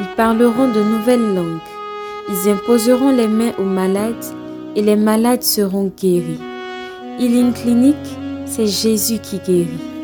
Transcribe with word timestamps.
ils 0.00 0.14
parleront 0.16 0.68
de 0.72 0.82
nouvelles 0.82 1.34
langues, 1.34 1.60
ils 2.28 2.48
imposeront 2.50 3.10
les 3.10 3.28
mains 3.28 3.52
aux 3.58 3.64
malades 3.64 4.24
et 4.74 4.82
les 4.82 4.96
malades 4.96 5.42
seront 5.42 5.92
guéris. 5.96 6.40
Healing 7.18 7.52
Clinic, 7.52 7.96
c'est 8.46 8.66
Jésus 8.66 9.18
qui 9.18 9.38
guérit. 9.38 9.94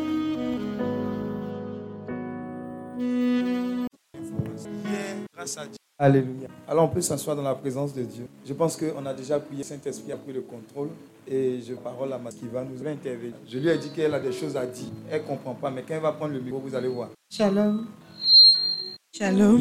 Alléluia. 5.99 6.47
Alors 6.67 6.85
on 6.85 6.87
peut 6.87 7.01
s'asseoir 7.01 7.35
dans 7.35 7.43
la 7.43 7.53
présence 7.53 7.93
de 7.93 8.01
Dieu. 8.01 8.25
Je 8.45 8.53
pense 8.53 8.75
qu'on 8.75 9.05
a 9.05 9.13
déjà 9.13 9.39
prié, 9.39 9.61
Saint-Esprit 9.63 10.11
a 10.11 10.17
pris 10.17 10.33
le 10.33 10.41
contrôle 10.41 10.89
et 11.27 11.59
je 11.61 11.75
parole 11.75 12.11
à 12.13 12.17
ma 12.17 12.31
qui 12.31 12.47
va 12.47 12.63
nous 12.63 12.87
intervenir. 12.87 13.35
Je 13.47 13.59
lui 13.59 13.69
ai 13.69 13.77
dit 13.77 13.89
qu'elle 13.89 14.13
a 14.13 14.19
des 14.19 14.31
choses 14.31 14.57
à 14.57 14.65
dire. 14.65 14.87
Elle 15.11 15.21
ne 15.21 15.27
comprend 15.27 15.53
pas, 15.53 15.69
mais 15.69 15.83
quand 15.87 15.93
elle 15.93 16.01
va 16.01 16.11
prendre 16.13 16.33
le 16.33 16.39
micro, 16.39 16.59
vous 16.59 16.73
allez 16.73 16.87
voir. 16.87 17.09
Shalom. 17.29 17.85
Shalom. 19.13 19.59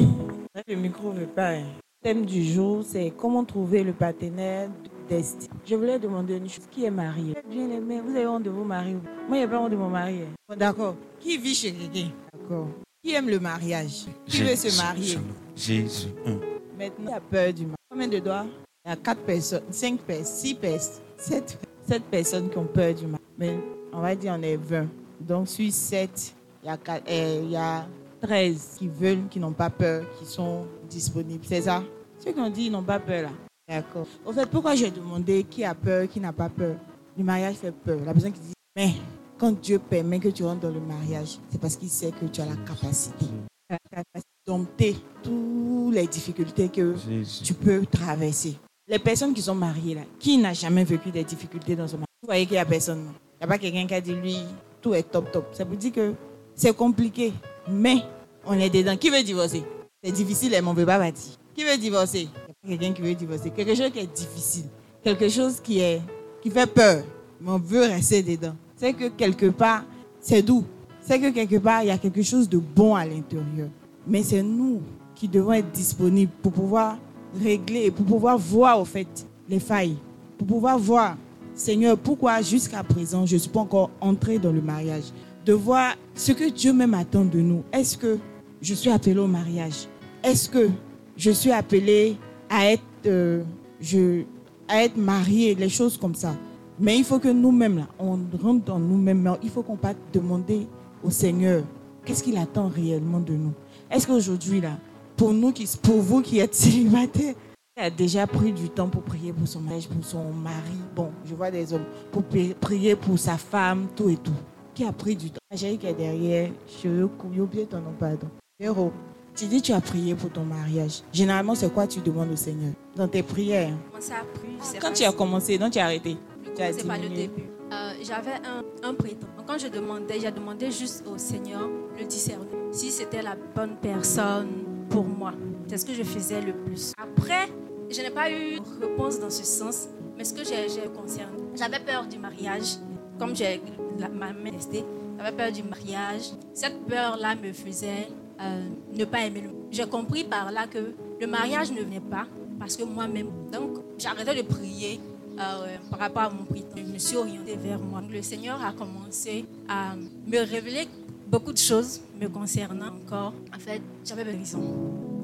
Le 0.67 0.75
micro 0.77 1.13
ne 1.13 1.21
veut 1.21 1.27
pas. 1.27 1.51
hein. 1.55 1.65
Le 2.03 2.09
thème 2.09 2.25
du 2.25 2.43
jour, 2.45 2.83
c'est 2.87 3.13
comment 3.17 3.45
trouver 3.45 3.83
le 3.83 3.93
partenaire 3.93 4.71
destin. 5.09 5.49
Je 5.67 5.75
voulais 5.75 5.99
demander 5.99 6.37
une 6.37 6.49
chose. 6.49 6.65
Qui 6.71 6.85
est 6.85 6.91
marié? 6.91 7.35
Bien 7.49 7.69
aimé, 7.71 8.01
vous 8.01 8.11
avez 8.15 8.27
honte 8.27 8.45
de 8.45 8.51
vos 8.51 8.65
maris 8.65 8.95
Moi, 9.29 9.37
il 9.37 9.39
n'y 9.39 9.43
a 9.43 9.49
pas 9.49 9.61
honte 9.61 9.73
de 9.73 9.77
mon 9.77 9.89
mari. 9.89 10.21
Bon, 10.49 10.57
D'accord. 10.57 10.95
Qui 11.19 11.37
vit 11.37 11.55
chez 11.55 11.73
quelqu'un 11.73 12.11
D'accord. 12.33 12.69
Qui 13.03 13.15
aime 13.15 13.29
le 13.29 13.41
mariage? 13.41 14.07
Qui 14.27 14.43
veut 14.43 14.57
se 14.57 14.77
marier? 14.83 15.19
Jésus. 15.57 16.09
un. 16.27 16.39
Maintenant, 16.79 17.11
il 17.11 17.15
a 17.15 17.21
peur 17.21 17.53
du 17.53 17.63
mariage. 17.63 17.77
Combien 17.91 18.09
de 18.09 18.19
doigts? 18.21 18.47
Il 18.85 18.89
y 18.89 18.93
a 18.93 18.97
4 18.97 19.21
personnes, 19.23 19.63
5 19.71 20.01
personnes, 20.01 20.25
6 20.25 20.55
personnes, 20.55 21.03
7, 21.17 21.59
7 21.89 22.03
personnes 22.05 22.51
qui 22.51 22.57
ont 22.59 22.65
peur 22.67 22.95
du 22.95 23.03
mariage. 23.07 23.21
Mais 23.39 23.59
on 23.93 24.01
va 24.01 24.15
dire 24.15 24.35
on 24.39 24.43
est 24.43 24.57
20. 24.57 24.87
Donc 25.21 25.49
sur 25.49 25.71
7, 25.71 26.35
il 26.63 26.67
y 26.67 26.71
a, 26.71 26.77
quatre- 26.79 27.05
euh, 27.11 27.41
il 27.45 27.51
y 27.51 27.57
a 27.57 27.87
13 28.21 28.77
qui 28.79 28.89
veulent, 28.89 29.29
qui 29.31 29.39
n'ont 29.41 29.53
pas 29.53 29.71
peur, 29.71 30.05
qui 30.19 30.27
sont 30.27 30.67
disponibles. 30.89 31.45
C'est 31.47 31.63
ça? 31.63 31.83
Ceux 32.23 32.33
qui 32.33 32.41
ont 32.41 32.51
dit 32.51 32.65
ils 32.67 32.71
n'ont 32.73 32.83
pas 32.83 32.99
peur 33.01 33.23
là. 33.23 33.31
D'accord. 33.69 34.07
Au 34.27 34.33
fait, 34.33 34.47
pourquoi 34.47 34.75
j'ai 34.75 34.91
demandé 34.91 35.45
qui 35.45 35.65
a 35.65 35.75
peur, 35.75 36.09
qui 36.09 36.21
n'a 36.21 36.33
pas 36.33 36.49
peur? 36.49 36.75
Le 37.17 37.25
mariage 37.25 37.55
fait 37.57 37.71
peur. 37.73 37.99
La 38.05 38.13
personne 38.13 38.33
qui 38.33 38.41
dit, 38.41 38.53
mais 38.77 38.93
quand 39.39 39.53
Dieu 39.61 39.79
permet 39.79 40.19
que 40.19 40.29
tu 40.29 40.43
rentres 40.45 40.61
dans 40.61 40.71
le 40.71 40.81
mariage, 40.81 41.39
c'est 41.51 41.61
parce 41.61 41.77
qu'il 41.77 41.89
sait 41.89 42.11
que 42.11 42.27
tu 42.27 42.41
as 42.41 42.47
la 42.47 42.57
capacité. 42.57 43.27
La 43.69 43.79
capacité 43.91 44.29
de 44.47 44.53
dompter 44.53 44.97
toutes 45.23 45.95
les 45.95 46.07
difficultés 46.07 46.69
que 46.69 46.97
Jésus. 46.97 47.45
tu 47.45 47.55
peux 47.55 47.87
traverser. 47.87 48.57
Les 48.89 48.99
personnes 48.99 49.33
qui 49.33 49.41
sont 49.43 49.55
mariées 49.55 49.95
là, 49.95 50.03
qui 50.19 50.37
n'a 50.37 50.53
jamais 50.53 50.83
vécu 50.85 51.11
des 51.11 51.23
difficultés 51.23 51.77
dans 51.77 51.87
ce 51.87 51.93
mariage 51.93 52.07
Vous 52.23 52.27
voyez 52.27 52.45
qu'il 52.45 52.55
n'y 52.55 52.59
a 52.59 52.65
personne. 52.65 53.05
non 53.05 53.13
Il 53.35 53.39
n'y 53.39 53.45
a 53.45 53.47
pas 53.47 53.59
quelqu'un 53.59 53.87
qui 53.87 53.95
a 53.95 54.01
dit 54.01 54.15
lui, 54.15 54.37
tout 54.83 54.95
est 54.95 55.05
top 55.05 55.31
top. 55.31 55.47
Ça 55.53 55.63
veut 55.65 55.77
dire 55.77 55.93
que 55.93 56.13
c'est 56.57 56.77
compliqué, 56.77 57.33
mais 57.69 58.03
on 58.47 58.55
est 58.55 58.71
dedans. 58.71 58.97
Qui 58.97 59.11
veut 59.11 59.23
divorcer? 59.23 59.63
C'est 60.03 60.13
difficile, 60.13 60.51
mais 60.53 60.67
on 60.67 60.73
ne 60.73 60.79
veut 60.79 60.87
pas 60.87 60.99
bâtir. 60.99 61.33
Qui 61.55 61.65
veut 61.65 61.77
divorcer? 61.77 62.29
Il 62.65 62.75
a 62.75 62.77
quelqu'un 62.77 62.95
qui 62.95 63.03
veut 63.03 63.15
divorcer. 63.15 63.51
Quelque 63.51 63.75
chose 63.75 63.91
qui 63.91 63.99
est 63.99 64.15
difficile, 64.15 64.65
quelque 65.03 65.29
chose 65.29 65.61
qui, 65.61 65.81
est, 65.81 66.01
qui 66.43 66.51
fait 66.51 66.67
peur, 66.67 67.05
mais 67.41 67.51
on 67.51 67.59
veut 67.59 67.83
rester 67.83 68.23
dedans. 68.23 68.55
C'est 68.77 68.93
que 68.93 69.09
quelque 69.09 69.47
part, 69.47 69.85
c'est 70.21 70.43
doux. 70.43 70.65
C'est 71.01 71.19
que 71.19 71.31
quelque 71.31 71.57
part, 71.57 71.83
il 71.83 71.89
y 71.89 71.91
a 71.91 71.99
quelque 71.99 72.23
chose 72.23 72.49
de 72.49 72.59
bon 72.59 72.95
à 72.95 73.05
l'intérieur. 73.05 73.69
Mais 74.07 74.23
c'est 74.23 74.43
nous 74.43 74.81
qui 75.15 75.29
devons 75.29 75.53
être 75.53 75.71
disponibles 75.71 76.33
pour 76.43 76.53
pouvoir 76.53 76.97
régler 77.39 77.91
pour 77.91 78.07
pouvoir 78.07 78.39
voir 78.39 78.81
au 78.81 78.85
fait 78.85 79.27
les 79.49 79.61
failles. 79.61 79.97
Pour 80.39 80.47
pouvoir 80.47 80.79
voir, 80.79 81.17
Seigneur, 81.55 81.97
pourquoi 81.97 82.41
jusqu'à 82.43 82.83
présent 82.83 83.27
je 83.27 83.35
ne 83.35 83.41
suis 83.41 83.51
pas 83.51 83.61
encore 83.61 83.91
entré 84.01 84.39
dans 84.39 84.53
le 84.53 84.63
mariage. 84.63 85.05
Voir 85.53 85.95
ce 86.15 86.33
que 86.33 86.51
Dieu 86.51 86.73
même 86.73 86.95
attend 86.95 87.25
de 87.25 87.41
nous. 87.41 87.63
Est-ce 87.73 87.97
que 87.97 88.19
je 88.61 88.75
suis 88.75 88.91
appelé 88.91 89.19
au 89.19 89.27
mariage? 89.27 89.87
Est-ce 90.23 90.49
que 90.49 90.69
je 91.17 91.31
suis 91.31 91.51
appelé 91.51 92.17
à 92.49 92.73
être, 92.73 92.83
euh, 93.07 93.43
je, 93.81 94.23
à 94.69 94.85
être 94.85 94.97
marié, 94.97 95.55
les 95.55 95.69
choses 95.69 95.97
comme 95.97 96.15
ça? 96.15 96.35
Mais 96.79 96.97
il 96.99 97.05
faut 97.05 97.19
que 97.19 97.29
nous-mêmes, 97.29 97.79
là, 97.79 97.87
on 97.99 98.19
rentre 98.43 98.65
dans 98.65 98.79
nous-mêmes. 98.79 99.37
Il 99.43 99.51
faut 99.51 99.63
qu'on 99.63 99.77
parte 99.77 99.97
demander 100.13 100.67
au 101.03 101.11
Seigneur 101.11 101.63
qu'est-ce 102.05 102.23
qu'il 102.23 102.37
attend 102.39 102.69
réellement 102.69 103.21
de 103.21 103.35
nous? 103.35 103.53
Est-ce 103.91 104.07
qu'aujourd'hui, 104.07 104.61
là, 104.61 104.79
pour 105.17 105.33
nous, 105.33 105.53
qui, 105.53 105.69
pour 105.83 106.01
vous 106.01 106.23
qui 106.23 106.39
êtes 106.39 106.55
célibataires, 106.55 107.35
il 107.77 107.83
a 107.83 107.91
déjà 107.91 108.27
pris 108.27 108.53
du 108.53 108.69
temps 108.69 108.89
pour 108.89 109.03
prier 109.03 109.33
pour 109.33 109.47
son 109.49 109.61
mariage, 109.61 109.89
pour 109.89 110.05
son 110.05 110.33
mari? 110.33 110.77
Bon, 110.95 111.11
je 111.25 111.35
vois 111.35 111.51
des 111.51 111.73
hommes, 111.73 111.85
pour 112.13 112.23
pri- 112.23 112.55
prier 112.55 112.95
pour 112.97 113.19
sa 113.19 113.37
femme, 113.37 113.87
tout 113.97 114.09
et 114.09 114.17
tout. 114.17 114.33
Qui 114.81 114.87
a 114.87 114.93
pris 114.93 115.15
du 115.15 115.29
temps 115.31 115.41
J'ai 115.53 115.77
qui 115.77 115.87
est 115.87 115.93
derrière, 115.93 116.49
je 116.83 116.89
j'ai 116.89 117.41
oublié 117.43 117.67
ton 117.67 117.81
nom, 117.81 117.93
pardon. 118.01 118.29
Héros, 118.59 118.91
tu 119.37 119.45
dis 119.45 119.61
tu 119.61 119.75
as 119.75 119.81
prié 119.83 120.15
pour 120.15 120.31
ton 120.31 120.43
mariage. 120.43 121.03
Généralement, 121.13 121.55
c'est 121.55 121.71
quoi 121.71 121.87
tu 121.87 122.01
demandes 122.01 122.33
au 122.33 122.37
Seigneur? 122.37 122.73
Dans 122.97 123.07
tes 123.07 123.23
prières 123.23 123.75
à 123.95 124.25
prier. 124.39 124.81
Quand 124.81 124.91
tu 124.95 125.05
as 125.05 125.13
commencé, 125.13 125.59
non, 125.59 125.69
tu 125.69 125.79
as 125.79 125.85
arrêté? 125.85 126.17
C'est 126.57 126.87
pas 126.87 126.97
le 126.97 127.11
début. 127.11 127.43
Euh, 127.71 127.93
J'avais 128.03 128.37
un, 128.43 128.89
un 128.89 128.95
prétend. 128.95 129.27
Donc, 129.37 129.47
Quand 129.47 129.59
je 129.59 129.69
demandais, 129.69 130.19
j'ai 130.19 130.31
demandé 130.31 130.71
juste 130.71 131.05
au 131.07 131.19
Seigneur 131.19 131.69
le 131.99 132.07
discerner. 132.07 132.47
Si 132.73 132.91
c'était 132.91 133.21
la 133.21 133.37
bonne 133.55 133.77
personne 133.83 134.49
pour 134.89 135.05
moi. 135.05 135.35
C'est 135.67 135.77
ce 135.77 135.85
que 135.85 135.93
je 135.93 136.05
faisais 136.05 136.41
le 136.41 136.55
plus. 136.55 136.95
Après, 136.97 137.51
je 137.91 138.01
n'ai 138.01 138.09
pas 138.11 138.31
eu 138.31 138.55
de 138.61 138.81
réponse 138.81 139.21
dans 139.21 139.29
ce 139.29 139.45
sens. 139.45 139.89
Mais 140.17 140.25
ce 140.25 140.33
que 140.33 140.43
j'ai 140.43 140.89
concerné, 140.89 141.37
j'avais 141.55 141.81
peur 141.81 142.07
du 142.07 142.19
mariage. 142.19 142.77
Comme 143.21 143.37
j'ai 143.37 143.61
ma 143.99 144.33
main 144.33 144.51
restée, 144.51 144.83
j'avais 145.19 145.37
peur 145.37 145.53
du 145.53 145.63
mariage. 145.63 146.31
Cette 146.55 146.87
peur-là 146.87 147.35
me 147.35 147.53
faisait 147.53 148.09
euh, 148.41 148.69
ne 148.95 149.05
pas 149.05 149.27
aimer 149.27 149.43
le 149.43 149.51
J'ai 149.71 149.85
compris 149.85 150.25
par 150.25 150.51
là 150.51 150.67
que 150.67 150.95
le 151.21 151.27
mariage 151.27 151.71
ne 151.71 151.83
venait 151.83 152.01
pas 152.01 152.27
parce 152.59 152.79
que 152.79 152.83
moi-même. 152.83 153.27
Donc, 153.53 153.85
j'arrêtais 153.99 154.43
de 154.43 154.49
prier 154.49 154.99
euh, 155.39 155.77
par 155.91 155.99
rapport 156.01 156.23
à 156.23 156.31
mon 156.31 156.45
prix. 156.45 156.65
Je 156.75 156.83
me 156.83 156.97
suis 156.97 157.19
orientée 157.19 157.57
vers 157.57 157.79
moi. 157.79 158.03
Le 158.11 158.23
Seigneur 158.23 158.59
a 158.65 158.73
commencé 158.73 159.45
à 159.69 159.97
me 160.27 160.39
révéler 160.39 160.89
beaucoup 161.27 161.53
de 161.53 161.59
choses 161.59 162.01
me 162.19 162.27
concernant 162.27 162.87
encore. 162.87 163.35
En 163.55 163.59
fait, 163.59 163.83
j'avais 164.03 164.23
raison. 164.23 164.63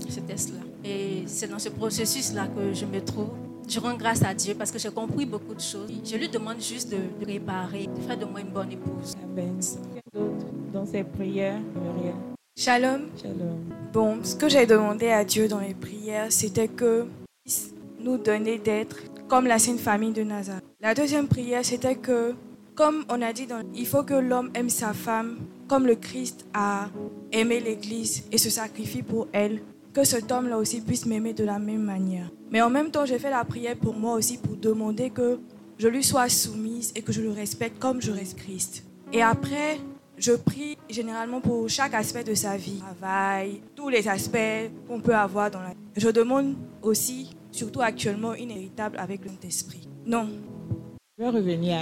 C'était 0.06 0.36
cela. 0.36 0.60
Et 0.84 1.22
c'est 1.26 1.48
dans 1.48 1.58
ce 1.58 1.70
processus-là 1.70 2.48
que 2.48 2.74
je 2.74 2.84
me 2.84 3.00
trouve. 3.02 3.30
Je 3.69 3.81
rends 3.81 3.97
grâce 3.97 4.22
à 4.22 4.32
Dieu 4.32 4.54
parce 4.54 4.71
que 4.71 4.78
j'ai 4.78 4.91
compris 4.91 5.27
beaucoup 5.27 5.54
de 5.54 5.60
choses. 5.60 5.91
Je 6.04 6.16
lui 6.16 6.28
demande 6.28 6.60
juste 6.60 6.88
de, 6.91 6.99
de 7.21 7.27
réparer, 7.27 7.87
de 7.87 8.00
faire 8.00 8.16
de 8.16 8.25
moi 8.25 8.41
une 8.41 8.50
bonne 8.50 8.71
épouse. 8.71 9.15
Amen. 9.22 9.59
Dans 10.72 10.87
ses 10.87 11.03
prières, 11.03 11.60
Muriel 11.75 12.15
Shalom. 12.56 13.09
Shalom. 13.21 13.59
Bon, 13.93 14.19
ce 14.22 14.37
que 14.37 14.49
j'ai 14.49 14.66
demandé 14.66 15.09
à 15.09 15.25
Dieu 15.25 15.49
dans 15.49 15.59
les 15.59 15.75
prières, 15.75 16.31
c'était 16.31 16.69
que 16.69 17.06
nous 17.99 18.19
donner 18.19 18.59
d'être 18.59 18.99
comme 19.27 19.47
la 19.47 19.59
Sainte 19.59 19.81
Famille 19.81 20.12
de 20.12 20.22
Nazareth. 20.22 20.65
La 20.81 20.94
deuxième 20.94 21.27
prière, 21.27 21.65
c'était 21.65 21.97
que, 21.97 22.34
comme 22.77 23.04
on 23.09 23.21
a 23.21 23.33
dit, 23.33 23.47
dans, 23.47 23.62
il 23.75 23.86
faut 23.86 24.04
que 24.04 24.15
l'homme 24.15 24.51
aime 24.54 24.71
sa 24.71 24.92
femme 24.92 25.39
comme 25.66 25.86
le 25.86 25.97
Christ 25.97 26.47
a 26.54 26.89
aimé 27.33 27.59
l'Église 27.59 28.22
et 28.30 28.39
se 28.39 28.48
sacrifie 28.48 29.03
pour 29.03 29.27
elle, 29.33 29.60
que 29.92 30.04
cet 30.04 30.30
homme-là 30.30 30.57
aussi 30.57 30.80
puisse 30.80 31.04
m'aimer 31.04 31.33
de 31.33 31.42
la 31.45 31.59
même 31.59 31.83
manière. 31.83 32.30
Mais 32.51 32.63
en 32.63 32.71
même 32.71 32.91
temps, 32.91 33.04
j'ai 33.04 33.19
fait 33.19 33.31
la 33.31 33.45
prière 33.45 33.77
pour 33.77 33.95
moi 33.95 34.15
aussi 34.15 34.39
pour 34.39 34.57
demander 34.57 35.10
que 35.10 35.39
je 35.78 35.89
lui 35.89 36.03
sois 36.03 36.28
soumise 36.28 36.93
et 36.95 37.03
que 37.03 37.13
je 37.13 37.21
le 37.21 37.31
respecte 37.31 37.78
comme 37.78 38.01
je 38.01 38.10
reste 38.13 38.39
Christ. 38.39 38.84
Et 39.13 39.22
après, 39.22 39.78
je 40.16 40.33
prie 40.33 40.77
généralement 40.89 41.41
pour 41.41 41.69
chaque 41.69 41.95
aspect 41.95 42.25
de 42.25 42.34
sa 42.34 42.57
vie, 42.57 42.78
travail, 42.78 43.60
tous 43.75 43.89
les 43.89 44.09
aspects 44.09 44.71
qu'on 44.89 45.01
peut 45.01 45.15
avoir 45.15 45.51
dans 45.51 45.60
la 45.60 45.71
vie. 45.71 45.77
Je 45.97 46.09
demande 46.09 46.54
aussi, 46.83 47.37
surtout 47.51 47.83
actuellement, 47.83 48.34
une 48.34 48.51
héritable 48.51 48.98
avec 48.98 49.22
le 49.25 49.31
Saint-Esprit. 49.31 49.89
Non, 50.07 50.28
Je 51.19 51.25
vais 51.25 51.31
revenir 51.31 51.78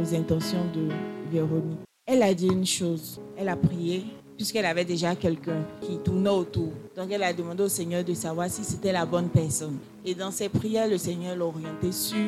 aux 0.00 0.14
intentions 0.14 0.64
de 0.74 0.88
Véronique. 1.30 1.78
Elle 2.06 2.22
a 2.22 2.34
dit 2.34 2.48
une 2.48 2.66
chose. 2.66 3.20
Elle 3.36 3.48
a 3.48 3.56
prié 3.56 4.04
puisqu'elle 4.42 4.66
avait 4.66 4.84
déjà 4.84 5.14
quelqu'un 5.14 5.62
qui 5.80 5.98
tournait 5.98 6.28
autour. 6.28 6.72
Donc 6.96 7.12
elle 7.12 7.22
a 7.22 7.32
demandé 7.32 7.62
au 7.62 7.68
Seigneur 7.68 8.02
de 8.02 8.12
savoir 8.12 8.50
si 8.50 8.64
c'était 8.64 8.90
la 8.90 9.06
bonne 9.06 9.28
personne. 9.28 9.76
Et 10.04 10.16
dans 10.16 10.32
ses 10.32 10.48
prières, 10.48 10.88
le 10.88 10.98
Seigneur 10.98 11.36
l'a 11.36 11.44
orienté 11.44 11.92
sur 11.92 12.18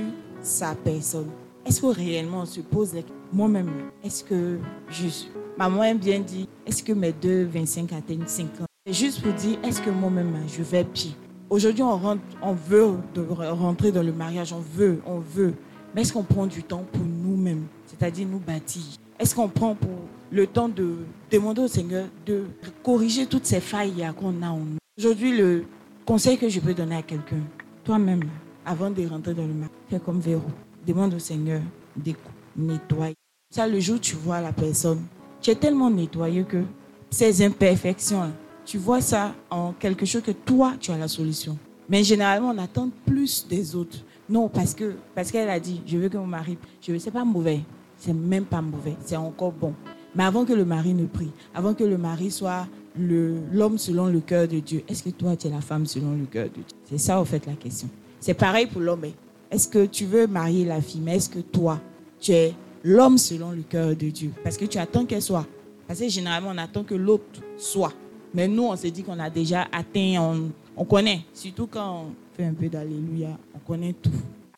sa 0.40 0.76
personne. 0.76 1.26
Est-ce 1.66 1.80
que 1.80 1.86
réellement 1.86 2.42
on 2.42 2.46
se 2.46 2.60
pose 2.60 2.92
Moi-même, 3.32 3.68
est-ce 4.04 4.22
que 4.22 4.60
suis 4.90 5.28
Maman 5.58 5.82
aime 5.82 5.98
bien 5.98 6.20
dire, 6.20 6.46
est-ce 6.64 6.84
que 6.84 6.92
mes 6.92 7.10
deux 7.12 7.46
25 7.46 7.92
atteignent 7.92 8.28
50 8.28 8.68
C'est 8.86 8.92
juste 8.92 9.20
pour 9.20 9.32
dire, 9.32 9.58
est-ce 9.64 9.82
que 9.82 9.90
moi-même, 9.90 10.36
je 10.46 10.62
vais 10.62 10.84
pied 10.84 11.16
Aujourd'hui, 11.50 11.82
on, 11.82 12.20
on 12.42 12.52
veut 12.52 12.92
rentrer 13.40 13.90
dans 13.90 14.04
le 14.04 14.12
mariage, 14.12 14.52
on 14.52 14.60
veut, 14.60 15.00
on 15.04 15.18
veut. 15.18 15.54
Mais 15.92 16.02
est-ce 16.02 16.12
qu'on 16.12 16.22
prend 16.22 16.46
du 16.46 16.62
temps 16.62 16.84
pour 16.92 17.02
nous-mêmes, 17.02 17.64
c'est-à-dire 17.86 18.28
nous 18.28 18.38
bâtir? 18.38 18.82
Est-ce 19.18 19.34
qu'on 19.34 19.48
prend 19.48 19.74
pour 19.74 19.90
le 20.34 20.48
temps 20.48 20.68
de 20.68 20.96
demander 21.30 21.62
au 21.62 21.68
Seigneur 21.68 22.06
de 22.26 22.46
corriger 22.82 23.26
toutes 23.26 23.46
ces 23.46 23.60
failles 23.60 24.04
qu'on 24.18 24.42
a 24.42 24.48
en 24.48 24.58
nous 24.58 24.78
Aujourd'hui, 24.98 25.36
le 25.36 25.64
conseil 26.04 26.36
que 26.36 26.48
je 26.48 26.58
peux 26.58 26.74
donner 26.74 26.96
à 26.96 27.02
quelqu'un, 27.02 27.38
toi-même, 27.84 28.24
avant 28.66 28.90
de 28.90 29.06
rentrer 29.06 29.32
dans 29.32 29.46
le 29.46 29.52
mariage, 29.52 29.70
fais 29.88 30.00
comme 30.00 30.18
Véro. 30.18 30.42
Demande 30.84 31.14
au 31.14 31.18
Seigneur 31.20 31.60
d'écouter, 31.96 32.30
nettoie. 32.56 33.10
Ça, 33.48 33.68
le 33.68 33.78
jour 33.78 33.96
où 33.96 33.98
tu 34.00 34.16
vois 34.16 34.40
la 34.40 34.52
personne, 34.52 35.02
tu 35.40 35.50
es 35.50 35.54
tellement 35.54 35.88
nettoyé 35.88 36.42
que 36.42 36.64
ces 37.10 37.44
imperfections, 37.44 38.32
tu 38.64 38.76
vois 38.78 39.00
ça 39.00 39.34
en 39.50 39.72
quelque 39.72 40.04
chose 40.04 40.22
que 40.22 40.32
toi, 40.32 40.74
tu 40.80 40.90
as 40.90 40.98
la 40.98 41.08
solution. 41.08 41.56
Mais 41.88 42.02
généralement, 42.02 42.50
on 42.50 42.58
attend 42.58 42.90
plus 43.06 43.46
des 43.46 43.76
autres. 43.76 43.98
Non, 44.28 44.48
parce 44.48 44.74
que 44.74 44.94
parce 45.14 45.30
qu'elle 45.30 45.50
a 45.50 45.60
dit, 45.60 45.80
je 45.86 45.96
veux 45.96 46.08
que 46.08 46.16
mon 46.16 46.26
mari, 46.26 46.58
je 46.80 46.90
veux, 46.90 46.98
c'est 46.98 47.12
pas 47.12 47.24
mauvais, 47.24 47.60
c'est 47.98 48.14
même 48.14 48.46
pas 48.46 48.62
mauvais, 48.62 48.96
c'est 49.04 49.16
encore 49.16 49.52
bon. 49.52 49.74
Mais 50.14 50.24
avant 50.24 50.44
que 50.44 50.52
le 50.52 50.64
mari 50.64 50.94
ne 50.94 51.06
prie, 51.06 51.30
avant 51.54 51.74
que 51.74 51.84
le 51.84 51.98
mari 51.98 52.30
soit 52.30 52.66
l'homme 52.96 53.78
selon 53.78 54.06
le 54.06 54.20
cœur 54.20 54.46
de 54.46 54.60
Dieu, 54.60 54.82
est-ce 54.88 55.02
que 55.02 55.10
toi, 55.10 55.36
tu 55.36 55.48
es 55.48 55.50
la 55.50 55.60
femme 55.60 55.86
selon 55.86 56.12
le 56.12 56.24
cœur 56.26 56.44
de 56.44 56.54
Dieu? 56.54 56.64
C'est 56.84 56.98
ça, 56.98 57.20
en 57.20 57.24
fait, 57.24 57.46
la 57.46 57.54
question. 57.54 57.88
C'est 58.20 58.34
pareil 58.34 58.66
pour 58.66 58.80
l'homme. 58.80 59.04
Hein. 59.04 59.12
Est-ce 59.50 59.68
que 59.68 59.86
tu 59.86 60.04
veux 60.04 60.26
marier 60.26 60.64
la 60.64 60.80
fille, 60.80 61.00
mais 61.00 61.16
est-ce 61.16 61.28
que 61.28 61.40
toi, 61.40 61.80
tu 62.20 62.32
es 62.32 62.54
l'homme 62.84 63.18
selon 63.18 63.50
le 63.50 63.62
cœur 63.62 63.88
de 63.96 64.08
Dieu? 64.08 64.30
Parce 64.42 64.56
que 64.56 64.64
tu 64.66 64.78
attends 64.78 65.04
qu'elle 65.04 65.22
soit. 65.22 65.46
Parce 65.86 66.00
que 66.00 66.08
généralement, 66.08 66.50
on 66.54 66.58
attend 66.58 66.84
que 66.84 66.94
l'autre 66.94 67.40
soit. 67.56 67.92
Mais 68.32 68.48
nous, 68.48 68.64
on 68.64 68.76
s'est 68.76 68.90
dit 68.90 69.02
qu'on 69.02 69.18
a 69.18 69.30
déjà 69.30 69.66
atteint, 69.72 70.16
on, 70.18 70.50
on, 70.76 70.84
connaît. 70.84 71.20
Surtout 71.32 71.66
quand 71.66 72.06
on 72.06 72.36
fait 72.36 72.44
un 72.44 72.54
peu 72.54 72.68
d'Alléluia, 72.68 73.36
on 73.54 73.58
connaît 73.58 73.94
tout. 73.94 74.10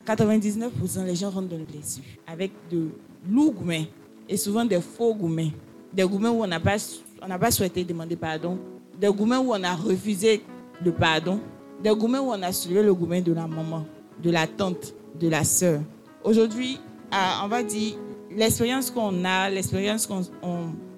99% 0.06 1.04
les 1.04 1.16
gens 1.16 1.30
rentrent 1.30 1.48
dans 1.48 1.58
le 1.58 1.64
blessure 1.64 2.04
avec 2.26 2.52
de 2.70 2.88
loups 3.28 3.52
gourmets 3.52 3.88
et 4.28 4.36
souvent 4.36 4.64
des 4.64 4.80
faux 4.80 5.14
gourmets. 5.14 5.52
Des 5.92 6.04
gourmets 6.04 6.28
où 6.28 6.42
on 6.42 6.46
n'a 6.46 6.60
pas, 6.60 6.76
on 7.22 7.38
pas 7.38 7.50
souhaité 7.50 7.84
demander 7.84 8.16
pardon. 8.16 8.58
Des 8.98 9.08
gourmets 9.08 9.36
où 9.36 9.52
on 9.52 9.62
a 9.62 9.74
refusé 9.74 10.42
le 10.84 10.92
pardon. 10.92 11.40
Des 11.82 11.90
gourmets 11.90 12.18
où 12.18 12.30
on 12.30 12.42
a 12.42 12.52
soulevé 12.52 12.82
le 12.82 12.94
gourmet 12.94 13.20
de 13.20 13.32
la 13.32 13.46
maman, 13.46 13.86
de 14.22 14.30
la 14.30 14.46
tante, 14.46 14.94
de 15.18 15.28
la 15.28 15.44
sœur. 15.44 15.80
Aujourd'hui, 16.24 16.80
ah, 17.10 17.42
on 17.44 17.48
va 17.48 17.62
dire, 17.62 17.94
l'expérience 18.34 18.90
qu'on 18.90 19.24
a, 19.24 19.50
l'expérience 19.50 20.06
qu'on 20.06 20.22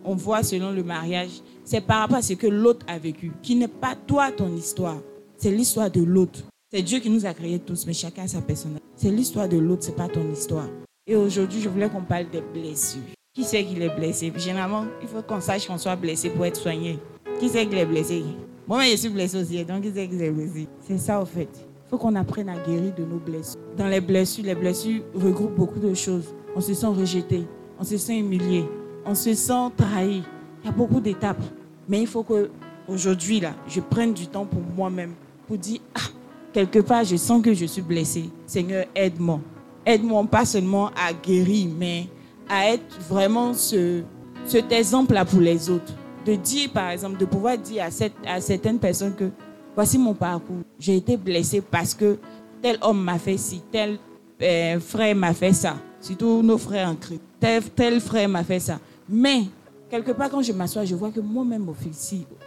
on 0.05 0.15
voit 0.15 0.43
selon 0.43 0.73
le 0.73 0.83
mariage, 0.83 1.43
c'est 1.65 1.81
par 1.81 2.01
rapport 2.01 2.17
à 2.17 2.23
ce 2.23 2.33
que 2.33 2.47
l'autre 2.47 2.87
a 2.89 2.99
vécu, 2.99 3.33
qui 3.43 3.55
n'est 3.55 3.69
pas 3.69 3.95
toi, 3.95 4.33
ton 4.33 4.55
histoire. 4.57 4.97
C'est 5.37 5.51
l'histoire 5.51 5.91
de 5.91 6.03
l'autre. 6.03 6.41
C'est 6.73 6.83
Dieu 6.83 6.99
qui 6.99 7.11
nous 7.11 7.27
a 7.27 7.35
créés 7.35 7.59
tous, 7.59 7.87
mais 7.87 7.93
chacun 7.93 8.25
a 8.25 8.29
sa 8.29 8.41
personnalité. 8.41 8.87
C'est 8.97 9.11
l'histoire 9.11 9.49
de 9.49 9.59
l'autre, 9.59 9.83
c'est 9.85 9.97
pas 9.97 10.09
ton 10.09 10.31
histoire. 10.33 10.69
Et 11.07 11.15
aujourd'hui, 11.15 11.61
je 11.61 11.69
voulais 11.69 11.89
qu'on 11.89 12.03
parle 12.03 12.31
des 12.31 12.41
blessures. 12.41 13.18
Qui 13.38 13.44
c'est 13.44 13.62
qui 13.62 13.81
est 13.81 13.88
blessé? 13.88 14.32
Généralement, 14.37 14.85
il 15.00 15.06
faut 15.06 15.23
qu'on 15.23 15.40
sache 15.40 15.64
qu'on 15.64 15.79
soit 15.79 15.94
blessé 15.94 16.29
pour 16.29 16.44
être 16.44 16.56
soigné. 16.56 16.99
Qui 17.38 17.49
c'est 17.49 17.64
qui 17.67 17.76
est 17.76 17.87
blessé? 17.87 18.25
Moi, 18.67 18.82
je 18.90 18.96
suis 18.96 19.08
blessé 19.11 19.40
aussi, 19.40 19.64
donc 19.64 19.82
qui 19.82 19.93
c'est 19.94 20.08
qui 20.08 20.20
est 20.20 20.31
blessé? 20.32 20.67
C'est 20.81 20.99
ça, 20.99 21.23
au 21.23 21.25
fait. 21.25 21.49
Il 21.52 21.88
faut 21.88 21.99
qu'on 21.99 22.17
apprenne 22.17 22.49
à 22.49 22.56
guérir 22.56 22.93
de 22.96 23.05
nos 23.05 23.20
blessures. 23.20 23.61
Dans 23.76 23.87
les 23.87 24.00
blessures, 24.00 24.44
les 24.44 24.56
blessures 24.56 25.02
regroupent 25.14 25.55
beaucoup 25.55 25.79
de 25.79 25.94
choses. 25.94 26.35
On 26.56 26.61
se 26.61 26.75
sent 26.75 26.88
rejeté, 26.88 27.44
on 27.79 27.85
se 27.85 27.96
sent 27.96 28.19
humilié, 28.19 28.64
on 29.06 29.14
se 29.14 29.32
sent 29.35 29.70
trahi. 29.76 30.25
Il 30.64 30.67
y 30.67 30.69
a 30.69 30.73
beaucoup 30.73 30.99
d'étapes. 30.99 31.41
Mais 31.88 32.00
il 32.00 32.08
faut 32.08 32.25
que 32.25 32.50
aujourd'hui 32.88 33.38
là, 33.38 33.55
je 33.69 33.79
prenne 33.79 34.14
du 34.14 34.26
temps 34.26 34.46
pour 34.46 34.62
moi-même 34.76 35.12
pour 35.46 35.58
dire 35.58 35.79
ah, 35.94 36.11
quelque 36.52 36.81
part 36.81 37.05
je 37.05 37.14
sens 37.14 37.41
que 37.41 37.55
je 37.55 37.67
suis 37.67 37.82
blessé. 37.82 38.31
Seigneur, 38.46 38.87
aide-moi. 38.96 39.38
Aide-moi 39.87 40.25
pas 40.25 40.44
seulement 40.44 40.88
à 40.88 41.12
guérir, 41.12 41.69
mais 41.79 42.08
à 42.49 42.71
être 42.71 42.99
vraiment 43.09 43.55
ce, 43.55 44.03
cet 44.47 44.73
exemple-là 44.73 45.25
pour 45.25 45.41
les 45.41 45.71
autres. 45.71 45.93
De 46.25 46.35
dire, 46.35 46.71
par 46.71 46.91
exemple, 46.91 47.19
de 47.19 47.25
pouvoir 47.25 47.56
dire 47.56 47.85
à, 47.85 47.91
cette, 47.91 48.15
à 48.27 48.41
certaines 48.41 48.79
personnes 48.79 49.15
que 49.15 49.31
voici 49.75 49.99
mon 49.99 50.15
parcours. 50.15 50.56
J'ai 50.79 50.97
été 50.97 51.17
blessé 51.17 51.61
parce 51.61 51.95
que 51.95 52.19
tel 52.61 52.79
homme 52.83 53.03
m'a 53.03 53.19
fait 53.19 53.37
ci, 53.37 53.62
tel 53.71 53.99
euh, 54.43 54.81
frère 54.81 55.17
m'a 55.17 55.35
fait 55.35 55.53
ça. 55.53 55.77
Surtout 56.00 56.43
nos 56.43 56.59
frères 56.59 56.89
en 56.89 56.97
Christ. 56.97 57.21
Tel, 57.41 58.00
frère 58.00 58.29
m'a 58.29 58.45
fait 58.45 58.61
ça. 58.61 58.79
Mais 59.09 59.44
quelque 59.91 60.12
part, 60.12 60.31
quand 60.31 60.43
je 60.43 60.53
m'assois, 60.53 60.85
je 60.85 60.94
vois 60.94 61.11
que 61.11 61.21
moi-même, 61.21 61.69
au 61.69 61.75
fil, 61.75 61.93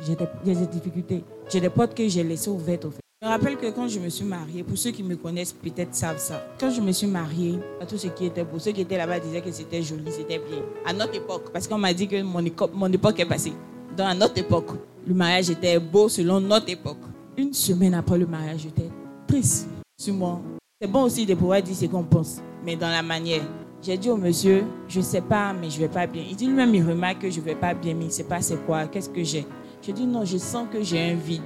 j'ai 0.06 0.15
des, 0.15 0.65
difficultés. 0.68 1.24
J'ai 1.50 1.59
des 1.59 1.69
portes 1.69 1.95
que 1.95 2.07
j'ai 2.07 2.24
laissées 2.24 2.50
ouvertes. 2.50 2.86
Au 2.86 2.92
fait. 2.92 3.01
Je 3.23 3.27
me 3.27 3.33
rappelle 3.33 3.56
que 3.56 3.69
quand 3.69 3.88
je 3.88 4.00
me 4.00 4.09
suis 4.09 4.25
mariée, 4.25 4.63
pour 4.63 4.75
ceux 4.75 4.89
qui 4.89 5.03
me 5.03 5.15
connaissent 5.15 5.53
peut-être 5.53 5.94
savent 5.94 6.18
ça, 6.18 6.44
quand 6.59 6.71
je 6.71 6.81
me 6.81 6.91
suis 6.91 7.06
mariée, 7.06 7.59
à 7.79 7.85
tout 7.85 7.95
ce 7.95 8.07
qui 8.07 8.25
était 8.25 8.44
beau, 8.44 8.57
ceux 8.57 8.71
qui 8.71 8.81
étaient 8.81 8.97
là-bas 8.97 9.19
disaient 9.19 9.41
que 9.41 9.51
c'était 9.51 9.83
joli, 9.83 10.12
c'était 10.12 10.39
bien. 10.39 10.63
À 10.83 10.91
notre 10.91 11.13
époque, 11.13 11.51
parce 11.53 11.68
qu'on 11.68 11.77
m'a 11.77 11.94
dit 11.94 12.07
que 12.07 12.19
mon, 12.23 12.44
mon 12.73 12.91
époque 12.91 13.19
est 13.19 13.27
passée. 13.27 13.53
Dans 13.95 14.18
notre 14.18 14.39
époque, 14.39 14.69
le 15.06 15.13
mariage 15.13 15.51
était 15.51 15.79
beau 15.79 16.09
selon 16.09 16.41
notre 16.41 16.69
époque. 16.69 16.97
Une 17.38 17.53
semaine 17.53 17.94
après 17.94 18.18
le 18.18 18.25
mariage, 18.25 18.62
j'étais 18.62 18.89
triste 19.27 19.68
sur 20.00 20.15
moi. 20.15 20.41
C'est 20.81 20.89
bon 20.89 21.03
aussi 21.03 21.23
de 21.23 21.35
pouvoir 21.35 21.62
dire 21.62 21.75
ce 21.75 21.85
qu'on 21.85 22.03
pense, 22.03 22.41
mais 22.65 22.75
dans 22.75 22.89
la 22.89 23.03
manière. 23.03 23.44
J'ai 23.83 23.97
dit 23.97 24.09
au 24.09 24.18
monsieur, 24.18 24.63
je 24.88 24.97
ne 24.97 25.06
sais 25.06 25.21
pas, 25.21 25.53
mais 25.53 25.69
je 25.69 25.75
ne 25.75 25.81
vais 25.81 25.94
pas 25.94 26.07
bien. 26.07 26.23
Il 26.27 26.35
dit 26.35 26.47
lui-même, 26.47 26.73
il 26.73 26.83
remarque 26.83 27.19
que 27.19 27.29
je 27.29 27.39
ne 27.39 27.45
vais 27.45 27.56
pas 27.56 27.75
bien, 27.75 27.94
mais 27.94 28.06
il 28.06 28.07
ne 28.07 28.13
sait 28.13 28.23
pas 28.23 28.41
c'est 28.41 28.57
quoi, 28.65 28.88
qu'est-ce 28.88 29.09
que 29.09 29.23
j'ai. 29.23 29.45
Je 29.85 29.91
dis 29.91 30.07
non, 30.07 30.25
je 30.25 30.39
sens 30.39 30.65
que 30.73 30.81
j'ai 30.81 31.00
un 31.12 31.13
vide. 31.13 31.41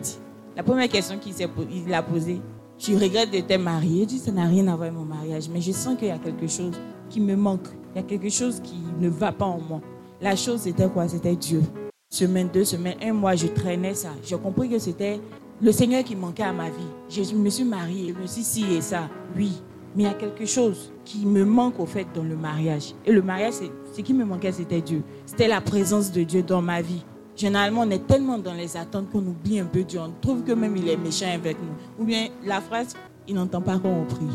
La 0.56 0.64
première 0.64 0.88
question 0.88 1.20
qu'il 1.20 1.94
a 1.94 2.02
posée, 2.02 2.42
tu 2.78 2.96
regrettes 2.96 3.30
de 3.32 3.42
t'être 3.42 3.62
marié? 3.62 4.04
Je 4.04 4.08
dis 4.08 4.20
ça 4.20 4.32
n'a 4.32 4.46
rien 4.46 4.66
à 4.68 4.76
voir 4.76 4.84
avec 4.84 4.94
mon 4.94 5.04
mariage, 5.04 5.50
mais 5.50 5.60
je 5.60 5.74
sens 5.74 5.98
qu'il 5.98 6.08
y 6.08 6.12
a 6.12 6.18
quelque 6.18 6.48
chose 6.48 6.72
qui 7.10 7.20
me 7.20 7.36
manque. 7.36 7.68
Il 7.94 7.98
y 7.98 8.00
a 8.00 8.04
quelque 8.04 8.30
chose 8.30 8.62
qui 8.64 8.78
ne 9.00 9.10
va 9.10 9.34
pas 9.34 9.46
en 9.46 9.60
moi. 9.60 9.82
La 10.22 10.36
chose, 10.38 10.62
c'était 10.62 10.88
quoi? 10.88 11.10
C'était 11.10 11.36
Dieu. 11.36 11.62
Semaine, 12.10 12.48
deux 12.54 12.64
semaines, 12.64 12.96
un 13.04 13.12
mois, 13.12 13.36
je 13.36 13.48
traînais 13.48 13.96
ça. 13.96 14.12
J'ai 14.24 14.38
compris 14.38 14.70
que 14.70 14.80
c'était 14.80 15.20
le 15.62 15.72
Seigneur 15.74 16.06
qui 16.06 16.16
manquait 16.16 16.44
à 16.44 16.54
ma 16.54 16.70
vie. 16.70 16.88
Je 17.10 17.36
me 17.36 17.50
suis 17.50 17.66
mariée, 17.66 18.14
je 18.16 18.22
me 18.22 18.28
suis 18.28 18.44
ci 18.44 18.66
et 18.74 18.80
ça. 18.80 19.10
Oui, 19.36 19.62
mais 19.94 20.04
il 20.04 20.06
y 20.06 20.10
a 20.10 20.14
quelque 20.14 20.46
chose 20.46 20.94
qui 21.04 21.26
me 21.26 21.44
manque 21.44 21.82
au 21.82 21.86
fait 21.86 22.08
dans 22.14 22.24
le 22.24 22.38
mariage. 22.38 22.94
Et 23.06 23.12
le 23.12 23.22
mariage, 23.22 23.56
ce 23.94 24.02
qui 24.02 24.14
me 24.14 24.24
manquait, 24.24 24.54
c'était 24.54 24.82
Dieu. 24.82 25.04
C'était 25.26 25.50
la 25.50 25.60
présence 25.60 26.14
de 26.14 26.24
Dieu 26.24 26.44
dans 26.44 26.62
ma 26.62 26.82
vie. 26.82 27.04
Généralement, 27.36 27.82
on 27.82 27.90
est 27.90 28.08
tellement 28.08 28.38
dans 28.38 28.54
les 28.54 28.78
attentes 28.78 29.10
qu'on 29.12 29.20
oublie 29.20 29.60
un 29.60 29.66
peu 29.66 29.84
Dieu. 29.84 30.00
On 30.00 30.12
trouve 30.22 30.44
que 30.44 30.54
même 30.54 30.76
il 30.78 30.88
est 30.88 30.96
méchant 30.96 31.34
avec 31.34 31.58
nous. 31.60 32.04
Ou 32.04 32.06
bien 32.06 32.30
la 32.46 32.62
phrase, 32.62 32.96
il 33.28 33.36
n'entend 33.36 33.62
pas 33.62 33.78
quand 33.78 33.90
on 33.90 34.06
prie. 34.06 34.26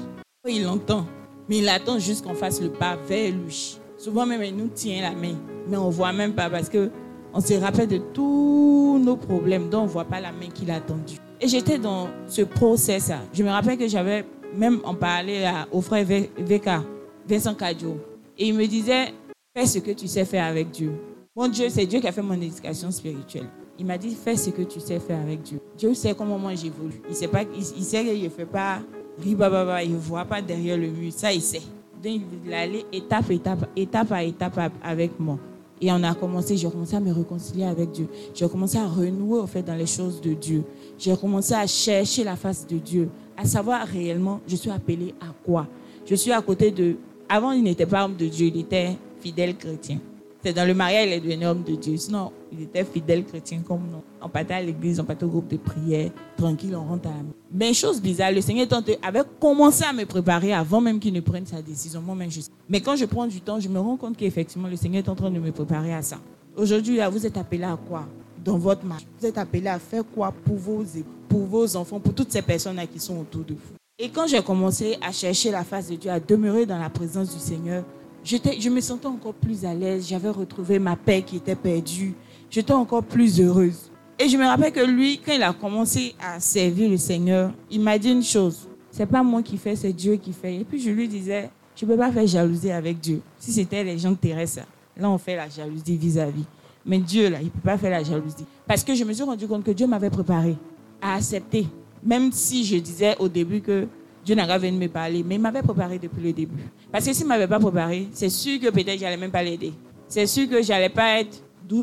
Il 0.46 0.64
l'entend, 0.64 1.06
mais 1.48 1.58
il 1.58 1.68
attend 1.68 1.98
juste 1.98 2.24
qu'on 2.24 2.34
fasse 2.34 2.60
le 2.60 2.70
pas 2.70 2.96
vers 2.96 3.30
lui. 3.32 3.78
Souvent 3.96 4.26
même, 4.26 4.42
il 4.42 4.54
nous 4.54 4.68
tient 4.68 5.02
la 5.02 5.12
main, 5.12 5.34
mais 5.68 5.76
on 5.76 5.86
ne 5.86 5.92
voit 5.92 6.12
même 6.12 6.34
pas 6.34 6.50
parce 6.50 6.68
que 6.68 6.90
on 7.32 7.40
se 7.40 7.54
rappelle 7.54 7.88
de 7.88 7.98
tous 7.98 8.98
nos 9.02 9.16
problèmes, 9.16 9.68
dont 9.70 9.80
on 9.80 9.84
ne 9.84 9.88
voit 9.88 10.04
pas 10.04 10.20
la 10.20 10.32
main 10.32 10.48
qu'il 10.52 10.70
a 10.70 10.76
attendue. 10.76 11.16
Et 11.40 11.48
j'étais 11.48 11.78
dans 11.78 12.08
ce 12.26 12.42
process 12.42 13.12
Je 13.32 13.42
me 13.42 13.48
rappelle 13.48 13.78
que 13.78 13.88
j'avais 13.88 14.26
même 14.54 14.80
en 14.84 14.94
parlé 14.94 15.50
au 15.72 15.80
frère 15.80 16.04
Veka, 16.04 16.82
Vincent 17.26 17.54
Kadjo. 17.54 17.96
Et 18.36 18.48
il 18.48 18.54
me 18.54 18.66
disait, 18.66 19.14
fais 19.56 19.66
ce 19.66 19.78
que 19.78 19.92
tu 19.92 20.06
sais 20.08 20.24
faire 20.24 20.44
avec 20.44 20.70
Dieu. 20.70 20.92
Mon 21.40 21.48
Dieu, 21.48 21.70
c'est 21.70 21.86
Dieu 21.86 22.00
qui 22.00 22.06
a 22.06 22.12
fait 22.12 22.20
mon 22.20 22.34
éducation 22.34 22.90
spirituelle. 22.90 23.46
Il 23.78 23.86
m'a 23.86 23.96
dit, 23.96 24.14
fais 24.14 24.36
ce 24.36 24.50
que 24.50 24.60
tu 24.60 24.78
sais 24.78 25.00
faire 25.00 25.18
avec 25.20 25.40
Dieu. 25.40 25.58
Dieu 25.78 25.94
sait 25.94 26.12
comment 26.12 26.38
moi 26.38 26.54
j'évolue. 26.54 27.00
Il 27.08 27.14
sait 27.14 27.28
pas, 27.28 27.44
il, 27.56 27.82
sait 27.82 28.04
qu'il 28.04 28.24
ne 28.24 28.28
fait 28.28 28.44
pas 28.44 28.80
ribababa, 29.18 29.82
il 29.82 29.94
ne 29.94 29.96
voit 29.96 30.26
pas 30.26 30.42
derrière 30.42 30.76
le 30.76 30.88
mur. 30.88 31.10
Ça, 31.16 31.32
il 31.32 31.40
sait. 31.40 31.62
Donc, 32.04 32.20
il 32.44 32.52
allait 32.52 32.84
étape, 32.92 33.30
étape, 33.30 33.70
étape 33.74 34.12
à 34.12 34.22
étape 34.22 34.70
avec 34.82 35.18
moi. 35.18 35.38
Et 35.80 35.90
on 35.90 36.02
a 36.02 36.14
commencé, 36.14 36.58
j'ai 36.58 36.68
commencé 36.68 36.94
à 36.94 37.00
me 37.00 37.10
réconcilier 37.10 37.64
avec 37.64 37.90
Dieu. 37.90 38.06
J'ai 38.34 38.46
commencé 38.46 38.76
à 38.76 38.86
renouer 38.86 39.38
au 39.38 39.46
fait 39.46 39.62
dans 39.62 39.76
les 39.76 39.86
choses 39.86 40.20
de 40.20 40.34
Dieu. 40.34 40.62
J'ai 40.98 41.16
commencé 41.16 41.54
à 41.54 41.66
chercher 41.66 42.22
la 42.22 42.36
face 42.36 42.66
de 42.66 42.76
Dieu, 42.76 43.08
à 43.34 43.46
savoir 43.46 43.86
réellement, 43.86 44.42
je 44.46 44.56
suis 44.56 44.70
appelé 44.70 45.14
à 45.18 45.32
quoi. 45.42 45.66
Je 46.04 46.16
suis 46.16 46.32
à 46.32 46.42
côté 46.42 46.70
de... 46.70 46.96
Avant, 47.30 47.52
il 47.52 47.62
n'était 47.62 47.86
pas 47.86 48.04
homme 48.04 48.16
de 48.16 48.26
Dieu, 48.26 48.48
il 48.48 48.60
était 48.60 48.94
fidèle 49.22 49.56
chrétien. 49.56 50.00
C'est 50.42 50.54
dans 50.54 50.66
le 50.66 50.72
mariage, 50.72 51.06
il 51.08 51.12
est 51.12 51.20
devenu 51.20 51.46
homme 51.46 51.62
de 51.62 51.74
Dieu. 51.74 51.98
Sinon, 51.98 52.32
il 52.50 52.62
était 52.62 52.82
fidèle 52.84 53.24
chrétien 53.24 53.60
comme 53.60 53.82
nous. 53.92 54.02
On 54.22 54.28
partait 54.30 54.54
à 54.54 54.62
l'église, 54.62 54.98
on 54.98 55.04
partait 55.04 55.24
au 55.24 55.28
groupe 55.28 55.48
de 55.48 55.58
prière, 55.58 56.10
tranquille, 56.36 56.74
on 56.74 56.84
rentre 56.84 57.08
à 57.08 57.10
la 57.10 57.16
maison. 57.16 57.34
Mais 57.52 57.74
chose 57.74 58.00
bizarre, 58.00 58.32
le 58.32 58.40
Seigneur 58.40 58.66
avait 59.02 59.22
commencé 59.38 59.84
à 59.84 59.92
me 59.92 60.06
préparer 60.06 60.54
avant 60.54 60.80
même 60.80 60.98
qu'il 60.98 61.12
ne 61.12 61.20
prenne 61.20 61.44
sa 61.44 61.60
décision. 61.60 62.00
Moi-même, 62.00 62.30
Mais 62.70 62.80
quand 62.80 62.96
je 62.96 63.04
prends 63.04 63.26
du 63.26 63.42
temps, 63.42 63.60
je 63.60 63.68
me 63.68 63.78
rends 63.78 63.98
compte 63.98 64.16
qu'effectivement, 64.16 64.68
le 64.68 64.76
Seigneur 64.76 65.04
est 65.04 65.08
en 65.10 65.14
train 65.14 65.30
de 65.30 65.38
me 65.38 65.52
préparer 65.52 65.92
à 65.92 66.00
ça. 66.00 66.16
Aujourd'hui, 66.56 67.00
vous 67.10 67.26
êtes 67.26 67.36
appelé 67.36 67.64
à 67.64 67.76
quoi? 67.76 68.06
Dans 68.42 68.56
votre 68.56 68.86
mariage 68.86 69.06
Vous 69.20 69.26
êtes 69.26 69.36
appelé 69.36 69.66
à 69.68 69.78
faire 69.78 70.04
quoi 70.14 70.32
pour 70.44 70.56
vos, 70.56 70.82
pour 71.28 71.40
vos 71.40 71.76
enfants, 71.76 72.00
pour 72.00 72.14
toutes 72.14 72.32
ces 72.32 72.40
personnes 72.40 72.80
qui 72.90 72.98
sont 72.98 73.18
autour 73.18 73.44
de 73.44 73.52
vous? 73.52 73.74
Et 73.98 74.08
quand 74.08 74.26
j'ai 74.26 74.42
commencé 74.42 74.96
à 75.02 75.12
chercher 75.12 75.50
la 75.50 75.62
face 75.62 75.90
de 75.90 75.96
Dieu, 75.96 76.10
à 76.10 76.18
demeurer 76.18 76.64
dans 76.64 76.78
la 76.78 76.88
présence 76.88 77.34
du 77.34 77.38
Seigneur, 77.38 77.84
je 78.24 78.68
me 78.68 78.80
sentais 78.80 79.06
encore 79.06 79.34
plus 79.34 79.64
à 79.64 79.74
l'aise. 79.74 80.06
J'avais 80.08 80.30
retrouvé 80.30 80.78
ma 80.78 80.96
paix 80.96 81.22
qui 81.22 81.36
était 81.36 81.56
perdue. 81.56 82.14
J'étais 82.50 82.72
encore 82.72 83.02
plus 83.02 83.40
heureuse. 83.40 83.90
Et 84.18 84.28
je 84.28 84.36
me 84.36 84.44
rappelle 84.44 84.72
que 84.72 84.84
lui, 84.84 85.18
quand 85.24 85.32
il 85.32 85.42
a 85.42 85.52
commencé 85.52 86.14
à 86.20 86.38
servir 86.40 86.90
le 86.90 86.98
Seigneur, 86.98 87.52
il 87.70 87.80
m'a 87.80 87.98
dit 87.98 88.10
une 88.10 88.22
chose. 88.22 88.68
C'est 88.90 89.06
pas 89.06 89.22
moi 89.22 89.42
qui 89.42 89.56
fais, 89.56 89.76
c'est 89.76 89.92
Dieu 89.92 90.16
qui 90.16 90.32
fait. 90.32 90.56
Et 90.56 90.64
puis 90.64 90.80
je 90.80 90.90
lui 90.90 91.08
disais, 91.08 91.48
je 91.74 91.86
peux 91.86 91.96
pas 91.96 92.12
faire 92.12 92.26
jalousie 92.26 92.70
avec 92.70 93.00
Dieu. 93.00 93.22
Si 93.38 93.52
c'était 93.52 93.82
les 93.82 93.98
gens 93.98 94.14
terrestres, 94.14 94.66
là 94.96 95.08
on 95.08 95.16
fait 95.16 95.36
la 95.36 95.48
jalousie 95.48 95.96
vis-à-vis. 95.96 96.44
Mais 96.84 96.98
Dieu, 96.98 97.28
là, 97.28 97.38
il 97.40 97.50
peut 97.50 97.60
pas 97.60 97.78
faire 97.78 97.90
la 97.90 98.02
jalousie. 98.02 98.46
Parce 98.66 98.82
que 98.82 98.94
je 98.94 99.04
me 99.04 99.12
suis 99.12 99.22
rendu 99.22 99.46
compte 99.46 99.64
que 99.64 99.70
Dieu 99.70 99.86
m'avait 99.86 100.10
préparé 100.10 100.56
à 101.00 101.14
accepter. 101.14 101.66
Même 102.02 102.32
si 102.32 102.64
je 102.64 102.76
disais 102.76 103.16
au 103.18 103.28
début 103.28 103.60
que 103.60 103.86
Dieu 104.24 104.34
n'a 104.34 104.46
pas 104.46 104.58
venu 104.58 104.78
me 104.78 104.88
parler, 104.88 105.24
mais 105.26 105.36
il 105.36 105.40
m'avait 105.40 105.62
préparé 105.62 105.98
depuis 105.98 106.22
le 106.22 106.32
début. 106.32 106.62
Parce 106.92 107.06
que 107.06 107.12
s'il 107.12 107.24
ne 107.24 107.28
m'avait 107.28 107.48
pas 107.48 107.58
préparé, 107.58 108.08
c'est 108.12 108.28
sûr 108.28 108.60
que 108.60 108.70
peut-être 108.70 108.98
j'allais 108.98 109.16
même 109.16 109.30
pas 109.30 109.42
l'aider. 109.42 109.72
C'est 110.08 110.26
sûr 110.26 110.48
que 110.48 110.62
j'allais 110.62 110.88
pas 110.88 111.20
être 111.20 111.42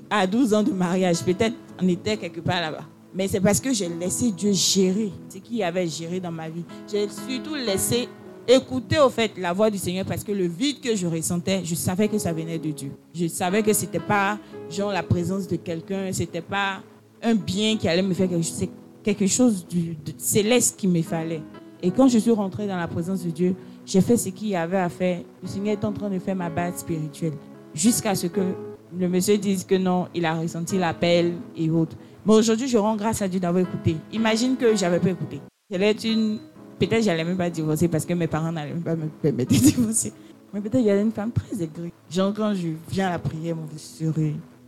à 0.10 0.28
12 0.28 0.54
ans 0.54 0.64
de 0.64 0.72
mariage. 0.72 1.24
Peut-être 1.24 1.56
on 1.82 1.88
était 1.88 2.18
quelque 2.18 2.42
part 2.42 2.62
là-bas. 2.62 2.86
Mais 3.14 3.28
c'est 3.28 3.40
parce 3.40 3.60
que 3.60 3.74
j'ai 3.74 3.90
laissé 3.90 4.32
Dieu 4.32 4.52
gérer 4.54 5.12
ce 5.30 5.38
qu'il 5.40 5.64
avait 5.64 5.88
géré 5.88 6.20
dans 6.20 6.32
ma 6.32 6.50
vie. 6.50 6.64
J'ai 6.92 7.08
surtout 7.10 7.56
laissé 7.56 8.08
écouter 8.48 9.00
au 9.00 9.10
fait 9.10 9.32
la 9.38 9.54
voix 9.54 9.70
du 9.70 9.78
Seigneur 9.78 10.06
parce 10.06 10.24
que 10.24 10.32
le 10.32 10.48
vide 10.48 10.80
que 10.82 10.96
je 10.96 11.08
ressentais, 11.08 11.62
je 11.64 11.76
savais 11.76 12.08
que 12.08 12.18
ça 12.18 12.32
venait 12.32 12.60
de 12.60 12.72
Dieu. 12.72 12.92
Je 13.14 13.28
savais 13.28 13.64
que 13.64 13.74
c'était 13.74 14.00
pas 14.00 14.38
genre 14.70 14.92
la 14.92 15.04
présence 15.04 15.48
de 15.48 15.56
quelqu'un, 15.56 16.12
c'était 16.14 16.42
pas 16.42 16.82
un 17.24 17.36
bien 17.36 17.78
qui 17.78 17.88
allait 17.90 18.02
me 18.02 18.14
faire 18.14 18.30
quelque 18.30 18.44
chose, 18.44 18.56
c'est 18.58 18.70
quelque 19.04 19.28
chose 19.28 19.66
de 19.68 20.14
céleste 20.18 20.78
qu'il 20.78 20.90
me 20.90 21.02
fallait. 21.02 21.42
Et 21.82 21.92
quand 21.92 22.08
je 22.08 22.18
suis 22.18 22.32
rentrée 22.32 22.68
dans 22.68 22.78
la 22.78 22.88
présence 22.88 23.24
de 23.24 23.30
Dieu, 23.30 23.56
j'ai 23.86 24.02
fait 24.02 24.18
ce 24.18 24.30
qu'il 24.30 24.50
y 24.50 24.56
avait 24.56 24.78
à 24.78 24.90
faire. 24.90 25.22
Le 25.42 25.48
Seigneur 25.48 25.74
est 25.74 25.86
en 25.86 25.94
train 25.94 26.10
de 26.10 26.20
faire 26.20 26.36
ma 26.36 26.50
base 26.50 26.78
spirituelle 26.78 27.34
jusqu'à 27.74 28.16
ce 28.16 28.28
que 28.28 28.42
le 28.98 29.10
monsieur 29.10 29.38
dise 29.38 29.64
que 29.64 29.76
non, 29.76 30.08
il 30.14 30.26
a 30.26 30.34
ressenti 30.34 30.78
l'appel 30.78 31.34
et 31.56 31.70
autres. 31.70 31.96
Mais 32.26 32.34
aujourd'hui, 32.34 32.68
je 32.68 32.78
rends 32.78 32.96
grâce 32.96 33.22
à 33.22 33.28
Dieu 33.28 33.40
d'avoir 33.40 33.64
écouté. 33.64 33.96
Imagine 34.12 34.56
que 34.58 34.76
j'avais 34.76 35.00
pas 35.00 35.10
écouté. 35.10 35.40
J'allais 35.70 35.92
être 35.92 36.04
une. 36.04 36.40
Peut-être 36.80 37.04
j'allais 37.04 37.24
même 37.24 37.38
pas 37.38 37.50
divorcer 37.50 37.88
parce 37.88 38.06
que 38.06 38.14
mes 38.14 38.28
parents 38.28 38.52
n'allaient 38.52 38.74
même 38.74 38.84
pas 38.84 38.96
me 38.96 39.08
permettre 39.08 39.54
de 39.54 39.60
divorcer. 39.60 40.14
Mais 40.54 40.62
peut-être 40.62 40.84
j'allais 40.84 41.02
une 41.02 41.12
femme 41.12 41.32
très 41.32 41.62
aigrie. 41.62 41.92
Genre, 42.10 42.34
quand 42.34 42.54
je 42.54 42.70
viens 42.90 43.08
à 43.08 43.12
la 43.12 43.20
prière, 43.20 43.56
mon. 43.56 43.66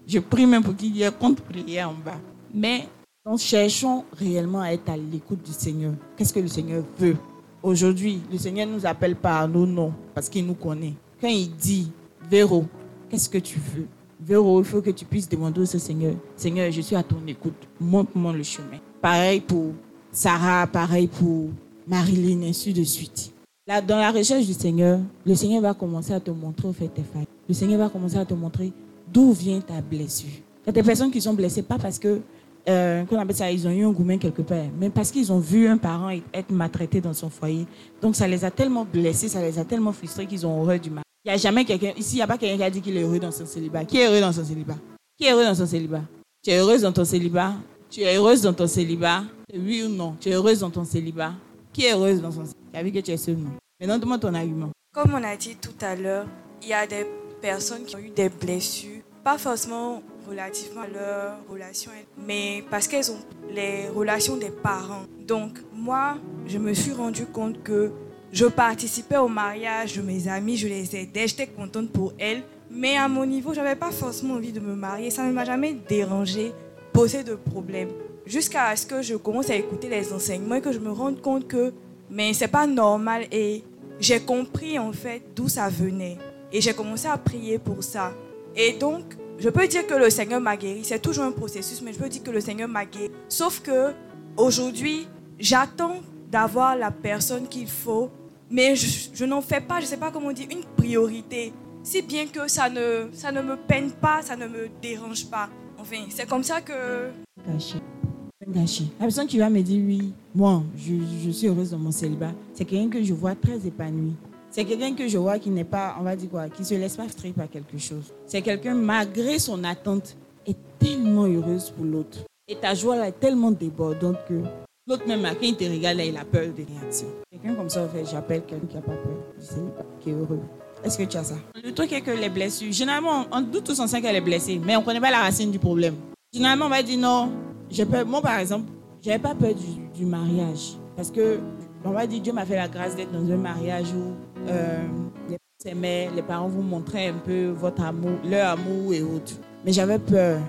Je 0.08 0.20
prie 0.20 0.46
même 0.46 0.64
pour 0.64 0.76
qu'il 0.76 0.96
y 0.96 1.04
ait 1.04 1.12
contre 1.12 1.42
prière 1.44 1.90
en 1.90 1.94
bas. 1.94 2.20
Mais 2.54 2.88
nous 3.30 3.38
cherchons 3.38 4.06
réellement 4.18 4.62
à 4.62 4.70
être 4.70 4.90
à 4.90 4.98
l'écoute 4.98 5.44
du 5.46 5.52
Seigneur. 5.52 5.94
Qu'est-ce 6.18 6.34
que 6.34 6.40
le 6.40 6.48
Seigneur 6.48 6.84
veut? 6.98 7.16
Aujourd'hui, 7.62 8.22
le 8.32 8.40
Seigneur 8.40 8.66
nous 8.66 8.88
appelle 8.88 9.16
par 9.16 9.48
nos 9.48 9.68
noms 9.68 9.94
parce 10.16 10.30
qu'il 10.30 10.48
nous 10.48 10.56
connaît. 10.56 10.96
Quand 11.22 11.28
il 11.28 11.56
dit, 11.56 11.92
Véro, 12.28 12.66
qu'est-ce 13.08 13.30
que 13.30 13.38
tu 13.38 13.60
veux? 13.60 13.86
Véro, 14.20 14.60
il 14.62 14.66
faut 14.66 14.82
que 14.82 14.90
tu 14.90 15.06
puisses 15.06 15.30
demander 15.30 15.62
au 15.62 15.66
Seigneur, 15.66 16.16
Seigneur, 16.36 16.72
je 16.72 16.82
suis 16.82 16.96
à 16.96 17.04
ton 17.04 17.22
écoute, 17.28 17.68
montre-moi 17.80 18.34
le 18.34 18.42
chemin. 18.42 18.80
Pareil 19.00 19.42
pour 19.42 19.74
Sarah, 20.12 20.66
pareil 20.66 21.08
pour 21.08 21.50
Marilyn, 21.88 22.48
ainsi 22.48 22.74
de 22.74 22.84
suite. 22.84 23.32
Là, 23.68 23.80
dans 23.80 24.00
la 24.00 24.12
recherche 24.12 24.48
du 24.48 24.54
Seigneur, 24.54 25.00
le 25.24 25.36
Seigneur 25.36 25.62
va 25.62 25.76
commencer 25.76 26.14
à 26.14 26.20
te 26.20 26.32
montrer 26.32 26.68
au 26.68 26.74
fait 26.74 26.88
tes 26.88 27.04
failles. 27.04 27.28
Le 27.48 27.54
Seigneur 27.54 27.78
va 27.78 27.90
commencer 27.90 28.18
à 28.18 28.26
te 28.26 28.34
montrer 28.34 28.74
d'où 29.14 29.34
vient 29.34 29.62
ta 29.62 29.82
blessure. 29.82 30.30
Il 30.64 30.68
y 30.68 30.70
a 30.70 30.74
des 30.74 30.84
personnes 30.84 31.12
qui 31.12 31.22
sont 31.22 31.34
blessées 31.34 31.62
pas 31.62 31.78
parce 31.78 32.00
que, 32.00 32.22
euh, 32.70 33.04
qu'on 33.06 33.20
appelle 33.20 33.36
ça, 33.36 33.52
ils 33.52 33.68
ont 33.68 33.72
eu 33.72 33.84
un 33.84 33.92
gourmet 33.92 34.18
quelque 34.18 34.42
part, 34.42 34.66
mais 34.80 34.90
parce 34.90 35.12
qu'ils 35.12 35.32
ont 35.32 35.40
vu 35.40 35.68
un 35.68 35.78
parent 35.78 36.10
être 36.34 36.52
maltraité 36.52 37.02
dans 37.02 37.14
son 37.14 37.30
foyer. 37.30 37.66
Donc 38.02 38.16
ça 38.16 38.28
les 38.28 38.46
a 38.46 38.52
tellement 38.52 38.86
blessés, 38.86 39.28
ça 39.28 39.42
les 39.42 39.58
a 39.60 39.66
tellement 39.66 39.92
frustrés 39.92 40.26
qu'ils 40.26 40.46
ont 40.46 40.62
horreur 40.62 40.80
du 40.80 40.90
mal. 40.90 41.04
Il 41.26 41.30
n'y 41.30 41.34
a 41.34 41.38
jamais 41.38 41.66
quelqu'un, 41.66 41.92
ici, 41.98 42.14
il 42.14 42.18
n'y 42.18 42.22
a 42.22 42.28
pas 42.28 42.38
quelqu'un 42.38 42.58
qui 42.58 42.64
a 42.64 42.70
dit 42.70 42.82
qu'il 42.82 42.96
est 42.96 43.02
heureux 43.02 43.20
dans 43.20 43.32
son 43.32 43.46
célibat. 43.46 43.84
Qui 43.86 43.98
est 43.98 44.08
heureux 44.08 44.22
dans 44.22 44.32
son 44.32 44.46
célibat? 44.46 44.78
Qui 45.18 45.26
est 45.26 45.32
heureux 45.32 45.44
dans 45.44 45.56
son 45.56 45.66
célibat? 45.66 46.04
Tu 46.42 46.52
es 46.52 46.58
heureuse 46.58 46.82
dans 46.82 46.94
ton 46.94 47.04
célibat? 47.04 47.54
Tu 47.90 48.02
es 48.02 48.16
heureuse 48.16 48.42
dans 48.42 48.54
ton 48.54 48.68
célibat? 48.68 49.24
Oui 49.54 49.84
ou 49.84 49.90
non? 49.90 50.16
Tu 50.20 50.30
es 50.30 50.34
heureuse 50.34 50.60
dans 50.60 50.70
ton 50.70 50.86
célibat? 50.86 51.34
Qui 51.74 51.86
est 51.86 51.94
heureuse 51.94 52.22
dans 52.22 52.32
son 52.32 52.46
célibat? 52.46 52.60
Tu 52.72 52.80
as 52.80 52.84
vu 52.84 52.92
que 52.92 53.00
tu 53.00 53.12
es 53.12 53.18
seule, 53.18 53.36
non? 53.36 53.52
Maintenant, 53.80 53.98
demande 53.98 54.22
ton 54.22 54.34
argument. 54.34 54.70
Comme 54.94 55.14
on 55.14 55.24
a 55.24 55.36
dit 55.36 55.56
tout 55.56 55.74
à 55.82 55.96
l'heure, 55.96 56.26
il 56.62 56.70
y 56.70 56.74
a 56.74 56.88
des 56.88 57.06
personnes 57.42 57.84
qui 57.84 57.96
ont 57.96 58.00
eu 58.00 58.10
des 58.10 58.30
blessures, 58.30 59.02
pas 59.24 59.38
forcément 59.38 60.02
relativement 60.30 60.82
à 60.82 60.88
leur 60.88 61.38
relation, 61.50 61.92
mais 62.26 62.64
parce 62.70 62.88
qu'elles 62.88 63.12
ont 63.12 63.20
les 63.50 63.88
relations 63.90 64.38
des 64.38 64.52
parents. 64.52 65.04
Donc, 65.26 65.60
moi, 65.74 66.18
je 66.46 66.58
me 66.58 66.74
suis 66.74 66.92
rendu 66.92 67.26
compte 67.26 67.64
que 67.64 67.92
je 68.32 68.46
participais 68.46 69.18
au 69.18 69.28
mariage 69.28 69.98
de 69.98 70.02
mes 70.02 70.28
amis, 70.28 70.56
je 70.56 70.68
les 70.68 70.96
aidais, 70.96 71.28
j'étais 71.28 71.48
contente 71.48 71.90
pour 71.92 72.14
elles. 72.20 72.44
Mais 72.72 72.98
à 72.98 73.08
mon 73.08 73.26
niveau, 73.26 73.54
je 73.54 73.60
n'avais 73.60 73.76
pas 73.76 73.92
forcément 73.92 74.36
envie 74.36 74.52
de 74.52 74.60
me 74.60 74.76
marier. 74.76 75.10
Ça 75.10 75.24
ne 75.24 75.32
m'a 75.32 75.44
jamais 75.44 75.74
dérangé, 75.74 76.54
posé 76.94 77.24
de 77.24 77.34
problème. 77.34 77.90
Jusqu'à 78.28 78.76
ce 78.76 78.86
que 78.86 79.02
je 79.02 79.16
commence 79.16 79.50
à 79.50 79.56
écouter 79.56 79.90
les 79.90 80.14
enseignements 80.14 80.56
et 80.56 80.62
que 80.62 80.72
je 80.72 80.80
me 80.80 80.92
rende 80.92 81.20
compte 81.22 81.48
que 81.48 81.74
mais 82.12 82.34
c'est 82.34 82.48
pas 82.48 82.66
normal 82.66 83.26
et 83.32 83.64
j'ai 84.00 84.20
compris 84.20 84.80
en 84.80 84.92
fait 84.92 85.22
d'où 85.36 85.48
ça 85.48 85.70
venait 85.70 86.18
et 86.52 86.62
j'ai 86.62 86.74
commencé 86.74 87.08
à 87.08 87.18
prier 87.18 87.60
pour 87.60 87.84
ça. 87.84 88.14
Et 88.56 88.74
donc, 88.74 89.04
je 89.40 89.50
peux 89.50 89.68
dire 89.68 89.88
que 89.88 89.94
le 89.94 90.10
Seigneur 90.10 90.42
m'a 90.42 90.58
guéri. 90.58 90.82
C'est 90.84 91.00
toujours 91.00 91.24
un 91.24 91.32
processus, 91.32 91.82
mais 91.82 91.94
je 91.94 92.00
peux 92.00 92.10
dire 92.10 92.24
que 92.24 92.32
le 92.32 92.42
Seigneur 92.42 92.68
m'a 92.68 92.86
guéri. 92.86 93.12
Sauf 93.28 93.62
que 93.62 93.94
aujourd'hui, 94.38 95.08
j'attends 95.40 95.98
d'avoir 96.30 96.76
la 96.76 96.92
personne 96.92 97.48
qu'il 97.48 97.68
faut 97.68 98.12
mais 98.52 98.76
je, 98.76 99.26
n'en 99.26 99.42
fais 99.42 99.62
pas, 99.62 99.78
je 99.80 99.86
ne 99.86 99.90
sais 99.90 99.98
pas 99.98 100.12
comment 100.12 100.32
dire, 100.32 100.48
une 100.50 100.64
priorité. 100.76 101.54
Si 101.84 102.02
bien 102.02 102.26
que 102.26 102.48
ça 102.50 102.70
ne, 102.70 103.08
ça 103.14 103.32
ne 103.32 103.42
me 103.42 103.56
peine 103.56 103.92
pas, 103.92 104.22
ça 104.22 104.36
ne 104.36 104.48
me 104.48 104.70
dérange 104.82 105.26
pas. 105.28 105.50
Enfin, 105.78 106.06
c'est 106.10 106.28
comme 106.28 106.44
ça 106.44 106.60
que... 106.62 107.10
Gâché. 107.48 108.86
La 109.00 109.06
personne 109.06 109.28
qui 109.28 109.38
va 109.38 109.50
me 109.50 109.62
dire 109.62 109.84
oui, 109.86 110.14
moi, 110.34 110.64
je, 110.76 110.96
je 111.24 111.30
suis 111.30 111.48
heureuse 111.48 111.72
dans 111.72 111.78
mon 111.78 111.92
célibat, 111.92 112.32
c'est 112.54 112.66
quelqu'un 112.66 112.90
que 112.90 113.04
je 113.04 113.14
vois 113.14 113.36
très 113.36 113.58
épanoui. 113.68 114.14
C'est 114.52 114.66
quelqu'un 114.66 114.96
que 114.96 115.08
je 115.08 115.18
vois 115.18 115.38
qui 115.40 115.50
n'est 115.50 115.64
pas, 115.64 115.96
on 116.00 116.04
va 116.04 116.16
dire 116.16 116.30
quoi, 116.30 116.50
qui 116.50 116.66
se 116.66 116.74
laisse 116.74 116.98
pas 116.98 117.04
frustrer 117.04 117.32
par 117.32 117.50
quelque 117.50 117.78
chose. 117.78 118.14
C'est 118.26 118.42
quelqu'un, 118.42 118.74
malgré 118.74 119.38
son 119.40 119.64
attente, 119.64 120.16
est 120.46 120.58
tellement 120.80 121.26
heureuse 121.26 121.70
pour 121.70 121.86
l'autre. 121.86 122.20
Et 122.48 122.56
ta 122.56 122.74
joie 122.74 123.08
est 123.08 123.20
tellement 123.20 123.52
débordante 123.52 124.18
que 124.28 124.42
L'autre 124.90 125.08
même, 125.08 125.22
quand 125.22 125.46
il 125.46 125.56
te 125.56 125.66
regarde, 125.66 126.00
il 126.00 126.18
a 126.18 126.26
peur 126.26 126.48
des 126.48 126.66
réactions. 126.66 127.10
Quelqu'un 127.30 127.54
comme 127.54 127.70
ça, 127.70 127.84
en 127.84 127.90
fait, 127.90 128.04
j'appelle 128.10 128.42
quelqu'un 128.42 128.66
qui 128.66 128.76
n'a 128.76 128.82
pas 128.82 128.94
peur, 128.94 129.86
qui 130.00 130.10
est 130.10 130.14
heureux. 130.14 130.40
Est-ce 130.84 130.98
que 130.98 131.04
tu 131.04 131.16
as 131.16 131.26
ça? 131.26 131.36
Le 131.64 131.72
truc 131.76 131.94
est 131.94 132.02
que 132.02 132.10
les 132.10 132.30
blessures, 132.30 132.72
généralement, 132.72 133.28
on 133.32 133.42
doute 133.42 133.66
tous 133.66 133.80
ensemble 133.80 134.02
qu'elle 134.02 134.16
est 134.16 134.22
blessée, 134.22 134.60
mais 134.66 134.76
on 134.76 134.80
ne 134.80 134.86
connaît 134.86 135.00
pas 135.00 135.12
la 135.12 135.20
racine 135.20 135.52
du 135.52 135.60
problème. 135.60 135.94
Généralement, 136.34 136.66
on 136.66 136.70
va 136.70 136.82
dire 136.82 136.98
non, 136.98 137.32
j'ai 137.70 137.86
peur. 137.86 138.04
Moi, 138.04 138.20
par 138.20 138.40
exemple, 138.40 138.72
j'avais 139.00 139.20
pas 139.20 139.36
peur 139.36 139.54
du, 139.94 140.06
mariage. 140.08 140.72
Parce 140.96 141.12
que, 141.12 141.38
on 141.86 141.92
va 141.92 142.08
dire, 142.08 142.22
Dieu 142.22 142.34
m'a 142.34 142.48
fait 142.48 142.56
la 142.56 142.68
grâce 142.68 142.96
d'être 142.96 143.12
dans 143.12 143.32
un 143.32 143.38
mariage 143.38 143.94
où 143.94 144.16
euh, 144.48 144.88
les 145.30 145.38
parents 145.38 146.16
les 146.16 146.22
parents 146.22 146.48
vous 146.48 146.62
montraient 146.62 147.08
un 147.08 147.18
peu 147.18 147.50
votre 147.50 147.84
amour, 147.84 148.18
leur 148.24 148.52
amour 148.52 148.94
et 148.94 149.02
autres. 149.02 149.34
Mais 149.66 149.74
j'avais 149.74 150.00
peur 150.00 150.40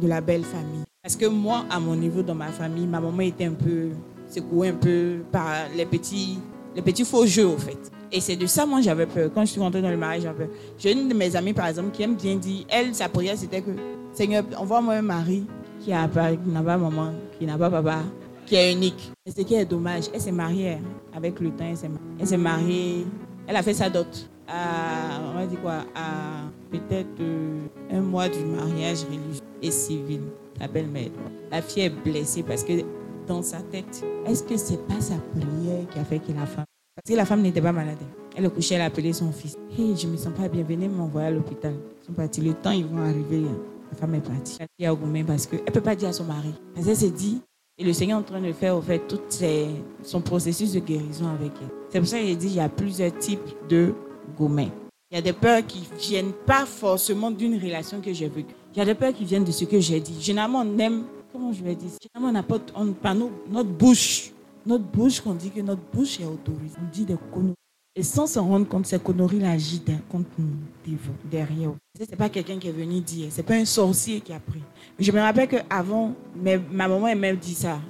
de 0.00 0.06
la 0.06 0.20
belle 0.20 0.44
famille. 0.44 0.84
Parce 1.02 1.16
que 1.16 1.26
moi, 1.26 1.64
à 1.70 1.80
mon 1.80 1.96
niveau, 1.96 2.22
dans 2.22 2.34
ma 2.34 2.48
famille, 2.48 2.86
ma 2.86 3.00
maman 3.00 3.20
était 3.20 3.46
un 3.46 3.54
peu 3.54 3.88
secouée 4.28 4.68
un 4.68 4.74
peu 4.74 5.22
par 5.32 5.46
les 5.74 5.86
petits, 5.86 6.38
les 6.76 6.82
petits 6.82 7.04
faux 7.04 7.26
jeux, 7.26 7.46
au 7.46 7.58
fait. 7.58 7.78
Et 8.12 8.20
c'est 8.20 8.36
de 8.36 8.46
ça, 8.46 8.66
moi, 8.66 8.80
j'avais 8.80 9.06
peur. 9.06 9.30
Quand 9.34 9.42
je 9.42 9.52
suis 9.52 9.60
rentrée 9.60 9.82
dans 9.82 9.90
le 9.90 9.96
mariage, 9.96 10.22
j'avais 10.22 10.44
peur. 10.44 10.54
J'ai 10.78 10.92
une 10.92 11.08
de 11.08 11.14
mes 11.14 11.34
amies, 11.34 11.52
par 11.52 11.66
exemple, 11.66 11.90
qui 11.90 12.02
aime 12.02 12.16
bien 12.16 12.36
dire, 12.36 12.64
elle, 12.68 12.94
sa 12.94 13.08
prière, 13.08 13.36
c'était 13.36 13.62
que, 13.62 13.70
Seigneur, 14.12 14.44
envoie-moi 14.56 14.94
un 14.94 15.02
mari 15.02 15.46
qui 15.80 15.90
n'a 15.90 16.06
pas, 16.06 16.32
pas 16.32 16.76
maman, 16.76 17.12
qui 17.38 17.46
n'a 17.46 17.56
pas 17.56 17.70
papa, 17.70 18.00
qui 18.46 18.56
est 18.56 18.72
unique. 18.72 19.10
Et 19.24 19.30
ce 19.30 19.40
qui 19.40 19.54
est 19.54 19.64
dommage, 19.64 20.04
elle 20.12 20.20
s'est 20.20 20.32
mariée 20.32 20.78
avec 21.14 21.40
le 21.40 21.50
temps, 21.50 21.64
elle 22.18 22.26
s'est 22.26 22.36
mariée, 22.36 23.06
elle 23.50 23.56
a 23.56 23.62
fait 23.64 23.74
sa 23.74 23.90
dot 23.90 24.30
à, 24.46 25.20
on 25.28 25.34
va 25.34 25.44
dire 25.44 25.60
quoi, 25.60 25.84
à 25.96 26.44
peut-être 26.70 27.20
euh, 27.20 27.66
un 27.90 28.00
mois 28.00 28.28
du 28.28 28.44
mariage 28.44 29.02
religieux 29.02 29.42
et 29.60 29.72
civil 29.72 30.20
la 30.60 30.68
belle-mère. 30.68 31.10
La 31.50 31.60
fille 31.60 31.82
est 31.82 31.90
blessée 31.90 32.44
parce 32.44 32.62
que 32.62 32.72
dans 33.26 33.42
sa 33.42 33.58
tête, 33.58 34.04
est-ce 34.24 34.44
que 34.44 34.56
c'est 34.56 34.86
pas 34.86 35.00
sa 35.00 35.16
prière 35.16 35.84
qui 35.90 35.98
a 35.98 36.04
fait 36.04 36.20
que 36.20 36.30
la 36.32 36.46
femme. 36.46 36.64
Parce 36.94 37.10
que 37.10 37.16
la 37.16 37.24
femme 37.24 37.42
n'était 37.42 37.60
pas 37.60 37.72
malade. 37.72 37.98
Elle 38.36 38.44
est 38.44 38.50
couchée, 38.50 38.76
elle 38.76 38.82
a 38.82 38.84
appelé 38.84 39.12
son 39.12 39.32
fils. 39.32 39.56
Hey, 39.76 39.96
je 39.96 40.06
me 40.06 40.16
sens 40.16 40.32
pas 40.32 40.48
bien, 40.48 40.62
venez 40.62 40.88
m'envoyer 40.88 41.26
à 41.26 41.30
l'hôpital. 41.32 41.74
Ils 42.02 42.06
sont 42.06 42.12
partis. 42.12 42.40
Le 42.40 42.54
temps, 42.54 42.70
ils 42.70 42.86
vont 42.86 42.98
arriver. 42.98 43.42
La 43.90 43.98
femme 43.98 44.14
est 44.14 44.20
partie. 44.20 44.58
Elle 44.78 44.86
a 44.86 44.94
gourmet 44.94 45.24
parce 45.24 45.46
qu'elle 45.46 45.64
ne 45.66 45.72
peut 45.72 45.80
pas 45.80 45.96
dire 45.96 46.10
à 46.10 46.12
son 46.12 46.24
mari. 46.24 46.54
elle 46.76 46.96
s'est 46.96 47.10
dit, 47.10 47.40
et 47.78 47.84
le 47.84 47.92
Seigneur 47.92 48.20
est 48.20 48.22
en 48.22 48.24
train 48.24 48.40
de 48.40 48.52
faire, 48.52 48.80
fait, 48.84 49.00
tout 49.08 49.18
son 50.04 50.20
processus 50.20 50.72
de 50.72 50.78
guérison 50.78 51.26
avec 51.28 51.52
elle. 51.60 51.79
C'est 51.90 51.98
pour 51.98 52.08
ça 52.08 52.18
qu'il 52.18 52.38
dit, 52.38 52.46
il 52.46 52.54
y 52.54 52.60
a 52.60 52.68
plusieurs 52.68 53.16
types 53.18 53.40
de 53.68 53.92
gourmets. 54.36 54.70
Il 55.10 55.16
y 55.16 55.18
a 55.18 55.22
des 55.22 55.32
peurs 55.32 55.66
qui 55.66 55.80
ne 55.80 55.98
viennent 55.98 56.32
pas 56.32 56.64
forcément 56.64 57.32
d'une 57.32 57.60
relation 57.60 58.00
que 58.00 58.12
j'ai 58.12 58.28
vécue. 58.28 58.54
Il 58.72 58.78
y 58.78 58.80
a 58.82 58.84
des 58.84 58.94
peurs 58.94 59.12
qui 59.12 59.24
viennent 59.24 59.42
de 59.42 59.50
ce 59.50 59.64
que 59.64 59.80
j'ai 59.80 59.98
dit. 59.98 60.16
Généralement, 60.20 60.60
on 60.60 60.78
aime, 60.78 61.02
comment 61.32 61.52
je 61.52 61.64
vais 61.64 61.74
dire, 61.74 61.88
généralement, 62.00 62.28
on 62.28 62.32
n'a 62.32 62.42
pas, 62.44 62.60
on, 62.76 63.52
notre 63.52 63.70
bouche, 63.70 64.30
notre 64.64 64.84
bouche, 64.84 65.20
qu'on 65.20 65.34
dit 65.34 65.50
que 65.50 65.60
notre 65.60 65.82
bouche 65.92 66.20
est 66.20 66.24
autorisée. 66.24 66.76
On 66.80 66.92
dit 66.92 67.04
des 67.04 67.16
conneries. 67.32 67.54
Et 67.96 68.04
sans 68.04 68.28
s'en 68.28 68.46
rendre 68.46 68.68
compte, 68.68 68.86
c'est 68.86 69.02
conneries 69.02 69.44
agit 69.44 69.82
contre 70.08 70.30
nous, 70.38 70.96
derrière. 71.28 71.72
Ce 71.98 72.08
n'est 72.08 72.16
pas 72.16 72.28
quelqu'un 72.28 72.58
qui 72.60 72.68
est 72.68 72.72
venu 72.72 73.00
dire, 73.00 73.32
ce 73.32 73.38
n'est 73.38 73.42
pas 73.42 73.54
un 73.54 73.64
sorcier 73.64 74.20
qui 74.20 74.32
a 74.32 74.38
pris. 74.38 74.62
Je 74.96 75.10
me 75.10 75.18
rappelle 75.18 75.48
qu'avant, 75.48 76.14
ma 76.36 76.56
maman 76.56 77.08
elle 77.08 77.18
m'a 77.18 77.32
dit 77.32 77.54
ça. 77.54 77.80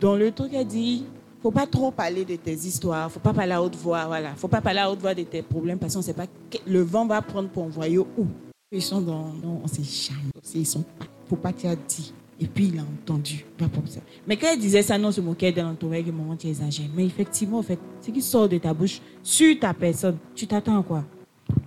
Dans 0.00 0.16
le 0.16 0.32
truc, 0.32 0.52
elle 0.54 0.66
dit 0.66 1.04
faut 1.44 1.50
pas 1.50 1.66
trop 1.66 1.90
parler 1.90 2.24
de 2.24 2.36
tes 2.36 2.54
histoires, 2.54 3.12
faut 3.12 3.20
pas 3.20 3.34
parler 3.34 3.52
à 3.52 3.62
haute 3.62 3.76
voix, 3.76 4.06
voilà. 4.06 4.34
Faut 4.34 4.48
pas 4.48 4.62
parler 4.62 4.78
à 4.78 4.90
haute 4.90 5.00
voix 5.00 5.14
de 5.14 5.24
tes 5.24 5.42
problèmes 5.42 5.78
parce 5.78 5.94
qu'on 5.94 6.00
sait 6.00 6.14
pas 6.14 6.24
le 6.66 6.80
vent 6.80 7.04
va 7.04 7.20
prendre 7.20 7.50
pour 7.50 7.64
envoyer 7.64 7.98
où. 7.98 8.26
Ils 8.72 8.80
sont 8.80 9.02
dans, 9.02 9.26
non, 9.42 9.60
on 9.62 9.66
sait 9.66 9.82
jamais. 9.84 10.30
Ils 10.54 10.64
sont 10.64 10.80
pas, 10.98 11.04
faut 11.28 11.36
pas 11.36 11.50
as 11.50 11.76
dit. 11.76 12.14
Et 12.40 12.46
puis 12.46 12.70
il 12.72 12.78
a 12.78 12.82
entendu, 12.82 13.44
pas 13.58 13.68
pour 13.68 13.86
ça. 13.86 14.00
Mais 14.26 14.38
quand 14.38 14.46
elle 14.54 14.58
disait 14.58 14.82
ça, 14.82 14.96
non, 14.96 15.12
se 15.12 15.20
moquait 15.20 15.52
de 15.52 15.60
l'entourage, 15.60 16.06
moment 16.06 16.34
tu 16.34 16.48
exagères. 16.48 16.88
Mais 16.96 17.04
effectivement, 17.04 17.58
en 17.58 17.62
fait, 17.62 17.78
ce 18.00 18.10
qui 18.10 18.22
sort 18.22 18.48
de 18.48 18.56
ta 18.56 18.72
bouche 18.72 19.02
sur 19.22 19.58
ta 19.60 19.74
personne, 19.74 20.16
tu 20.34 20.46
t'attends 20.46 20.80
à 20.80 20.82
quoi? 20.82 21.04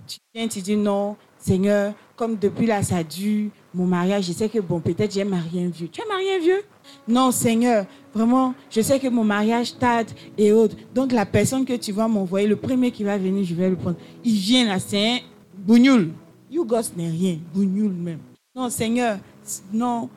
Tu 0.08 0.18
viens, 0.34 0.48
tu 0.48 0.60
dis 0.60 0.76
non, 0.76 1.14
Seigneur, 1.38 1.94
comme 2.16 2.36
depuis 2.36 2.66
là 2.66 2.82
ça 2.82 3.04
dure, 3.04 3.50
mon 3.72 3.86
mariage, 3.86 4.24
je 4.24 4.32
sais 4.32 4.48
que 4.48 4.58
bon, 4.58 4.80
peut-être 4.80 5.14
j'ai 5.14 5.22
marié 5.22 5.64
un 5.64 5.68
vieux. 5.68 5.88
Tu 5.88 6.02
as 6.02 6.06
marié 6.06 6.34
un 6.34 6.40
vieux? 6.40 6.62
Non, 7.06 7.30
Seigneur, 7.30 7.86
vraiment, 8.18 8.54
je 8.70 8.80
sais 8.80 8.98
que 8.98 9.08
mon 9.08 9.24
mariage 9.24 9.78
tarde 9.78 10.08
et 10.36 10.52
autres. 10.52 10.76
Donc 10.94 11.12
la 11.12 11.24
personne 11.24 11.64
que 11.64 11.74
tu 11.74 11.92
vas 11.92 12.08
m'envoyer, 12.08 12.46
le 12.48 12.56
premier 12.56 12.90
qui 12.90 13.04
va 13.04 13.16
venir, 13.16 13.44
je 13.44 13.54
vais 13.54 13.70
le 13.70 13.76
prendre. 13.76 13.96
Il 14.24 14.34
vient 14.34 14.66
là, 14.66 14.78
c'est 14.78 14.98
un 14.98 15.18
bougnoul. 15.56 16.10
You 16.50 16.64
gosse 16.64 16.92
n'est 16.96 17.08
rien, 17.08 17.38
bougnoul 17.54 17.92
même. 17.92 18.18
Non, 18.54 18.68
Seigneur, 18.70 19.18
non. 19.72 20.08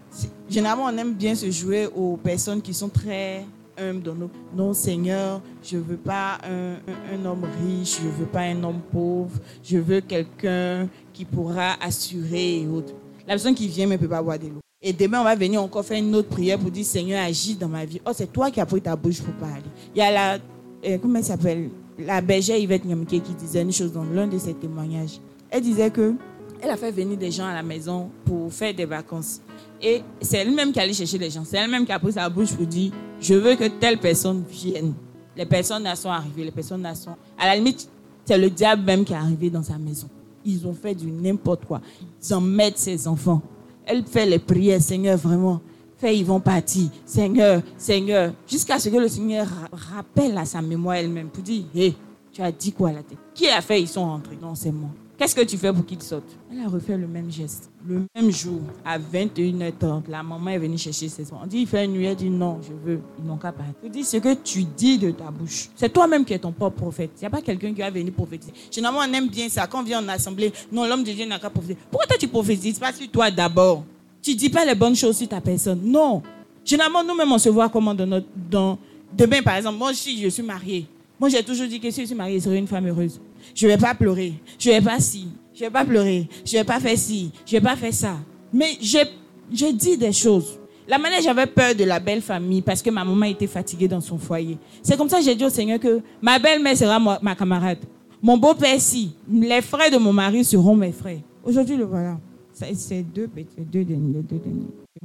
Généralement, 0.50 0.86
on 0.86 0.98
aime 0.98 1.14
bien 1.14 1.36
se 1.36 1.50
jouer 1.52 1.88
aux 1.96 2.18
personnes 2.18 2.62
qui 2.62 2.74
sont 2.74 2.90
très 2.90 3.46
humbles 3.78 4.02
dans 4.02 4.16
nos. 4.16 4.32
Non, 4.56 4.74
Seigneur, 4.74 5.42
je 5.64 5.78
veux 5.78 5.98
pas 5.98 6.40
un, 6.44 7.26
homme 7.26 7.46
riche, 7.64 8.00
je 8.02 8.08
veux 8.08 8.26
pas 8.26 8.42
un 8.42 8.64
homme 8.64 8.82
pauvre, 8.92 9.38
je 9.64 9.78
veux 9.78 10.02
quelqu'un 10.02 10.90
qui 11.14 11.26
pourra 11.26 11.74
assurer 11.82 12.62
et 12.62 12.68
autres. 12.68 12.94
La 13.28 13.34
personne 13.34 13.54
qui 13.54 13.68
vient 13.68 13.86
ne 13.86 13.98
peut 13.98 14.08
pas 14.08 14.24
boire 14.24 14.40
de 14.40 14.48
l'eau. 14.48 14.62
Et 14.84 14.94
demain, 14.94 15.22
on 15.22 15.24
va 15.24 15.36
venir 15.36 15.62
encore 15.62 15.86
faire 15.86 16.00
une 16.00 16.16
autre 16.16 16.30
prière 16.30 16.58
pour 16.58 16.72
dire 16.72 16.84
Seigneur, 16.84 17.24
agis 17.24 17.54
dans 17.56 17.68
ma 17.68 17.86
vie. 17.86 18.02
Oh, 18.04 18.10
c'est 18.16 18.34
toi 18.34 18.50
qui 18.50 18.60
as 18.60 18.66
pris 18.66 18.82
ta 18.82 18.96
bouche 18.96 19.22
pour 19.22 19.34
parler. 19.36 19.62
Il 19.94 20.00
y 20.00 20.02
a 20.02 20.12
la. 20.12 20.40
Euh, 20.84 20.98
comment 21.00 21.20
elle 21.20 21.24
s'appelle? 21.24 21.70
La 22.00 22.20
bergère 22.20 22.58
Yvette 22.58 22.84
Nyamke 22.86 23.22
qui 23.22 23.34
disait 23.38 23.62
une 23.62 23.72
chose 23.72 23.92
dans 23.94 24.04
l'un 24.04 24.26
de 24.26 24.40
ses 24.40 24.56
témoignages. 24.56 25.20
Elle 25.52 25.62
disait 25.62 25.92
que 25.92 26.16
elle 26.64 26.72
a 26.72 26.78
fait 26.78 26.90
venir 26.90 27.16
des 27.16 27.30
gens 27.30 27.46
à 27.46 27.54
la 27.54 27.62
maison 27.62 28.10
pour 28.26 28.52
faire 28.52 28.74
des 28.74 28.86
vacances. 28.86 29.42
Et 29.84 30.02
c'est 30.20 30.38
elle-même 30.38 30.72
qui 30.72 30.80
allait 30.80 30.94
chercher 30.94 31.20
les 31.20 31.30
gens. 31.30 31.44
C'est 31.46 31.58
elle-même 31.58 31.86
qui 31.86 31.92
a 31.92 32.00
pris 32.00 32.14
sa 32.14 32.28
bouche 32.28 32.54
pour 32.54 32.66
dire 32.66 32.92
Je 33.20 33.36
veux 33.36 33.56
que 33.56 33.68
telle 33.68 34.00
personne 34.00 34.44
vienne. 34.50 34.94
Les 35.38 35.46
personnes 35.46 35.88
sont 35.96 36.10
arrivées. 36.10 36.46
Les 36.46 36.52
personnes 36.52 36.88
sont. 36.96 37.16
À 37.38 37.46
la 37.46 37.56
limite, 37.56 37.88
c'est 38.26 38.38
le 38.38 38.50
diable 38.50 38.84
même 38.84 39.06
qui 39.06 39.14
est 39.14 39.18
arrivé 39.18 39.52
dans 39.52 39.64
sa 39.64 39.78
maison. 39.78 40.10
Ils 40.44 40.66
ont 40.66 40.74
fait 40.74 40.96
du 40.96 41.12
n'importe 41.12 41.66
quoi. 41.66 41.82
Ils 42.24 42.34
en 42.34 42.42
mettent 42.42 42.80
ses 42.80 43.08
enfants. 43.08 43.44
Elle 43.92 44.06
fait 44.06 44.26
les 44.26 44.40
prières, 44.40 44.82
Seigneur, 44.82 45.18
vraiment. 45.18 45.60
Fait, 45.98 46.18
ils 46.18 46.24
vont 46.24 46.40
partir. 46.40 46.88
Seigneur, 47.06 47.62
Seigneur. 47.78 48.32
Jusqu'à 48.48 48.80
ce 48.80 48.88
que 48.88 48.96
le 48.96 49.10
Seigneur 49.10 49.46
rappelle 49.74 50.38
à 50.38 50.46
sa 50.46 50.62
mémoire 50.62 50.96
elle-même 50.96 51.28
pour 51.28 51.44
dire 51.44 51.66
Hé, 51.76 51.94
tu 52.32 52.42
as 52.42 52.54
dit 52.54 52.72
quoi 52.72 52.90
à 52.90 52.94
la 52.94 53.04
tête 53.04 53.18
Qui 53.34 53.50
a 53.50 53.60
fait? 53.60 53.82
Ils 53.82 53.90
sont 53.90 54.06
rentrés. 54.06 54.38
Non, 54.42 54.56
c'est 54.56 54.72
moi. 54.72 54.92
Qu'est-ce 55.22 55.36
que 55.36 55.42
tu 55.42 55.56
fais 55.56 55.72
pour 55.72 55.86
qu'il 55.86 56.02
saute 56.02 56.24
Elle 56.52 56.62
a 56.62 56.68
refait 56.68 56.98
le 56.98 57.06
même 57.06 57.32
geste. 57.32 57.70
Le 57.88 58.06
même 58.16 58.32
jour, 58.32 58.60
à 58.84 58.98
21h30, 58.98 60.10
la 60.10 60.24
maman 60.24 60.50
est 60.50 60.58
venue 60.58 60.80
chercher 60.80 61.10
ses 61.10 61.32
enfants. 61.32 61.42
On 61.44 61.46
dit, 61.46 61.60
il 61.60 61.68
fait 61.68 61.86
une 61.86 61.92
nuit, 61.92 62.06
elle 62.08 62.16
dit 62.16 62.28
non, 62.28 62.60
je 62.64 62.74
veux. 62.74 63.00
Ils 63.20 63.26
n'ont 63.28 63.38
qu'à 63.38 63.52
partir. 63.52 63.76
Tu 63.84 63.90
dis 63.92 64.04
ce 64.04 64.18
que 64.18 64.34
tu 64.34 64.64
dis 64.64 64.98
de 64.98 65.12
ta 65.12 65.26
bouche. 65.30 65.70
C'est 65.76 65.94
toi-même 65.94 66.26
qui 66.26 66.34
es 66.34 66.40
ton 66.40 66.52
propre 66.52 66.78
prophète. 66.78 67.12
Il 67.18 67.20
n'y 67.20 67.28
a 67.28 67.30
pas 67.30 67.42
quelqu'un 67.44 67.72
qui 67.72 67.82
va 67.82 67.92
venir 67.92 68.12
prophétiser. 68.14 68.52
Généralement, 68.72 69.02
on 69.08 69.14
aime 69.14 69.28
bien 69.28 69.48
ça. 69.48 69.68
Quand 69.68 69.82
on 69.82 69.84
vient 69.84 70.04
en 70.04 70.08
assemblée, 70.10 70.52
non, 70.72 70.88
l'homme 70.88 71.04
de 71.04 71.12
Dieu 71.12 71.28
n'a 71.28 71.38
qu'à 71.38 71.52
prophétiser. 71.52 71.78
Pourquoi 71.92 72.08
toi 72.08 72.18
tu 72.18 72.28
prophétises 72.28 72.80
pas 72.80 72.92
sur 72.92 73.08
toi 73.12 73.30
d'abord? 73.30 73.84
Tu 74.24 74.34
dis 74.34 74.50
pas 74.50 74.66
les 74.66 74.74
bonnes 74.74 74.96
choses 74.96 75.18
sur 75.18 75.28
ta 75.28 75.40
personne. 75.40 75.82
Non. 75.84 76.24
Généralement, 76.66 77.04
nous-mêmes, 77.04 77.32
on 77.32 77.38
se 77.38 77.50
voit 77.50 77.70
comment 77.70 77.94
dans 77.94 78.08
notre. 78.08 78.26
Dans... 78.50 78.80
Demain, 79.16 79.44
par 79.44 79.58
exemple, 79.58 79.78
moi, 79.78 79.94
si 79.94 80.20
je 80.20 80.30
suis 80.30 80.42
mariée, 80.42 80.88
moi, 81.22 81.30
j'ai 81.30 81.44
toujours 81.44 81.68
dit 81.68 81.80
que 81.80 81.92
si 81.92 82.02
je 82.02 82.08
suis 82.08 82.16
mariée, 82.16 82.40
je 82.40 82.46
serai 82.46 82.58
une 82.58 82.66
femme 82.66 82.88
heureuse. 82.88 83.22
Je 83.54 83.68
ne 83.68 83.72
vais 83.74 83.78
pas 83.78 83.94
pleurer. 83.94 84.34
Je 84.58 84.70
ne 84.72 84.74
vais 84.74 84.82
pas 84.82 85.00
si. 85.00 85.28
Je 85.54 85.60
ne 85.60 85.66
vais 85.68 85.72
pas 85.72 85.86
pleurer. 85.86 86.28
Je 86.44 86.56
ne 86.56 86.62
vais 86.62 86.66
pas 86.66 86.80
faire 86.80 86.98
ci. 86.98 87.32
Je 87.46 87.56
ne 87.56 87.62
vais 87.62 87.68
pas 87.68 87.76
faire 87.76 87.94
ça. 87.94 88.16
Mais 88.52 88.80
j'ai 88.82 89.72
dit 89.72 90.00
des 90.00 90.14
choses. 90.14 90.58
La 90.88 90.98
manière, 90.98 91.22
j'avais 91.22 91.46
peur 91.46 91.76
de 91.76 91.84
la 91.84 92.00
belle 92.00 92.24
famille 92.24 92.64
parce 92.64 92.82
que 92.82 92.90
ma 92.90 93.06
maman 93.06 93.28
était 93.28 93.46
fatiguée 93.46 93.88
dans 93.88 94.02
son 94.02 94.18
foyer. 94.18 94.58
C'est 94.82 94.98
comme 94.98 95.10
ça 95.10 95.20
que 95.20 95.24
j'ai 95.24 95.36
dit 95.36 95.46
au 95.46 95.52
Seigneur 95.52 95.80
que 95.80 96.02
ma 96.24 96.40
belle-mère 96.40 96.76
sera 96.76 96.98
ma, 97.00 97.36
camarade. 97.36 97.78
Mon 98.20 98.38
beau-père, 98.38 98.82
si. 98.82 99.14
Les 99.32 99.62
frères 99.62 99.92
de 99.92 99.98
mon 99.98 100.14
mari 100.14 100.44
seront 100.44 100.76
mes 100.76 100.92
frères. 100.92 101.20
Aujourd'hui, 101.44 101.78
le 101.78 101.84
voilà. 101.84 102.18
C'est 102.52 103.04
deux, 103.04 103.28
deux 103.28 103.52
les 103.60 103.64
deux 103.66 103.84
derniers. 103.84 104.24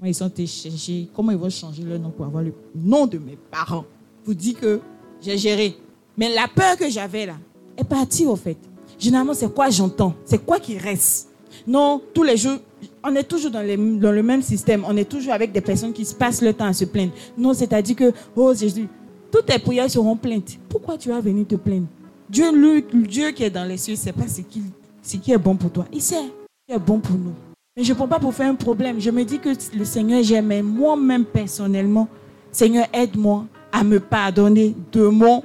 Ils 0.03 0.15
sont 0.15 0.33
chercher 0.35 1.09
comment 1.15 1.33
ils 1.33 1.37
vont 1.39 1.51
changer 1.51 1.83
leur 1.83 1.99
nom 1.99 2.09
pour 2.11 2.25
avoir 2.25 2.43
le 2.43 2.55
nom 2.75 3.07
de 3.07 3.19
mes 3.19 3.37
parents? 3.51 3.85
Vous 4.25 4.33
dites 4.33 4.61
que 4.61 4.81
j'ai 5.21 5.37
géré. 5.37 5.77
Mais 6.17 6.35
la 6.35 6.49
peur 6.49 6.77
que 6.77 6.89
j'avais 6.89 7.27
là, 7.27 7.35
est 7.77 7.85
parti 7.85 8.27
au 8.27 8.37
fait. 8.37 8.57
Généralement, 8.99 9.35
c'est 9.35 9.53
quoi 9.53 9.69
j'entends? 9.71 10.15
C'est 10.25 10.45
quoi 10.45 10.59
qui 10.59 10.79
reste? 10.79 11.29
Non, 11.67 12.01
tous 12.15 12.23
les 12.23 12.37
jours, 12.37 12.59
on 13.05 13.15
est 13.15 13.25
toujours 13.25 13.51
dans, 13.51 13.63
le 13.63 14.23
même 14.23 14.43
système. 14.43 14.85
On 14.89 14.97
est 14.97 15.09
toujours 15.09 15.33
avec 15.33 15.53
des 15.53 15.61
personnes 15.61 15.93
qui 15.93 16.05
se 16.05 16.15
passent 16.15 16.43
le 16.43 16.53
temps 16.53 16.67
à 16.67 16.73
se 16.73 16.85
plaindre. 16.85 17.13
Non, 17.37 17.53
c'est-à-dire 17.53 17.97
que, 17.97 18.13
oh 18.35 18.55
Jésus, 18.55 18.89
toutes 19.31 19.47
tes 19.47 19.59
prières 19.59 19.91
seront 19.91 20.17
plaintes. 20.17 20.59
Pourquoi 20.69 20.97
tu 20.97 21.09
vas 21.09 21.21
venir 21.21 21.47
te 21.47 21.57
plaindre? 21.57 21.87
Dieu, 22.29 22.53
lui, 22.53 22.85
Dieu 22.93 23.31
qui 23.31 23.45
est 23.45 23.51
dans 23.51 23.65
les 23.65 23.77
cieux, 23.77 23.93
ne 23.95 23.99
sait 23.99 24.13
pas 24.13 24.27
ce 24.27 24.41
qui, 24.41 24.63
ce 25.03 25.17
qui 25.17 25.33
est 25.33 25.39
bon 25.39 25.57
pour 25.57 25.71
toi. 25.71 25.87
Il 25.93 26.03
sait 26.03 26.17
ce 26.17 26.73
qui 26.73 26.75
est 26.75 26.79
bon 26.79 26.99
pour 26.99 27.17
nous. 27.17 27.35
Mais 27.77 27.85
je 27.85 27.93
ne 27.93 27.97
prends 27.97 28.09
pas 28.09 28.19
pour 28.19 28.33
faire 28.33 28.51
un 28.51 28.55
problème. 28.55 29.01
Je 29.01 29.11
me 29.11 29.23
dis 29.25 29.39
que 29.39 29.51
le 29.77 29.85
Seigneur, 29.85 30.23
j'aime 30.23 30.63
moi-même 30.63 31.25
personnellement. 31.25 32.09
Seigneur, 32.51 32.87
aide-moi 32.93 33.45
à 33.71 33.85
me 33.85 34.01
pardonner 34.01 34.75
de 34.93 35.09
mon 35.09 35.43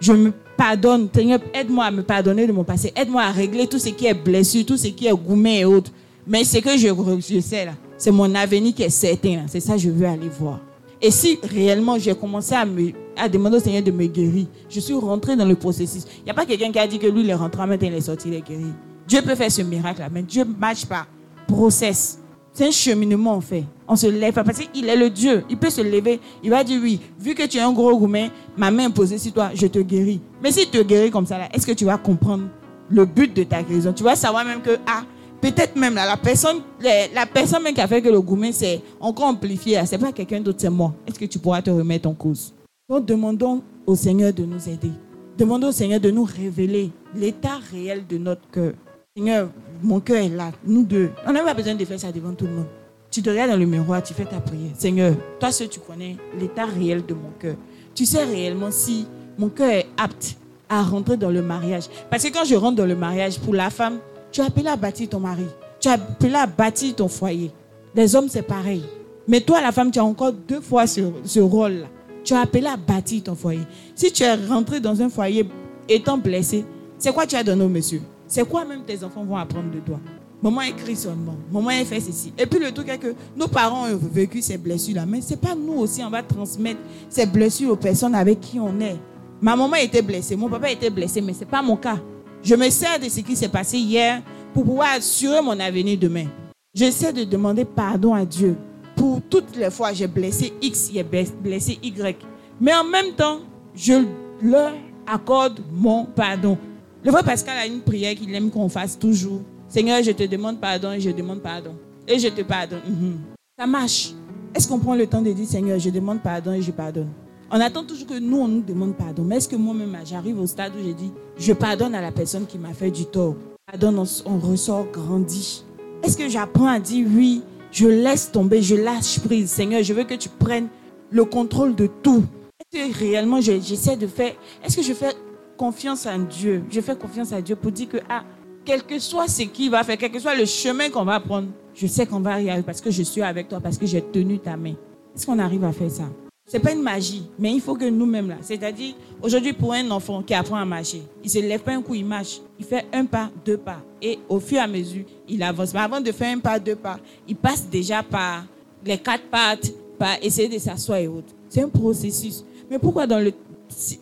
Je 0.00 0.12
me 0.12 0.32
pardonne. 0.56 1.08
Seigneur, 1.14 1.40
aide-moi 1.52 1.84
à 1.84 1.90
me 1.90 2.02
pardonner 2.02 2.46
de 2.46 2.52
mon 2.52 2.64
passé. 2.64 2.92
Aide-moi 2.96 3.22
à 3.22 3.30
régler 3.30 3.66
tout 3.66 3.78
ce 3.78 3.88
qui 3.88 4.06
est 4.06 4.14
blessure, 4.14 4.64
tout 4.66 4.76
ce 4.76 4.88
qui 4.88 5.06
est 5.06 5.12
gourmet 5.12 5.60
et 5.60 5.64
autres. 5.64 5.90
Mais 6.26 6.44
ce 6.44 6.58
que 6.58 6.76
je, 6.76 6.88
je 6.88 7.40
sais 7.40 7.66
là, 7.66 7.72
c'est 7.96 8.10
mon 8.10 8.34
avenir 8.34 8.74
qui 8.74 8.82
est 8.82 8.90
certain. 8.90 9.44
C'est 9.46 9.60
ça 9.60 9.74
que 9.74 9.78
je 9.78 9.90
veux 9.90 10.06
aller 10.06 10.28
voir. 10.28 10.60
Et 11.00 11.10
si 11.10 11.38
réellement 11.42 11.98
j'ai 11.98 12.14
commencé 12.14 12.54
à, 12.54 13.28
demander 13.28 13.56
au 13.58 13.60
Seigneur 13.60 13.82
de 13.82 13.90
me 13.90 14.06
guérir, 14.06 14.46
je 14.70 14.80
suis 14.80 14.94
rentré 14.94 15.36
dans 15.36 15.44
le 15.44 15.54
processus. 15.54 16.04
Il 16.20 16.24
n'y 16.24 16.30
a 16.30 16.34
pas 16.34 16.46
quelqu'un 16.46 16.72
qui 16.72 16.78
a 16.78 16.86
dit 16.86 16.98
que 16.98 17.06
lui, 17.06 17.20
il 17.20 17.30
est 17.30 17.34
rentré, 17.34 17.66
maintenant 17.66 17.88
il 17.88 17.94
est 17.94 18.00
sorti, 18.00 18.28
il 18.28 18.34
est 18.34 18.40
guéri. 18.40 18.72
Dieu 19.06 19.20
peut 19.20 19.34
faire 19.34 19.52
ce 19.52 19.60
miracle-là, 19.60 20.08
mais 20.10 20.22
Dieu 20.22 20.44
ne 20.44 20.58
marche 20.58 20.86
pas. 20.86 21.06
Process. 21.46 22.18
C'est 22.54 22.68
un 22.68 22.70
cheminement, 22.70 23.32
en 23.32 23.40
fait. 23.40 23.64
On 23.88 23.96
se 23.96 24.06
lève 24.06 24.32
parce 24.32 24.58
qu'il 24.60 24.88
est 24.88 24.96
le 24.96 25.10
Dieu. 25.10 25.44
Il 25.50 25.58
peut 25.58 25.70
se 25.70 25.80
lever. 25.80 26.20
Il 26.42 26.50
va 26.50 26.62
dire 26.62 26.80
oui. 26.80 27.00
Vu 27.18 27.34
que 27.34 27.44
tu 27.46 27.58
es 27.58 27.60
un 27.60 27.72
gros 27.72 27.98
gourmet, 27.98 28.30
ma 28.56 28.70
main 28.70 28.88
est 28.88 28.92
posée 28.92 29.18
sur 29.18 29.32
toi, 29.32 29.50
je 29.54 29.66
te 29.66 29.80
guéris. 29.80 30.20
Mais 30.40 30.52
si 30.52 30.60
tu 30.70 30.78
te 30.78 30.82
guéris 30.82 31.10
comme 31.10 31.26
ça, 31.26 31.36
est-ce 31.52 31.66
que 31.66 31.72
tu 31.72 31.84
vas 31.84 31.98
comprendre 31.98 32.44
le 32.88 33.04
but 33.04 33.34
de 33.34 33.42
ta 33.42 33.60
guérison? 33.60 33.92
Tu 33.92 34.04
vas 34.04 34.14
savoir 34.14 34.44
même 34.44 34.62
que, 34.62 34.78
ah, 34.86 35.02
peut-être 35.40 35.74
même 35.76 35.96
là, 35.96 36.06
la 36.06 36.16
personne, 36.16 36.58
la 36.80 37.26
personne 37.26 37.62
même 37.62 37.74
qui 37.74 37.80
a 37.80 37.88
fait 37.88 38.00
que 38.00 38.08
le 38.08 38.20
gourmet 38.20 38.52
c'est 38.52 38.80
encore 39.00 39.26
amplifié, 39.26 39.78
c'est 39.84 39.98
pas 39.98 40.12
quelqu'un 40.12 40.40
d'autre, 40.40 40.58
c'est 40.60 40.70
moi. 40.70 40.94
Est-ce 41.06 41.18
que 41.18 41.24
tu 41.24 41.38
pourras 41.38 41.60
te 41.60 41.70
remettre 41.70 42.08
en 42.08 42.14
cause? 42.14 42.54
Donc 42.88 43.04
demandons 43.04 43.62
au 43.86 43.94
Seigneur 43.94 44.32
de 44.32 44.44
nous 44.44 44.68
aider. 44.68 44.92
Demandons 45.36 45.68
au 45.68 45.72
Seigneur 45.72 46.00
de 46.00 46.10
nous 46.10 46.24
révéler 46.24 46.90
l'état 47.14 47.58
réel 47.70 48.04
de 48.08 48.16
notre 48.16 48.48
cœur. 48.50 48.72
Seigneur, 49.16 49.48
mon 49.80 50.00
cœur 50.00 50.16
est 50.16 50.28
là, 50.28 50.50
nous 50.66 50.82
deux. 50.82 51.08
On 51.24 51.32
n'a 51.32 51.44
pas 51.44 51.54
besoin 51.54 51.76
de 51.76 51.84
faire 51.84 52.00
ça 52.00 52.10
devant 52.10 52.32
tout 52.32 52.46
le 52.46 52.50
monde. 52.50 52.66
Tu 53.12 53.22
te 53.22 53.30
regardes 53.30 53.52
dans 53.52 53.56
le 53.56 53.64
miroir, 53.64 54.02
tu 54.02 54.12
fais 54.12 54.24
ta 54.24 54.40
prière. 54.40 54.72
Seigneur, 54.76 55.14
toi 55.38 55.52
seul 55.52 55.68
tu 55.68 55.78
connais 55.78 56.16
l'état 56.36 56.64
réel 56.64 57.06
de 57.06 57.14
mon 57.14 57.30
cœur. 57.38 57.54
Tu 57.94 58.06
sais 58.06 58.24
réellement 58.24 58.72
si 58.72 59.06
mon 59.38 59.50
cœur 59.50 59.70
est 59.70 59.86
apte 59.96 60.36
à 60.68 60.82
rentrer 60.82 61.16
dans 61.16 61.30
le 61.30 61.42
mariage. 61.42 61.84
Parce 62.10 62.24
que 62.24 62.32
quand 62.32 62.44
je 62.44 62.56
rentre 62.56 62.74
dans 62.74 62.86
le 62.86 62.96
mariage, 62.96 63.38
pour 63.38 63.54
la 63.54 63.70
femme, 63.70 64.00
tu 64.32 64.40
as 64.40 64.46
appelé 64.46 64.66
à 64.66 64.74
bâtir 64.74 65.08
ton 65.08 65.20
mari. 65.20 65.46
Tu 65.78 65.86
as 65.86 65.92
appelé 65.92 66.34
à 66.34 66.46
bâtir 66.48 66.96
ton 66.96 67.06
foyer. 67.06 67.52
Les 67.94 68.16
hommes, 68.16 68.28
c'est 68.28 68.42
pareil. 68.42 68.82
Mais 69.28 69.40
toi, 69.42 69.60
la 69.60 69.70
femme, 69.70 69.92
tu 69.92 70.00
as 70.00 70.04
encore 70.04 70.32
deux 70.32 70.60
fois 70.60 70.88
ce, 70.88 71.02
ce 71.22 71.38
rôle-là. 71.38 71.86
Tu 72.24 72.34
as 72.34 72.40
appelé 72.40 72.66
à 72.66 72.76
bâtir 72.76 73.22
ton 73.22 73.36
foyer. 73.36 73.62
Si 73.94 74.10
tu 74.10 74.24
es 74.24 74.34
rentré 74.34 74.80
dans 74.80 75.00
un 75.00 75.08
foyer 75.08 75.48
étant 75.88 76.18
blessé, 76.18 76.64
c'est 76.98 77.12
quoi 77.12 77.28
tu 77.28 77.36
as 77.36 77.44
donné 77.44 77.62
au 77.62 77.68
monsieur? 77.68 78.00
C'est 78.34 78.48
quoi 78.48 78.64
même 78.64 78.82
tes 78.82 79.04
enfants 79.04 79.22
vont 79.22 79.36
apprendre 79.36 79.70
de 79.70 79.78
toi? 79.78 80.00
Maman 80.42 80.62
écrit 80.62 80.96
seulement. 80.96 81.36
Maman 81.52 81.68
a 81.68 81.84
fait 81.84 82.00
ceci. 82.00 82.32
Et 82.36 82.46
puis 82.46 82.58
le 82.58 82.72
truc 82.72 82.88
est 82.88 82.98
que 82.98 83.14
nos 83.36 83.46
parents 83.46 83.86
ont 83.86 83.96
vécu 83.96 84.42
ces 84.42 84.58
blessures-là. 84.58 85.06
Mais 85.06 85.20
ce 85.20 85.30
n'est 85.30 85.36
pas 85.36 85.54
nous 85.54 85.74
aussi, 85.74 86.02
on 86.02 86.10
va 86.10 86.20
transmettre 86.20 86.80
ces 87.08 87.26
blessures 87.26 87.70
aux 87.70 87.76
personnes 87.76 88.16
avec 88.16 88.40
qui 88.40 88.58
on 88.58 88.80
est. 88.80 88.96
Ma 89.40 89.54
maman 89.54 89.76
était 89.76 90.02
blessée, 90.02 90.34
mon 90.34 90.48
papa 90.48 90.68
était 90.68 90.90
blessé, 90.90 91.20
mais 91.20 91.32
ce 91.32 91.40
n'est 91.40 91.46
pas 91.46 91.62
mon 91.62 91.76
cas. 91.76 92.00
Je 92.42 92.56
me 92.56 92.68
sers 92.70 92.98
de 92.98 93.08
ce 93.08 93.20
qui 93.20 93.36
s'est 93.36 93.48
passé 93.48 93.78
hier 93.78 94.20
pour 94.52 94.64
pouvoir 94.64 94.94
assurer 94.96 95.40
mon 95.40 95.60
avenir 95.60 95.96
demain. 95.96 96.26
J'essaie 96.74 97.12
de 97.12 97.22
demander 97.22 97.64
pardon 97.64 98.14
à 98.14 98.24
Dieu 98.24 98.56
pour 98.96 99.20
toutes 99.30 99.54
les 99.54 99.70
fois 99.70 99.92
j'ai 99.92 100.08
blessé 100.08 100.52
X, 100.60 100.90
j'ai 100.92 101.04
blessé 101.04 101.78
Y. 101.84 102.16
Mais 102.60 102.74
en 102.74 102.82
même 102.82 103.12
temps, 103.12 103.38
je 103.76 104.04
leur 104.42 104.72
accorde 105.06 105.60
mon 105.72 106.04
pardon. 106.04 106.58
Le 107.04 107.10
vrai 107.10 107.22
Pascal 107.22 107.58
a 107.58 107.66
une 107.66 107.80
prière 107.80 108.14
qu'il 108.14 108.34
aime 108.34 108.50
qu'on 108.50 108.70
fasse 108.70 108.98
toujours. 108.98 109.42
Seigneur, 109.68 110.02
je 110.02 110.12
te 110.12 110.22
demande 110.22 110.58
pardon 110.58 110.90
et 110.90 111.00
je 111.00 111.10
demande 111.10 111.40
pardon. 111.42 111.74
Et 112.08 112.18
je 112.18 112.28
te 112.28 112.40
pardonne. 112.40 112.80
Mhm. 112.88 113.18
Ça 113.58 113.66
marche. 113.66 114.14
Est-ce 114.54 114.66
qu'on 114.66 114.78
prend 114.78 114.94
le 114.94 115.06
temps 115.06 115.20
de 115.20 115.30
dire, 115.30 115.46
Seigneur, 115.46 115.78
je 115.78 115.90
demande 115.90 116.22
pardon 116.22 116.52
et 116.54 116.62
je 116.62 116.70
pardonne? 116.70 117.10
On 117.50 117.60
attend 117.60 117.84
toujours 117.84 118.06
que 118.06 118.18
nous, 118.18 118.38
on 118.38 118.48
nous 118.48 118.62
demande 118.62 118.96
pardon. 118.96 119.22
Mais 119.22 119.36
est-ce 119.36 119.50
que 119.50 119.56
moi-même, 119.56 119.94
j'arrive 120.06 120.40
au 120.40 120.46
stade 120.46 120.72
où 120.80 120.82
je 120.82 120.92
dis, 120.92 121.12
je 121.36 121.52
pardonne 121.52 121.94
à 121.94 122.00
la 122.00 122.10
personne 122.10 122.46
qui 122.46 122.56
m'a 122.56 122.72
fait 122.72 122.90
du 122.90 123.04
tort? 123.04 123.36
Pardonne, 123.66 124.02
on, 124.24 124.38
ressort 124.38 124.86
grandi. 124.90 125.62
Est-ce 126.02 126.16
que 126.16 126.30
j'apprends 126.30 126.68
à 126.68 126.80
dire, 126.80 127.06
oui, 127.14 127.42
je 127.70 127.86
laisse 127.86 128.32
tomber, 128.32 128.62
je 128.62 128.76
lâche 128.76 129.20
prise. 129.20 129.50
Seigneur, 129.50 129.82
je 129.82 129.92
veux 129.92 130.04
que 130.04 130.14
tu 130.14 130.30
prennes 130.30 130.68
le 131.10 131.26
contrôle 131.26 131.74
de 131.74 131.86
tout. 132.02 132.24
Est-ce 132.72 132.88
que 132.88 132.98
réellement, 132.98 133.42
j'essaie 133.42 133.96
de 133.96 134.06
faire, 134.06 134.32
est-ce 134.64 134.76
que 134.76 134.82
je 134.82 134.94
fais 134.94 135.14
confiance 135.56 136.06
en 136.06 136.18
Dieu 136.18 136.64
Je 136.70 136.80
fais 136.80 136.96
confiance 136.96 137.32
à 137.32 137.40
Dieu 137.40 137.56
pour 137.56 137.72
dire 137.72 137.88
que, 137.88 137.98
ah, 138.08 138.24
quel 138.64 138.82
que 138.82 138.98
soit 138.98 139.28
ce 139.28 139.42
qu'il 139.42 139.70
va 139.70 139.84
faire, 139.84 139.98
quel 139.98 140.10
que 140.10 140.18
soit 140.18 140.34
le 140.34 140.46
chemin 140.46 140.88
qu'on 140.90 141.04
va 141.04 141.20
prendre, 141.20 141.48
je 141.74 141.86
sais 141.86 142.06
qu'on 142.06 142.20
va 142.20 142.40
y 142.40 142.48
arriver 142.48 142.64
parce 142.64 142.80
que 142.80 142.90
je 142.90 143.02
suis 143.02 143.22
avec 143.22 143.48
toi, 143.48 143.60
parce 143.60 143.76
que 143.76 143.86
j'ai 143.86 144.02
tenu 144.02 144.38
ta 144.38 144.56
main. 144.56 144.74
Est-ce 145.14 145.26
qu'on 145.26 145.38
arrive 145.38 145.64
à 145.64 145.72
faire 145.72 145.90
ça? 145.90 146.04
C'est 146.46 146.60
pas 146.60 146.72
une 146.72 146.82
magie, 146.82 147.26
mais 147.38 147.52
il 147.52 147.60
faut 147.60 147.74
que 147.74 147.88
nous-mêmes 147.88 148.28
là, 148.28 148.36
c'est-à-dire 148.42 148.94
aujourd'hui 149.22 149.54
pour 149.54 149.72
un 149.72 149.90
enfant 149.90 150.22
qui 150.22 150.34
apprend 150.34 150.56
à 150.56 150.64
marcher, 150.66 151.02
il 151.22 151.30
se 151.30 151.38
lève 151.38 151.62
pas 151.62 151.72
un 151.72 151.80
coup, 151.80 151.94
il 151.94 152.04
marche, 152.04 152.42
il 152.58 152.66
fait 152.66 152.84
un 152.92 153.06
pas, 153.06 153.30
deux 153.46 153.56
pas, 153.56 153.82
et 154.02 154.18
au 154.28 154.38
fur 154.40 154.58
et 154.58 154.60
à 154.60 154.66
mesure, 154.66 155.04
il 155.26 155.42
avance. 155.42 155.72
Mais 155.72 155.80
avant 155.80 156.02
de 156.02 156.12
faire 156.12 156.36
un 156.36 156.40
pas, 156.40 156.58
deux 156.58 156.76
pas, 156.76 156.98
il 157.26 157.34
passe 157.34 157.66
déjà 157.66 158.02
par 158.02 158.44
les 158.84 158.98
quatre 158.98 159.24
pattes, 159.30 159.72
par 159.98 160.22
essayer 160.22 160.48
de 160.48 160.58
s'asseoir 160.58 160.98
et 160.98 161.08
autres. 161.08 161.32
C'est 161.48 161.62
un 161.62 161.68
processus. 161.68 162.44
Mais 162.70 162.78
pourquoi 162.78 163.06
dans 163.06 163.20
le 163.20 163.32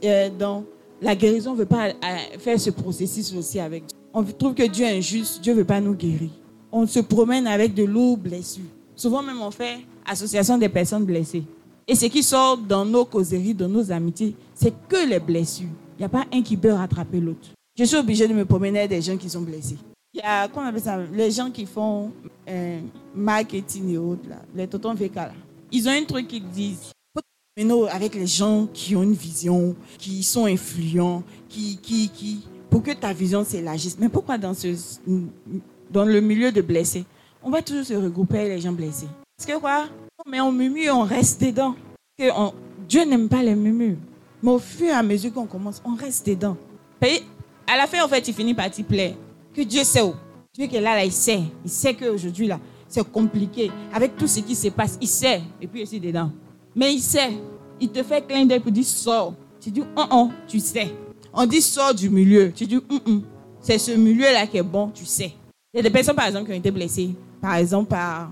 euh, 0.05 0.29
dans 0.37 0.65
la 1.03 1.15
guérison, 1.15 1.51
on 1.51 1.55
ne 1.55 1.59
veut 1.59 1.67
pas 1.67 1.89
euh, 1.89 2.39
faire 2.39 2.59
ce 2.59 2.71
processus 2.71 3.35
aussi 3.35 3.61
avec 3.61 3.87
Dieu 3.87 3.99
On 4.15 4.23
trouve 4.25 4.55
que 4.55 4.67
Dieu 4.67 4.87
est 4.87 4.97
injuste, 4.97 5.41
Dieu 5.43 5.53
ne 5.53 5.59
veut 5.59 5.65
pas 5.65 5.81
nous 5.81 5.95
guérir 5.95 6.31
on 6.73 6.87
se 6.87 7.01
promène 7.01 7.47
avec 7.47 7.75
de 7.75 7.85
lourdes 7.85 8.23
blessures. 8.23 8.65
Souvent 8.97 9.23
même 9.23 9.41
on 9.43 9.51
fait 9.51 9.81
association 10.07 10.57
des 10.57 10.71
personnes 10.71 11.05
blessées. 11.05 11.45
Et 11.87 11.95
ce 11.95 12.07
qui 12.07 12.23
sort 12.23 12.57
dans 12.57 12.85
nos 12.85 13.05
causeries, 13.05 13.55
dans 13.55 13.69
nos 13.69 13.93
amitiés, 13.93 14.35
c'est 14.55 14.73
que 14.89 15.09
les 15.09 15.21
blessures. 15.21 15.69
Il 15.99 16.01
n'y 16.01 16.05
a 16.07 16.09
pas 16.09 16.25
un 16.33 16.43
qui 16.43 16.57
peut 16.57 16.73
rattraper 16.73 17.21
l'autre. 17.21 17.49
Je 17.77 17.85
suis 17.85 17.97
obligée 17.97 18.27
de 18.27 18.33
me 18.33 18.45
promener 18.45 18.81
avec 18.81 18.91
des 18.91 19.03
gens 19.03 19.17
qui 19.17 19.29
sont 19.29 19.43
blessés. 19.43 19.77
Il 20.15 20.21
y 20.21 20.23
a, 20.23 20.49
comment 20.49 20.67
on 20.67 20.69
appelle 20.69 20.83
ça, 20.83 20.99
les 21.13 21.31
gens 21.31 21.51
qui 21.51 21.67
font 21.67 22.11
euh, 22.49 22.81
marketing 23.15 23.93
et 23.95 23.99
autres, 23.99 24.29
là, 24.29 24.37
les 24.55 24.67
totons 24.67 24.95
VK, 24.95 25.15
là. 25.15 25.33
Ils 25.71 25.89
ont 25.89 25.93
un 25.93 26.05
truc 26.05 26.29
qu'ils 26.29 26.49
disent. 26.49 26.91
Mais 27.57 27.65
non, 27.65 27.85
avec 27.85 28.15
les 28.15 28.27
gens 28.27 28.67
qui 28.73 28.97
ont 28.97 29.03
une 29.03 29.13
vision, 29.13 29.77
qui 29.99 30.23
sont 30.23 30.47
influents, 30.47 31.23
qui, 31.51 31.77
qui, 31.77 32.09
qui, 32.09 32.47
pour 32.71 32.83
que 32.83 32.93
ta 32.93 33.13
vision 33.13 33.45
s'élargisse. 33.45 33.99
Mais 33.99 34.09
pourquoi 34.09 34.39
dans 34.39 34.55
ce 34.55 34.75
dans 35.91 36.07
le 36.07 36.21
milieu 36.23 36.51
de 36.51 36.63
blessés, 36.63 37.05
on 37.43 37.51
va 37.51 37.61
toujours 37.61 37.85
se 37.85 37.93
regrouper 37.93 38.39
avec 38.39 38.53
les 38.53 38.61
gens 38.61 38.73
blessés? 38.73 39.09
Parce 39.37 39.51
que 39.51 39.61
quoi? 39.61 39.85
Mais 40.27 40.41
on 40.41 40.51
murmure, 40.51 40.97
on 40.97 41.03
reste 41.03 41.43
dedans. 41.43 41.75
Que 42.17 42.25
Dieu 42.89 43.05
n'aime 43.05 43.29
pas 43.29 43.43
les 43.43 43.55
murmures. 43.55 43.99
Mais 44.43 44.51
au 44.51 44.59
fur 44.59 44.87
et 44.87 44.93
à 44.93 45.03
mesure 45.03 45.35
qu'on 45.35 45.47
commence, 45.47 45.83
on 45.85 45.95
reste 45.95 46.27
dedans. 46.27 46.57
Et 47.03 47.21
à 47.67 47.77
la 47.77 47.87
fin, 47.87 48.03
en 48.03 48.09
fait, 48.09 48.27
il 48.27 48.33
finit 48.33 48.55
par 48.55 48.71
t'y 48.71 48.83
plaire. 48.83 49.15
Que 49.55 49.61
Dieu 49.61 49.85
sait 49.85 50.01
où. 50.01 50.15
Dieu 50.55 50.69
qui 50.69 50.77
est 50.77 50.81
là, 50.81 50.95
là, 50.95 51.05
il 51.05 51.13
sait. 51.13 51.43
Il 51.65 51.71
sait 51.71 51.93
qu'aujourd'hui, 51.93 52.47
là, 52.47 52.59
c'est 52.89 53.07
compliqué. 53.11 53.71
Avec 53.93 54.17
tout 54.17 54.27
ce 54.27 54.41
qui 54.41 54.55
se 54.55 54.69
passe, 54.69 54.97
il 55.01 55.09
sait. 55.09 55.43
Et 55.61 55.67
puis, 55.67 55.83
il 55.83 55.97
est 55.97 56.01
dedans. 56.01 56.31
Mais 56.75 56.95
il 56.95 57.01
sait. 57.01 57.33
Il 57.81 57.89
te 57.91 58.03
fait 58.03 58.27
clin 58.27 58.45
d'œil 58.45 58.61
pour 58.61 58.73
dire 58.73 58.85
sors. 58.85 59.35
Tu 59.61 59.71
dis, 59.71 59.83
oh, 59.97 60.05
oh, 60.11 60.31
tu 60.47 60.61
sais. 60.61 60.93
On 61.33 61.47
dit 61.47 61.63
sors 61.63 61.95
du 61.95 62.11
milieu. 62.11 62.53
Tu 62.55 62.67
dis, 62.67 62.77
hum, 62.77 63.01
hum. 63.07 63.23
C'est 63.61 63.79
ce 63.79 63.93
milieu-là 63.93 64.47
qui 64.47 64.57
est 64.57 64.63
bon, 64.63 64.91
tu 64.93 65.05
sais. 65.05 65.33
Il 65.73 65.77
y 65.77 65.81
a 65.81 65.83
des 65.85 65.91
personnes, 65.91 66.17
par 66.17 66.27
exemple, 66.27 66.47
qui 66.47 66.53
ont 66.53 66.59
été 66.59 66.71
blessées, 66.71 67.15
par 67.41 67.55
exemple, 67.55 67.89
par, 67.89 68.31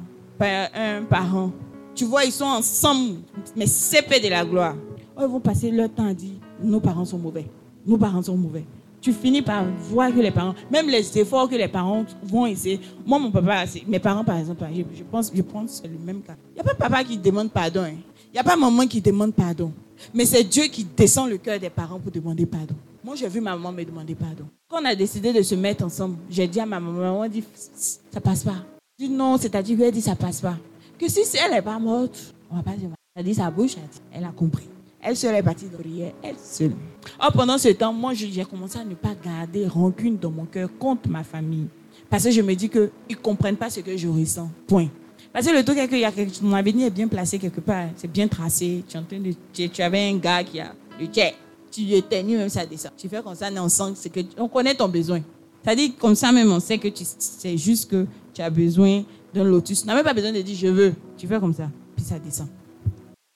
un 0.74 1.02
parent. 1.08 1.52
Tu 1.94 2.04
vois, 2.04 2.24
ils 2.24 2.32
sont 2.32 2.44
ensemble, 2.44 3.18
mais 3.54 3.66
c'est 3.66 4.02
de 4.02 4.28
la 4.28 4.44
gloire. 4.44 4.74
Oh, 5.16 5.20
ils 5.22 5.28
vont 5.28 5.40
passer 5.40 5.70
leur 5.70 5.88
temps 5.90 6.06
à 6.06 6.14
dire, 6.14 6.34
nos 6.62 6.80
parents 6.80 7.04
sont 7.04 7.18
mauvais. 7.18 7.46
Nos 7.86 7.96
parents 7.96 8.22
sont 8.22 8.36
mauvais. 8.36 8.64
Tu 9.00 9.12
finis 9.12 9.40
par 9.40 9.64
voir 9.90 10.12
que 10.12 10.20
les 10.20 10.30
parents, 10.30 10.54
même 10.70 10.88
les 10.88 11.18
efforts 11.18 11.48
que 11.48 11.54
les 11.54 11.68
parents 11.68 12.04
vont 12.22 12.44
essayer. 12.46 12.80
Moi, 13.06 13.18
mon 13.18 13.30
papa, 13.30 13.64
mes 13.86 13.98
parents, 13.98 14.24
par 14.24 14.36
exemple, 14.36 14.64
je, 14.74 15.02
pense, 15.04 15.32
je 15.34 15.42
pense 15.42 15.80
c'est 15.82 15.88
le 15.88 15.98
même 15.98 16.20
cas. 16.20 16.36
Il 16.50 16.54
n'y 16.56 16.60
a 16.60 16.64
pas 16.64 16.74
papa 16.74 17.04
qui 17.04 17.16
demande 17.16 17.50
pardon. 17.50 17.82
Hein. 17.82 17.96
Il 18.32 18.34
n'y 18.34 18.38
a 18.38 18.44
pas 18.44 18.56
maman 18.56 18.86
qui 18.86 19.00
demande 19.00 19.34
pardon. 19.34 19.72
Mais 20.14 20.24
c'est 20.24 20.44
Dieu 20.44 20.64
qui 20.64 20.84
descend 20.84 21.28
le 21.28 21.36
cœur 21.38 21.58
des 21.58 21.68
parents 21.68 21.98
pour 21.98 22.12
demander 22.12 22.46
pardon. 22.46 22.74
Moi, 23.02 23.16
j'ai 23.16 23.28
vu 23.28 23.40
ma 23.40 23.56
maman 23.56 23.72
me 23.72 23.84
demander 23.84 24.14
pardon. 24.14 24.44
Quand 24.68 24.80
on 24.80 24.84
a 24.84 24.94
décidé 24.94 25.32
de 25.32 25.42
se 25.42 25.56
mettre 25.56 25.84
ensemble, 25.84 26.16
j'ai 26.30 26.46
dit 26.46 26.60
à 26.60 26.66
ma 26.66 26.78
maman, 26.78 27.00
maman 27.00 27.28
dit, 27.28 27.42
ça 27.74 28.20
passe 28.20 28.44
pas. 28.44 28.64
Je 28.98 29.06
dis 29.06 29.10
non, 29.10 29.36
c'est-à-dire 29.36 29.76
qu'elle 29.76 29.92
dit, 29.92 30.00
ça 30.00 30.14
passe 30.14 30.40
pas. 30.40 30.56
Que 30.96 31.08
si 31.08 31.20
elle 31.44 31.50
n'est 31.50 31.62
pas 31.62 31.78
morte, 31.78 32.34
on 32.50 32.56
va 32.56 32.62
pas 32.62 32.76
dire. 32.76 32.90
Elle 33.14 33.20
a 33.20 33.24
dit 33.24 33.34
sa 33.34 33.50
bouche, 33.50 33.74
elle 34.12 34.24
a 34.24 34.28
compris. 34.28 34.68
Elle 35.02 35.14
est 35.16 35.42
partie 35.42 35.64
prière, 35.64 36.12
elle 36.22 36.36
seule. 36.38 36.72
Or, 37.18 37.32
pendant 37.32 37.58
ce 37.58 37.68
temps, 37.68 37.92
moi, 37.92 38.12
j'ai 38.14 38.44
commencé 38.44 38.78
à 38.78 38.84
ne 38.84 38.94
pas 38.94 39.14
garder 39.14 39.66
rancune 39.66 40.18
dans 40.18 40.30
mon 40.30 40.44
cœur 40.44 40.68
contre 40.78 41.08
ma 41.08 41.24
famille. 41.24 41.66
Parce 42.08 42.24
que 42.24 42.30
je 42.30 42.42
me 42.42 42.54
dis 42.54 42.68
qu'ils 42.68 42.90
ne 43.10 43.14
comprennent 43.16 43.56
pas 43.56 43.70
ce 43.70 43.80
que 43.80 43.96
je 43.96 44.06
ressens. 44.06 44.50
Point. 44.66 44.88
Parce 45.32 45.46
que 45.46 45.52
le 45.52 45.64
truc 45.64 45.78
est 45.78 45.88
que 45.88 45.96
y 45.96 46.04
a 46.04 46.10
quelque, 46.10 46.42
mon 46.42 46.54
avenir 46.54 46.86
est 46.86 46.90
bien 46.90 47.06
placé 47.06 47.38
quelque 47.38 47.60
part. 47.60 47.88
C'est 47.96 48.10
bien 48.10 48.26
tracé. 48.26 48.84
Tu, 48.88 48.98
de, 48.98 49.66
tu, 49.68 49.82
avais 49.82 50.08
un 50.10 50.16
gars 50.16 50.42
qui 50.42 50.60
a 50.60 50.72
le 50.98 51.06
check 51.06 51.36
tu 51.70 51.82
éternues, 51.92 52.36
même 52.36 52.48
ça 52.48 52.66
descend. 52.66 52.92
Tu 52.96 53.08
fais 53.08 53.22
comme 53.22 53.34
ça, 53.34 53.48
on 53.56 53.68
sent 53.68 54.10
que 54.10 54.20
on 54.38 54.48
connaît 54.48 54.74
ton 54.74 54.88
besoin. 54.88 55.20
C'est-à-dire, 55.62 55.90
comme 55.98 56.14
ça 56.14 56.32
même, 56.32 56.50
on 56.50 56.60
sait 56.60 56.78
que 56.78 56.88
c'est 56.94 57.56
juste 57.56 57.90
que 57.90 58.06
tu 58.34 58.42
as 58.42 58.50
besoin 58.50 59.04
d'un 59.32 59.44
lotus. 59.44 59.82
Tu 59.82 59.86
n'as 59.86 59.94
même 59.94 60.04
pas 60.04 60.14
besoin 60.14 60.32
de 60.32 60.40
dire 60.40 60.56
je 60.56 60.66
veux. 60.66 60.94
Tu 61.16 61.26
fais 61.26 61.38
comme 61.38 61.54
ça, 61.54 61.70
puis 61.94 62.04
ça 62.04 62.18
descend. 62.18 62.48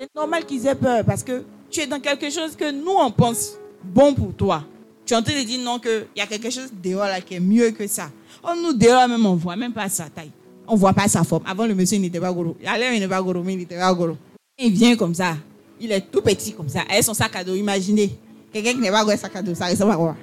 C'est 0.00 0.08
normal 0.14 0.44
qu'ils 0.44 0.66
aient 0.66 0.74
peur 0.74 1.04
parce 1.04 1.22
que 1.22 1.44
tu 1.70 1.80
es 1.80 1.86
dans 1.86 2.00
quelque 2.00 2.30
chose 2.30 2.56
que 2.56 2.70
nous, 2.70 2.96
on 2.98 3.10
pense 3.10 3.52
bon 3.82 4.14
pour 4.14 4.34
toi. 4.34 4.64
Tu 5.06 5.12
es 5.12 5.16
en 5.16 5.22
train 5.22 5.38
de 5.38 5.44
dire 5.44 5.60
non, 5.62 5.78
qu'il 5.78 6.06
y 6.16 6.20
a 6.20 6.26
quelque 6.26 6.50
chose 6.50 6.70
dehors 6.82 7.04
là 7.04 7.20
qui 7.20 7.34
est 7.34 7.40
mieux 7.40 7.70
que 7.70 7.86
ça. 7.86 8.10
Oh, 8.42 8.52
nous, 8.60 8.72
dehors 8.72 9.06
même, 9.06 9.24
on 9.26 9.34
voit 9.34 9.56
même 9.56 9.72
pas 9.72 9.88
sa 9.88 10.08
taille. 10.08 10.30
On 10.66 10.74
ne 10.74 10.78
voit 10.78 10.92
pas 10.92 11.08
sa 11.08 11.24
forme. 11.24 11.44
Avant, 11.46 11.66
le 11.66 11.74
monsieur 11.74 11.98
n'était 11.98 12.20
pas 12.20 12.32
gros. 12.32 12.56
Alors, 12.64 12.88
il 12.88 12.94
n'était 12.94 13.08
pas 13.08 13.22
gros, 13.22 13.42
mais 13.42 13.54
il 13.54 13.58
n'était 13.58 13.78
pas 13.78 13.92
gros. 13.92 14.16
Il 14.58 14.72
vient 14.72 14.96
comme 14.96 15.14
ça. 15.14 15.36
Il 15.80 15.90
est 15.92 16.00
tout 16.00 16.22
petit 16.22 16.52
comme 16.52 16.68
ça. 16.68 16.82
Avec 16.88 17.02
son 17.02 17.14
sac 17.14 17.34
à 17.36 17.44
dos, 17.44 17.54
imaginez. 17.54 18.10
Quelqu'un 18.52 18.72
qui 18.72 18.78
n'est 18.78 18.90
pas 18.90 19.04
un 19.04 19.16
sac 19.16 19.34
à 19.36 19.42
dos, 19.42 19.54
ça 19.54 19.66
ressemble 19.66 19.92
à 19.92 19.96
quoi? 19.96 20.16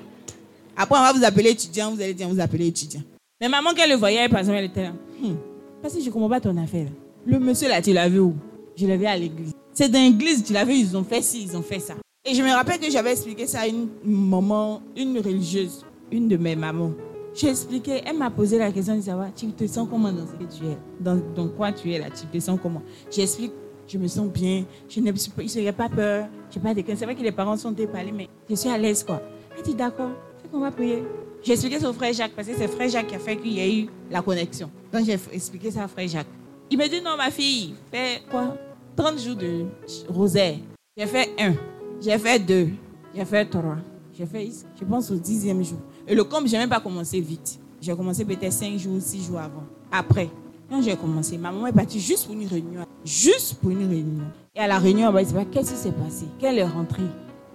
Après, 0.76 0.98
on 0.98 1.02
va 1.02 1.14
vous 1.14 1.24
appeler 1.24 1.52
étudiant, 1.52 1.94
vous 1.94 2.02
allez 2.02 2.14
dire, 2.14 2.28
vous 2.28 2.40
appelez 2.40 2.68
étudiant. 2.68 3.02
Mais 3.40 3.50
maman, 3.50 3.72
quand 3.76 3.84
elle 3.84 3.92
le 3.92 3.98
voyait, 3.98 4.30
par 4.30 4.40
exemple, 4.40 4.58
elle 4.58 4.66
était 4.66 4.84
là. 4.84 4.94
Hmm, 5.22 5.36
parce 5.82 5.94
que 5.94 6.00
je 6.00 6.06
ne 6.06 6.12
comprends 6.12 6.30
pas 6.30 6.40
ton 6.40 6.56
affaire. 6.58 6.88
Le 7.26 7.40
monsieur 7.40 7.68
là, 7.68 7.82
tu 7.82 7.92
l'as 7.92 8.08
vu 8.08 8.20
où? 8.20 8.36
Je 8.76 8.88
l'ai 8.88 8.98
vu 8.98 9.06
à 9.06 9.18
l'église. 9.18 9.52
C'est 9.74 9.90
dans 9.90 10.00
l'église, 10.00 10.44
tu 10.44 10.54
l'as 10.54 10.66
vu, 10.66 10.74
ils 10.74 10.96
ont 10.96 11.04
fait 11.04 11.22
ci, 11.22 11.44
ils 11.44 11.58
ont 11.58 11.62
fait 11.62 11.80
ça. 11.80 11.96
Et 12.26 12.34
je 12.34 12.42
me 12.42 12.52
rappelle 12.52 12.80
que 12.80 12.90
j'avais 12.90 13.12
expliqué 13.12 13.48
ça 13.48 13.62
à 13.62 13.68
une 13.68 13.90
maman, 14.06 14.82
une 14.96 15.18
religieuse, 15.20 15.86
une 16.12 16.28
de 16.28 16.38
mes 16.38 16.56
mamans. 16.56 16.92
J'ai 17.34 17.50
expliqué, 17.50 18.02
elle 18.06 18.18
m'a 18.18 18.30
posé 18.30 18.58
la 18.58 18.72
question 18.72 18.96
de 18.96 19.02
savoir, 19.02 19.34
tu 19.34 19.48
te 19.48 19.66
sens 19.66 19.88
comment 19.90 20.12
dans 20.12 20.28
ce 20.28 20.34
que 20.34 20.44
tu 20.44 20.66
es? 20.66 20.78
Dans, 21.00 21.48
quoi 21.48 21.72
tu 21.72 21.92
es 21.94 22.00
là? 22.00 22.08
Tu 22.10 22.26
te 22.28 22.40
sens 22.40 22.60
comment? 22.62 22.82
J'explique 23.10 23.54
je 23.88 23.98
me 23.98 24.08
sens 24.08 24.28
bien, 24.30 24.64
je 24.88 25.00
n'ai 25.02 25.12
pas 25.72 25.90
peur, 25.90 26.28
je 26.50 26.60
n'ai 26.60 26.64
pas 26.64 26.74
de 26.74 26.84
C'est 26.96 27.04
vrai 27.04 27.16
que 27.16 27.22
les 27.22 27.32
parents 27.32 27.58
sont 27.58 27.72
dépalés, 27.72 28.14
mais 28.14 28.30
je 28.50 28.56
suis 28.56 28.70
à 28.70 28.78
l'aise, 28.78 29.04
quoi. 29.04 29.22
Elle 29.58 29.64
dit, 29.64 29.76
d'accord, 29.76 30.12
c'est 30.42 30.50
qu'on 30.50 30.62
va 30.62 30.72
prier. 30.72 31.04
J'ai 31.44 31.54
expliqué 31.54 31.80
ça 31.80 31.90
au 31.90 31.94
frère 31.94 32.14
Jacques, 32.14 32.32
parce 32.34 32.48
que 32.48 32.54
c'est 32.56 32.68
frère 32.68 32.88
Jacques 32.88 33.08
qui 33.08 33.16
a 33.16 33.20
fait 33.20 33.36
qu'il 33.36 33.54
y 33.54 33.60
a 33.60 33.68
eu 33.68 33.90
la 34.10 34.22
connexion. 34.22 34.70
Donc 34.94 35.06
j'ai 35.06 35.18
expliqué 35.34 35.72
ça 35.72 35.86
au 35.86 35.88
frère 35.88 36.08
Jacques. 36.08 36.28
Il 36.70 36.78
me 36.78 36.88
dit, 36.88 37.02
non, 37.02 37.18
ma 37.18 37.32
fille, 37.32 37.74
fais 37.92 38.22
quoi? 38.30 38.56
30 38.96 39.20
jours 39.20 39.36
de 39.36 39.66
rosaire. 40.08 40.56
J'ai 40.96 41.08
fait 41.08 41.30
un, 41.40 41.54
j'ai 42.00 42.18
fait 42.18 42.40
deux, 42.40 42.70
j'ai 43.14 43.26
fait 43.26 43.46
trois. 43.46 43.78
J'ai 44.18 44.26
fait, 44.26 44.50
je 44.80 44.86
pense, 44.86 45.10
au 45.10 45.16
dixième 45.16 45.64
jour. 45.64 45.80
Et 46.08 46.16
le 46.16 46.24
comble, 46.24 46.48
je 46.48 46.54
n'ai 46.54 46.60
même 46.60 46.70
pas 46.70 46.80
commencé 46.80 47.20
vite. 47.20 47.60
J'ai 47.82 47.96
commencé 47.96 48.26
peut-être 48.26 48.54
cinq 48.54 48.78
jours, 48.78 49.02
six 49.02 49.24
jours 49.24 49.40
avant. 49.40 49.64
Après, 49.92 50.30
quand 50.70 50.82
j'ai 50.82 50.96
commencé, 50.96 51.38
ma 51.38 51.52
maman 51.52 51.68
est 51.68 51.74
partie 51.74 52.00
juste 52.00 52.26
pour 52.26 52.36
une 52.36 52.48
réunion. 52.48 52.86
Juste 53.04 53.56
pour 53.56 53.72
une 53.72 53.88
réunion. 53.88 54.26
Et 54.56 54.60
à 54.60 54.68
la 54.68 54.78
réunion, 54.80 55.08
elle 55.08 55.14
m'a 55.14 55.24
dit, 55.24 55.34
qu'est-ce 55.52 55.72
qui 55.72 55.78
s'est 55.78 55.92
passé? 55.92 56.26
Quelle 56.40 56.60
est 56.60 56.68
rentrée? 56.68 57.04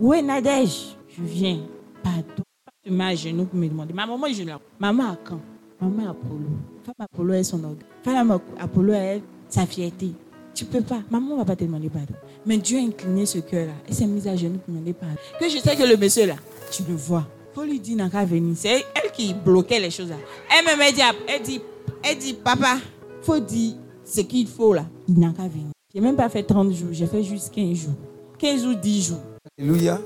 Où 0.00 0.12
est 0.12 0.22
Nadège? 0.22 0.96
Je 1.08 1.22
viens. 1.22 1.60
Pardon. 2.02 2.42
Je 2.84 2.92
mets 2.92 3.04
à 3.04 3.14
genoux 3.14 3.44
pour 3.44 3.58
me 3.58 3.68
demander. 3.68 3.92
Ma 3.92 4.06
maman, 4.06 4.26
je 4.32 4.42
la. 4.42 4.60
Maman 4.78 5.10
à 5.12 5.16
quand? 5.16 5.40
Maman 5.80 6.10
Apollo. 6.10 6.48
Femme 6.84 6.94
Apollo 6.98 7.32
est 7.34 7.44
son 7.44 7.62
orgueil. 7.64 7.84
Femme 8.02 8.38
Apollo 8.58 8.92
est 8.92 9.22
sa 9.48 9.66
fierté. 9.66 10.12
Tu 10.54 10.64
peux 10.64 10.80
pas. 10.80 11.02
Maman 11.10 11.34
ne 11.34 11.38
va 11.38 11.44
pas 11.44 11.56
te 11.56 11.64
demander 11.64 11.90
pardon. 11.90 12.14
Mais 12.46 12.56
Dieu 12.58 12.78
a 12.78 12.82
incliné 12.82 13.26
ce 13.26 13.38
cœur-là. 13.38 13.72
Et 13.88 13.92
s'est 13.92 14.06
mise 14.06 14.26
à 14.26 14.36
genoux 14.36 14.58
pour 14.58 14.72
me 14.72 14.78
demander 14.78 14.94
pardon. 14.94 15.16
Que 15.38 15.48
je 15.48 15.58
sais 15.58 15.76
que 15.76 15.82
le 15.82 15.96
monsieur 15.96 16.26
là, 16.26 16.36
tu 16.70 16.82
le 16.88 16.94
vois. 16.94 17.26
Lui 17.64 17.80
dire 17.80 17.96
n'a. 17.96 18.10
C'est 18.54 18.84
elle 18.94 19.10
qui 19.12 19.34
bloquait 19.34 19.80
les 19.80 19.90
choses. 19.90 20.10
Elle 20.10 20.64
me 20.64 20.92
dit, 20.92 21.00
elle 21.26 21.42
dit, 21.42 21.60
elle 22.02 22.18
dit, 22.18 22.34
papa, 22.34 22.78
faut 23.22 23.40
dire 23.40 23.74
ce 24.04 24.20
qu'il 24.20 24.46
faut 24.46 24.72
là. 24.72 24.86
Il 25.08 25.18
n'a 25.18 25.30
qu'à 25.30 25.48
venir. 25.48 25.68
Je 25.92 25.98
n'ai 25.98 26.06
même 26.06 26.16
pas 26.16 26.28
fait 26.28 26.42
30 26.42 26.72
jours, 26.72 26.88
j'ai 26.92 27.06
fait 27.06 27.24
juste 27.24 27.52
15 27.52 27.76
jours. 27.76 27.94
15 28.38 28.66
ou 28.66 28.74
10 28.74 29.06
jours. 29.06 29.20
Alléluia. 29.58 30.00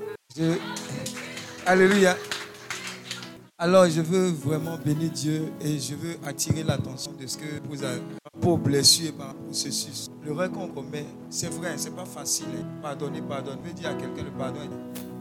Alléluia. 1.67 2.17
Alors, 3.59 3.87
je 3.91 4.01
veux 4.01 4.29
vraiment 4.31 4.79
bénir 4.83 5.11
Dieu 5.11 5.53
et 5.61 5.79
je 5.79 5.95
veux 5.95 6.17
attirer 6.25 6.63
l'attention 6.63 7.13
de 7.21 7.27
ce 7.27 7.37
que 7.37 7.61
vous 7.69 7.83
avez 7.85 8.01
pour 8.41 8.57
blessure 8.57 9.13
par 9.13 9.35
processus. 9.35 10.09
Le 10.25 10.33
rêve 10.33 10.53
qu'on 10.53 10.69
commet, 10.69 11.05
c'est 11.29 11.53
vrai, 11.53 11.75
c'est 11.77 11.95
pas 11.95 12.07
facile. 12.07 12.47
Pardonner, 12.81 13.21
pardonner. 13.21 13.59
Je 13.65 13.69
veux 13.69 13.75
dire 13.75 13.91
à 13.91 13.95
quelqu'un 13.95 14.23
le 14.23 14.31
pardon. 14.31 14.61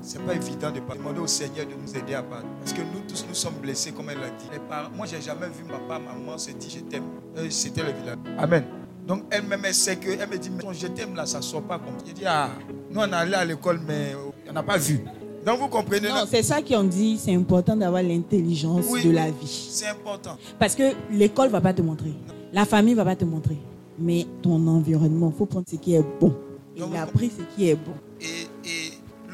C'est 0.01 0.19
pas 0.25 0.33
évident 0.33 0.71
de 0.71 0.79
demander 0.79 1.19
au 1.19 1.27
Seigneur 1.27 1.65
de 1.65 1.73
nous 1.73 1.97
aider 1.97 2.13
à 2.13 2.23
pardonner. 2.23 2.53
Parce 2.59 2.73
que 2.73 2.81
nous 2.81 3.01
tous, 3.07 3.25
nous 3.27 3.35
sommes 3.35 3.55
blessés, 3.61 3.91
comme 3.91 4.09
elle 4.09 4.19
l'a 4.19 4.29
dit. 4.29 4.45
Les 4.51 4.59
parents, 4.59 4.89
moi, 4.95 5.05
j'ai 5.05 5.21
jamais 5.21 5.47
vu 5.47 5.63
papa, 5.65 5.99
maman 5.99 6.37
se 6.37 6.51
dire 6.51 6.69
je 6.69 6.79
t'aime. 6.79 7.03
Euh, 7.37 7.47
c'était 7.49 7.81
le 7.83 7.91
village. 7.91 8.17
Amen. 8.37 8.63
Donc 9.05 9.23
elle-même, 9.31 9.61
elle 9.65 9.73
sait 9.73 9.95
que, 9.95 10.09
elle 10.09 10.29
me 10.29 10.37
dit, 10.37 10.49
mais 10.51 10.63
je 10.73 10.87
t'aime 10.87 11.15
là, 11.15 11.25
ça 11.25 11.39
ne 11.39 11.43
sort 11.43 11.63
pas 11.63 11.79
comme. 11.79 11.95
Je 12.05 12.13
dis, 12.13 12.25
ah, 12.25 12.49
nous 12.91 12.99
on 12.99 13.07
est 13.07 13.13
allé 13.13 13.33
à 13.33 13.43
l'école, 13.43 13.79
mais 13.87 14.15
on 14.47 14.53
n'a 14.53 14.63
pas 14.63 14.77
vu. 14.77 15.03
Donc 15.45 15.59
vous 15.59 15.67
comprenez 15.67 16.09
Non, 16.09 16.25
c'est 16.29 16.43
ça 16.43 16.61
qu'on 16.61 16.83
dit, 16.83 17.17
c'est 17.17 17.33
important 17.33 17.75
d'avoir 17.75 18.03
l'intelligence 18.03 18.85
de 19.03 19.09
la 19.11 19.31
vie. 19.31 19.69
C'est 19.71 19.87
important. 19.87 20.37
Parce 20.59 20.75
que 20.75 20.93
l'école 21.11 21.47
ne 21.47 21.51
va 21.53 21.61
pas 21.61 21.73
te 21.73 21.81
montrer. 21.81 22.13
La 22.53 22.65
famille 22.65 22.93
ne 22.93 22.97
va 22.97 23.05
pas 23.05 23.15
te 23.15 23.25
montrer. 23.25 23.57
Mais 23.97 24.25
ton 24.41 24.65
environnement, 24.67 25.31
il 25.33 25.37
faut 25.37 25.45
prendre 25.45 25.65
ce 25.69 25.75
qui 25.77 25.95
est 25.95 26.05
bon. 26.19 26.33
Et 26.75 26.81
il 26.81 26.95
a 26.97 27.05
pris 27.05 27.31
ce 27.35 27.55
qui 27.55 27.69
est 27.69 27.75
bon. 27.75 27.93
Et 28.21 28.47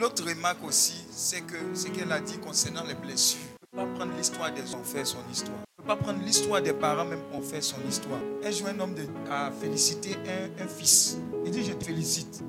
l'autre 0.06 0.24
remarque 0.24 0.64
aussi, 0.64 1.04
c'est 1.10 1.42
que 1.42 1.58
ce 1.74 1.88
qu'elle 1.88 2.12
a 2.12 2.20
dit 2.20 2.38
concernant 2.38 2.84
les 2.84 2.94
blessures. 2.94 3.40
On 3.74 3.82
ne 3.82 3.86
peut 3.86 3.90
pas 3.90 3.96
prendre 3.98 4.16
l'histoire 4.16 4.54
des 4.54 4.76
enfants 4.76 5.04
son 5.04 5.18
histoire. 5.32 5.58
On 5.80 5.82
ne 5.82 5.88
peut 5.88 5.96
pas 5.96 5.96
prendre 5.96 6.24
l'histoire 6.24 6.62
des 6.62 6.74
parents 6.74 7.06
même 7.06 7.24
pour 7.32 7.44
faire 7.44 7.64
son 7.64 7.78
histoire. 7.90 8.20
Un 8.44 8.52
jour, 8.52 8.68
un 8.68 8.80
homme 8.80 8.94
de, 8.94 9.08
a 9.32 9.50
félicité 9.50 10.16
un, 10.28 10.64
un 10.64 10.68
fils. 10.68 11.18
Il 11.44 11.50
dit, 11.50 11.64
je 11.64 11.74
te 11.74 11.84
félicite. 11.84 12.44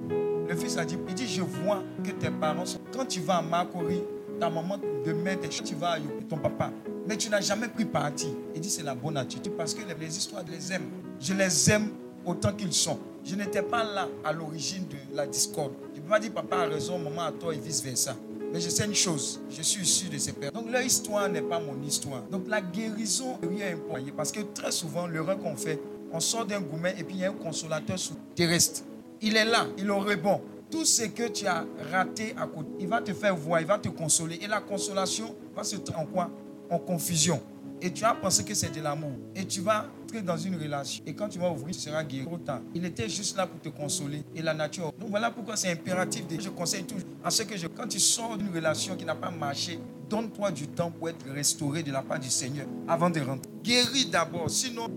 Le 0.47 0.55
fils 0.55 0.77
a 0.77 0.85
dit, 0.85 0.99
il 1.09 1.15
dit, 1.15 1.27
je 1.27 1.41
vois 1.41 1.83
que 2.05 2.11
tes 2.11 2.29
parents, 2.29 2.67
sont... 2.67 2.79
quand 2.93 3.07
tu 3.07 3.21
vas 3.21 3.39
à 3.39 3.43
Makori, 3.43 4.03
ta 4.39 4.51
maman 4.51 4.79
demain, 5.07 5.37
tu 5.49 5.75
vas 5.77 5.93
à 5.93 5.99
ton 6.29 6.37
papa. 6.37 6.71
Mais 7.09 7.17
tu 7.17 7.31
n'as 7.31 7.41
jamais 7.41 7.69
pris 7.69 7.87
parti. 7.87 8.37
Il 8.55 8.61
dit, 8.61 8.69
c'est 8.69 8.83
la 8.83 8.95
bonne 8.95 9.17
attitude 9.17 9.55
parce 9.57 9.73
que 9.73 9.81
les 9.99 10.19
histoires, 10.19 10.45
je 10.47 10.53
les 10.53 10.73
aime. 10.75 10.91
Je 11.19 11.33
les 11.33 11.71
aime 11.71 11.89
autant 12.27 12.53
qu'ils 12.53 12.75
sont. 12.75 12.99
Je 13.29 13.35
n'étais 13.35 13.63
pas 13.63 13.83
là 13.83 14.09
à 14.25 14.33
l'origine 14.33 14.87
de 14.87 15.17
la 15.17 15.27
discorde. 15.27 15.73
Je 15.93 15.99
ne 15.99 16.05
peux 16.05 16.11
pas 16.11 16.21
dire 16.21 16.33
papa 16.33 16.59
a 16.59 16.67
raison, 16.67 16.97
maman 16.97 17.23
a 17.23 17.33
tort 17.33 17.53
et 17.53 17.59
vice-versa. 17.59 18.15
Mais 18.53 18.61
je 18.61 18.69
sais 18.69 18.85
une 18.85 18.95
chose, 18.95 19.41
je 19.51 19.63
suis 19.63 19.83
issu 19.83 20.09
de 20.09 20.17
ces 20.17 20.33
pères. 20.33 20.53
Donc 20.53 20.71
leur 20.71 20.83
histoire 20.83 21.29
n'est 21.29 21.43
pas 21.43 21.59
mon 21.59 21.83
histoire. 21.83 22.23
Donc 22.31 22.47
la 22.47 22.61
guérison 22.61 23.37
est 23.43 23.73
important. 23.73 24.05
Parce 24.17 24.31
que 24.31 24.41
très 24.55 24.71
souvent, 24.71 25.09
l'erreur 25.09 25.39
qu'on 25.41 25.57
fait, 25.57 25.81
on 26.13 26.21
sort 26.21 26.47
d'un 26.47 26.61
gourmet 26.61 26.95
et 26.99 27.03
puis 27.03 27.17
il 27.17 27.21
y 27.23 27.25
a 27.25 27.31
un 27.31 27.33
consolateur 27.33 27.97
terrestre. 28.37 28.83
Il 29.21 29.37
est 29.37 29.45
là, 29.45 29.67
il 29.77 29.91
aurait 29.91 30.17
bon. 30.17 30.41
Tout 30.71 30.85
ce 30.85 31.03
que 31.03 31.27
tu 31.29 31.47
as 31.47 31.65
raté 31.91 32.33
à 32.39 32.47
côté, 32.47 32.69
il 32.79 32.87
va 32.87 33.01
te 33.01 33.13
faire 33.13 33.35
voir, 33.35 33.61
il 33.61 33.67
va 33.67 33.79
te 33.79 33.89
consoler. 33.89 34.39
Et 34.41 34.47
la 34.47 34.61
consolation 34.61 35.35
va 35.55 35.65
se 35.65 35.77
en 35.97 36.07
quoi? 36.07 36.31
En 36.71 36.79
confusion. 36.79 37.41
Et 37.83 37.93
tu 37.93 38.05
as 38.05 38.15
pensé 38.15 38.45
que 38.45 38.55
c'est 38.55 38.75
de 38.75 38.81
l'amour. 38.81 39.13
Et 39.35 39.45
tu 39.45 39.61
vas 39.61 39.87
entrer 40.03 40.23
dans 40.23 40.37
une 40.37 40.57
relation. 40.57 41.03
Et 41.07 41.15
quand 41.15 41.29
tu 41.29 41.39
vas 41.39 41.51
ouvrir, 41.51 41.75
tu 41.75 41.81
seras 41.81 42.03
guéri. 42.05 42.27
Autant. 42.31 42.61
Il 42.75 42.85
était 42.85 43.09
juste 43.09 43.37
là 43.37 43.47
pour 43.47 43.61
te 43.61 43.69
consoler. 43.69 44.23
Et 44.35 44.43
la 44.43 44.55
nature. 44.55 44.93
Donc 44.99 45.11
voilà 45.11 45.31
pourquoi 45.31 45.57
c'est 45.57 45.71
impératif. 45.71 46.27
De... 46.27 46.41
Je 46.41 46.49
conseille 46.49 46.85
toujours 46.85 47.09
à 47.23 47.31
ce 47.31 47.43
que 47.43 47.57
je, 47.57 47.67
quand 47.67 47.87
tu 47.87 48.01
sors 48.01 48.39
d'une 48.39 48.55
relation 48.55 48.97
qui 48.97 49.05
n'a 49.05 49.15
pas 49.15 49.31
marché, 49.31 49.79
donne-toi 50.09 50.51
du 50.53 50.69
temps 50.69 50.91
pour 50.91 51.09
être 51.09 51.29
restauré 51.31 51.83
de 51.83 51.93
la 51.93 52.03
part 52.03 52.19
du 52.19 52.31
Seigneur 52.31 52.67
avant 52.89 53.11
de 53.11 53.21
rentrer. 53.21 53.51
Guéris 53.63 54.07
d'abord. 54.07 54.49
Sinon, 54.49 54.89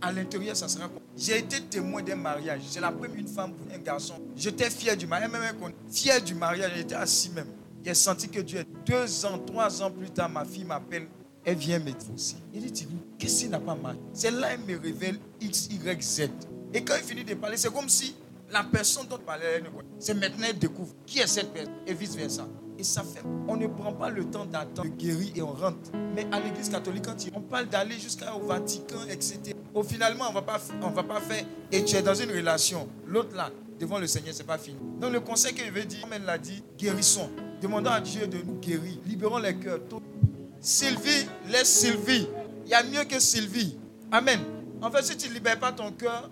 à 0.00 0.12
l'intérieur, 0.12 0.56
ça 0.56 0.68
sera 0.68 0.88
J'ai 1.16 1.38
été 1.38 1.60
témoin 1.62 2.02
d'un 2.02 2.16
mariage. 2.16 2.62
C'est 2.68 2.80
la 2.80 2.92
première 2.92 3.18
une 3.18 3.28
femme 3.28 3.52
pour 3.52 3.66
un 3.74 3.78
garçon. 3.78 4.14
J'étais 4.36 4.70
fier 4.70 4.96
du 4.96 5.06
mariage. 5.06 5.30
Même 5.30 5.42
fier 5.90 6.22
du 6.22 6.34
mariage, 6.34 6.72
j'étais 6.76 6.94
assis 6.94 7.30
même. 7.30 7.48
J'ai 7.84 7.94
senti 7.94 8.28
que 8.28 8.40
Dieu, 8.40 8.64
deux 8.84 9.24
ans, 9.24 9.38
trois 9.38 9.82
ans 9.82 9.90
plus 9.90 10.10
tard, 10.10 10.28
ma 10.28 10.44
fille 10.44 10.64
m'appelle. 10.64 11.08
Elle 11.44 11.56
vient 11.56 11.78
me 11.78 11.92
aussi. 12.14 12.36
Il 12.52 12.70
dit, 12.70 12.86
qu'est-ce 13.18 13.44
qui 13.44 13.48
n'a 13.48 13.58
pas 13.58 13.74
marché 13.74 13.98
C'est 14.12 14.30
là 14.30 14.50
qu'elle 14.50 14.76
me 14.76 14.80
révèle 14.80 15.18
X, 15.40 15.68
Y, 15.70 16.02
Z. 16.02 16.30
Et 16.74 16.84
quand 16.84 16.94
il 16.98 17.04
finit 17.04 17.24
de 17.24 17.34
parler, 17.34 17.56
c'est 17.56 17.72
comme 17.72 17.88
si 17.88 18.14
la 18.50 18.62
personne 18.64 19.06
dont 19.08 19.18
parlait, 19.18 19.62
c'est 19.98 20.14
maintenant 20.14 20.46
elle 20.48 20.58
découvre 20.58 20.94
qui 21.06 21.20
est 21.20 21.26
cette 21.26 21.52
personne 21.52 21.72
et 21.86 21.94
vice-versa. 21.94 22.46
Et 22.78 22.84
ça 22.84 23.02
fait, 23.02 23.22
on 23.46 23.56
ne 23.56 23.66
prend 23.66 23.92
pas 23.92 24.10
le 24.10 24.24
temps 24.24 24.46
d'attendre 24.46 24.90
de 24.90 24.96
guérir 24.96 25.32
et 25.36 25.42
on 25.42 25.52
rentre. 25.52 25.90
Mais 26.14 26.26
à 26.32 26.40
l'église 26.40 26.68
catholique, 26.68 27.04
quand 27.04 27.16
on 27.34 27.40
parle 27.40 27.68
d'aller 27.68 27.98
jusqu'au 27.98 28.40
Vatican, 28.46 29.00
etc., 29.08 29.54
au 29.74 29.82
finalement, 29.82 30.24
on 30.28 30.30
ne 30.30 30.94
va 30.94 31.02
pas 31.02 31.20
faire, 31.20 31.44
et 31.70 31.84
tu 31.84 31.96
es 31.96 32.02
dans 32.02 32.14
une 32.14 32.30
relation. 32.30 32.88
L'autre 33.06 33.36
là, 33.36 33.50
devant 33.78 33.98
le 33.98 34.06
Seigneur, 34.06 34.34
ce 34.34 34.40
n'est 34.40 34.46
pas 34.46 34.58
fini. 34.58 34.78
Donc 35.00 35.12
le 35.12 35.20
conseil 35.20 35.54
que 35.54 35.64
je 35.64 35.70
veux 35.70 35.84
dire, 35.84 36.06
elle 36.10 36.24
l'a 36.24 36.38
dit, 36.38 36.62
guérissons. 36.78 37.30
Demandons 37.60 37.90
à 37.90 38.00
Dieu 38.00 38.26
de 38.26 38.38
nous 38.38 38.58
guérir. 38.58 38.98
Libérons 39.06 39.38
les 39.38 39.56
cœurs. 39.56 39.80
Sylvie, 40.60 41.26
laisse 41.48 41.68
Sylvie. 41.68 42.28
Il 42.66 42.70
y 42.70 42.74
a 42.74 42.82
mieux 42.82 43.04
que 43.04 43.18
Sylvie. 43.18 43.76
Amen. 44.12 44.40
En 44.82 44.90
fait, 44.90 45.02
si 45.02 45.16
tu 45.16 45.28
ne 45.28 45.34
libères 45.34 45.58
pas 45.58 45.72
ton 45.72 45.90
cœur, 45.92 46.30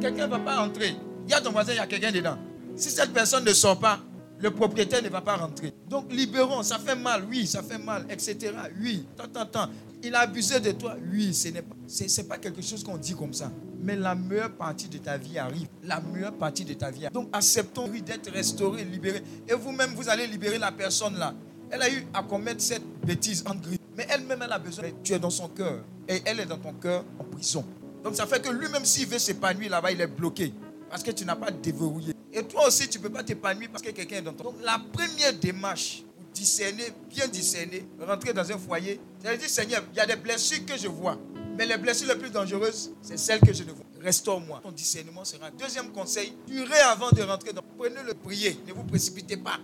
quelqu'un 0.00 0.26
ne 0.26 0.30
va 0.30 0.38
pas 0.38 0.60
entrer. 0.60 0.94
Il 1.26 1.30
y 1.30 1.34
a 1.34 1.40
ton 1.40 1.52
voisin, 1.52 1.72
il 1.72 1.76
y 1.76 1.80
a 1.80 1.86
quelqu'un 1.86 2.12
dedans. 2.12 2.38
Si 2.76 2.90
cette 2.90 3.12
personne 3.12 3.44
ne 3.44 3.52
sort 3.52 3.78
pas, 3.78 4.00
le 4.40 4.50
propriétaire 4.50 5.02
ne 5.02 5.08
va 5.08 5.20
pas 5.20 5.36
rentrer. 5.36 5.72
Donc 5.88 6.12
libérons, 6.12 6.62
ça 6.62 6.78
fait 6.78 6.94
mal, 6.94 7.24
oui, 7.28 7.46
ça 7.46 7.62
fait 7.62 7.78
mal, 7.78 8.06
etc. 8.08 8.52
Oui, 8.80 9.04
tant, 9.16 9.26
tant, 9.26 9.46
tant. 9.46 9.70
Il 10.02 10.14
a 10.14 10.20
abusé 10.20 10.60
de 10.60 10.70
toi, 10.72 10.96
oui, 11.10 11.34
ce 11.34 11.48
n'est 11.48 11.62
pas, 11.62 11.74
pas 12.28 12.38
quelque 12.38 12.62
chose 12.62 12.84
qu'on 12.84 12.96
dit 12.96 13.14
comme 13.14 13.34
ça. 13.34 13.50
Mais 13.80 13.96
la 13.96 14.14
meilleure 14.14 14.52
partie 14.52 14.88
de 14.88 14.98
ta 14.98 15.16
vie 15.16 15.38
arrive. 15.38 15.66
La 15.82 16.00
meilleure 16.00 16.34
partie 16.34 16.64
de 16.64 16.74
ta 16.74 16.90
vie 16.90 17.06
arrive. 17.06 17.14
Donc 17.14 17.28
acceptons 17.32 17.88
oui, 17.90 18.00
d'être 18.00 18.30
restauré, 18.30 18.84
libéré. 18.84 19.22
Et 19.48 19.54
vous-même, 19.54 19.90
vous 19.94 20.08
allez 20.08 20.26
libérer 20.26 20.58
la 20.58 20.70
personne 20.70 21.16
là. 21.18 21.34
Elle 21.70 21.82
a 21.82 21.90
eu 21.90 22.06
à 22.14 22.22
commettre 22.22 22.62
cette 22.62 22.84
bêtise 23.04 23.44
en 23.46 23.54
gris. 23.54 23.78
Mais 23.96 24.06
elle-même, 24.10 24.40
elle 24.42 24.52
a 24.52 24.58
besoin. 24.58 24.84
Tu 25.02 25.12
es 25.12 25.18
dans 25.18 25.30
son 25.30 25.48
cœur. 25.48 25.84
Et 26.08 26.22
elle 26.24 26.40
est 26.40 26.46
dans 26.46 26.58
ton 26.58 26.72
cœur 26.72 27.04
en 27.18 27.24
prison. 27.24 27.64
Donc 28.02 28.14
ça 28.14 28.26
fait 28.26 28.40
que 28.40 28.50
lui-même, 28.50 28.84
s'il 28.84 29.06
veut 29.08 29.18
s'épanouir 29.18 29.70
là-bas, 29.70 29.92
il 29.92 30.00
est 30.00 30.06
bloqué. 30.06 30.52
Parce 30.88 31.02
que 31.02 31.10
tu 31.10 31.24
n'as 31.24 31.36
pas 31.36 31.50
déverrouillé. 31.50 32.14
Et 32.32 32.42
toi 32.44 32.68
aussi, 32.68 32.88
tu 32.88 32.98
ne 32.98 33.02
peux 33.02 33.10
pas 33.10 33.22
t'épanouir 33.22 33.68
parce 33.70 33.82
que 33.82 33.90
quelqu'un 33.90 34.16
est 34.16 34.22
dans 34.22 34.32
ton. 34.32 34.44
Donc 34.44 34.56
la 34.62 34.80
première 34.92 35.34
démarche, 35.34 36.04
pour 36.16 36.24
discerner, 36.32 36.84
bien 37.10 37.26
discerner, 37.26 37.86
rentrer 38.00 38.32
dans 38.32 38.50
un 38.50 38.58
foyer, 38.58 39.00
c'est 39.22 39.36
dire 39.36 39.48
Seigneur, 39.48 39.82
il 39.92 39.96
y 39.96 40.00
a 40.00 40.06
des 40.06 40.16
blessures 40.16 40.64
que 40.64 40.76
je 40.78 40.88
vois. 40.88 41.18
Mais 41.58 41.66
les 41.66 41.76
blessures 41.76 42.08
les 42.08 42.14
plus 42.14 42.30
dangereuses, 42.30 42.92
c'est 43.02 43.18
celles 43.18 43.40
que 43.40 43.52
je 43.52 43.64
ne 43.64 43.72
vois. 43.72 43.84
Restaure-moi. 44.00 44.60
Ton 44.62 44.70
discernement 44.70 45.24
sera. 45.24 45.50
Deuxième 45.50 45.90
conseil, 45.90 46.32
durez 46.46 46.78
avant 46.78 47.10
de 47.10 47.20
rentrer. 47.22 47.52
dans 47.52 47.62
Prenez-le, 47.76 48.14
prier. 48.14 48.58
Ne 48.66 48.72
vous 48.72 48.84
précipitez 48.84 49.36
pas. 49.36 49.58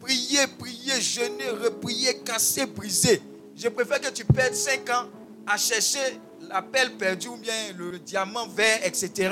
Priez, 0.00 0.46
priez, 0.58 1.00
jeûnez, 1.00 1.50
repriez, 1.62 2.18
cassez, 2.24 2.66
brisez. 2.66 3.22
Je 3.54 3.68
préfère 3.68 4.00
que 4.00 4.10
tu 4.10 4.24
perdes 4.24 4.54
5 4.54 4.88
ans 4.90 5.06
à 5.46 5.56
chercher 5.56 6.18
la 6.48 6.62
pelle 6.62 6.96
perdue 6.96 7.28
ou 7.28 7.36
bien 7.36 7.72
le 7.76 7.98
diamant 7.98 8.46
vert, 8.48 8.80
etc 8.82 9.30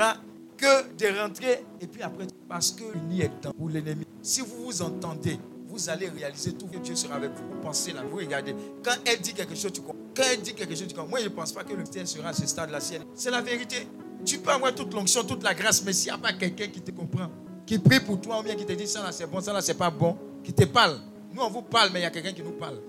que 0.59 0.93
de 0.97 1.19
rentrer 1.19 1.63
et 1.79 1.87
puis 1.87 2.01
après, 2.03 2.27
parce 2.47 2.71
que 2.71 2.97
n'y 3.07 3.21
est 3.21 3.41
temps 3.41 3.53
pour 3.53 3.69
l'ennemi. 3.69 4.05
Si 4.21 4.41
vous 4.41 4.65
vous 4.65 4.81
entendez, 4.81 5.39
vous 5.67 5.89
allez 5.89 6.09
réaliser 6.09 6.53
tout 6.53 6.67
que 6.67 6.77
Dieu 6.77 6.95
sera 6.95 7.15
avec 7.15 7.31
vous. 7.31 7.47
Vous 7.49 7.61
pensez 7.61 7.93
là, 7.93 8.03
vous 8.03 8.17
regardez. 8.17 8.55
Quand 8.83 8.95
elle 9.05 9.19
dit 9.19 9.33
quelque 9.33 9.55
chose, 9.55 9.71
tu 9.71 9.81
comprends. 9.81 9.95
Quand 10.15 10.23
elle 10.31 10.41
dit 10.41 10.53
quelque 10.53 10.75
chose, 10.75 10.87
tu 10.87 10.95
comprends. 10.95 11.09
Moi, 11.09 11.19
je 11.19 11.25
ne 11.25 11.29
pense 11.29 11.51
pas 11.51 11.63
que 11.63 11.73
le 11.73 11.85
Seigneur 11.85 12.07
sera 12.07 12.29
à 12.29 12.33
ce 12.33 12.45
stade 12.45 12.71
la 12.71 12.81
sienne. 12.81 13.03
C'est 13.15 13.31
la 13.31 13.41
vérité. 13.41 13.87
Tu 14.25 14.39
peux 14.39 14.51
avoir 14.51 14.75
toute 14.75 14.93
l'onction, 14.93 15.23
toute 15.23 15.43
la 15.43 15.53
grâce, 15.53 15.83
mais 15.83 15.93
s'il 15.93 16.11
n'y 16.11 16.17
a 16.17 16.17
pas 16.17 16.33
quelqu'un 16.33 16.67
qui 16.67 16.81
te 16.81 16.91
comprend, 16.91 17.29
qui 17.65 17.79
prie 17.79 17.99
pour 17.99 18.19
toi 18.19 18.39
ou 18.39 18.43
bien 18.43 18.55
qui 18.55 18.65
te 18.65 18.73
dit 18.73 18.87
ça 18.87 19.01
là 19.01 19.11
c'est 19.11 19.27
bon, 19.27 19.39
ça 19.39 19.53
là 19.53 19.61
c'est 19.61 19.75
pas 19.75 19.89
bon, 19.89 20.17
qui 20.49 20.55
te 20.55 20.65
parle. 20.65 20.99
Nous 21.31 21.41
on 21.41 21.49
vous 21.49 21.61
parle, 21.61 21.91
mais 21.93 21.99
il 21.99 22.03
y 22.03 22.05
a 22.05 22.09
quelqu'un 22.09 22.33
qui 22.33 22.41
nous 22.41 22.53
parle. 22.53 22.79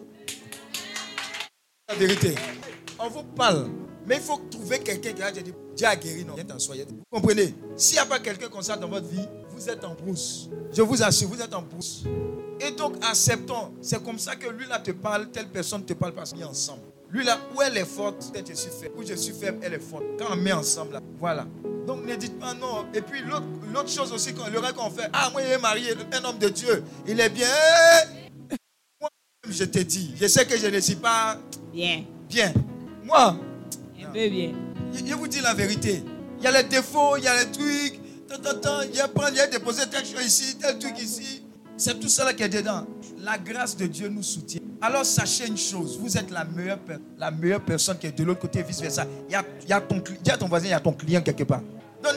La 1.88 1.94
vérité. 1.94 2.34
On 2.98 3.08
vous 3.08 3.22
parle, 3.22 3.68
mais 4.06 4.16
il 4.16 4.22
faut 4.22 4.40
trouver 4.50 4.78
quelqu'un 4.78 5.12
qui 5.12 5.22
a 5.22 5.30
dit 5.30 5.52
Dieu 5.76 5.86
a 5.86 5.96
guéri, 5.96 6.24
non, 6.24 6.34
Vous 6.36 7.02
comprenez? 7.10 7.54
S'il 7.76 7.94
n'y 7.94 8.00
a 8.00 8.06
pas 8.06 8.18
quelqu'un 8.18 8.48
comme 8.48 8.62
ça 8.62 8.76
dans 8.76 8.88
votre 8.88 9.06
vie, 9.06 9.26
vous 9.50 9.68
êtes 9.68 9.84
en 9.84 9.94
brousse. 9.94 10.48
Je 10.72 10.80
vous 10.80 11.02
assure, 11.02 11.28
vous 11.28 11.40
êtes 11.40 11.54
en 11.54 11.62
brousse. 11.62 12.04
Et 12.60 12.70
donc, 12.70 12.96
acceptons. 13.02 13.72
C'est 13.80 14.02
comme 14.02 14.18
ça 14.18 14.36
que 14.36 14.48
lui 14.48 14.66
là 14.66 14.78
te 14.78 14.92
parle, 14.92 15.30
telle 15.30 15.48
personne 15.48 15.84
te 15.84 15.92
parle 15.92 16.12
parce 16.12 16.32
qu'on 16.32 16.40
est 16.40 16.44
ensemble. 16.44 16.82
Lui 17.12 17.24
là, 17.24 17.38
où 17.54 17.60
elle 17.62 17.76
est 17.76 17.84
forte, 17.84 18.32
peut-être 18.32 18.48
je 18.50 18.54
suis 18.54 18.70
faible. 18.70 18.94
Où 18.96 19.04
je 19.04 19.14
suis 19.14 19.32
faible, 19.32 19.58
elle 19.62 19.74
est 19.74 19.80
forte. 19.80 20.04
Quand 20.18 20.26
on 20.32 20.36
met 20.36 20.52
ensemble 20.52 20.92
là, 20.92 21.00
voilà. 21.18 21.46
Donc 21.86 22.04
ne 22.06 22.14
dites 22.14 22.38
pas 22.38 22.54
non. 22.54 22.86
Et 22.94 23.00
puis 23.00 23.20
l'autre 23.22 23.88
chose 23.88 24.12
aussi, 24.12 24.32
le 24.32 24.58
rêve 24.58 24.74
qu'on 24.74 24.90
fait, 24.90 25.08
ah 25.12 25.28
moi 25.32 25.42
il 25.42 25.50
est 25.50 25.58
marié, 25.58 25.92
un 26.12 26.24
homme 26.24 26.38
de 26.38 26.48
Dieu, 26.48 26.84
il 27.08 27.18
est 27.18 27.30
bien. 27.30 27.48
Moi, 29.00 29.10
je 29.48 29.64
te 29.64 29.80
dis, 29.80 30.14
je 30.20 30.26
sais 30.28 30.46
que 30.46 30.56
je 30.56 30.68
ne 30.68 30.78
suis 30.78 30.94
pas 30.94 31.36
bien. 31.72 32.04
Bien. 32.28 32.52
Moi, 33.02 33.36
un 34.00 34.10
peu 34.12 34.28
bien. 34.28 34.52
Je 34.94 35.14
vous 35.14 35.26
dis 35.26 35.40
la 35.40 35.54
vérité. 35.54 36.04
Il 36.38 36.44
y 36.44 36.46
a 36.46 36.52
les 36.52 36.68
défauts, 36.68 37.16
il 37.16 37.24
y 37.24 37.28
a 37.28 37.44
les 37.44 37.50
trucs. 37.50 38.00
Il 38.90 38.94
y 38.94 39.00
a 39.00 39.08
prendre, 39.08 39.30
il 39.32 39.36
y 39.36 39.40
a 39.40 39.48
déposé 39.48 39.82
tel 39.90 40.06
chose 40.06 40.24
ici, 40.24 40.56
tel 40.56 40.78
truc 40.78 40.96
ici. 41.02 41.42
C'est 41.76 41.98
tout 41.98 42.08
ça 42.08 42.32
qui 42.32 42.44
est 42.44 42.48
dedans. 42.48 42.86
La 43.22 43.36
grâce 43.36 43.76
de 43.76 43.86
Dieu 43.86 44.08
nous 44.08 44.22
soutient. 44.22 44.60
Alors 44.80 45.04
sachez 45.04 45.46
une 45.46 45.58
chose, 45.58 45.98
vous 46.00 46.16
êtes 46.16 46.30
la 46.30 46.44
meilleure, 46.44 46.78
la 47.18 47.30
meilleure 47.30 47.60
personne 47.60 47.98
qui 47.98 48.06
est 48.06 48.16
de 48.16 48.24
l'autre 48.24 48.40
côté, 48.40 48.62
vice-versa. 48.62 49.06
Il 49.28 49.32
y 49.68 49.72
a, 49.72 49.80
ton, 49.80 50.02
dis 50.22 50.30
à 50.30 50.38
ton 50.38 50.48
voisin, 50.48 50.68
il 50.68 50.70
y 50.70 50.74
a 50.74 50.80
ton 50.80 50.92
client 50.92 51.20
quelque 51.20 51.44
part. 51.44 51.60
Donc, 52.02 52.14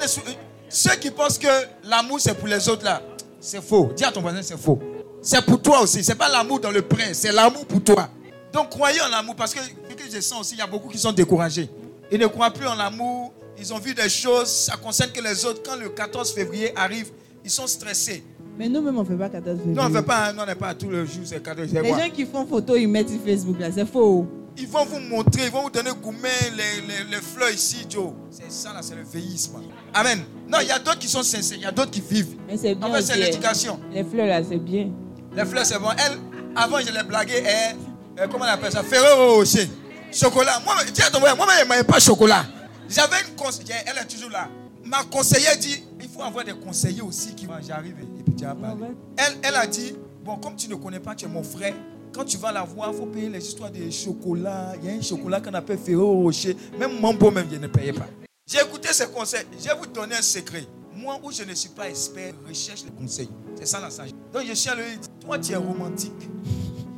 ceux 0.69 0.95
qui 0.95 1.11
pensent 1.11 1.37
que 1.37 1.47
l'amour 1.83 2.21
c'est 2.21 2.33
pour 2.33 2.47
les 2.47 2.69
autres 2.69 2.85
là, 2.85 3.01
c'est 3.41 3.61
faux. 3.61 3.91
Dis 3.95 4.05
à 4.05 4.11
ton 4.11 4.21
voisin, 4.21 4.41
c'est 4.41 4.57
faux. 4.57 4.79
C'est 5.21 5.43
pour 5.45 5.61
toi 5.61 5.81
aussi. 5.81 6.03
C'est 6.03 6.15
pas 6.15 6.29
l'amour 6.29 6.61
dans 6.61 6.71
le 6.71 6.81
prince, 6.81 7.17
c'est 7.17 7.33
l'amour 7.33 7.65
pour 7.65 7.83
toi. 7.83 8.09
Donc 8.53 8.69
croyez 8.69 9.01
en 9.01 9.09
l'amour 9.09 9.35
parce 9.35 9.53
que, 9.53 9.59
que 9.59 10.03
je 10.09 10.21
sens 10.21 10.41
aussi, 10.41 10.55
il 10.55 10.59
y 10.59 10.61
a 10.61 10.67
beaucoup 10.67 10.87
qui 10.87 10.97
sont 10.97 11.11
découragés. 11.11 11.69
Ils 12.11 12.19
ne 12.19 12.27
croient 12.27 12.51
plus 12.51 12.67
en 12.67 12.75
l'amour. 12.75 13.33
Ils 13.57 13.73
ont 13.73 13.79
vu 13.79 13.93
des 13.93 14.09
choses, 14.09 14.47
ça 14.47 14.77
concerne 14.77 15.11
que 15.11 15.21
les 15.21 15.45
autres. 15.45 15.61
Quand 15.63 15.75
le 15.75 15.89
14 15.89 16.33
février 16.33 16.71
arrive, 16.77 17.11
ils 17.43 17.51
sont 17.51 17.67
stressés. 17.67 18.23
Mais 18.57 18.69
nous-mêmes, 18.69 18.97
on 18.97 19.01
ne 19.01 19.07
fait 19.07 19.15
pas 19.15 19.29
14 19.29 19.57
février. 19.57 19.75
Non, 19.75 19.83
on 19.85 19.89
ne 19.89 19.95
fait 19.95 20.03
pas, 20.03 20.31
non, 20.33 20.43
on 20.47 20.55
pas 20.55 20.73
tous 20.75 20.89
les 20.89 21.05
jours, 21.05 21.23
c'est 21.25 21.41
14 21.41 21.69
février. 21.69 21.93
Les 21.95 22.01
gens 22.03 22.09
qui 22.09 22.25
font 22.25 22.45
photo, 22.45 22.75
ils 22.75 22.87
mettent 22.87 23.09
sur 23.09 23.19
Facebook, 23.21 23.59
là, 23.59 23.69
c'est 23.73 23.85
faux. 23.85 24.27
Ils 24.55 24.67
vont 24.67 24.85
vous 24.85 24.99
montrer, 24.99 25.45
ils 25.45 25.51
vont 25.51 25.63
vous 25.63 25.71
donner 25.71 25.89
gourmet, 25.99 26.29
les, 26.55 26.81
les, 26.87 27.09
les 27.09 27.21
fleurs 27.21 27.49
ici, 27.49 27.85
Joe. 27.89 28.11
C'est 28.29 28.51
ça, 28.51 28.71
là, 28.71 28.81
c'est 28.83 28.95
le 28.95 29.01
véhisme. 29.03 29.53
Amen. 29.93 30.23
Non, 30.47 30.59
il 30.61 30.67
y 30.67 30.71
a 30.71 30.77
d'autres 30.77 30.99
qui 30.99 31.07
sont 31.07 31.23
sincères, 31.23 31.57
il 31.57 31.63
y 31.63 31.65
a 31.65 31.71
d'autres 31.71 31.89
qui 31.89 32.01
vivent. 32.01 32.35
Mais 32.47 32.55
c'est 32.57 32.75
bien. 32.75 32.87
En 32.87 32.93
fait, 32.93 33.01
c'est 33.01 33.17
l'éducation. 33.17 33.79
Les 33.91 34.03
fleurs, 34.03 34.27
là, 34.27 34.43
c'est 34.47 34.57
bien. 34.57 34.91
Les 35.35 35.45
fleurs, 35.45 35.65
c'est 35.65 35.79
bon. 35.79 35.89
Elle, 35.97 36.19
avant, 36.55 36.77
je 36.79 36.91
l'ai 36.91 37.03
blagué, 37.03 37.41
elle, 37.43 37.77
euh, 38.19 38.27
comment 38.31 38.45
on 38.45 38.47
appelle 38.47 38.71
ça? 38.71 38.83
Ferrero 38.83 39.37
Rocher. 39.37 39.67
Chocolat. 40.11 40.59
Moi, 40.63 40.75
moi, 40.75 41.35
moi, 41.35 41.47
je 41.59 41.77
ne 41.79 41.83
pas 41.83 41.99
chocolat. 41.99 42.45
J'avais 42.87 43.15
une 43.27 43.35
conseillère, 43.35 43.83
elle 43.87 44.03
est 44.03 44.07
toujours 44.07 44.29
là. 44.29 44.47
Ma 44.85 45.03
conseillère 45.05 45.57
dit, 45.57 45.83
faut 46.13 46.21
avoir 46.21 46.45
des 46.45 46.53
conseillers 46.53 47.01
aussi 47.01 47.33
qui 47.33 47.45
vont. 47.45 47.53
J'arrive 47.65 47.95
et 47.99 48.23
puis 48.23 48.35
tu 48.35 48.45
as 48.45 48.55
parlé. 48.55 48.87
Elle, 49.17 49.37
elle 49.41 49.55
a 49.55 49.65
dit, 49.65 49.95
bon, 50.23 50.37
comme 50.37 50.55
tu 50.55 50.69
ne 50.69 50.75
connais 50.75 50.99
pas, 50.99 51.15
tu 51.15 51.25
es 51.25 51.27
mon 51.27 51.43
frère. 51.43 51.73
Quand 52.13 52.25
tu 52.25 52.37
vas 52.37 52.51
la 52.51 52.63
voir, 52.63 52.91
il 52.91 52.97
faut 52.97 53.05
payer 53.07 53.29
les 53.29 53.45
histoires 53.45 53.71
de 53.71 53.89
chocolat. 53.89 54.73
Il 54.81 54.89
y 54.89 54.93
a 54.93 54.97
un 54.97 55.01
chocolat 55.01 55.41
qu'on 55.41 55.53
appelle 55.53 55.79
Ferrero 55.79 56.21
Rocher. 56.21 56.55
Même 56.77 56.99
mon 56.99 57.13
beau 57.13 57.31
même, 57.31 57.47
je 57.51 57.57
ne 57.57 57.67
payais 57.67 57.93
pas. 57.93 58.07
J'ai 58.45 58.59
écouté 58.59 58.89
ses 58.93 59.07
conseils. 59.07 59.45
Je 59.57 59.67
vais 59.67 59.75
vous 59.75 59.87
donner 59.87 60.15
un 60.15 60.21
secret. 60.21 60.65
Moi, 60.95 61.19
où 61.23 61.31
je 61.31 61.43
ne 61.43 61.55
suis 61.55 61.69
pas 61.69 61.89
expert, 61.89 62.33
je 62.43 62.49
recherche 62.49 62.83
les 62.85 62.91
conseils. 62.91 63.29
C'est 63.55 63.65
ça 63.65 63.79
la 63.79 63.89
sagesse. 63.89 64.13
Donc 64.31 64.43
je 64.47 64.53
suis 64.53 64.69
à 64.69 64.75
lui 64.75 64.83
toi 65.19 65.39
tu 65.39 65.53
es 65.53 65.55
romantique. 65.55 66.29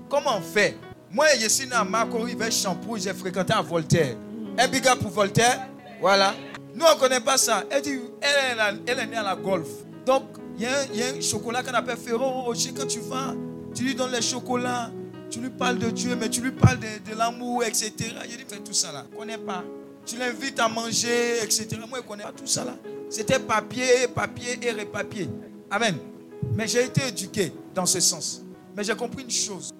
Comment 0.09 0.41
fait 0.41 0.77
Moi, 1.11 1.25
je 1.39 1.47
suis 1.47 1.65
né 1.65 1.73
à 1.73 1.83
Marco 1.83 2.19
River 2.19 2.51
Champoux, 2.51 2.97
j'ai 2.97 3.13
fréquenté 3.13 3.53
à 3.53 3.61
Voltaire. 3.61 4.17
Un 4.57 4.67
big 4.67 4.83
pour 4.99 5.11
Voltaire. 5.11 5.67
Voilà. 6.01 6.33
Nous, 6.75 6.85
on 6.85 6.93
ne 6.93 6.99
connaît 6.99 7.21
pas 7.21 7.37
ça. 7.37 7.63
Elle 7.69 7.83
elle, 8.21 8.81
elle, 8.85 8.99
est 8.99 9.07
née 9.07 9.15
à 9.15 9.23
la 9.23 9.35
golf. 9.35 9.67
Donc, 10.05 10.23
il 10.57 10.63
y, 10.63 11.03
a 11.03 11.07
un 11.15 11.21
chocolat 11.21 11.63
qu'on 11.63 11.73
appelle 11.73 11.97
Ferrero 11.97 12.43
Rocher. 12.43 12.73
Quand 12.77 12.85
tu 12.85 12.99
vas, 12.99 13.33
tu 13.73 13.83
lui 13.83 13.95
donnes 13.95 14.11
les 14.11 14.21
chocolats, 14.21 14.91
tu 15.29 15.39
lui 15.39 15.49
parles 15.49 15.79
de 15.79 15.89
Dieu, 15.89 16.15
mais 16.15 16.29
tu 16.29 16.41
lui 16.41 16.51
parles 16.51 16.79
de, 16.79 17.15
l'amour, 17.17 17.63
etc. 17.63 17.93
Il 17.97 18.37
dit, 18.37 18.43
fais 18.47 18.59
tout 18.59 18.73
ça 18.73 18.91
là. 18.91 19.05
Ne 19.09 19.17
connais 19.17 19.37
pas. 19.37 19.63
Tu 20.05 20.17
l'invites 20.17 20.59
à 20.59 20.67
manger, 20.67 21.43
etc. 21.43 21.67
Moi, 21.79 21.99
je 21.99 22.03
ne 22.03 22.07
connais 22.07 22.23
pas 22.23 22.33
tout 22.33 22.45
ça 22.45 22.65
là. 22.65 22.75
C'était 23.09 23.39
papier, 23.39 24.07
papier 24.13 24.59
et 24.61 24.71
repapier. 24.71 25.29
Amen. 25.71 25.97
Mais 26.53 26.67
j'ai 26.67 26.83
été 26.83 27.07
éduqué 27.07 27.53
dans 27.73 27.85
ce 27.85 27.99
sens. 28.01 28.43
Mais 28.75 28.83
j'ai 28.83 28.95
compris 28.95 29.23
une 29.23 29.31
chose. 29.31 29.73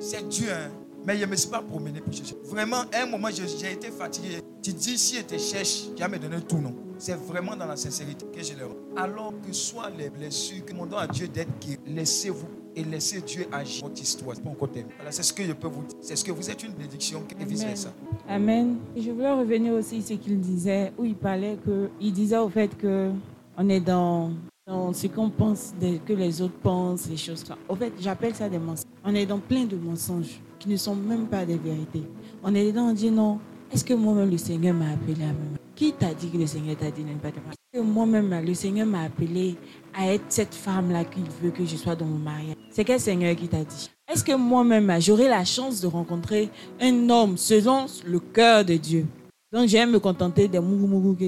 C'est 0.00 0.26
Dieu, 0.28 0.50
hein. 0.50 0.70
Mais 1.06 1.16
je 1.16 1.24
ne 1.24 1.30
me 1.30 1.36
suis 1.36 1.48
pas 1.48 1.62
promené 1.62 2.00
pour 2.00 2.12
chercher. 2.12 2.36
Vraiment, 2.44 2.84
à 2.92 3.02
un 3.02 3.06
moment, 3.06 3.28
j'ai 3.30 3.72
été 3.72 3.88
fatigué. 3.90 4.40
Tu 4.62 4.72
dis, 4.72 4.98
si 4.98 5.16
je 5.16 5.22
te 5.22 5.38
cherche, 5.38 5.84
tu 5.96 6.02
vas 6.02 6.08
me 6.08 6.18
donner 6.18 6.40
tout, 6.42 6.58
non. 6.58 6.74
C'est 6.98 7.14
vraiment 7.14 7.56
dans 7.56 7.64
la 7.64 7.76
sincérité 7.76 8.26
que 8.26 8.42
je 8.42 8.52
le 8.52 8.66
rends. 8.66 8.74
Alors 8.94 9.32
que 9.46 9.52
soit 9.54 9.90
les 9.96 10.10
blessures, 10.10 10.62
que 10.66 10.74
mon 10.74 10.84
don 10.84 10.98
à 10.98 11.06
Dieu 11.06 11.28
d'être 11.28 11.58
qui 11.58 11.78
laissez-vous 11.86 12.46
et 12.76 12.84
laissez 12.84 13.22
Dieu 13.22 13.46
agir 13.50 13.84
votre 13.86 14.02
histoire. 14.02 14.38
Pas 14.38 14.50
encore 14.50 14.68
Voilà, 14.96 15.10
c'est 15.10 15.22
ce 15.22 15.32
que 15.32 15.42
je 15.42 15.52
peux 15.52 15.68
vous 15.68 15.82
dire. 15.84 15.96
C'est 16.02 16.14
ce 16.16 16.22
que 16.22 16.30
vous 16.30 16.50
êtes 16.50 16.62
une 16.62 16.72
bénédiction 16.72 17.24
et 17.40 17.44
vice 17.44 17.64
versa. 17.64 17.94
Amen. 18.28 18.76
Et 18.94 19.00
je 19.00 19.10
voulais 19.10 19.32
revenir 19.32 19.72
aussi 19.72 19.98
à 19.98 20.02
ce 20.02 20.12
qu'il 20.12 20.38
disait, 20.40 20.92
où 20.98 21.06
il 21.06 21.14
parlait 21.14 21.56
que, 21.64 21.88
il 22.00 22.12
disait 22.12 22.36
au 22.36 22.50
fait 22.50 22.76
que 22.76 23.10
on 23.56 23.68
est 23.70 23.80
dans 23.80 24.32
dans 24.70 24.92
ce 24.92 25.08
qu'on 25.08 25.28
pense, 25.28 25.74
que 26.06 26.12
les 26.12 26.40
autres 26.40 26.54
pensent, 26.62 27.08
les 27.08 27.16
choses. 27.16 27.44
Au 27.68 27.74
fait, 27.74 27.92
j'appelle 28.00 28.34
ça 28.36 28.48
des 28.48 28.58
mensonges. 28.58 28.86
On 29.04 29.12
est 29.16 29.26
dans 29.26 29.40
plein 29.40 29.64
de 29.64 29.76
mensonges 29.76 30.40
qui 30.60 30.68
ne 30.68 30.76
sont 30.76 30.94
même 30.94 31.26
pas 31.26 31.44
des 31.44 31.56
vérités. 31.56 32.04
On 32.44 32.54
est 32.54 32.66
dedans, 32.66 32.90
on 32.90 32.92
dit 32.92 33.10
non. 33.10 33.40
Est-ce 33.72 33.84
que 33.84 33.94
moi-même 33.94 34.30
le 34.30 34.38
Seigneur 34.38 34.74
m'a 34.74 34.90
appelé 34.92 35.24
à 35.24 35.28
me 35.28 35.56
Qui 35.74 35.92
t'a 35.92 36.14
dit 36.14 36.30
que 36.30 36.38
le 36.38 36.46
Seigneur 36.46 36.76
t'a 36.76 36.90
dit 36.90 37.02
ne 37.02 37.14
pas 37.14 37.32
te 37.32 37.38
Est-ce 37.38 37.80
que 37.80 37.84
moi-même 37.84 38.44
le 38.44 38.54
Seigneur 38.54 38.86
m'a 38.86 39.02
appelé 39.02 39.56
à 39.92 40.12
être 40.12 40.24
cette 40.28 40.54
femme-là 40.54 41.04
qu'il 41.04 41.24
veut 41.42 41.50
que 41.50 41.64
je 41.64 41.76
sois 41.76 41.96
dans 41.96 42.06
mon 42.06 42.18
mariage? 42.18 42.56
C'est 42.70 42.84
quel 42.84 43.00
Seigneur 43.00 43.34
qui 43.34 43.48
t'a 43.48 43.64
dit? 43.64 43.90
Est-ce 44.12 44.22
que 44.22 44.36
moi-même 44.36 44.92
j'aurai 45.00 45.28
la 45.28 45.44
chance 45.44 45.80
de 45.80 45.88
rencontrer 45.88 46.48
un 46.80 47.08
homme 47.08 47.36
selon 47.36 47.86
le 48.06 48.20
cœur 48.20 48.64
de 48.64 48.74
Dieu? 48.74 49.06
Donc 49.52 49.66
j'aime 49.66 49.90
me 49.90 49.98
contenter 49.98 50.46
des 50.46 50.60
mougou 50.60 51.14
que. 51.14 51.24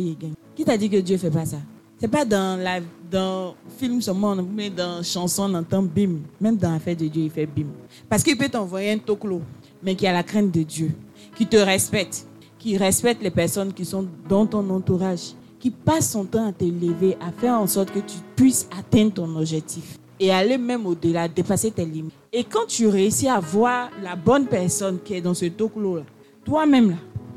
Qui 0.55 0.65
t'a 0.65 0.77
dit 0.77 0.89
que 0.89 0.99
Dieu 0.99 1.17
fait 1.17 1.31
pas 1.31 1.45
ça? 1.45 1.59
C'est 2.03 2.09
pas 2.09 2.25
dans 2.25 2.61
la 2.61 2.81
dans 3.09 3.55
film 3.79 4.03
seulement, 4.03 4.35
mais 4.35 4.71
dans 4.71 5.05
chanson, 5.05 5.45
on 5.49 5.55
entend 5.55 5.83
bim. 5.85 6.17
Même 6.41 6.57
dans 6.57 6.73
l'affaire 6.73 6.97
de 6.97 7.07
Dieu, 7.07 7.23
il 7.23 7.31
fait 7.31 7.47
bim. 7.47 7.67
Parce 8.09 8.25
qu'il 8.25 8.37
peut 8.37 8.49
t'envoyer 8.49 8.91
un 8.91 8.99
toclo, 8.99 9.41
mais 9.81 9.95
qui 9.95 10.09
a 10.09 10.13
la 10.13 10.25
crainte 10.25 10.51
de 10.51 10.65
Dieu, 10.65 10.91
qui 11.37 11.47
te 11.47 11.57
respecte, 11.59 12.27
qui 12.59 12.77
respecte 12.77 13.23
les 13.23 13.31
personnes 13.31 13.73
qui 13.73 13.85
sont 13.85 14.05
dans 14.29 14.45
ton 14.47 14.69
entourage, 14.71 15.35
qui 15.61 15.71
passe 15.71 16.11
son 16.11 16.25
temps 16.25 16.49
à 16.49 16.51
t'élever, 16.51 17.17
à 17.21 17.31
faire 17.31 17.55
en 17.55 17.69
sorte 17.69 17.93
que 17.93 18.01
tu 18.01 18.17
puisses 18.35 18.69
atteindre 18.77 19.13
ton 19.13 19.37
objectif 19.37 19.97
et 20.19 20.33
aller 20.33 20.59
même 20.59 20.85
au-delà, 20.87 21.29
dépasser 21.29 21.71
tes 21.71 21.85
limites. 21.85 22.15
Et 22.33 22.43
quand 22.43 22.67
tu 22.67 22.89
réussis 22.89 23.29
à 23.29 23.39
voir 23.39 23.91
la 24.03 24.17
bonne 24.17 24.47
personne 24.47 24.99
qui 25.05 25.15
est 25.15 25.21
dans 25.21 25.35
ce 25.35 25.45
toclo-là, 25.45 26.03
toi-même 26.45 26.91
là, 26.91 26.97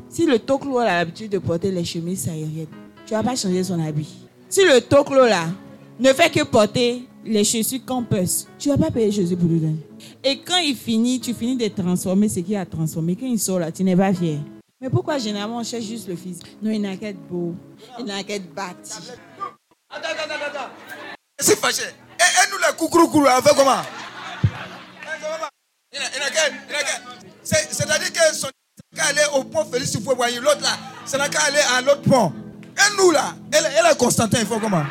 si 0.10 0.26
le 0.26 0.40
toclo 0.40 0.80
a 0.80 0.86
l'habitude 0.86 1.32
de 1.34 1.38
porter 1.38 1.70
les 1.70 1.86
chemises 1.86 2.28
aériennes, 2.28 2.66
tu 3.06 3.14
vas 3.14 3.22
pas 3.22 3.36
changer 3.36 3.64
son 3.64 3.80
habit. 3.80 4.25
Si 4.56 4.64
le 4.64 4.80
toclo 4.80 5.26
là 5.26 5.48
ne 6.00 6.14
fait 6.14 6.30
que 6.30 6.42
porter 6.46 7.06
les 7.26 7.44
chaussures 7.44 7.84
campus, 7.86 8.48
tu 8.58 8.70
ne 8.70 8.76
vas 8.78 8.86
pas 8.86 8.90
payer 8.90 9.12
Jésus 9.12 9.36
pour 9.36 9.50
lui 9.50 9.60
donner. 9.60 9.86
Et 10.24 10.40
quand 10.40 10.60
il 10.60 10.78
finit, 10.78 11.20
tu 11.20 11.34
finis 11.34 11.58
de 11.58 11.68
transformer 11.68 12.30
ce 12.30 12.40
qu'il 12.40 12.56
a 12.56 12.66
transformé. 12.66 13.18
Quand 13.18 13.26
il 13.26 13.38
sort 13.38 13.60
là, 13.60 13.70
tu 13.70 13.84
n'es 13.84 13.98
pas 13.98 14.14
fier. 14.14 14.40
Mais 14.80 14.90
pourquoi 14.90 15.18
généralement 15.18 15.58
on 15.58 15.64
cherche 15.66 15.84
juste 15.84 16.08
le 16.08 16.16
physique 16.16 16.46
Non, 16.62 16.72
il 16.72 16.80
n'a 16.80 16.96
qu'à 16.96 17.10
être 17.10 17.20
beau, 17.28 17.54
il 18.00 18.06
n'a 18.06 18.24
qu'à 18.24 18.36
être 18.36 18.50
bâti. 18.54 18.94
Attends, 19.90 20.08
attends, 20.08 20.34
attends. 20.34 20.72
C'est 21.38 21.60
fâché. 21.60 21.84
Et, 21.84 22.24
et 22.24 22.50
nous 22.50 22.58
les 22.58 22.78
coucou, 22.78 23.26
on 23.28 23.42
fait 23.42 23.56
comment? 23.58 23.82
C'est-à-dire 27.44 28.14
que 28.14 28.34
son 28.34 28.48
qu'à 28.96 29.04
aller 29.08 29.20
au 29.36 29.44
pont 29.44 29.66
Félix, 29.66 29.94
il 29.96 30.02
faut 30.02 30.16
voir 30.16 30.30
l'autre 30.30 30.62
là. 30.62 30.78
C'est 31.06 31.18
n'a 31.18 31.28
qu'à 31.28 31.42
aller 31.42 31.60
à 31.76 31.82
l'autre 31.82 32.04
pont. 32.04 32.32
Et 32.78 32.98
nous 32.98 33.12
là, 33.12 33.36
elle, 33.52 33.66
elle 33.66 33.92
est 33.92 33.98
Constantin, 33.98 34.40
il 34.40 34.46
faut 34.46 34.60
comment? 34.60 34.84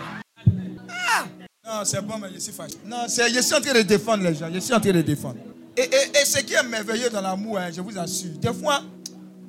Non, 1.66 1.82
c'est 1.84 2.02
bon, 2.02 2.18
mais 2.18 2.28
je 2.34 2.38
suis 2.40 2.52
fâché. 2.52 2.74
Non, 2.84 3.06
je 3.06 3.40
suis 3.40 3.54
en 3.54 3.60
train 3.60 3.72
de 3.72 3.82
défendre 3.82 4.22
les 4.22 4.34
gens. 4.34 4.48
Je 4.52 4.58
suis 4.60 4.74
en 4.74 4.80
train 4.80 4.92
de 4.92 5.00
défendre. 5.00 5.36
Et, 5.76 5.82
et, 5.82 6.20
et 6.20 6.24
ce 6.24 6.38
qui 6.40 6.52
est 6.52 6.62
merveilleux 6.62 7.08
dans 7.10 7.22
l'amour, 7.22 7.58
hein, 7.58 7.70
je 7.74 7.80
vous 7.80 7.98
assure, 7.98 8.30
des 8.38 8.52
fois, 8.52 8.82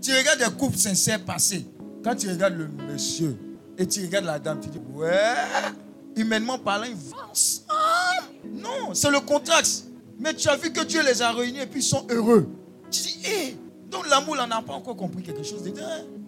tu 0.02 0.12
regardes 0.12 0.40
des 0.40 0.58
couples 0.58 0.78
sincères 0.78 1.24
passer. 1.24 1.68
Quand 2.04 2.16
tu 2.16 2.30
regardes 2.30 2.56
le 2.56 2.68
monsieur 2.68 3.38
et 3.78 3.86
tu 3.86 4.02
regardes 4.02 4.26
la 4.26 4.40
dame, 4.40 4.60
tu 4.62 4.70
dis, 4.70 4.80
ouais, 4.94 5.12
humainement 6.16 6.58
parlant, 6.58 6.86
ils 6.86 6.96
vont. 6.96 7.18
Non, 8.46 8.94
c'est 8.94 9.12
le 9.12 9.20
contraste. 9.20 9.86
Mais 10.18 10.34
tu 10.34 10.48
as 10.48 10.56
vu 10.56 10.72
que 10.72 10.84
Dieu 10.86 11.04
les 11.04 11.22
a 11.22 11.32
réunis 11.32 11.60
et 11.60 11.68
puis 11.68 11.82
ils 11.82 11.84
sont 11.84 12.08
heureux. 12.10 12.48
Tu 12.90 13.02
dis, 13.02 13.20
hé, 13.26 13.58
donc 13.92 14.08
l'amour, 14.10 14.38
on 14.40 14.48
n'a 14.48 14.62
pas 14.62 14.74
encore 14.74 14.96
compris 14.96 15.22
quelque 15.22 15.44
chose 15.44 15.64
dedans. 15.64 15.84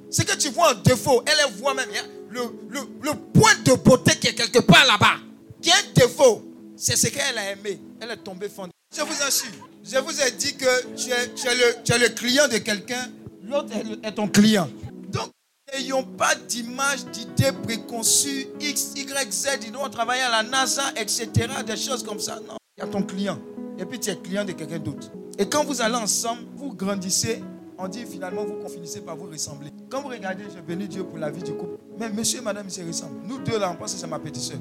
C'est 0.09 0.25
que 0.25 0.35
tu 0.37 0.49
vois 0.49 0.71
un 0.71 0.75
défaut, 0.75 1.23
elle 1.25 1.51
voit 1.53 1.73
même 1.73 1.89
hein, 1.95 2.07
le, 2.29 2.41
le, 2.69 2.79
le 3.01 3.13
point 3.33 3.55
de 3.65 3.73
beauté 3.73 4.15
qui 4.15 4.27
est 4.27 4.35
quelque 4.35 4.59
part 4.59 4.85
là-bas 4.85 5.17
qui 5.61 5.69
est 5.69 5.93
défaut, 5.95 6.41
c'est 6.75 6.95
ce 6.95 7.07
qu'elle 7.07 7.37
a 7.37 7.51
aimé. 7.51 7.79
Elle 7.99 8.11
est 8.11 8.17
tombée 8.17 8.49
fondée. 8.49 8.71
Je 8.95 9.01
vous 9.01 9.21
assure, 9.23 9.51
je 9.83 9.97
vous 9.97 10.21
ai 10.21 10.31
dit 10.31 10.55
que 10.55 10.95
tu 10.95 11.09
es, 11.11 11.55
le, 11.55 12.03
le, 12.03 12.09
client 12.09 12.47
de 12.47 12.57
quelqu'un, 12.57 13.09
l'autre 13.43 13.73
est, 14.03 14.13
ton 14.13 14.27
client. 14.27 14.69
Donc, 15.09 15.29
n'ayons 15.73 16.03
pas 16.03 16.35
d'image, 16.35 17.05
d'idées 17.07 17.51
préconçues, 17.51 18.47
X, 18.61 18.93
Y, 18.95 19.31
Z, 19.31 19.47
ils 19.65 19.71
doivent 19.71 19.89
travailler 19.89 20.21
à 20.21 20.29
la 20.29 20.43
NASA, 20.43 20.83
etc., 20.95 21.29
des 21.65 21.75
choses 21.75 22.03
comme 22.03 22.19
ça. 22.19 22.35
Non, 22.47 22.55
il 22.77 22.81
y 22.81 22.83
a 22.83 22.87
ton 22.87 23.03
client. 23.03 23.39
Et 23.77 23.85
puis 23.85 23.99
tu 23.99 24.09
es 24.09 24.15
client 24.15 24.45
de 24.45 24.53
quelqu'un 24.53 24.79
d'autre. 24.79 25.11
Et 25.37 25.47
quand 25.47 25.65
vous 25.65 25.81
allez 25.81 25.95
ensemble, 25.95 26.43
vous 26.55 26.73
grandissez, 26.73 27.43
on 27.77 27.87
dit 27.87 28.05
finalement, 28.05 28.43
vous 28.45 28.67
finissez 28.69 29.01
par 29.01 29.15
vous 29.15 29.29
ressembler. 29.29 29.69
Quand 29.89 30.01
vous 30.01 30.09
regardez, 30.09 30.43
je 30.55 30.61
bénis 30.61 30.87
Dieu 30.87 31.03
pour 31.03 31.17
la 31.17 31.29
vie 31.29 31.43
du 31.43 31.53
couple. 31.53 31.77
Mais 31.99 32.09
monsieur 32.09 32.39
et 32.39 32.43
madame, 32.43 32.65
ils 32.67 32.71
se 32.71 32.81
ressemblent. 32.81 33.21
Nous 33.27 33.39
deux 33.39 33.59
là, 33.59 33.71
on 33.71 33.75
pense 33.75 33.93
que 33.93 33.99
c'est 33.99 34.07
ma 34.07 34.19
petite 34.19 34.43
soeur 34.43 34.59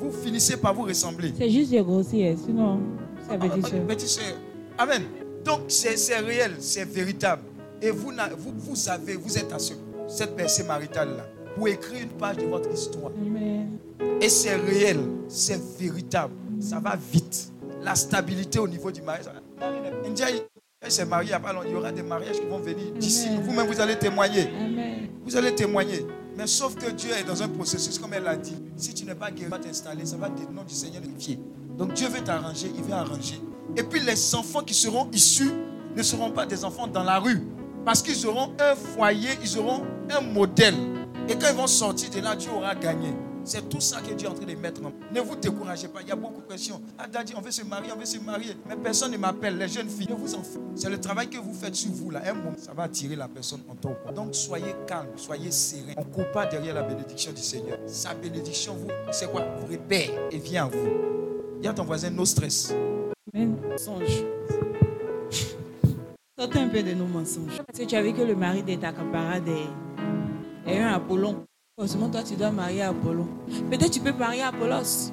vous 0.00 0.10
finissez 0.10 0.56
par 0.56 0.74
vous 0.74 0.82
ressembler. 0.82 1.32
C'est 1.36 1.50
juste 1.50 1.72
de 1.72 1.80
grossir, 1.80 2.36
sinon, 2.44 2.80
c'est 3.28 3.38
petit 3.38 4.08
soeur. 4.08 4.34
Amen. 4.78 5.02
Donc, 5.44 5.60
c'est 5.68 6.18
réel, 6.18 6.52
c'est 6.58 6.84
véritable. 6.84 7.42
Et 7.82 7.90
vous, 7.90 8.12
vous, 8.38 8.52
vous 8.56 8.76
savez, 8.76 9.14
vous 9.14 9.38
êtes 9.38 9.52
à 9.52 9.58
cette 9.58 10.36
personne 10.36 10.66
maritale-là 10.66 11.26
pour 11.54 11.68
écrire 11.68 12.02
une 12.02 12.10
page 12.10 12.36
de 12.36 12.46
votre 12.46 12.70
histoire. 12.72 13.12
Amen. 13.20 13.78
Et 14.20 14.28
c'est 14.28 14.56
réel, 14.56 14.98
c'est 15.28 15.60
véritable. 15.78 16.34
Ça 16.60 16.78
va 16.78 16.96
vite. 16.96 17.52
La 17.82 17.94
stabilité 17.94 18.58
au 18.58 18.68
niveau 18.68 18.90
du 18.90 19.00
mariage. 19.02 19.26
India, 20.82 20.96
s'est 20.96 21.04
mariée 21.04 21.28
il 21.28 21.32
y 21.32 21.34
a 21.34 21.40
pas 21.40 21.52
longtemps. 21.52 21.66
Il 21.68 21.72
y 21.72 21.76
aura 21.76 21.92
des 21.92 22.02
mariages 22.02 22.40
qui 22.40 22.46
vont 22.46 22.58
venir 22.58 22.90
d'ici. 22.94 23.28
Vous-même, 23.42 23.66
vous 23.66 23.80
allez 23.80 23.98
témoigner. 23.98 24.48
Amen. 24.58 25.08
Vous 25.26 25.36
allez 25.36 25.54
témoigner. 25.54 26.06
Mais 26.38 26.46
sauf 26.46 26.74
que 26.74 26.90
Dieu 26.90 27.10
est 27.10 27.24
dans 27.24 27.42
un 27.42 27.48
processus, 27.48 27.98
comme 27.98 28.14
elle 28.14 28.22
l'a 28.22 28.36
dit. 28.36 28.56
Si 28.76 28.94
tu 28.94 29.04
n'es 29.04 29.14
pas 29.14 29.30
guéri, 29.30 29.50
va 29.50 29.58
t'installer, 29.58 30.06
ça 30.06 30.16
va 30.16 30.30
te 30.30 30.40
nom 30.50 30.62
du 30.62 30.74
Seigneur 30.74 31.02
vérifier. 31.02 31.38
Donc 31.76 31.92
Dieu 31.92 32.08
veut 32.08 32.24
t'arranger, 32.24 32.72
il 32.74 32.82
veut 32.82 32.94
arranger. 32.94 33.38
Et 33.76 33.82
puis 33.82 34.00
les 34.00 34.34
enfants 34.34 34.62
qui 34.62 34.72
seront 34.72 35.10
issus 35.12 35.52
ne 35.94 36.02
seront 36.02 36.30
pas 36.30 36.46
des 36.46 36.64
enfants 36.64 36.86
dans 36.86 37.04
la 37.04 37.18
rue. 37.18 37.42
Parce 37.84 38.00
qu'ils 38.00 38.26
auront 38.26 38.52
un 38.58 38.74
foyer, 38.74 39.30
ils 39.42 39.58
auront 39.58 39.82
un 40.10 40.22
modèle. 40.22 40.76
Et 41.28 41.34
quand 41.34 41.48
ils 41.50 41.56
vont 41.56 41.66
sortir 41.66 42.08
de 42.08 42.20
là, 42.20 42.34
Dieu 42.34 42.50
aura 42.56 42.74
gagné. 42.74 43.12
C'est 43.44 43.68
tout 43.68 43.80
ça 43.80 44.00
que 44.00 44.12
Dieu 44.14 44.28
est 44.28 44.30
en 44.30 44.34
train 44.34 44.44
de 44.44 44.54
mettre 44.54 44.82
en 44.84 44.92
Ne 45.12 45.20
vous 45.20 45.36
découragez 45.36 45.88
pas, 45.88 46.02
il 46.02 46.08
y 46.08 46.12
a 46.12 46.16
beaucoup 46.16 46.40
de 46.40 46.46
pression. 46.46 46.80
Ah, 46.98 47.06
Daddy, 47.06 47.32
on 47.36 47.40
veut 47.40 47.50
se 47.50 47.64
marier, 47.64 47.90
on 47.94 47.98
veut 47.98 48.04
se 48.04 48.18
marier. 48.18 48.56
Mais 48.68 48.76
personne 48.76 49.12
ne 49.12 49.16
m'appelle, 49.16 49.58
les 49.58 49.68
jeunes 49.68 49.88
filles. 49.88 50.08
Ne 50.10 50.14
vous 50.14 50.34
en 50.34 50.42
faites. 50.42 50.60
C'est 50.74 50.90
le 50.90 51.00
travail 51.00 51.28
que 51.28 51.38
vous 51.38 51.54
faites 51.54 51.74
sur 51.74 51.90
vous 51.90 52.10
là. 52.10 52.22
Un 52.26 52.34
moment, 52.34 52.52
ça 52.56 52.72
va 52.72 52.84
attirer 52.84 53.16
la 53.16 53.28
personne 53.28 53.60
en 53.68 53.74
temps. 53.74 53.96
Donc 54.14 54.34
soyez 54.34 54.74
calme, 54.86 55.10
soyez 55.16 55.50
serein. 55.50 55.94
On 55.96 56.04
ne 56.04 56.06
court 56.06 56.30
pas 56.32 56.46
derrière 56.46 56.74
la 56.74 56.82
bénédiction 56.82 57.32
du 57.32 57.42
Seigneur. 57.42 57.78
Sa 57.86 58.14
bénédiction, 58.14 58.74
vous, 58.74 58.88
c'est 59.10 59.30
quoi? 59.30 59.44
Vous 59.60 59.66
répère 59.66 60.10
et 60.30 60.38
vient 60.38 60.66
à 60.66 60.68
vous. 60.68 60.88
Il 61.58 61.64
y 61.64 61.68
a 61.68 61.74
ton 61.74 61.84
voisin, 61.84 62.10
no 62.10 62.24
stress. 62.24 62.72
Même 63.34 63.56
songe. 63.76 64.24
Sortez 66.38 66.58
un 66.58 66.68
peu 66.68 66.82
de 66.82 66.92
nos 66.92 67.06
mensonges. 67.06 67.58
Parce 67.66 67.78
que 67.78 67.84
tu 67.84 67.94
as 67.94 68.02
vu 68.02 68.14
que 68.14 68.22
le 68.22 68.34
mari 68.34 68.62
de 68.62 68.74
ta 68.76 68.92
camarade 68.92 69.48
est, 70.66 70.78
un 70.78 70.94
Apollon. 70.94 71.44
Forcément, 71.80 72.10
toi, 72.10 72.20
tu 72.22 72.34
dois 72.34 72.50
marier 72.50 72.82
Apollon. 72.82 73.26
Peut-être 73.70 73.90
tu 73.90 74.00
peux 74.00 74.12
marier 74.12 74.42
Apollos. 74.42 75.10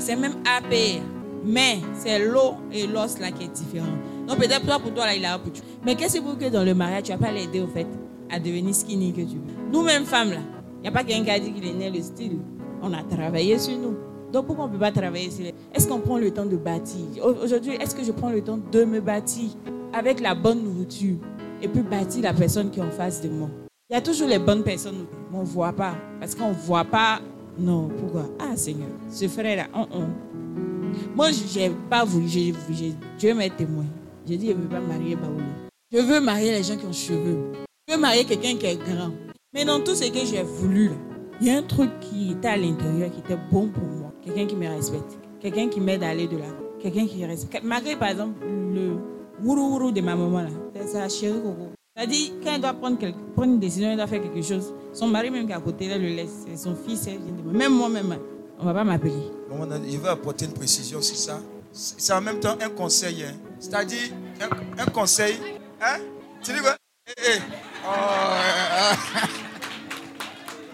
C'est 0.00 0.16
même 0.16 0.32
AP. 0.44 1.00
Mais 1.44 1.78
c'est 1.94 2.26
l'eau 2.26 2.54
et 2.72 2.88
l'os 2.88 3.20
là 3.20 3.30
qui 3.30 3.44
est 3.44 3.52
différent. 3.52 3.86
Donc 4.26 4.38
peut-être 4.38 4.66
toi, 4.66 4.80
pour 4.80 4.92
toi, 4.92 5.06
là, 5.06 5.14
il 5.14 5.24
a 5.24 5.34
un 5.34 5.38
peu. 5.38 5.50
Mais 5.86 5.94
qu'est-ce 5.94 6.18
que 6.18 6.34
que 6.34 6.50
dans 6.50 6.64
le 6.64 6.74
mariage, 6.74 7.04
tu 7.04 7.12
vas 7.12 7.18
pas 7.18 7.30
l'aider 7.30 7.60
au 7.60 7.68
fait 7.68 7.86
à 8.32 8.40
devenir 8.40 8.74
skinny 8.74 9.12
que 9.12 9.20
tu 9.20 9.36
veux? 9.36 9.70
Nous-mêmes, 9.70 10.04
femmes, 10.06 10.30
là, 10.30 10.40
il 10.78 10.82
n'y 10.82 10.88
a 10.88 10.90
pas 10.90 11.04
quelqu'un 11.04 11.22
qui 11.22 11.30
a 11.30 11.38
dit 11.38 11.52
qu'il 11.52 11.64
est 11.68 11.72
né 11.72 11.88
le 11.88 12.02
style. 12.02 12.38
On 12.82 12.92
a 12.92 13.04
travaillé 13.04 13.56
sur 13.56 13.78
nous. 13.78 13.94
Donc 14.32 14.46
pourquoi 14.46 14.64
on 14.64 14.68
ne 14.68 14.72
peut 14.72 14.80
pas 14.80 14.90
travailler 14.90 15.30
sur 15.30 15.44
les... 15.44 15.54
Est-ce 15.72 15.86
qu'on 15.86 16.00
prend 16.00 16.18
le 16.18 16.32
temps 16.32 16.46
de 16.46 16.56
bâtir? 16.56 17.04
Aujourd'hui, 17.22 17.74
est-ce 17.74 17.94
que 17.94 18.02
je 18.02 18.10
prends 18.10 18.30
le 18.30 18.42
temps 18.42 18.58
de 18.72 18.84
me 18.84 19.00
bâtir 19.00 19.50
avec 19.92 20.18
la 20.18 20.34
bonne 20.34 20.64
nourriture 20.64 21.18
et 21.62 21.68
puis 21.68 21.82
bâtir 21.82 22.24
la 22.24 22.34
personne 22.34 22.70
qui 22.70 22.80
est 22.80 22.82
en 22.82 22.90
face 22.90 23.20
de 23.20 23.28
moi? 23.28 23.48
Il 23.90 23.92
y 23.92 23.96
a 23.96 24.00
toujours 24.00 24.28
les 24.28 24.38
bonnes 24.38 24.62
personnes, 24.62 25.04
mais 25.30 25.38
on 25.38 25.42
ne 25.42 25.46
voit 25.46 25.72
pas. 25.72 25.94
Parce 26.18 26.34
qu'on 26.34 26.48
ne 26.48 26.54
voit 26.54 26.84
pas. 26.84 27.20
Non, 27.58 27.88
pourquoi? 27.88 28.30
Ah 28.38 28.56
Seigneur, 28.56 28.88
ce 29.10 29.28
frère-là, 29.28 29.66
on, 29.74 29.86
on. 29.92 30.08
Moi, 31.14 31.30
je 31.32 31.58
n'ai 31.58 31.70
pas 31.90 32.02
voulu, 32.02 32.26
Dieu 32.26 33.34
m'est 33.34 33.50
témoin. 33.50 33.84
J'ai 34.26 34.38
dit, 34.38 34.48
je 34.48 34.52
ne 34.52 34.62
veux 34.62 34.68
pas 34.68 34.80
marier 34.80 35.16
Baouli. 35.16 35.44
Je 35.92 35.98
veux 35.98 36.18
marier 36.20 36.52
les 36.52 36.62
gens 36.62 36.78
qui 36.78 36.86
ont 36.86 36.92
cheveux. 36.92 37.52
Je 37.86 37.94
veux 37.94 38.00
marier 38.00 38.24
quelqu'un 38.24 38.56
qui 38.56 38.64
est 38.64 38.76
grand. 38.76 39.10
Mais 39.52 39.66
dans 39.66 39.80
tout 39.80 39.94
ce 39.94 40.10
que 40.10 40.24
j'ai 40.24 40.42
voulu, 40.42 40.92
il 41.42 41.48
y 41.48 41.50
a 41.50 41.58
un 41.58 41.62
truc 41.62 41.90
qui 42.00 42.32
était 42.32 42.48
à 42.48 42.56
l'intérieur 42.56 43.10
qui 43.10 43.20
était 43.20 43.38
bon 43.52 43.68
pour 43.68 43.84
moi. 43.84 44.12
Quelqu'un 44.24 44.46
qui 44.46 44.56
me 44.56 44.66
respecte. 44.66 45.18
Quelqu'un 45.40 45.68
qui 45.68 45.80
m'aide 45.80 46.02
à 46.02 46.08
aller 46.08 46.26
de 46.26 46.38
là. 46.38 46.46
Quelqu'un 46.80 47.06
qui 47.06 47.22
respecte. 47.26 47.62
Malgré, 47.62 47.96
par 47.96 48.08
exemple, 48.08 48.46
le 48.46 48.96
wourou 49.42 49.90
de 49.90 50.00
ma 50.00 50.16
maman, 50.16 50.40
là. 50.40 50.48
C'est 50.74 50.88
sa 50.88 51.08
chérie 51.08 51.42
Coco. 51.42 51.73
C'est-à-dire, 51.96 52.32
quand 52.42 52.50
elle 52.54 52.60
doit 52.60 52.74
prendre, 52.74 52.98
prendre, 53.36 53.52
une 53.52 53.60
décision, 53.60 53.88
elle 53.90 53.96
doit 53.96 54.08
faire 54.08 54.20
quelque 54.20 54.42
chose. 54.42 54.74
Son 54.92 55.06
mari, 55.06 55.30
même 55.30 55.46
qui 55.46 55.52
est 55.52 55.54
à 55.54 55.60
côté, 55.60 55.86
elle 55.86 56.02
le 56.02 56.08
laisse. 56.08 56.44
Son 56.56 56.74
fils, 56.74 57.08
Même 57.44 57.72
moi-même, 57.72 58.18
on 58.58 58.62
ne 58.62 58.66
va 58.66 58.74
pas 58.74 58.82
m'appeler. 58.82 59.30
Je 59.48 59.96
veux 59.98 60.08
apporter 60.08 60.46
une 60.46 60.54
précision 60.54 61.00
sur 61.00 61.16
ça. 61.16 61.38
C'est 61.70 62.12
en 62.12 62.20
même 62.20 62.40
temps 62.40 62.56
un 62.60 62.68
conseil. 62.70 63.22
Hein. 63.22 63.34
C'est-à-dire, 63.60 64.10
un, 64.76 64.86
conseil. 64.86 65.36
Hein? 65.80 66.00
Tu 66.42 66.52
dis 66.52 66.58
quoi? 66.58 66.76
Eh, 67.06 67.12
eh. 67.28 67.38
Oh, 67.86 67.90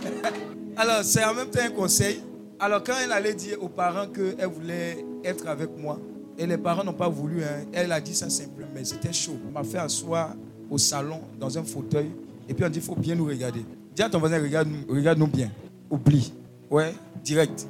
Alors, 0.79 1.05
c'est 1.05 1.25
en 1.25 1.35
même 1.35 1.51
temps 1.51 1.61
un 1.63 1.71
conseil. 1.71 2.23
Alors, 2.59 2.83
quand 2.83 2.95
elle 3.05 3.13
allait 3.13 3.35
dire 3.35 3.63
aux 3.63 3.69
parents 3.69 4.07
qu'elle 4.07 4.49
voulait 4.49 5.05
être 5.23 5.47
avec 5.49 5.69
moi, 5.77 5.99
et 6.39 6.47
les 6.47 6.57
parents 6.57 6.83
n'ont 6.85 6.95
pas 6.95 7.11
voulu, 7.11 7.45
hein, 7.45 7.67
elle 7.75 7.93
a 7.93 8.01
dit 8.01 8.15
ça 8.15 8.31
simplement, 8.31 8.71
mais 8.75 8.87
c'était 8.87 9.13
chaud. 9.13 9.37
M'a 9.53 9.63
fait 9.63 9.77
asseoir 9.77 10.31
au 10.71 10.79
salon, 10.79 11.21
dans 11.39 11.59
un 11.59 11.65
fauteuil, 11.65 12.11
et 12.49 12.55
puis 12.55 12.65
on 12.65 12.69
dit, 12.69 12.79
il 12.79 12.85
faut 12.85 12.95
bien 12.95 13.15
nous 13.15 13.27
regarder. 13.27 13.65
Dis 13.95 14.03
à 14.03 14.09
ton 14.09 14.19
voisin, 14.19 14.41
regarde-nous 14.41 14.95
regarde 14.95 15.19
bien. 15.31 15.51
Oublie. 15.91 16.33
Ouais, 16.71 16.95
direct. 17.25 17.67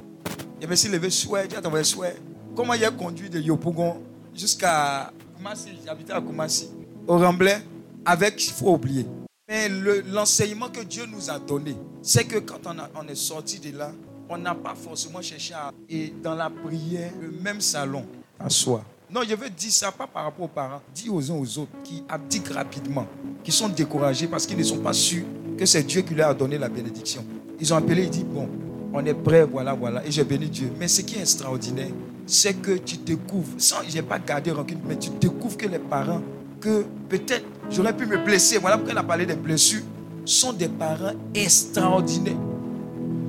Et 0.61 0.67
bien, 0.67 0.75
s'il 0.75 0.91
levé 0.91 1.09
souhait, 1.09 1.47
dis 1.47 1.55
à 1.55 1.61
ton 1.61 1.69
voisin, 1.69 1.83
souhait. 1.83 2.15
Comment 2.55 2.73
il 2.73 2.85
a 2.85 2.91
conduit 2.91 3.29
de 3.29 3.39
Yopougon 3.39 4.01
jusqu'à 4.35 5.11
Koumassi, 5.35 5.69
j'habitais 5.85 6.13
à 6.13 6.21
Koumassi, 6.21 6.69
au 7.07 7.17
Remblai, 7.17 7.57
avec, 8.05 8.45
il 8.45 8.53
faut 8.53 8.73
oublier. 8.73 9.05
Mais 9.49 9.67
l'enseignement 9.69 10.69
que 10.69 10.81
Dieu 10.81 11.03
nous 11.11 11.29
a 11.29 11.39
donné, 11.39 11.75
c'est 12.01 12.25
que 12.25 12.39
quand 12.39 12.59
on, 12.65 13.07
est 13.07 13.15
sorti 13.15 13.59
de 13.59 13.77
là, 13.77 13.91
on 14.29 14.37
n'a 14.37 14.55
pas 14.55 14.75
forcément 14.75 15.21
cherché 15.21 15.53
à. 15.53 15.71
Et 15.89 16.13
dans 16.23 16.35
la 16.35 16.49
prière, 16.49 17.11
le 17.19 17.31
même 17.31 17.59
salon, 17.59 18.05
à 18.39 18.49
soi. 18.49 18.83
Non, 19.13 19.21
je 19.27 19.35
veux 19.35 19.49
dire 19.49 19.71
ça 19.71 19.91
pas 19.91 20.07
par 20.07 20.23
rapport 20.23 20.45
aux 20.45 20.47
parents. 20.47 20.81
Dis 20.95 21.09
aux 21.09 21.31
uns 21.31 21.35
aux 21.35 21.59
autres 21.59 21.71
qui 21.83 22.01
abdiquent 22.07 22.47
rapidement, 22.47 23.05
qui 23.43 23.51
sont 23.51 23.67
découragés 23.67 24.27
parce 24.27 24.45
qu'ils 24.45 24.57
ne 24.57 24.63
sont 24.63 24.77
pas 24.77 24.93
sûrs 24.93 25.25
que 25.57 25.65
c'est 25.65 25.83
Dieu 25.83 26.01
qui 26.01 26.15
leur 26.15 26.29
a 26.29 26.33
donné 26.33 26.57
la 26.57 26.69
bénédiction. 26.69 27.25
Ils 27.59 27.73
ont 27.73 27.77
appelé, 27.77 28.03
ils 28.03 28.09
disent 28.09 28.23
Bon, 28.23 28.47
on 28.93 29.05
est 29.05 29.13
prêt, 29.13 29.43
voilà, 29.43 29.73
voilà. 29.73 30.05
Et 30.05 30.11
j'ai 30.11 30.23
béni 30.23 30.47
Dieu. 30.47 30.71
Mais 30.79 30.87
ce 30.87 31.01
qui 31.01 31.17
est 31.17 31.21
extraordinaire, 31.21 31.89
c'est 32.25 32.53
que 32.53 32.77
tu 32.77 32.95
découvres, 32.97 33.51
sans, 33.57 33.77
je 33.85 33.93
n'ai 33.93 34.01
pas 34.01 34.17
gardé 34.17 34.51
rancune, 34.51 34.79
mais 34.87 34.97
tu 34.97 35.09
découvres 35.09 35.57
que 35.57 35.67
les 35.67 35.79
parents, 35.79 36.21
que 36.61 36.85
peut-être 37.09 37.45
j'aurais 37.69 37.95
pu 37.95 38.05
me 38.05 38.17
blesser, 38.17 38.59
voilà 38.59 38.77
pourquoi 38.77 38.93
elle 38.93 38.99
a 38.99 39.03
parlé 39.03 39.25
des 39.25 39.35
blessures, 39.35 39.83
sont 40.23 40.53
des 40.53 40.69
parents 40.69 41.13
extraordinaires. 41.35 42.37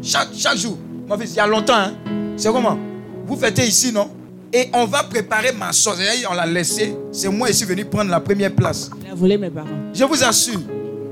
Chaque, 0.00 0.28
chaque 0.32 0.58
jour, 0.58 0.78
mon 1.08 1.18
fils, 1.18 1.32
il 1.32 1.36
y 1.38 1.40
a 1.40 1.46
longtemps, 1.48 1.74
hein? 1.74 1.94
c'est 2.36 2.52
comment? 2.52 2.78
Vous 3.26 3.36
fêtez 3.36 3.66
ici, 3.66 3.92
non? 3.92 4.08
Et 4.52 4.68
on 4.74 4.84
va 4.84 5.02
préparer 5.02 5.52
ma 5.52 5.72
soeur. 5.72 5.96
On 6.30 6.34
l'a 6.34 6.46
laissé. 6.46 6.94
C'est 7.10 7.28
moi 7.28 7.48
qui 7.48 7.54
suis 7.54 7.66
venu 7.66 7.84
prendre 7.84 8.10
la 8.10 8.20
première 8.20 8.52
place. 8.54 8.90
Il 9.02 9.10
a 9.10 9.14
volé 9.14 9.38
mes 9.38 9.50
parents. 9.50 9.68
Je 9.94 10.04
vous 10.04 10.22
assure. 10.22 10.60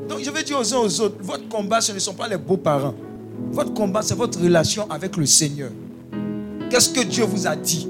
Donc 0.09 0.21
je 0.23 0.31
vais 0.31 0.43
dire 0.43 0.59
aux 0.59 0.75
uns 0.75 0.79
aux 0.79 1.01
autres, 1.01 1.17
votre 1.21 1.49
combat, 1.49 1.81
ce 1.81 1.93
ne 1.93 1.99
sont 1.99 2.15
pas 2.15 2.29
les 2.29 2.37
beaux-parents. 2.37 2.95
Votre 3.53 3.73
combat, 3.73 4.03
c'est 4.03 4.17
votre 4.17 4.39
relation 4.41 4.91
avec 4.91 5.17
le 5.17 5.25
Seigneur. 5.25 5.71
Qu'est-ce 6.69 6.91
que 6.91 7.01
Dieu 7.01 7.25
vous 7.25 7.47
a 7.47 7.57
dit? 7.57 7.89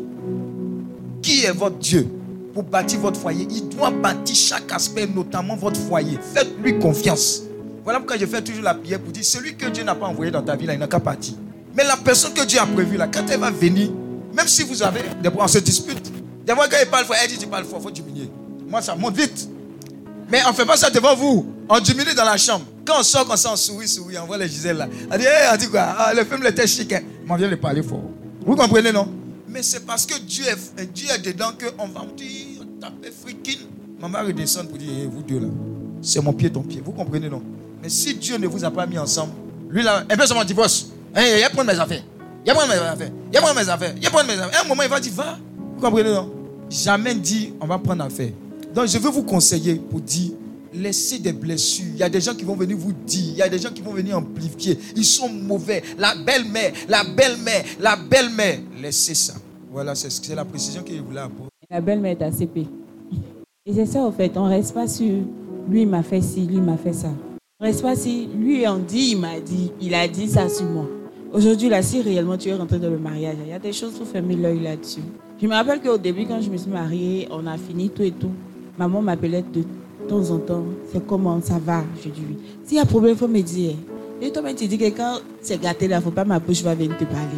Qui 1.23 1.45
est 1.45 1.53
votre 1.53 1.79
Dieu 1.79 2.07
pour 2.55 2.63
bâtir 2.63 3.01
votre 3.01 3.19
foyer? 3.19 3.47
Il 3.51 3.69
doit 3.71 3.91
bâtir 3.91 4.37
chaque 4.37 4.71
aspect, 4.73 5.07
notamment 5.07 5.57
votre 5.57 5.81
foyer. 5.81 6.19
Faites-lui 6.35 6.79
confiance. 6.79 7.43
Voilà 7.83 7.99
pourquoi 7.99 8.19
je 8.19 8.27
fais 8.27 8.43
toujours 8.43 8.63
la 8.63 8.75
prière 8.75 9.01
pour 9.01 9.13
dire 9.13 9.25
celui 9.25 9.57
que 9.57 9.67
Dieu 9.67 9.83
n'a 9.83 9.95
pas 9.95 10.07
envoyé 10.07 10.31
dans 10.31 10.43
ta 10.43 10.55
vie, 10.55 10.67
là, 10.67 10.75
il 10.75 10.79
n'a 10.79 10.87
qu'à 10.87 11.01
partir. 11.01 11.35
Mais 11.77 11.85
la 11.85 11.97
personne 11.97 12.33
que 12.35 12.45
Dieu 12.45 12.61
a 12.61 12.67
prévue, 12.67 12.97
là, 12.97 13.09
quand 13.13 13.25
elle 13.31 13.41
va 13.41 13.51
venir, 13.51 13.91
même 14.35 14.47
si 14.49 14.63
vous 14.63 14.83
avez 14.83 15.03
on 15.39 15.49
se 15.49 15.59
dispute. 15.59 16.11
Des 16.47 16.55
fois, 16.55 16.69
quand 16.69 16.77
il 16.83 16.89
parle 16.89 17.05
fort, 17.05 17.17
elle 17.23 17.31
dit 17.31 17.39
tu 17.39 17.47
parles 17.47 17.65
fort, 17.65 17.79
il 17.81 17.83
faut 17.85 17.91
diminuer. 17.91 18.31
Moi, 18.69 18.81
ça 18.83 18.95
monte 18.95 19.17
vite. 19.17 19.49
Mais 20.31 20.41
on 20.47 20.51
ne 20.51 20.55
fait 20.55 20.65
pas 20.65 20.77
ça 20.77 20.91
devant 20.91 21.15
vous. 21.15 21.47
On 21.69 21.81
diminue 21.81 22.15
dans 22.15 22.25
la 22.25 22.37
chambre. 22.37 22.65
Quand 22.85 23.01
on 23.01 23.03
sort 23.03 23.27
comme 23.27 23.37
ça, 23.37 23.53
on 23.53 23.57
sourit, 23.57 23.89
sourit, 23.89 24.19
on 24.19 24.27
voit 24.27 24.39
les 24.39 24.49
Gisèle 24.49 24.77
là. 24.77 24.89
On 25.13 25.17
dit, 25.17 25.25
hey, 25.25 25.49
on 25.53 25.57
dit 25.57 25.69
quoi? 25.69 25.81
Ah, 25.99 26.15
Le 26.15 26.25
film 26.25 26.45
était 26.47 26.67
chic. 26.67 26.93
Hein. 26.93 27.03
on 27.29 27.37
vient 27.37 27.49
de 27.49 27.57
parler 27.57 27.83
fort. 27.83 28.03
Vous 28.45 28.57
comprenez, 28.57 28.93
non? 28.93 29.09
Mais 29.49 29.63
c'est 29.63 29.85
parce 29.85 30.07
que 30.07 30.19
Dieu 30.21 30.45
est, 30.47 30.85
Dieu 30.93 31.09
est 31.13 31.19
dedans 31.19 31.51
qu'on 31.59 31.89
va 31.89 32.07
me 32.07 32.17
dire, 32.17 32.65
taper 32.81 33.11
freaking. 33.11 33.59
Maman 34.01 34.21
redescend 34.27 34.69
pour 34.69 34.79
dire, 34.79 34.89
vous 35.11 35.23
deux 35.23 35.41
là, 35.41 35.49
c'est 36.01 36.23
mon 36.23 36.33
pied, 36.33 36.51
ton 36.51 36.63
pied. 36.63 36.81
Vous 36.85 36.93
comprenez, 36.93 37.29
non? 37.29 37.43
Mais 37.83 37.89
si 37.89 38.15
Dieu 38.15 38.39
ne 38.39 38.47
vous 38.47 38.65
a 38.65 38.71
pas 38.71 38.87
mis 38.87 38.99
ensemble, 38.99 39.33
lui 39.69 39.83
là, 39.83 40.05
un 40.09 40.17
peu 40.17 40.27
sur 40.27 40.37
mon 40.37 40.45
divorce. 40.45 40.87
Hein, 41.15 41.23
il 41.39 41.43
a 41.43 41.51
prendre 41.51 41.73
mes 41.73 41.79
affaires. 41.79 42.03
Il 42.45 42.51
a 42.51 42.55
prendre 42.55 42.69
mes 42.73 42.79
affaires. 42.79 43.11
Il 43.31 43.37
a 43.37 43.41
prendre 43.41 43.61
mes 43.61 43.69
affaires. 43.69 43.95
Il 44.01 44.07
a 44.07 44.11
prendre 44.11 44.27
mes 44.29 44.39
affaires. 44.39 44.63
un 44.65 44.69
moment, 44.69 44.83
il 44.83 44.89
va 44.89 45.01
dire, 45.01 45.13
va. 45.13 45.39
Vous 45.77 45.81
comprenez, 45.81 46.11
non? 46.11 46.31
Jamais 46.69 47.15
dit, 47.15 47.53
on 47.61 47.67
va 47.67 47.79
prendre 47.79 48.05
affaire. 48.05 48.31
Donc, 48.75 48.87
je 48.87 48.99
veux 48.99 49.11
vous 49.11 49.25
conseiller 49.25 49.75
pour 49.75 50.01
dire, 50.01 50.33
laissez 50.73 51.19
des 51.19 51.33
blessures. 51.33 51.87
Il 51.95 51.99
y 51.99 52.03
a 52.03 52.09
des 52.09 52.21
gens 52.21 52.35
qui 52.35 52.45
vont 52.45 52.55
venir 52.55 52.77
vous 52.77 52.93
dire, 52.93 53.33
il 53.33 53.37
y 53.37 53.43
a 53.43 53.49
des 53.49 53.59
gens 53.59 53.71
qui 53.71 53.83
vont 53.83 53.93
venir 53.93 54.17
amplifier. 54.17 54.79
Ils 54.97 55.05
sont 55.05 55.29
mauvais. 55.29 55.83
La 55.99 56.15
belle-mère, 56.15 56.73
la 56.89 57.05
belle-mère, 57.05 57.65
la 57.81 57.97
belle-mère. 57.97 58.61
Laissez 58.81 59.15
ça. 59.15 59.35
Voilà, 59.73 59.95
c'est 59.95 60.35
la 60.35 60.45
précision 60.45 60.83
que 60.83 60.95
je 60.95 61.01
voulais 61.01 61.21
apporter. 61.21 61.51
La 61.69 61.81
belle-mère 61.81 62.17
est 62.21 62.23
ACP. 62.23 62.67
Et 63.67 63.75
c'est 63.75 63.87
ça, 63.87 64.01
en 64.01 64.13
fait. 64.13 64.37
On 64.37 64.47
ne 64.47 64.51
reste 64.51 64.75
pas 64.75 64.89
sur 64.89 65.23
lui 65.69 65.87
m'a 65.87 66.03
fait 66.03 66.21
ci, 66.21 66.47
lui 66.47 66.61
m'a 66.61 66.77
fait 66.77 66.93
ça. 66.93 67.13
On 67.61 67.65
reste 67.65 67.83
pas 67.83 67.95
si 67.95 68.27
lui 68.27 68.67
on 68.67 68.79
dit, 68.79 69.11
il 69.13 69.19
m'a 69.19 69.39
dit, 69.41 69.71
il 69.81 69.95
a 69.95 70.09
dit 70.09 70.29
ça 70.29 70.49
sur 70.49 70.65
moi. 70.65 70.87
Aujourd'hui, 71.33 71.69
là, 71.69 71.81
si 71.81 72.03
réellement 72.03 72.37
tu 72.37 72.49
es 72.49 72.55
rentré 72.55 72.79
dans 72.79 72.91
le 72.91 72.99
mariage, 72.99 73.37
il 73.45 73.51
y 73.51 73.53
a 73.53 73.59
des 73.61 73.73
choses 73.73 73.93
pour 73.93 74.07
fermer 74.07 74.35
l'œil 74.35 74.61
là-dessus. 74.61 75.01
Je 75.41 75.47
me 75.47 75.55
rappelle 75.55 75.81
qu'au 75.81 75.97
début, 75.97 76.27
quand 76.27 76.41
je 76.41 76.51
me 76.51 76.57
suis 76.57 76.71
mariée, 76.71 77.29
on 77.31 77.47
a 77.47 77.57
fini 77.57 77.89
tout 77.89 78.03
et 78.03 78.11
tout. 78.11 78.33
Maman 78.77 79.01
m'appelait 79.01 79.45
de 79.53 79.63
temps 80.09 80.29
en 80.31 80.39
temps, 80.39 80.65
c'est 80.93 81.07
comment, 81.07 81.41
ça 81.41 81.61
va? 81.65 81.85
Je 82.03 82.09
dis 82.09 82.23
oui. 82.29 82.37
S'il 82.65 82.79
y 82.79 82.81
a 82.81 82.85
problème, 82.85 83.13
il 83.15 83.19
faut 83.19 83.29
me 83.29 83.41
dire. 83.43 83.75
Et 84.21 84.33
toi-même, 84.33 84.57
tu 84.57 84.67
dis 84.67 84.77
que 84.77 84.87
quand 84.87 85.19
c'est 85.41 85.61
gâté 85.61 85.87
là, 85.87 85.97
il 85.97 85.99
ne 86.01 86.05
faut 86.05 86.11
pas 86.11 86.25
ma 86.25 86.41
bouche 86.41 86.63
va 86.63 86.75
venir 86.75 86.97
te 86.99 87.05
parler. 87.05 87.29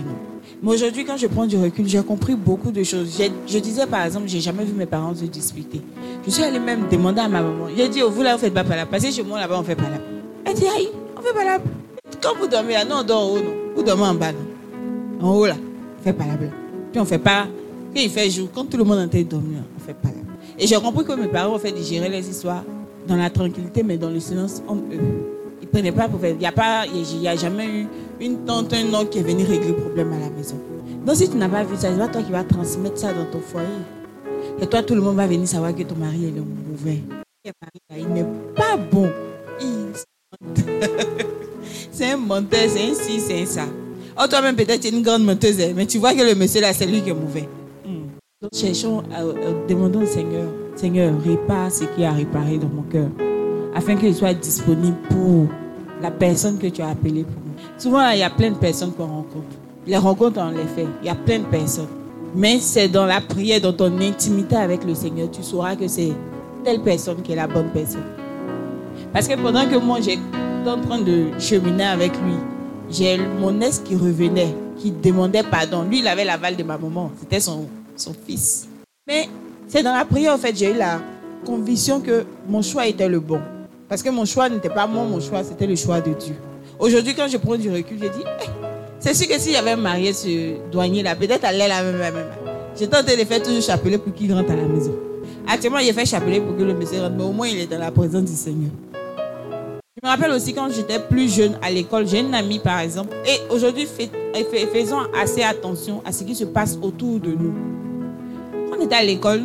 Mais 0.62 0.70
aujourd'hui, 0.70 1.04
quand 1.04 1.18
je 1.18 1.26
prends 1.26 1.46
du 1.46 1.58
recul, 1.58 1.86
j'ai 1.86 2.02
compris 2.02 2.34
beaucoup 2.34 2.70
de 2.70 2.82
choses. 2.82 3.20
Je 3.46 3.58
disais 3.58 3.86
par 3.86 4.06
exemple, 4.06 4.26
j'ai 4.26 4.40
jamais 4.40 4.64
vu 4.64 4.72
mes 4.72 4.86
parents 4.86 5.14
se 5.14 5.24
disputer. 5.26 5.82
Je 6.24 6.30
suis 6.30 6.42
allée 6.42 6.58
même 6.58 6.86
demander 6.90 7.20
à 7.20 7.28
ma 7.28 7.42
maman. 7.42 7.66
J'ai 7.76 7.88
dit, 7.88 8.02
oh, 8.02 8.10
vous 8.10 8.22
là, 8.22 8.36
vous 8.36 8.40
faites 8.40 8.54
pas 8.54 8.62
là. 8.64 8.86
Passez 8.86 9.12
chez 9.12 9.22
moi 9.22 9.38
là-bas, 9.38 9.58
on 9.60 9.62
fait 9.62 9.76
pas 9.76 9.82
là. 9.82 9.98
Elle 10.46 10.54
dit, 10.54 10.64
aïe, 10.64 10.88
on 11.16 11.20
fait 11.20 11.34
pas 11.34 11.44
là. 11.44 11.58
Quand 12.22 12.36
vous 12.38 12.46
dormez 12.46 12.74
là, 12.74 12.84
non, 12.84 12.98
on 13.00 13.02
dort 13.02 13.22
en 13.22 13.30
haut, 13.34 13.38
non. 13.38 13.52
Vous 13.74 13.82
dormez 13.82 14.04
en 14.04 14.14
bas, 14.14 14.32
non. 14.32 15.26
En 15.26 15.34
haut 15.34 15.46
là, 15.46 15.56
on 15.98 16.02
fait 16.02 16.12
pas 16.12 16.24
là. 16.24 16.34
Puis 16.92 17.00
on 17.00 17.04
fait 17.04 17.18
pas. 17.18 17.46
Quand 17.94 18.00
il 18.00 18.10
fait 18.10 18.30
jour, 18.30 18.48
quand 18.54 18.64
tout 18.64 18.76
le 18.76 18.84
monde 18.84 19.00
en 19.00 19.08
train 19.08 19.18
de 19.18 19.24
dormir, 19.24 19.58
on 19.76 19.80
fait 19.80 19.94
pas 19.94 20.08
là. 20.08 20.14
Et 20.58 20.66
j'ai 20.66 20.76
compris 20.76 21.04
que 21.04 21.12
mes 21.14 21.26
parents 21.28 21.54
ont 21.54 21.58
fait 21.58 21.72
digérer 21.72 22.08
les 22.08 22.28
histoires 22.28 22.62
dans 23.08 23.16
la 23.16 23.28
tranquillité, 23.28 23.82
mais 23.82 23.96
dans 23.96 24.10
le 24.10 24.20
silence 24.20 24.62
entre 24.68 24.84
eux. 24.92 25.00
Ils 25.60 25.64
ne 25.64 25.70
prenaient 25.70 25.92
pas 25.92 26.08
pour 26.08 26.20
faire. 26.20 26.30
Il 26.30 26.38
n'y 26.38 26.46
a, 26.46 26.52
pas, 26.52 26.84
il 26.86 27.26
a 27.26 27.34
jamais 27.34 27.66
eu 27.66 27.86
une 28.20 28.44
tante, 28.44 28.72
un 28.72 28.94
oncle 28.94 29.08
qui 29.08 29.18
est 29.18 29.22
venu 29.22 29.44
régler 29.44 29.68
le 29.68 29.76
problème 29.76 30.12
à 30.12 30.18
la 30.18 30.30
maison. 30.30 30.56
Donc 31.04 31.16
si 31.16 31.28
tu 31.28 31.36
n'as 31.36 31.48
pas 31.48 31.64
vu 31.64 31.74
ça, 31.76 31.88
c'est 31.90 31.98
pas 31.98 32.08
toi 32.08 32.22
qui 32.22 32.30
vas 32.30 32.44
transmettre 32.44 32.98
ça 32.98 33.12
dans 33.12 33.24
ton 33.24 33.40
foyer. 33.40 33.66
Et 34.60 34.66
toi, 34.66 34.82
tout 34.82 34.94
le 34.94 35.00
monde 35.00 35.16
va 35.16 35.26
venir 35.26 35.48
savoir 35.48 35.74
que 35.74 35.82
ton 35.82 35.96
mari 35.96 36.26
est 36.26 36.30
le 36.30 36.42
mauvais. 36.42 37.02
Il 37.96 38.08
n'est 38.08 38.26
pas 38.54 38.76
bon. 38.76 39.10
c'est 41.90 42.12
un 42.12 42.16
menteur, 42.16 42.60
c'est 42.68 42.90
un 42.90 42.94
ci, 42.94 43.20
c'est 43.20 43.42
un 43.42 43.46
ça. 43.46 43.64
Oh, 44.20 44.26
toi-même, 44.28 44.56
peut-être, 44.56 44.80
tu 44.80 44.88
es 44.88 44.90
une 44.90 45.02
grande 45.02 45.24
menteuse, 45.24 45.60
hein, 45.60 45.72
mais 45.74 45.86
tu 45.86 45.98
vois 45.98 46.14
que 46.14 46.22
le 46.22 46.34
monsieur 46.34 46.60
là, 46.60 46.72
c'est 46.72 46.86
lui 46.86 47.00
qui 47.00 47.10
est 47.10 47.14
mauvais. 47.14 47.48
Hmm. 47.84 48.08
Donc, 48.42 48.50
cherchons, 48.54 49.02
demandons 49.68 50.02
au 50.02 50.06
Seigneur, 50.06 50.48
Seigneur, 50.76 51.12
répare 51.24 51.72
ce 51.72 51.84
qui 51.84 52.04
a 52.04 52.12
réparé 52.12 52.58
dans 52.58 52.68
mon 52.68 52.82
cœur, 52.82 53.08
afin 53.74 53.96
qu'il 53.96 54.14
soit 54.14 54.34
disponible 54.34 54.96
pour 55.08 55.46
la 56.02 56.10
personne 56.10 56.58
que 56.58 56.66
tu 56.66 56.82
as 56.82 56.88
appelée 56.88 57.24
pour 57.24 57.42
nous. 57.46 57.52
Souvent, 57.78 58.10
il 58.10 58.18
y 58.18 58.22
a 58.22 58.30
plein 58.30 58.50
de 58.50 58.56
personnes 58.56 58.92
qu'on 58.92 59.06
rencontre. 59.06 59.56
Les 59.86 59.96
rencontres, 59.96 60.40
on 60.40 60.50
les 60.50 60.66
fait. 60.66 60.86
Il 61.02 61.06
y 61.06 61.10
a 61.10 61.14
plein 61.14 61.38
de 61.38 61.44
personnes. 61.44 61.88
Mais 62.34 62.58
c'est 62.60 62.88
dans 62.88 63.06
la 63.06 63.20
prière, 63.20 63.60
dans 63.60 63.72
ton 63.72 63.98
intimité 64.00 64.56
avec 64.56 64.84
le 64.84 64.94
Seigneur, 64.94 65.30
tu 65.30 65.42
sauras 65.42 65.76
que 65.76 65.88
c'est 65.88 66.12
telle 66.64 66.82
personne 66.82 67.22
qui 67.22 67.32
est 67.32 67.36
la 67.36 67.46
bonne 67.46 67.70
personne. 67.72 68.04
Parce 69.12 69.28
que 69.28 69.34
pendant 69.34 69.68
que 69.68 69.76
moi, 69.76 70.00
j'étais 70.00 70.20
en 70.66 70.80
train 70.80 71.00
de 71.00 71.26
cheminer 71.38 71.84
avec 71.84 72.12
lui, 72.12 72.34
j'ai 72.90 73.18
mon 73.18 73.60
ex 73.60 73.78
qui 73.78 73.94
revenait, 73.94 74.54
qui 74.78 74.90
demandait 74.90 75.42
pardon. 75.42 75.82
Lui, 75.82 75.98
il 75.98 76.08
avait 76.08 76.24
l'aval 76.24 76.56
de 76.56 76.62
ma 76.62 76.78
maman. 76.78 77.10
C'était 77.20 77.40
son, 77.40 77.66
son 77.96 78.14
fils. 78.26 78.68
Mais 79.06 79.28
c'est 79.68 79.82
dans 79.82 79.94
la 79.94 80.04
prière, 80.04 80.34
en 80.34 80.38
fait, 80.38 80.56
j'ai 80.56 80.70
eu 80.70 80.76
la 80.76 81.00
conviction 81.44 82.00
que 82.00 82.24
mon 82.48 82.62
choix 82.62 82.86
était 82.86 83.08
le 83.08 83.20
bon. 83.20 83.40
Parce 83.88 84.02
que 84.02 84.08
mon 84.08 84.24
choix 84.24 84.48
n'était 84.48 84.70
pas 84.70 84.86
moi, 84.86 85.04
mon 85.04 85.20
choix, 85.20 85.44
c'était 85.44 85.66
le 85.66 85.76
choix 85.76 86.00
de 86.00 86.14
Dieu. 86.14 86.34
Aujourd'hui, 86.78 87.14
quand 87.14 87.28
je 87.28 87.36
prends 87.36 87.56
du 87.56 87.70
recul, 87.70 87.98
je 88.00 88.08
dis, 88.08 88.24
eh, 88.42 88.46
c'est 88.98 89.12
sûr 89.12 89.28
que 89.28 89.38
s'il 89.38 89.52
y 89.52 89.56
avait 89.56 89.76
marié 89.76 90.14
ce 90.14 90.70
douanier-là, 90.70 91.16
peut-être 91.16 91.44
allait 91.44 91.68
la 91.68 91.82
même, 91.82 91.98
même. 91.98 92.14
J'ai 92.78 92.88
tenté 92.88 93.16
de 93.16 93.24
faire 93.26 93.42
toujours 93.42 93.60
chapelet 93.60 93.98
pour 93.98 94.14
qu'il 94.14 94.32
rentre 94.32 94.50
à 94.52 94.56
la 94.56 94.64
maison. 94.64 94.94
Actuellement, 95.46 95.78
il 95.78 95.92
fait 95.92 96.06
chapelet 96.06 96.40
pour 96.40 96.56
que 96.56 96.62
le 96.62 96.72
monsieur 96.72 97.00
rentre, 97.02 97.14
mais 97.16 97.24
au 97.24 97.32
moins 97.32 97.48
il 97.48 97.58
est 97.58 97.66
dans 97.66 97.78
la 97.78 97.90
présence 97.90 98.22
du 98.22 98.32
Seigneur. 98.32 98.70
Je 100.04 100.08
me 100.08 100.14
rappelle 100.14 100.32
aussi 100.32 100.52
quand 100.52 100.68
j'étais 100.68 100.98
plus 100.98 101.32
jeune 101.32 101.56
à 101.62 101.70
l'école, 101.70 102.08
j'ai 102.08 102.18
une 102.18 102.34
amie 102.34 102.58
par 102.58 102.80
exemple, 102.80 103.14
et 103.24 103.38
aujourd'hui 103.54 103.86
faisons 103.86 104.98
assez 105.16 105.44
attention 105.44 106.02
à 106.04 106.10
ce 106.10 106.24
qui 106.24 106.34
se 106.34 106.42
passe 106.42 106.76
autour 106.82 107.20
de 107.20 107.30
nous. 107.30 107.54
Quand 108.68 108.78
on 108.80 108.84
était 108.84 108.96
à 108.96 109.04
l'école, 109.04 109.42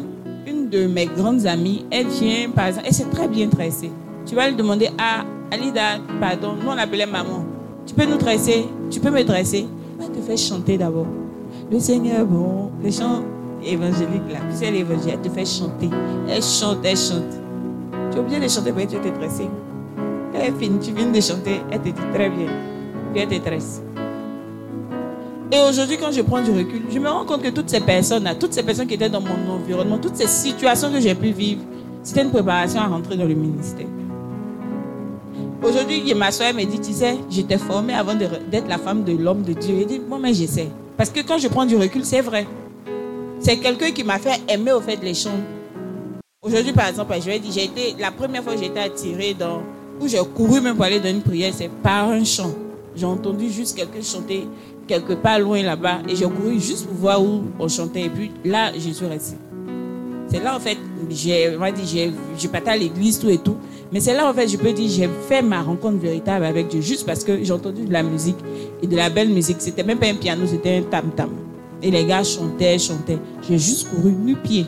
une 0.48 0.68
de 0.68 0.88
mes 0.88 1.06
grandes 1.06 1.46
amies, 1.46 1.86
elle 1.92 2.08
vient 2.08 2.50
par 2.50 2.70
exemple, 2.70 2.88
elle 2.88 2.94
s'est 2.96 3.06
très 3.06 3.28
bien 3.28 3.48
tressée. 3.50 3.92
Tu 4.26 4.34
vas 4.34 4.48
lui 4.50 4.56
demander, 4.56 4.90
ah, 4.98 5.26
Alida, 5.52 6.00
pardon, 6.20 6.56
nous 6.60 6.72
on 6.72 6.74
l'appelait 6.74 7.06
maman. 7.06 7.46
Tu 7.86 7.94
peux 7.94 8.06
nous 8.06 8.18
dresser 8.18 8.66
Tu 8.90 9.00
peux 9.00 9.12
me 9.12 9.24
dresser 9.24 9.68
Elle 10.02 10.10
te 10.10 10.26
fait 10.26 10.38
chanter 10.38 10.80
d'abord. 10.80 11.06
Le 11.72 11.80
Seigneur, 11.80 12.26
bon, 12.26 12.72
les 12.82 12.92
chants 12.92 13.24
évangéliques 13.64 14.32
là, 14.32 14.40
sais 14.56 14.72
l'évangile, 14.72 15.12
elle 15.14 15.22
te 15.22 15.30
fait 15.30 15.46
chanter. 15.46 15.92
Elle 16.28 16.42
chante, 16.42 16.80
elle 16.84 16.98
chante. 16.98 17.38
Tu 18.10 18.18
es 18.18 18.20
obligé 18.20 18.40
de 18.40 18.48
chanter 18.48 18.72
pour 18.72 18.82
que 18.82 18.88
tu 18.88 19.00
te 19.00 19.20
dresser. 19.20 19.48
Elle 20.40 20.54
est 20.54 20.60
finie, 20.60 20.80
tu 20.80 20.92
viens 20.92 21.08
de 21.08 21.20
chanter, 21.20 21.62
elle 21.72 21.80
te 21.80 21.86
dit 21.86 21.94
très 22.14 22.30
bien. 22.30 22.48
Puis 23.14 23.22
elle 23.22 23.28
te 23.30 23.50
dresse. 23.50 23.82
Et 25.52 25.60
aujourd'hui, 25.60 25.98
quand 25.98 26.12
je 26.12 26.22
prends 26.22 26.42
du 26.42 26.52
recul, 26.52 26.84
je 26.92 27.00
me 27.00 27.10
rends 27.10 27.26
compte 27.26 27.42
que 27.42 27.50
toutes 27.50 27.70
ces 27.70 27.80
personnes-là, 27.80 28.36
toutes 28.36 28.54
ces 28.54 28.64
personnes 28.64 28.88
qui 28.88 28.96
étaient 28.96 29.10
dans 29.10 29.22
mon 29.22 29.50
environnement, 29.50 29.98
toutes 29.98 30.18
ces 30.18 30.28
situations 30.28 30.92
que 30.92 31.00
j'ai 31.00 31.16
pu 31.16 31.32
vivre, 31.32 31.62
c'était 32.04 32.24
une 32.24 32.32
préparation 32.32 32.82
à 32.82 32.88
rentrer 32.88 33.16
dans 33.16 33.26
le 33.26 33.34
ministère. 33.34 33.88
Aujourd'hui, 35.64 36.14
ma 36.14 36.32
soeur 36.32 36.54
me 36.54 36.66
dit, 36.66 36.80
tu 36.80 36.94
sais, 36.94 37.18
j'étais 37.30 37.58
formée 37.58 37.94
avant 37.94 38.14
d'être 38.14 38.68
la 38.68 38.78
femme 38.78 39.04
de 39.04 39.14
l'homme 39.14 39.42
de 39.42 39.54
Dieu. 39.54 39.76
Elle 39.80 39.88
dit, 39.88 40.00
moi, 40.00 40.20
mais 40.22 40.34
j'essaie. 40.34 40.70
Parce 40.98 41.10
que 41.10 41.22
quand 41.22 41.38
je 41.38 41.48
prends 41.48 41.66
du 41.66 41.78
recul, 41.78 42.04
c'est 42.04 42.22
vrai. 42.22 42.46
C'est 43.40 43.58
quelqu'un 43.58 43.92
qui 43.92 44.04
m'a 44.04 44.20
fait 44.20 44.42
aimer 44.50 44.74
au 44.74 44.82
fait 44.82 45.00
les 45.02 45.14
chants. 45.14 45.40
Aujourd'hui, 46.42 46.74
par 46.74 46.88
exemple, 46.88 47.14
je 47.20 47.26
vais 47.26 47.40
dire, 47.40 47.52
j'ai 47.52 47.66
été, 47.66 47.96
la 48.00 48.12
première 48.12 48.44
fois 48.44 48.56
que 48.56 48.64
été 48.64 48.80
attirée 48.80 49.34
dans, 49.34 49.62
où 50.00 50.08
j'ai 50.08 50.20
couru 50.36 50.62
même 50.62 50.76
pour 50.76 50.86
aller 50.86 51.00
dans 51.00 51.10
une 51.10 51.22
prière, 51.22 51.54
c'est 51.56 51.70
par 51.70 52.10
un 52.10 52.24
chant. 52.24 52.52
J'ai 52.96 53.06
entendu 53.06 53.50
juste 53.50 53.76
quelqu'un 53.76 54.02
chanter 54.02 54.48
quelque 54.88 55.14
part 55.14 55.40
loin 55.40 55.62
là-bas 55.62 56.00
et 56.08 56.16
j'ai 56.16 56.26
couru 56.26 56.60
juste 56.60 56.88
pour 56.88 56.96
voir 56.96 57.24
où 57.24 57.44
on 57.60 57.68
chantait. 57.68 58.04
Et 58.04 58.10
puis 58.10 58.32
là, 58.44 58.72
je 58.74 58.90
suis 58.90 59.06
restée. 59.06 59.38
C'est 60.30 60.44
là, 60.44 60.56
en 60.56 60.60
fait, 60.60 60.78
j'ai, 61.10 61.58
j'ai, 61.86 62.12
j'ai 62.38 62.48
pas 62.48 62.60
à 62.66 62.76
l'église, 62.76 63.20
tout 63.20 63.30
et 63.30 63.38
tout. 63.38 63.56
Mais 63.92 64.02
c'est 64.02 64.14
là, 64.14 64.30
en 64.30 64.34
fait, 64.34 64.48
je 64.48 64.58
peux 64.58 64.74
dire, 64.74 64.90
j'ai 64.90 65.10
fait 65.30 65.42
ma 65.42 65.62
rencontre 65.62 65.98
véritable 65.98 66.44
avec 66.44 66.68
Dieu 66.68 66.82
juste 66.82 67.06
parce 67.06 67.24
que 67.24 67.42
j'ai 67.44 67.54
entendu 67.54 67.86
de 67.86 67.94
la 67.94 68.04
musique 68.04 68.36
et 68.82 68.88
de 68.88 68.96
la 68.96 69.10
belle 69.10 69.30
musique. 69.30 69.58
C'était 69.60 69.84
même 69.84 70.00
pas 70.00 70.08
un 70.08 70.16
piano, 70.16 70.46
c'était 70.46 70.78
un 70.78 70.82
tam-tam. 70.82 71.30
Et 71.82 71.92
les 71.92 72.06
gars 72.06 72.24
chantaient, 72.24 72.78
chantaient. 72.78 73.20
J'ai 73.48 73.58
juste 73.58 73.88
couru 73.90 74.12
nu-pied. 74.12 74.66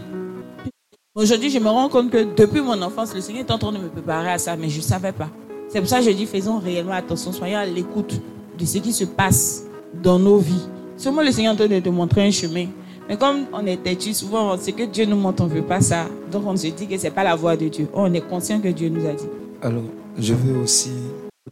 Aujourd'hui, 1.20 1.50
je 1.50 1.60
me 1.60 1.68
rends 1.68 1.90
compte 1.90 2.12
que 2.12 2.34
depuis 2.34 2.62
mon 2.62 2.82
enfance, 2.82 3.14
le 3.14 3.20
Seigneur 3.20 3.44
est 3.44 3.52
en 3.52 3.58
train 3.58 3.74
de 3.74 3.78
me 3.78 3.90
préparer 3.90 4.32
à 4.32 4.38
ça, 4.38 4.56
mais 4.56 4.70
je 4.70 4.78
ne 4.78 4.84
savais 4.84 5.12
pas. 5.12 5.30
C'est 5.68 5.80
pour 5.80 5.90
ça 5.90 5.98
que 5.98 6.06
je 6.06 6.12
dis, 6.12 6.26
faisons 6.26 6.60
réellement 6.60 6.94
attention, 6.94 7.34
soyons 7.34 7.58
à 7.58 7.66
l'écoute 7.66 8.22
de 8.58 8.66
ce 8.66 8.78
qui 8.78 8.94
se 8.94 9.04
passe 9.04 9.66
dans 10.02 10.18
nos 10.18 10.38
vies. 10.38 10.66
Seulement 10.96 11.22
le 11.22 11.34
Seigneur 11.34 11.52
est 11.52 11.56
en 11.56 11.58
train 11.58 11.76
de 11.76 11.82
te 11.82 11.90
montrer 11.90 12.26
un 12.26 12.32
chemin. 12.32 12.68
Mais 13.10 13.18
comme 13.18 13.48
on 13.52 13.66
est 13.66 13.84
têtu, 13.84 14.14
souvent, 14.14 14.56
c'est 14.58 14.72
que 14.72 14.84
Dieu 14.84 15.04
nous 15.04 15.18
montre, 15.18 15.44
on 15.44 15.48
ne 15.48 15.56
veut 15.56 15.62
pas 15.62 15.82
ça. 15.82 16.06
Donc 16.32 16.44
on 16.48 16.56
se 16.56 16.68
dit 16.68 16.88
que 16.88 16.98
ce 16.98 17.04
n'est 17.04 17.12
pas 17.12 17.26
la 17.26 17.36
voix 17.36 17.58
de 17.58 17.68
Dieu. 17.68 17.90
On 17.94 18.14
est 18.14 18.26
conscient 18.26 18.62
que 18.62 18.70
Dieu 18.70 18.88
nous 18.88 19.06
a 19.06 19.12
dit. 19.12 19.28
Alors, 19.62 19.84
je 20.18 20.34
veux 20.34 20.58
aussi 20.58 20.94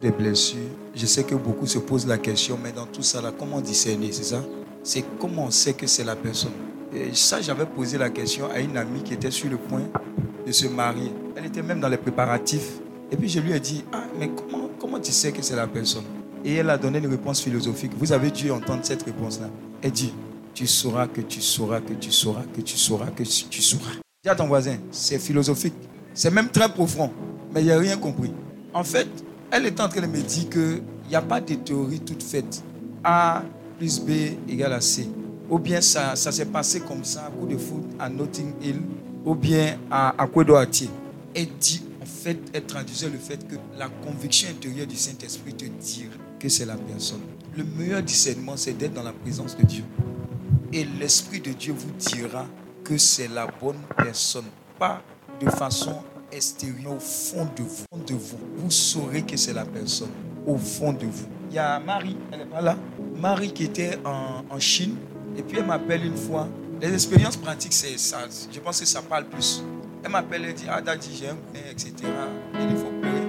des 0.00 0.12
blessures. 0.12 0.60
Je 0.94 1.04
sais 1.04 1.24
que 1.24 1.34
beaucoup 1.34 1.66
se 1.66 1.78
posent 1.78 2.06
la 2.06 2.16
question, 2.16 2.58
mais 2.64 2.72
dans 2.72 2.86
tout 2.86 3.02
ça, 3.02 3.20
comment 3.38 3.60
discerner, 3.60 4.12
c'est 4.12 4.24
ça? 4.24 4.42
C'est 4.82 5.04
comment 5.18 5.44
on 5.44 5.50
sait 5.50 5.74
que 5.74 5.86
c'est 5.86 6.04
la 6.04 6.16
personne? 6.16 6.52
Ça, 7.12 7.40
j'avais 7.40 7.66
posé 7.66 7.98
la 7.98 8.10
question 8.10 8.50
à 8.50 8.60
une 8.60 8.76
amie 8.76 9.02
qui 9.02 9.14
était 9.14 9.30
sur 9.30 9.50
le 9.50 9.56
point 9.56 9.82
de 10.46 10.52
se 10.52 10.66
marier. 10.66 11.12
Elle 11.36 11.46
était 11.46 11.62
même 11.62 11.80
dans 11.80 11.88
les 11.88 11.96
préparatifs. 11.98 12.80
Et 13.10 13.16
puis 13.16 13.28
je 13.28 13.40
lui 13.40 13.52
ai 13.52 13.60
dit, 13.60 13.84
ah, 13.92 14.04
mais 14.18 14.30
comment, 14.30 14.68
comment 14.78 15.00
tu 15.00 15.12
sais 15.12 15.32
que 15.32 15.42
c'est 15.42 15.56
la 15.56 15.66
personne? 15.66 16.04
Et 16.44 16.54
elle 16.54 16.70
a 16.70 16.78
donné 16.78 16.98
une 16.98 17.06
réponse 17.06 17.42
philosophique. 17.42 17.92
Vous 17.96 18.12
avez 18.12 18.30
dû 18.30 18.50
entendre 18.50 18.80
cette 18.82 19.02
réponse-là. 19.02 19.48
Elle 19.82 19.92
dit, 19.92 20.12
tu 20.54 20.66
sauras 20.66 21.06
que 21.06 21.20
tu 21.20 21.40
sauras 21.40 21.80
que 21.80 21.92
tu 21.92 22.10
sauras 22.10 22.42
que 22.54 22.60
tu 22.60 22.76
sauras 22.76 23.06
que 23.06 23.22
tu 23.22 23.62
sauras. 23.62 23.92
Dis 24.24 24.30
à 24.30 24.34
ton 24.34 24.46
voisin, 24.46 24.76
c'est 24.90 25.18
philosophique. 25.18 25.74
C'est 26.14 26.30
même 26.30 26.48
très 26.48 26.68
profond, 26.68 27.10
mais 27.54 27.60
il 27.60 27.66
n'y 27.66 27.70
a 27.70 27.78
rien 27.78 27.96
compris. 27.96 28.32
En 28.74 28.82
fait, 28.82 29.08
elle 29.50 29.66
est 29.66 29.80
en 29.80 29.88
train 29.88 30.00
de 30.00 30.06
me 30.06 30.20
dire 30.20 30.48
qu'il 30.50 30.82
n'y 31.08 31.14
a 31.14 31.22
pas 31.22 31.40
de 31.40 31.54
théorie 31.54 32.00
toute 32.00 32.22
faite. 32.22 32.62
A 33.04 33.42
plus 33.78 34.00
B 34.00 34.10
égale 34.48 34.72
à 34.72 34.80
C. 34.80 35.08
Ou 35.50 35.58
bien 35.58 35.80
ça, 35.80 36.14
ça 36.16 36.30
s'est 36.30 36.46
passé 36.46 36.80
comme 36.80 37.04
ça, 37.04 37.26
à 37.26 37.30
coup 37.30 37.46
de 37.46 37.56
foot 37.56 37.84
à 37.98 38.08
Notting 38.08 38.52
Hill, 38.62 38.80
ou 39.24 39.34
bien 39.34 39.78
à 39.90 40.22
Aquedo 40.22 40.56
Elle 41.34 41.48
dit, 41.58 41.82
en 42.02 42.06
fait, 42.06 42.38
elle 42.52 42.64
traduisait 42.64 43.08
le 43.08 43.18
fait 43.18 43.46
que 43.48 43.56
la 43.78 43.88
conviction 43.88 44.48
intérieure 44.50 44.86
du 44.86 44.96
Saint-Esprit 44.96 45.54
te 45.54 45.64
dire 45.64 46.10
que 46.38 46.48
c'est 46.48 46.66
la 46.66 46.76
personne. 46.76 47.20
Le 47.56 47.64
meilleur 47.64 48.02
discernement, 48.02 48.56
c'est 48.56 48.76
d'être 48.76 48.94
dans 48.94 49.02
la 49.02 49.12
présence 49.12 49.56
de 49.56 49.64
Dieu. 49.64 49.84
Et 50.72 50.84
l'Esprit 51.00 51.40
de 51.40 51.52
Dieu 51.52 51.74
vous 51.76 51.90
dira 51.98 52.46
que 52.84 52.98
c'est 52.98 53.28
la 53.28 53.46
bonne 53.46 53.80
personne. 53.96 54.44
Pas 54.78 55.02
de 55.40 55.50
façon 55.50 55.94
extérieure, 56.30 56.94
au 56.96 56.98
fond 56.98 57.48
de 57.56 57.62
vous. 57.62 58.04
De 58.06 58.14
vous. 58.14 58.38
vous 58.56 58.70
saurez 58.70 59.22
que 59.22 59.36
c'est 59.36 59.52
la 59.52 59.64
personne. 59.64 60.10
Au 60.46 60.56
fond 60.56 60.92
de 60.92 61.06
vous. 61.06 61.26
Il 61.50 61.56
y 61.56 61.58
a 61.58 61.80
Marie, 61.80 62.16
elle 62.30 62.40
n'est 62.40 62.44
pas 62.44 62.60
là. 62.60 62.76
Marie 63.20 63.52
qui 63.52 63.64
était 63.64 63.98
en, 64.04 64.58
Chine. 64.58 64.96
Et 65.38 65.42
puis 65.42 65.58
elle 65.58 65.66
m'appelle 65.66 66.04
une 66.04 66.16
fois. 66.16 66.48
Les 66.82 66.92
expériences 66.92 67.36
pratiques, 67.36 67.72
c'est 67.72 67.96
ça. 67.96 68.18
Je 68.52 68.58
pense 68.58 68.80
que 68.80 68.86
ça 68.86 69.00
parle 69.02 69.24
plus. 69.24 69.62
Elle 70.02 70.10
m'appelle, 70.10 70.44
elle 70.44 70.54
dit, 70.54 70.66
ah 70.68 70.80
Daddy, 70.80 71.16
j'ai 71.16 71.28
un 71.28 71.36
etc. 71.70 71.92
Et 72.54 72.62
il 72.70 72.76
faut 72.76 72.90
pleurer. 73.00 73.22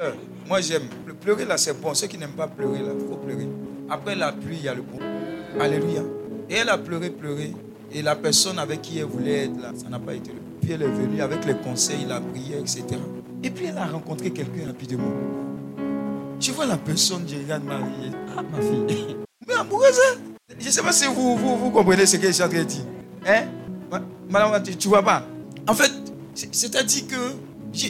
Euh, 0.00 0.12
moi 0.48 0.60
j'aime. 0.60 0.84
Pleurer 1.20 1.44
là, 1.44 1.56
c'est 1.56 1.80
bon. 1.80 1.92
Ceux 1.94 2.06
qui 2.06 2.18
n'aiment 2.18 2.30
pas 2.30 2.46
pleurer 2.46 2.78
là, 2.78 2.92
il 2.98 3.06
faut 3.06 3.16
pleurer. 3.16 3.48
Après 3.90 4.14
la 4.14 4.32
pluie, 4.32 4.56
il 4.58 4.64
y 4.64 4.68
a 4.68 4.74
le 4.74 4.82
bon. 4.82 4.98
Alléluia. 5.60 6.02
Et 6.48 6.54
elle 6.54 6.68
a 6.68 6.78
pleuré, 6.78 7.10
pleuré. 7.10 7.52
Et 7.92 8.02
la 8.02 8.14
personne 8.14 8.58
avec 8.58 8.82
qui 8.82 8.98
elle 8.98 9.06
voulait 9.06 9.46
être 9.46 9.60
là, 9.60 9.72
ça 9.76 9.88
n'a 9.88 9.98
pas 9.98 10.14
été 10.14 10.30
le 10.32 10.38
Puis 10.60 10.72
elle 10.72 10.82
est 10.82 10.88
venue 10.88 11.20
avec 11.20 11.44
les 11.44 11.54
conseils, 11.54 12.04
la 12.08 12.20
prière, 12.20 12.60
etc. 12.60 12.84
Et 13.42 13.50
puis 13.50 13.66
elle 13.66 13.78
a 13.78 13.86
rencontré 13.86 14.30
quelqu'un 14.30 14.66
rapidement. 14.66 15.12
Je 16.38 16.52
vois 16.52 16.66
la 16.66 16.76
personne, 16.76 17.24
je 17.26 17.36
regarde 17.36 17.64
Marie. 17.64 18.12
Ah, 18.36 18.42
ma 18.42 18.60
fille. 18.60 19.16
Mais 19.46 19.54
amoureuse, 19.54 19.98
hein? 19.98 20.33
Je 20.50 20.66
ne 20.66 20.70
sais 20.70 20.82
pas 20.82 20.92
si 20.92 21.06
vous, 21.06 21.36
vous, 21.38 21.56
vous, 21.56 21.70
comprenez 21.70 22.04
ce 22.04 22.16
que 22.16 22.26
je 22.26 22.32
suis 22.32 22.42
en 22.42 22.48
train 22.48 22.58
de 22.58 22.64
dire. 22.64 22.84
Hein? 23.26 23.44
Madame, 24.28 24.62
tu 24.62 24.76
ne 24.76 24.82
vois 24.90 25.02
pas? 25.02 25.26
En 25.66 25.72
fait, 25.74 25.90
c'est-à-dire 26.34 27.06
que. 27.06 27.86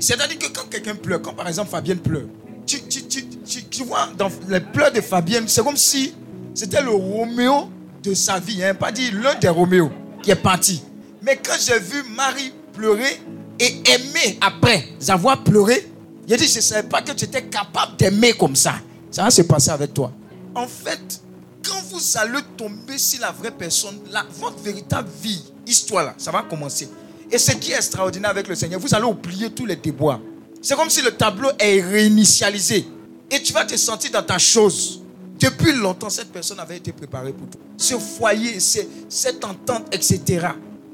C'est-à-dire 0.00 0.38
que 0.38 0.48
quand 0.52 0.68
quelqu'un 0.68 0.96
pleure, 0.96 1.22
quand 1.22 1.32
par 1.32 1.46
exemple 1.46 1.70
Fabienne 1.70 1.98
pleure, 1.98 2.26
tu, 2.66 2.82
tu, 2.82 3.06
tu, 3.06 3.24
tu 3.64 3.84
vois 3.84 4.08
dans 4.18 4.30
les 4.48 4.60
pleurs 4.60 4.92
de 4.92 5.00
Fabienne, 5.00 5.44
c'est 5.46 5.62
comme 5.62 5.76
si 5.76 6.12
c'était 6.54 6.82
le 6.82 6.90
Roméo 6.90 7.70
de 8.02 8.14
sa 8.14 8.40
vie, 8.40 8.64
hein, 8.64 8.74
pas 8.74 8.90
dit 8.90 9.10
l'un 9.12 9.36
des 9.36 9.48
Roméo 9.48 9.90
qui 10.22 10.32
est 10.32 10.36
parti. 10.36 10.82
Mais 11.22 11.36
quand 11.36 11.56
j'ai 11.58 11.78
vu 11.78 12.02
Marie 12.14 12.52
pleurer 12.72 13.20
et 13.60 13.82
aimer 13.88 14.38
après 14.40 14.88
avoir 15.08 15.42
pleuré, 15.42 15.88
j'ai 16.28 16.36
dit, 16.36 16.46
je 16.46 16.56
ne 16.56 16.62
savais 16.62 16.88
pas 16.88 17.00
que 17.00 17.12
tu 17.12 17.24
étais 17.24 17.44
capable 17.44 17.96
d'aimer 17.96 18.32
comme 18.32 18.56
ça. 18.56 18.74
Ça 19.10 19.22
va 19.22 19.30
se 19.30 19.42
passer 19.42 19.70
avec 19.70 19.94
toi. 19.94 20.12
En 20.54 20.66
fait, 20.66 21.22
quand 21.66 21.82
vous 21.90 22.18
allez 22.18 22.42
tomber 22.56 22.98
sur 22.98 23.20
la 23.20 23.32
vraie 23.32 23.50
personne, 23.50 23.98
votre 24.38 24.58
véritable 24.58 25.08
vie, 25.22 25.42
histoire 25.66 26.04
là, 26.04 26.14
ça 26.16 26.30
va 26.30 26.42
commencer. 26.42 26.88
Et 27.30 27.38
ce 27.38 27.52
qui 27.52 27.72
est 27.72 27.76
extraordinaire 27.76 28.30
avec 28.30 28.46
le 28.46 28.54
Seigneur, 28.54 28.80
vous 28.80 28.94
allez 28.94 29.04
oublier 29.04 29.50
tous 29.50 29.66
les 29.66 29.76
déboires. 29.76 30.20
C'est 30.62 30.76
comme 30.76 30.90
si 30.90 31.02
le 31.02 31.10
tableau 31.12 31.50
est 31.58 31.80
réinitialisé. 31.80 32.86
Et 33.30 33.42
tu 33.42 33.52
vas 33.52 33.64
te 33.64 33.76
sentir 33.76 34.10
dans 34.12 34.22
ta 34.22 34.38
chose. 34.38 35.02
Depuis 35.38 35.72
longtemps, 35.72 36.08
cette 36.08 36.32
personne 36.32 36.60
avait 36.60 36.76
été 36.76 36.92
préparée 36.92 37.32
pour 37.32 37.48
toi. 37.48 37.60
Ce 37.76 37.94
foyer, 37.98 38.58
cette 38.60 39.44
entente, 39.44 39.92
etc. 39.92 40.48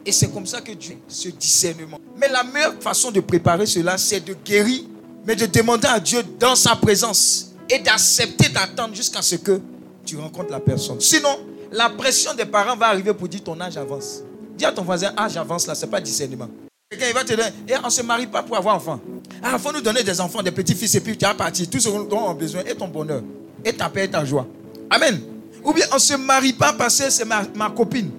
Et 0.05 0.11
c'est 0.11 0.33
comme 0.33 0.47
ça 0.47 0.61
que 0.61 0.73
Dieu, 0.73 0.97
ce 1.07 1.29
discernement. 1.29 1.99
Mais 2.17 2.29
la 2.29 2.43
meilleure 2.43 2.75
façon 2.81 3.11
de 3.11 3.21
préparer 3.21 3.67
cela, 3.67 3.99
c'est 3.99 4.21
de 4.21 4.35
guérir, 4.45 4.83
mais 5.27 5.37
de 5.37 5.47
demander 5.47 5.87
à 5.87 6.01
Dieu 6.01 6.23
dans 6.41 6.57
sa 6.57 6.75
présence 6.75 7.53
et 7.71 7.79
d'accepter 7.79 8.49
d'attendre 8.49 8.95
jusqu'à 8.95 9.23
ce 9.23 9.37
que 9.37 9.61
tu 10.05 10.17
rencontres 10.17 10.51
la 10.51 10.61
personne. 10.61 11.01
Sinon, 11.01 11.39
la 11.71 11.89
pression 11.91 12.35
des 12.35 12.45
parents 12.45 12.77
va 12.77 12.89
arriver 12.89 13.15
pour 13.15 13.29
dire 13.29 13.43
ton 13.43 13.61
âge 13.61 13.77
avance. 13.77 14.23
Dis 14.57 14.65
à 14.65 14.73
ton 14.73 14.83
voisin, 14.83 15.13
âge 15.17 15.37
avance 15.37 15.67
là, 15.67 15.75
ce 15.75 15.85
n'est 15.85 15.91
pas 15.91 16.01
discernement. 16.01 16.49
Quelqu'un 16.91 17.13
va 17.15 17.25
te 17.25 17.33
dire, 17.33 17.47
et 17.47 17.73
eh, 17.73 17.75
on 17.83 17.87
ne 17.87 17.91
se 17.91 18.03
marie 18.03 18.27
pas 18.27 18.43
pour 18.43 18.57
avoir 18.57 18.77
enfant. 18.77 19.01
Ah, 19.43 19.53
il 19.55 19.59
faut 19.59 19.73
nous 19.73 19.81
donner 19.81 20.03
des 20.03 20.21
enfants, 20.21 20.43
des 20.43 20.51
petits-fils, 20.51 20.95
et 20.95 21.01
puis 21.01 21.17
tu 21.17 21.25
as 21.25 21.33
parti. 21.33 21.67
Tout 21.67 21.81
ce 21.81 21.89
dont 21.89 22.09
on 22.11 22.31
a 22.31 22.35
besoin 22.35 22.61
est 22.63 22.75
ton 22.75 22.89
bonheur, 22.89 23.23
et 23.65 23.73
ta 23.73 23.89
paix 23.89 24.05
et 24.05 24.11
ta 24.11 24.25
joie. 24.25 24.47
Amen. 24.91 25.19
Ou 25.65 25.73
bien 25.73 25.87
on 25.91 25.95
ne 25.95 26.01
se 26.01 26.15
marie 26.15 26.53
pas 26.53 26.73
parce 26.75 27.01
que 27.01 27.11
c'est 27.11 27.25
ma, 27.25 27.71
copine. 27.75 28.11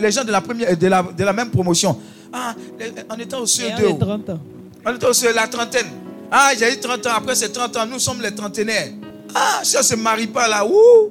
les 0.00 0.10
gens 0.10 0.24
de 0.24 0.32
la, 0.32 0.40
première, 0.40 0.76
de 0.76 0.86
la, 0.88 1.02
de 1.02 1.24
la 1.24 1.32
même 1.32 1.50
promotion. 1.50 1.96
Ah, 2.32 2.54
on 3.10 3.16
était 3.16 3.36
au 3.36 3.44
CE2. 3.44 3.98
30 3.98 4.30
ans. 4.30 4.40
On 4.84 4.94
était 4.94 5.06
au 5.06 5.12
CE, 5.12 5.32
la 5.34 5.46
trentaine. 5.46 5.86
Ah, 6.30 6.50
j'ai 6.58 6.72
eu 6.72 6.80
30 6.80 7.06
ans. 7.06 7.10
Après, 7.16 7.34
c'est 7.34 7.50
30 7.50 7.76
ans. 7.76 7.86
Nous 7.86 7.98
sommes 7.98 8.20
les 8.20 8.34
trentenaires. 8.34 8.88
Ah, 9.34 9.60
si 9.62 9.76
on 9.76 9.80
ne 9.80 9.84
se 9.84 9.94
marie 9.94 10.26
pas 10.26 10.48
là, 10.48 10.66
ouh. 10.66 11.10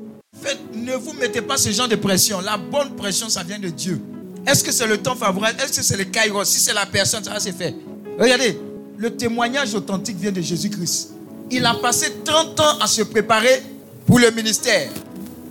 Ne 0.74 0.96
vous 0.96 1.14
mettez 1.14 1.42
pas 1.42 1.58
ce 1.58 1.70
genre 1.72 1.88
de 1.88 1.96
pression. 1.96 2.42
La 2.42 2.58
bonne 2.58 2.96
pression, 2.96 3.30
ça 3.30 3.44
vient 3.44 3.60
de 3.60 3.70
Dieu. 3.70 4.02
Est-ce 4.46 4.64
que 4.64 4.72
c'est 4.72 4.88
le 4.88 4.98
temps 4.98 5.16
favorable? 5.16 5.58
Est-ce 5.64 5.80
que 5.80 5.84
c'est 5.84 5.98
le 5.98 6.04
kairos? 6.04 6.46
Si 6.46 6.60
c'est 6.60 6.74
la 6.74 6.86
personne, 6.86 7.24
ça 7.24 7.32
va 7.32 7.40
se 7.40 7.52
faire. 7.52 7.74
Regardez, 8.20 8.60
le 8.98 9.16
témoignage 9.16 9.74
authentique 9.74 10.18
vient 10.18 10.32
de 10.32 10.42
Jésus-Christ. 10.42 11.12
Il 11.52 11.66
a 11.66 11.74
passé 11.76 12.08
30 12.24 12.60
ans 12.60 12.80
à 12.80 12.88
se 12.88 13.02
préparer 13.04 13.64
pour 14.06 14.20
le 14.20 14.30
ministère. 14.32 14.90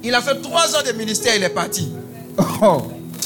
Il 0.03 0.15
a 0.15 0.21
fait 0.21 0.41
3 0.41 0.77
ans 0.77 0.83
de 0.87 0.93
ministère, 0.93 1.35
il 1.37 1.43
est 1.43 1.49
parti. 1.49 1.89
Oh. 2.63 2.83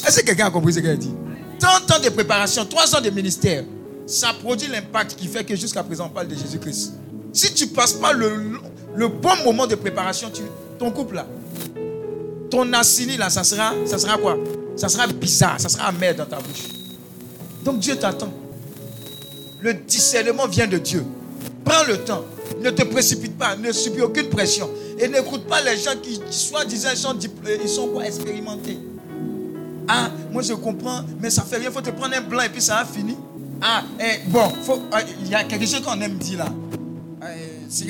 Est-ce 0.07 0.21
que 0.21 0.27
quelqu'un 0.27 0.47
a 0.47 0.51
compris 0.51 0.73
ce 0.73 0.81
qu'il 0.81 0.91
a 0.91 0.97
dit? 0.97 1.13
30 1.59 1.91
ans 1.91 2.01
de 2.03 2.09
préparation, 2.11 2.65
3 2.65 2.97
ans 2.97 3.01
de 3.01 3.11
ministère. 3.11 3.65
Ça 4.07 4.33
produit 4.33 4.69
l'impact 4.69 5.17
qui 5.17 5.27
fait 5.27 5.45
que 5.45 5.55
jusqu'à 5.55 5.83
présent 5.83 6.07
on 6.07 6.09
parle 6.09 6.29
de 6.29 6.35
Jésus-Christ. 6.35 6.95
Si 7.33 7.53
tu 7.53 7.67
passes 7.69 7.93
pas 7.93 8.13
le, 8.13 8.29
bon 9.09 9.37
moment 9.45 9.67
de 9.67 9.75
préparation, 9.75 10.31
ton 10.79 10.91
couple 10.91 11.17
là, 11.17 11.27
ton 12.51 12.73
assini 12.73 13.17
là, 13.17 13.31
ça 13.31 13.45
sera, 13.45 13.73
ça 13.87 13.99
sera 13.99 14.17
quoi? 14.19 14.37
Ça 14.77 14.89
sera 14.89 15.07
bizarre, 15.07 15.61
ça 15.61 15.69
sera 15.69 15.87
amer 15.89 16.15
dans 16.15 16.27
ta 16.27 16.37
bouche. 16.37 16.69
Donc 17.65 17.81
Dieu 17.81 17.97
t'attend. 17.97 18.33
Le 19.61 19.75
discernement 19.75 20.47
vient 20.47 20.67
de 20.67 20.79
Dieu. 20.79 21.05
Prends 21.65 21.85
le 21.85 21.99
temps. 21.99 22.25
Ne 22.63 22.71
te 22.71 22.83
précipite 22.85 23.37
pas. 23.37 23.57
Ne 23.57 23.73
subis 23.73 24.01
aucune 24.01 24.29
pression. 24.29 24.71
Et 24.99 25.09
n'écoute 25.09 25.47
pas 25.47 25.61
les 25.63 25.77
gens 25.77 25.97
qui, 26.01 26.21
soi-disant, 26.31 26.95
sont, 26.95 27.17
ils 27.63 27.69
sont 27.69 27.89
quoi 27.89 28.07
expérimentés. 28.07 28.79
Ah, 29.87 30.11
moi 30.31 30.43
je 30.43 30.53
comprends, 30.53 31.03
mais 31.21 31.31
ça 31.31 31.43
fait 31.43 31.57
rien. 31.57 31.71
Il 31.71 31.73
faut 31.73 31.81
te 31.81 31.91
prendre 31.91 32.15
un 32.17 32.21
blanc 32.21 32.43
et 32.43 32.49
puis 32.49 32.61
ça 32.61 32.79
a 32.79 32.85
fini. 32.85 33.17
Ah, 33.61 33.83
eh, 33.99 34.29
bon, 34.29 34.53
ah, 34.93 35.01
il 35.21 35.29
y 35.29 35.35
a 35.35 35.45
quelque 35.45 35.67
chose 35.67 35.81
qu'on 35.81 36.01
aime 36.01 36.17
dire 36.19 36.39
là. 36.39 36.47
Eh, 37.23 37.69
si, 37.69 37.89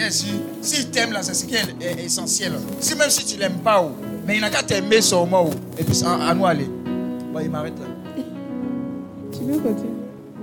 si 0.63 0.87
t'aime 0.87 1.13
là, 1.13 1.23
c'est 1.23 1.35
ce 1.35 1.45
qui 1.45 1.55
est, 1.55 2.05
essentiel. 2.05 2.53
Si 2.81 2.95
même 2.95 3.11
si 3.11 3.25
tu 3.25 3.37
l'aimes 3.37 3.59
pas, 3.59 3.83
oh, 3.83 3.91
mais 4.29 4.37
il 4.37 4.41
n'a 4.43 4.51
qu'à 4.51 4.63
t'aimer 4.63 5.01
seulement. 5.01 5.47
Oh, 5.49 5.51
et 5.79 5.83
puis 5.83 6.03
à, 6.05 6.35
nous 6.35 6.45
aller. 6.45 6.69
Bon, 7.33 7.41
il 7.41 7.51
m'arrête 7.51 7.73
là. 7.79 8.23
Tu 9.33 9.39
veux 9.45 9.59
continuer 9.59 9.93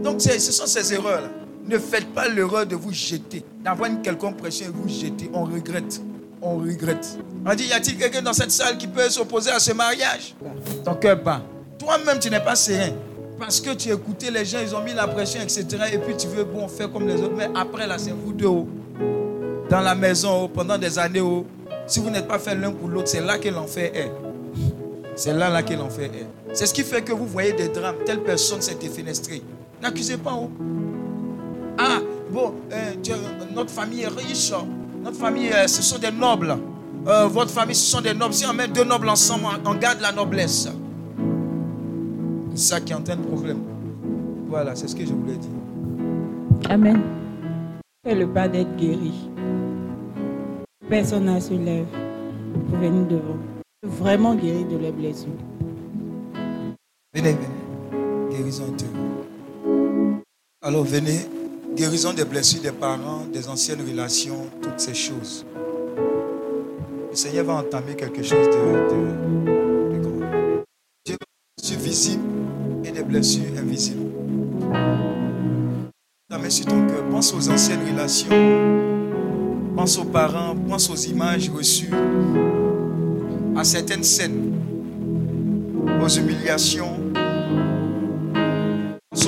Donc 0.03 0.21
ce 0.21 0.39
sont 0.39 0.65
ces 0.65 0.93
erreurs 0.93 1.21
là. 1.21 1.27
Ne 1.67 1.77
faites 1.77 2.07
pas 2.07 2.27
l'erreur 2.27 2.65
de 2.65 2.75
vous 2.75 2.91
jeter, 2.91 3.43
d'avoir 3.63 3.89
une 3.89 4.01
quelconque 4.01 4.37
pression 4.37 4.67
et 4.67 4.71
vous 4.71 4.89
jeter. 4.89 5.29
On 5.33 5.43
regrette. 5.43 6.01
On 6.41 6.57
regrette. 6.57 7.17
On 7.45 7.53
dit, 7.53 7.65
y 7.65 7.73
a-t-il 7.73 7.97
quelqu'un 7.97 8.21
dans 8.23 8.33
cette 8.33 8.51
salle 8.51 8.77
qui 8.77 8.87
peut 8.87 9.07
s'opposer 9.09 9.51
à 9.51 9.59
ce 9.59 9.71
mariage? 9.71 10.35
Ton 10.83 10.95
cœur 10.95 11.17
bat. 11.21 11.41
Toi-même, 11.79 12.19
tu 12.19 12.29
n'es 12.29 12.39
pas 12.39 12.55
serein. 12.55 12.91
Parce 13.39 13.59
que 13.59 13.73
tu 13.73 13.89
écoutais 13.89 14.31
les 14.31 14.45
gens, 14.45 14.59
ils 14.61 14.75
ont 14.75 14.81
mis 14.81 14.93
la 14.93 15.07
pression, 15.07 15.41
etc. 15.41 15.65
Et 15.93 15.97
puis 15.97 16.15
tu 16.15 16.27
veux, 16.27 16.43
bon, 16.43 16.67
faire 16.67 16.91
comme 16.91 17.07
les 17.07 17.21
autres. 17.21 17.35
Mais 17.35 17.49
après, 17.55 17.87
là, 17.87 17.97
c'est 17.97 18.11
vous 18.11 18.33
deux. 18.33 18.45
Oh. 18.45 18.67
Dans 19.69 19.81
la 19.81 19.95
maison, 19.95 20.43
oh, 20.43 20.47
pendant 20.47 20.77
des 20.77 20.99
années. 20.99 21.21
Oh. 21.85 21.87
Si 21.87 21.99
vous 21.99 22.09
n'êtes 22.09 22.27
pas 22.27 22.39
fait 22.39 22.55
l'un 22.55 22.71
pour 22.71 22.89
l'autre, 22.89 23.07
c'est 23.07 23.21
là 23.21 23.37
que 23.37 23.49
l'enfer 23.49 23.91
est. 23.93 24.11
C'est 25.15 25.33
là, 25.33 25.49
là 25.49 25.63
que 25.63 25.73
l'enfer 25.73 26.09
est. 26.13 26.27
C'est 26.53 26.65
ce 26.65 26.73
qui 26.73 26.83
fait 26.83 27.01
que 27.01 27.13
vous 27.13 27.27
voyez 27.27 27.53
des 27.53 27.69
drames. 27.69 27.95
Telle 28.05 28.21
personne 28.21 28.61
s'est 28.61 28.75
défenestrée. 28.75 29.41
N'accusez 29.81 30.17
pas. 30.17 30.37
Ah, 31.77 31.99
bon, 32.31 32.53
euh, 32.71 32.93
notre 33.53 33.71
famille 33.71 34.01
est 34.01 34.07
riche. 34.07 34.51
Notre 35.03 35.17
famille, 35.17 35.51
euh, 35.53 35.67
ce 35.67 35.81
sont 35.81 35.99
des 35.99 36.11
nobles. 36.11 36.57
Euh, 37.07 37.27
votre 37.27 37.51
famille, 37.51 37.75
ce 37.75 37.91
sont 37.91 38.01
des 38.01 38.13
nobles. 38.13 38.33
Si 38.33 38.45
on 38.45 38.53
met 38.53 38.67
deux 38.67 38.83
nobles 38.83 39.09
ensemble, 39.09 39.45
on 39.65 39.75
garde 39.75 40.01
la 40.01 40.11
noblesse. 40.11 40.67
C'est 42.55 42.73
ça 42.73 42.81
qui 42.81 42.93
entraîne 42.93 43.19
le 43.19 43.27
problème. 43.27 43.59
Voilà, 44.47 44.75
c'est 44.75 44.87
ce 44.87 44.95
que 44.95 45.05
je 45.05 45.13
voulais 45.13 45.37
dire. 45.37 46.69
Amen. 46.69 47.01
Fais 48.03 48.15
le 48.15 48.27
pas 48.27 48.47
d'être 48.47 48.75
guéri. 48.77 49.13
Personne 50.89 51.25
ne 51.25 51.39
se 51.39 51.53
lève 51.53 51.87
pour 52.69 52.77
venir 52.77 53.07
devant. 53.07 53.37
Vraiment 53.81 54.35
guéri 54.35 54.65
de 54.65 54.77
les 54.77 54.91
blessures. 54.91 55.29
Venez, 57.13 57.33
venez. 57.33 58.37
Guérison 58.37 58.75
Alors 60.61 60.83
venez. 60.83 61.25
Guérison 61.75 62.13
des 62.13 62.23
blessures 62.23 62.61
des 62.61 62.71
parents, 62.71 63.25
des 63.33 63.49
anciennes 63.49 63.81
relations, 63.81 64.47
toutes 64.61 64.79
ces 64.79 64.93
choses. 64.93 65.45
Le 67.09 67.15
Seigneur 67.15 67.45
va 67.45 67.55
entamer 67.55 67.95
quelque 67.95 68.21
chose 68.21 68.47
de, 68.47 70.01
grand. 70.01 70.63
Dieu 71.05 71.17
blessures 71.57 71.79
visibles 71.79 72.23
et 72.85 72.91
des 72.91 73.03
blessures 73.03 73.57
invisibles. 73.57 74.11
Ta 76.29 76.49
sur 76.49 76.65
ton 76.65 76.87
cœur. 76.87 77.03
Pense 77.09 77.33
aux 77.33 77.49
anciennes 77.49 77.85
relations. 77.91 78.84
Pense 79.85 79.99
aux 79.99 80.05
parents. 80.05 80.55
Pense 80.67 80.89
aux 80.89 80.95
images 80.95 81.47
reçues. 81.47 81.91
À 83.55 83.63
certaines 83.63 84.03
scènes. 84.03 84.51
Aux 86.01 86.07
humiliations 86.07 87.05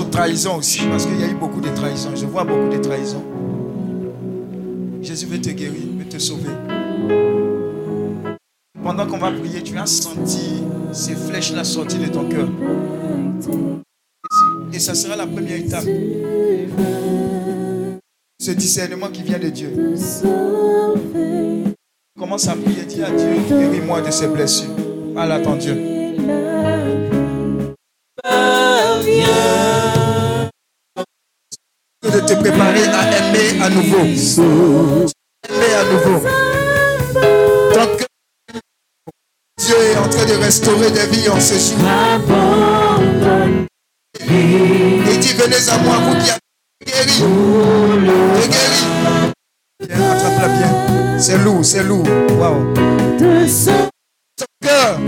trahison 0.09 0.55
aussi, 0.55 0.81
parce 0.89 1.05
qu'il 1.05 1.19
y 1.21 1.23
a 1.23 1.27
eu 1.27 1.35
beaucoup 1.35 1.61
de 1.61 1.69
trahisons. 1.69 2.15
Je 2.15 2.25
vois 2.25 2.43
beaucoup 2.43 2.75
de 2.75 2.79
trahisons. 2.79 3.23
Jésus 4.99 5.27
veut 5.27 5.39
te 5.39 5.51
guérir, 5.51 5.79
veut 5.95 6.09
te 6.09 6.17
sauver. 6.17 6.49
Pendant 8.81 9.05
qu'on 9.05 9.19
va 9.19 9.31
prier, 9.31 9.61
tu 9.61 9.77
as 9.77 9.85
senti 9.85 10.63
ces 10.91 11.13
flèches-là 11.13 11.63
sortir 11.63 11.99
de 11.99 12.07
ton 12.07 12.27
cœur. 12.27 12.49
Et 14.73 14.79
ça 14.79 14.95
sera 14.95 15.15
la 15.15 15.27
première 15.27 15.57
étape. 15.57 15.85
Ce 18.47 18.53
discernement 18.53 19.09
qui 19.09 19.23
vient 19.23 19.39
de 19.39 19.49
Dieu. 19.49 19.73
Commence 22.17 22.47
à 22.47 22.55
prier, 22.55 22.85
dis 22.85 23.03
à 23.03 23.09
Dieu, 23.09 23.41
guéris-moi 23.49 23.99
de 23.99 24.09
ces 24.09 24.27
blessures. 24.27 24.69
Parle 25.13 25.33
à 25.33 25.39
ton 25.41 25.57
Dieu. 25.57 25.75
de 32.03 32.19
te 32.21 32.33
préparer 32.39 32.85
à 32.85 33.17
aimer 33.17 33.61
à 33.61 33.69
nouveau. 33.69 34.05
Aimer 35.49 35.73
à 35.73 35.83
nouveau. 35.91 36.19
Donc, 37.75 38.05
Dieu 39.59 39.75
est 39.75 39.97
en 39.97 40.07
train 40.07 40.25
de 40.25 40.41
restaurer 40.41 40.91
des 40.91 41.05
vies 41.07 41.27
en 41.27 41.41
ce 41.41 41.55
jour. 41.55 41.79
Il 44.21 45.19
dit, 45.19 45.33
venez 45.33 45.69
à 45.69 45.77
moi, 45.79 45.97
vous 45.97 46.15
qui 46.23 46.31
guéris. 46.85 47.23
Viens, 49.87 50.11
attrape-la 50.11 50.47
bien. 50.47 51.19
C'est 51.19 51.37
lourd, 51.37 51.63
c'est 51.63 51.83
lourd. 51.83 52.05
Cœur. 54.61 54.99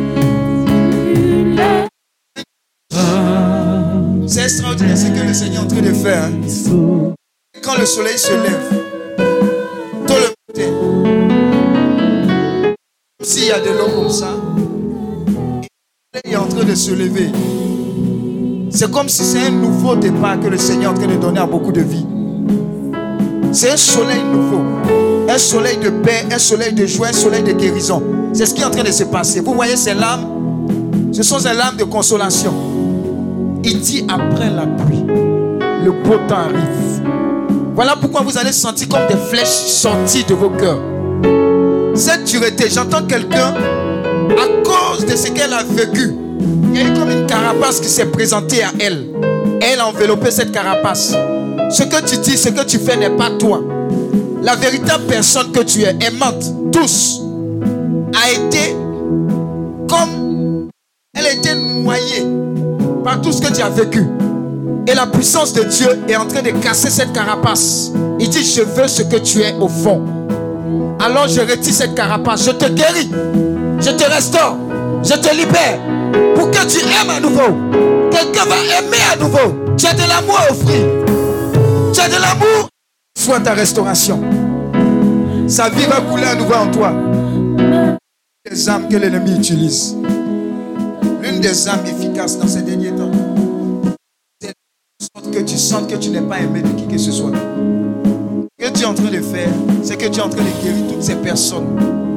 C'est 4.28 4.44
extraordinaire 4.44 4.98
ce 4.98 5.08
que 5.08 5.28
le 5.28 5.34
Seigneur 5.34 5.64
est 5.64 5.66
en 5.66 5.68
train 5.68 5.82
de 5.82 5.94
faire. 5.94 6.24
Hein. 6.24 7.14
Quand 7.64 7.78
le 7.78 7.86
soleil 7.86 8.18
se 8.18 8.32
lève, 8.32 8.70
tôt 10.08 10.16
le 10.16 10.30
matin, 10.48 10.72
s'il 13.22 13.46
y 13.46 13.52
a 13.52 13.60
de 13.60 13.70
l'eau 13.70 13.90
comme 13.90 14.10
ça, 14.10 14.36
de 16.70 16.76
se 16.76 16.92
lever. 16.92 17.59
C'est 18.72 18.92
comme 18.92 19.10
si 19.10 19.24
c'est 19.24 19.48
un 19.48 19.52
nouveau 19.52 19.96
départ 19.96 20.40
que 20.40 20.48
le 20.48 20.58
Seigneur 20.58 20.94
est 20.94 20.96
en 20.96 21.00
train 21.00 21.08
de 21.08 21.20
donner 21.20 21.40
à 21.40 21.46
beaucoup 21.46 21.72
de 21.72 21.82
vies. 21.82 22.06
C'est 23.52 23.72
un 23.72 23.78
soleil 23.78 24.22
nouveau. 24.32 24.62
Un 25.28 25.38
soleil 25.38 25.78
de 25.78 25.90
paix, 25.90 26.26
un 26.32 26.38
soleil 26.38 26.74
de 26.74 26.86
joie, 26.86 27.08
un 27.08 27.14
soleil 27.14 27.44
de 27.44 27.52
guérison. 27.52 28.02
C'est 28.34 28.46
ce 28.46 28.54
qui 28.54 28.62
est 28.62 28.66
en 28.66 28.70
train 28.70 28.84
de 28.84 28.92
se 28.92 29.04
passer. 29.04 29.42
Vous 29.42 29.54
voyez 29.54 29.76
ces 29.76 29.94
larmes? 29.94 30.26
Ce 31.12 31.24
sont 31.24 31.40
ces 31.40 31.54
larmes 31.54 31.78
de 31.78 31.84
consolation. 31.84 32.54
Il 33.64 33.80
dit 33.82 34.06
après 34.08 34.50
la 34.50 34.66
pluie, 34.66 35.04
le 35.84 35.92
beau 35.92 36.16
temps 36.28 36.36
arrive. 36.36 37.02
Voilà 37.76 37.96
pourquoi 37.96 38.22
vous 38.22 38.38
allez 38.38 38.52
sentir 38.52 38.88
comme 38.88 39.08
des 39.08 39.18
flèches 39.30 39.48
sorties 39.48 40.24
de 40.24 40.34
vos 40.34 40.50
cœurs. 40.50 40.82
Cette 41.96 42.26
dureté, 42.26 42.70
j'entends 42.70 43.04
quelqu'un, 43.04 43.54
à 44.38 44.48
cause 44.64 45.06
de 45.06 45.16
ce 45.16 45.30
qu'elle 45.30 45.54
a 45.54 45.64
vécu, 45.64 46.16
il 46.40 46.76
y 46.76 46.80
a 46.80 46.88
eu 46.88 46.94
comme 46.94 47.10
une 47.10 47.26
carapace 47.26 47.80
qui 47.80 47.90
s'est 47.90 48.06
présentée 48.06 48.64
à 48.64 48.72
elle. 48.80 49.08
Elle 49.62 49.80
a 49.80 49.88
enveloppé 49.88 50.32
cette 50.32 50.52
carapace. 50.52 51.14
Ce 51.70 51.84
que 51.84 52.04
tu 52.06 52.18
dis, 52.18 52.38
ce 52.38 52.50
que 52.50 52.64
tu 52.64 52.80
fais 52.80 52.98
n'est 52.98 53.10
pas 53.10 53.30
toi. 53.32 53.62
La 54.42 54.56
véritable 54.56 55.06
personne 55.06 55.52
que 55.52 55.60
tu 55.62 55.82
es, 55.84 55.96
aimante, 56.02 56.72
douce, 56.72 57.22
a 58.16 58.32
été 58.32 58.76
comme 59.88 60.70
elle 61.14 61.26
a 61.26 61.34
été 61.34 61.56
noyée 61.56 62.26
par 63.04 63.22
tout 63.22 63.32
ce 63.32 63.42
que 63.42 63.54
tu 63.54 63.62
as 63.62 63.70
vécu. 63.70 64.06
Et 64.88 64.96
la 64.96 65.08
puissance 65.08 65.54
de 65.54 65.64
Dieu 65.64 65.88
est 66.08 66.16
en 66.16 66.26
train 66.26 66.42
de 66.42 66.52
casser 66.52 66.90
cette 66.90 67.14
carapace. 67.14 67.92
Il 68.20 68.30
dit, 68.30 68.44
je 68.44 68.62
veux 68.62 68.88
ce 68.88 69.04
que 69.04 69.18
tu 69.18 69.42
es 69.42 69.54
au 69.60 69.68
fond. 69.68 70.02
Alors 71.00 71.28
je 71.28 71.42
retire 71.42 71.74
cette 71.74 71.96
carapace. 71.96 72.46
Je 72.46 72.52
te 72.52 72.66
guéris. 72.66 73.10
Je 73.80 73.92
te 73.92 74.10
restaure. 74.10 74.58
Je 75.04 75.14
te 75.14 75.36
libère. 75.36 75.99
Pour 76.36 76.52
que 76.52 76.66
tu 76.68 76.80
aimes 76.80 77.10
à 77.10 77.20
nouveau. 77.20 77.56
Quelqu'un 78.12 78.46
va 78.46 78.56
aimer 78.58 78.98
à 79.12 79.16
nouveau. 79.16 79.76
Tu 79.78 79.86
as 79.86 79.94
de 79.94 80.08
l'amour 80.08 80.40
à 80.40 80.52
offrir. 80.52 80.86
Tu 81.94 82.00
as 82.00 82.08
de 82.08 82.22
l'amour. 82.22 82.70
Soit 83.18 83.40
ta 83.40 83.54
restauration. 83.54 84.22
Sa 85.48 85.70
vie 85.70 85.86
va 85.86 86.02
couler 86.02 86.26
à 86.26 86.36
nouveau 86.36 86.54
en 86.54 86.72
toi. 86.72 86.94
Les 88.50 88.70
âmes 88.70 88.88
que 88.90 88.98
l'ennemi 88.98 89.38
utilise. 89.38 89.96
L'une 91.22 91.40
des 91.40 91.68
âmes 91.68 91.86
efficaces 91.86 92.38
dans 92.38 92.48
ces 92.48 92.62
derniers 92.62 92.92
temps. 92.92 93.12
C'est 94.42 95.32
que 95.32 95.40
tu 95.40 95.58
sens 95.58 95.88
que 95.88 95.96
tu 95.96 96.10
n'es 96.10 96.22
pas 96.22 96.40
aimé 96.40 96.62
de 96.62 96.70
qui 96.70 96.88
que 96.88 96.98
ce 96.98 97.12
soit. 97.12 97.32
Ce 98.60 98.66
que 98.66 98.72
tu 98.72 98.84
es 98.84 98.86
en 98.86 98.94
train 98.94 99.12
de 99.12 99.22
faire, 99.22 99.50
c'est 99.84 99.98
que 99.98 100.08
tu 100.08 100.20
es 100.20 100.24
en 100.24 100.30
train 100.30 100.44
de 100.44 100.64
guérir 100.64 100.88
toutes 100.88 101.04
ces 101.04 101.16
personnes 101.16 102.09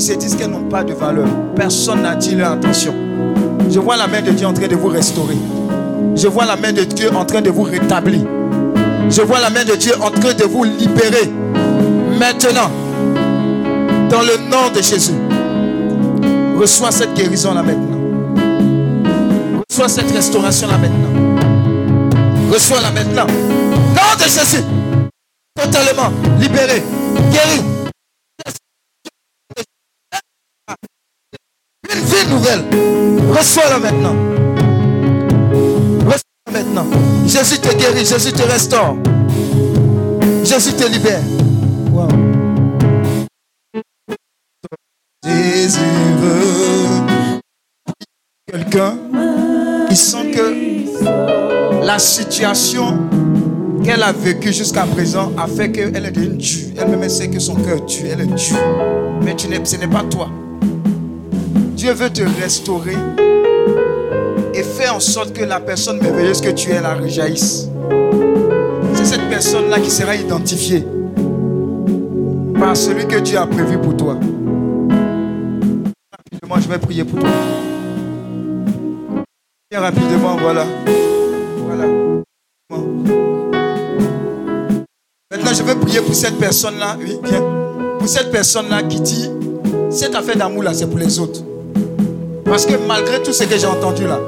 se 0.00 0.12
disent 0.14 0.36
qu'elles 0.36 0.50
n'ont 0.50 0.68
pas 0.68 0.84
de 0.84 0.92
valeur. 0.92 1.28
Personne 1.54 2.02
n'a 2.02 2.14
dit 2.14 2.34
leur 2.34 2.52
intention. 2.52 2.94
Je 3.68 3.78
vois 3.78 3.96
la 3.96 4.06
main 4.06 4.20
de 4.22 4.30
Dieu 4.30 4.46
en 4.46 4.52
train 4.52 4.68
de 4.68 4.76
vous 4.76 4.88
restaurer. 4.88 5.36
Je 6.16 6.26
vois 6.28 6.44
la 6.44 6.56
main 6.56 6.72
de 6.72 6.82
Dieu 6.82 7.10
en 7.14 7.24
train 7.24 7.40
de 7.40 7.50
vous 7.50 7.62
rétablir. 7.62 8.22
Je 9.08 9.22
vois 9.22 9.40
la 9.40 9.50
main 9.50 9.64
de 9.64 9.74
Dieu 9.74 9.92
en 10.00 10.10
train 10.10 10.34
de 10.34 10.44
vous 10.44 10.64
libérer. 10.64 11.30
Maintenant, 12.18 12.70
dans 14.08 14.22
le 14.22 14.36
nom 14.50 14.70
de 14.74 14.82
Jésus, 14.82 15.14
reçois 16.58 16.90
cette 16.90 17.14
guérison 17.14 17.54
là 17.54 17.62
maintenant. 17.62 17.98
Reçois 19.70 19.88
cette 19.88 20.10
restauration 20.10 20.68
là 20.68 20.78
maintenant. 20.78 21.36
Reçois 22.52 22.80
la 22.80 22.90
maintenant. 22.90 23.26
Nom 23.26 24.16
de 24.18 24.24
Jésus. 24.24 24.64
Totalement 25.54 26.10
libéré, 26.38 26.82
guéri. 27.30 27.79
Vie 32.10 32.28
nouvelle. 32.28 32.64
Reçois-la 33.30 33.78
maintenant. 33.78 34.16
Reçois-la 36.04 36.52
maintenant. 36.52 36.86
Jésus 37.26 37.58
te 37.58 37.74
guérit, 37.76 38.04
Jésus 38.04 38.32
te 38.32 38.42
restaure. 38.42 38.96
Jésus 40.44 40.72
te 40.72 40.88
libère. 40.88 41.22
Wow. 41.92 42.08
Jésus 45.24 45.78
veut 46.20 47.38
quelqu'un 48.50 48.96
qui 49.88 49.96
sent 49.96 50.30
que 50.32 51.86
la 51.86 51.98
situation 51.98 52.98
qu'elle 53.84 54.02
a 54.02 54.12
vécue 54.12 54.52
jusqu'à 54.52 54.84
présent 54.84 55.32
a 55.38 55.46
fait 55.46 55.70
qu'elle 55.70 56.04
est 56.04 56.10
devenue 56.10 56.36
dure. 56.36 56.70
Elle-même 56.76 57.08
sait 57.08 57.28
que 57.28 57.38
son 57.38 57.54
cœur 57.54 57.84
tue, 57.86 58.08
elle 58.08 58.22
est 58.22 58.26
dure. 58.26 58.58
Mais 59.22 59.36
tu 59.36 59.46
ce 59.64 59.76
n'est 59.76 59.86
pas 59.86 60.04
toi. 60.04 60.28
Dieu 61.80 61.94
veut 61.94 62.10
te 62.10 62.20
restaurer 62.42 62.94
et 64.52 64.62
faire 64.62 64.96
en 64.96 65.00
sorte 65.00 65.32
que 65.32 65.42
la 65.42 65.60
personne 65.60 65.98
merveilleuse 65.98 66.42
que 66.42 66.50
tu 66.50 66.72
es 66.72 66.78
la 66.78 66.92
rejaillisse. 66.92 67.68
C'est 68.92 69.06
cette 69.06 69.26
personne-là 69.30 69.80
qui 69.80 69.90
sera 69.90 70.14
identifiée 70.14 70.84
par 72.58 72.76
celui 72.76 73.06
que 73.06 73.18
Dieu 73.20 73.38
a 73.38 73.46
prévu 73.46 73.78
pour 73.78 73.96
toi. 73.96 74.18
Rapidement, 76.12 76.60
je 76.60 76.68
vais 76.68 76.78
prier 76.78 77.02
pour 77.02 77.18
toi. 77.18 77.30
Bien 79.70 79.80
rapidement, 79.80 80.36
voilà. 80.36 80.66
Voilà. 81.64 81.86
Maintenant, 85.30 85.54
je 85.54 85.62
vais 85.62 85.76
prier 85.76 86.02
pour 86.02 86.14
cette 86.14 86.38
personne-là. 86.38 86.98
Pour 87.98 88.06
cette 88.06 88.30
personne-là 88.30 88.82
qui 88.82 89.00
dit, 89.00 89.30
cette 89.88 90.14
affaire 90.14 90.36
d'amour-là, 90.36 90.74
c'est 90.74 90.86
pour 90.86 90.98
les 90.98 91.18
autres. 91.18 91.40
Parce 92.50 92.66
que 92.66 92.74
malgré 92.88 93.22
tout 93.22 93.32
ce 93.32 93.44
que 93.44 93.56
j'ai 93.56 93.66
entendu 93.66 94.08
là, 94.08 94.18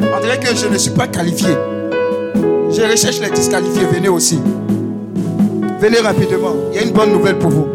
on 0.00 0.20
dirait 0.20 0.40
que 0.40 0.56
je 0.56 0.66
ne 0.66 0.76
suis 0.76 0.90
pas 0.90 1.06
qualifié. 1.06 1.54
Je 2.68 2.82
recherche 2.82 3.20
les 3.20 3.30
disqualifiés. 3.30 3.84
Venez 3.84 4.08
aussi. 4.08 4.40
Venez 5.78 6.00
rapidement. 6.00 6.56
Il 6.72 6.76
y 6.76 6.78
a 6.80 6.82
une 6.82 6.90
bonne 6.90 7.12
nouvelle 7.12 7.38
pour 7.38 7.50
vous. 7.50 7.68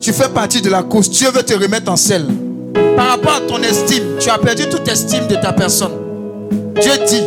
Tu 0.00 0.12
fais 0.12 0.28
partie 0.28 0.62
de 0.62 0.70
la 0.70 0.84
course. 0.84 1.10
Dieu 1.10 1.30
veut 1.34 1.42
te 1.42 1.52
remettre 1.52 1.90
en 1.90 1.96
selle. 1.96 2.28
Par 2.96 3.08
rapport 3.08 3.34
à 3.34 3.40
ton 3.40 3.60
estime, 3.60 4.04
tu 4.20 4.30
as 4.30 4.38
perdu 4.38 4.68
toute 4.68 4.86
estime 4.86 5.26
de 5.26 5.34
ta 5.34 5.52
personne. 5.52 5.92
Dieu 6.80 6.92
dit, 7.08 7.24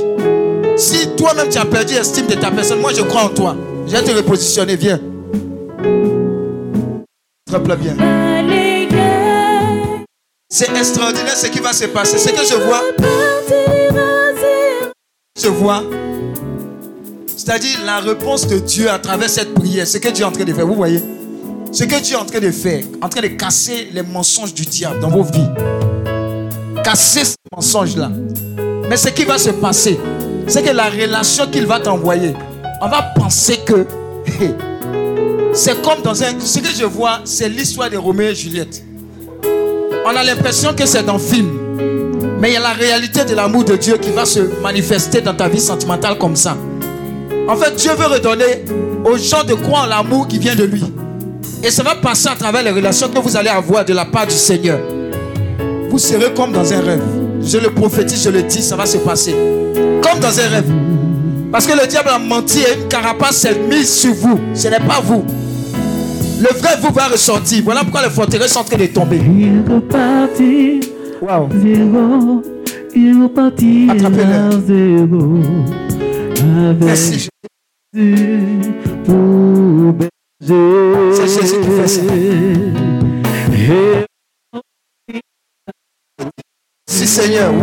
si 0.78 1.10
toi-même 1.18 1.50
tu 1.50 1.58
as 1.58 1.66
perdu 1.66 1.96
estime 1.96 2.28
de 2.28 2.36
ta 2.36 2.52
personne, 2.52 2.80
moi 2.80 2.92
je 2.96 3.02
crois 3.02 3.26
en 3.26 3.30
toi. 3.30 3.58
Je 3.86 3.98
vais 3.98 4.02
te 4.02 4.12
repositionner. 4.12 4.78
Viens. 4.78 5.02
Très 7.52 7.60
bien. 7.76 8.63
C'est 10.56 10.70
extraordinaire 10.78 11.36
ce 11.36 11.48
qui 11.48 11.58
va 11.58 11.74
se 11.74 11.86
passer. 11.86 12.20
Ce 12.20 12.30
que 12.30 12.46
je 12.46 12.54
vois. 12.64 12.84
Je 15.36 15.48
vois. 15.48 15.84
C'est-à-dire 17.36 17.80
la 17.84 18.00
réponse 18.00 18.46
de 18.46 18.60
Dieu 18.60 18.88
à 18.88 19.00
travers 19.00 19.32
cette 19.32 19.56
prière. 19.56 19.88
Ce 19.88 19.98
que 19.98 20.10
Dieu 20.10 20.24
est 20.24 20.28
en 20.28 20.32
train 20.32 20.44
de 20.44 20.54
faire. 20.54 20.68
Vous 20.68 20.76
voyez? 20.76 21.02
Ce 21.72 21.86
que 21.86 22.00
Dieu 22.00 22.16
est 22.16 22.20
en 22.20 22.26
train 22.26 22.40
de 22.40 22.52
faire. 22.52 22.84
En 23.02 23.10
train 23.10 23.22
de 23.22 23.30
casser 23.30 23.90
les 23.94 24.04
mensonges 24.04 24.54
du 24.54 24.62
diable 24.62 25.00
dans 25.00 25.10
vos 25.10 25.24
vies. 25.24 25.50
Casser 26.84 27.26
ces 27.26 27.36
mensonges-là. 27.52 28.12
Mais 28.88 28.98
ce 28.98 29.10
qui 29.10 29.26
va 29.26 29.40
se 29.40 29.50
passer, 29.50 30.00
c'est 30.46 30.62
que 30.62 30.70
la 30.70 30.88
relation 30.88 31.48
qu'il 31.48 31.66
va 31.66 31.80
t'envoyer, 31.80 32.36
on 32.80 32.90
va 32.90 33.02
penser 33.16 33.58
que 33.66 33.88
c'est 35.52 35.82
comme 35.82 36.04
dans 36.04 36.22
un. 36.22 36.40
Ce 36.40 36.60
que 36.60 36.70
je 36.70 36.86
vois, 36.86 37.22
c'est 37.26 37.50
l'histoire 37.50 37.90
de 37.90 37.98
Roméo 37.98 38.30
et 38.30 38.36
Juliette. 38.36 38.84
On 40.06 40.16
a 40.16 40.24
l'impression 40.24 40.74
que 40.74 40.86
c'est 40.86 41.04
dans 41.04 41.18
film. 41.18 41.50
Mais 42.40 42.50
il 42.50 42.54
y 42.54 42.58
a 42.58 42.60
la 42.60 42.74
réalité 42.74 43.24
de 43.24 43.36
l'amour 43.36 43.64
de 43.64 43.76
Dieu 43.78 43.98
qui 43.98 44.12
va 44.12 44.26
se 44.26 44.40
manifester 44.62 45.22
dans 45.22 45.34
ta 45.34 45.48
vie 45.48 45.62
sentimentale 45.62 46.18
comme 46.18 46.36
ça. 46.36 46.58
En 47.48 47.56
fait, 47.56 47.76
Dieu 47.76 47.92
veut 47.98 48.08
redonner 48.08 48.66
aux 49.06 49.18
gens 49.18 49.44
de 49.44 49.54
croire 49.54 49.86
en 49.86 49.88
l'amour 49.88 50.28
qui 50.28 50.40
vient 50.40 50.56
de 50.56 50.64
lui. 50.66 50.84
Et 51.64 51.72
ça 51.72 51.84
va 51.84 51.96
passer 51.96 52.28
à 52.28 52.36
travers 52.36 52.64
les 52.64 52.72
relations 52.72 53.08
que 53.08 53.20
vous 53.20 53.38
allez 53.38 53.50
avoir 53.50 53.86
de 53.86 53.94
la 53.94 54.04
part 54.04 54.28
du 54.28 54.36
Seigneur. 54.36 54.80
Vous 55.90 56.00
serez 56.00 56.34
comme 56.34 56.52
dans 56.52 56.74
un 56.74 56.82
rêve. 56.82 57.04
Je 57.42 57.58
le 57.58 57.70
prophétise, 57.74 58.24
je 58.24 58.30
le 58.30 58.44
dis, 58.44 58.62
ça 58.62 58.76
va 58.76 58.86
se 58.86 58.98
passer. 58.98 59.34
Comme 60.02 60.20
dans 60.20 60.38
un 60.38 60.48
rêve. 60.50 60.72
Parce 61.52 61.66
que 61.66 61.80
le 61.80 61.88
diable 61.88 62.10
a 62.10 62.20
menti 62.20 62.60
et 62.60 62.82
une 62.82 62.88
carapace 62.90 63.38
s'est 63.38 63.56
mise 63.56 63.94
sur 63.94 64.14
vous. 64.14 64.40
Ce 64.54 64.68
n'est 64.68 64.80
pas 64.80 65.02
vous. 65.02 65.24
Le 66.44 66.50
vrai 66.60 66.76
vous 66.82 66.92
va 66.94 67.08
ressortir. 67.08 67.64
Voilà 67.64 67.82
pourquoi 67.84 68.04
les 68.04 68.10
forteresses 68.10 68.52
sont 68.52 68.60
en 68.60 68.64
train 68.66 68.78
de 68.78 68.88
tomber. 68.88 69.18
Il 69.18 69.64
repartit 69.72 70.82
Wow. 71.22 71.48
zéro. 71.62 72.42
Il 72.94 73.24
repartit 73.24 73.88
Attrapez-le. 73.90 74.50
Merci. 76.82 77.30
Jésus 77.94 78.74
pour. 79.06 79.96
C'est 80.42 81.28
Jésus 81.28 81.62
qui 81.62 81.70
fait 81.70 81.88
ça. 81.88 82.02
Si 86.90 87.08
Seigneur. 87.08 87.54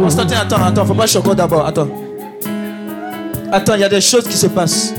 Constantin, 0.00 0.36
attends, 0.42 0.62
attends, 0.62 0.84
faut 0.86 0.94
pas 0.94 1.06
choquer 1.06 1.34
d'abord. 1.34 1.66
Attends. 1.66 1.88
Attends, 3.52 3.74
il 3.74 3.80
y 3.80 3.84
a 3.84 3.88
des 3.88 4.00
choses 4.00 4.28
qui 4.28 4.36
se 4.36 4.46
passent. 4.46 4.94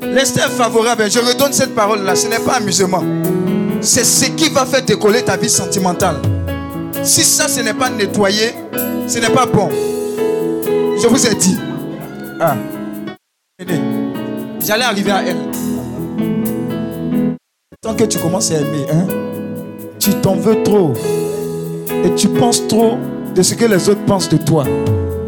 L'instinct 0.00 0.48
favorable, 0.48 1.10
je 1.10 1.18
redonne 1.18 1.52
cette 1.52 1.74
parole-là, 1.74 2.14
ce 2.14 2.28
n'est 2.28 2.38
pas 2.38 2.54
amusement. 2.54 3.02
C'est 3.80 4.04
ce 4.04 4.26
qui 4.26 4.48
va 4.48 4.64
faire 4.64 4.84
décoller 4.84 5.22
ta 5.22 5.36
vie 5.36 5.50
sentimentale. 5.50 6.16
Si 7.02 7.24
ça, 7.24 7.48
ce 7.48 7.60
n'est 7.60 7.74
pas 7.74 7.90
nettoyé, 7.90 8.54
ce 9.08 9.18
n'est 9.18 9.30
pas 9.30 9.44
bon. 9.44 9.68
Je 11.02 11.08
vous 11.08 11.26
ai 11.26 11.34
dit. 11.34 11.56
Ah. 12.40 12.56
J'allais 14.64 14.84
arriver 14.84 15.10
à 15.10 15.22
elle. 15.26 15.36
Tant 17.82 17.94
que 17.94 18.04
tu 18.04 18.18
commences 18.18 18.52
à 18.52 18.54
aimer, 18.54 18.86
hein, 18.92 19.06
tu 19.98 20.10
t'en 20.14 20.36
veux 20.36 20.62
trop. 20.62 20.92
Et 22.04 22.14
tu 22.14 22.28
penses 22.28 22.66
trop 22.68 22.98
de 23.34 23.42
ce 23.42 23.54
que 23.54 23.64
les 23.64 23.88
autres 23.88 24.04
pensent 24.06 24.28
de 24.28 24.36
toi. 24.36 24.64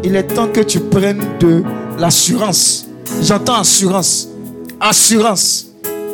Il 0.09 0.15
est 0.15 0.23
temps 0.23 0.47
que 0.47 0.61
tu 0.61 0.79
prennes 0.79 1.37
de 1.37 1.61
l'assurance. 1.99 2.87
J'entends 3.21 3.59
assurance. 3.59 4.29
Assurance. 4.79 5.65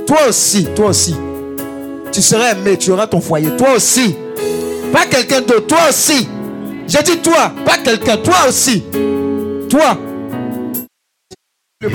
Toi 0.07 0.17
aussi, 0.29 0.65
toi 0.75 0.87
aussi. 0.87 1.15
Tu 2.11 2.19
seras 2.19 2.53
aimé, 2.53 2.75
tu 2.75 2.89
auras 2.89 3.05
ton 3.05 3.21
foyer. 3.21 3.55
Toi 3.55 3.75
aussi. 3.75 4.15
Pas 4.91 5.05
quelqu'un 5.05 5.41
d'autre, 5.41 5.67
toi 5.67 5.77
aussi. 5.89 6.27
J'ai 6.87 7.03
dit 7.03 7.17
toi, 7.19 7.51
pas 7.63 7.77
quelqu'un, 7.77 8.17
toi 8.17 8.47
aussi. 8.49 8.81
Toi. 9.69 9.95
Le 11.79 11.89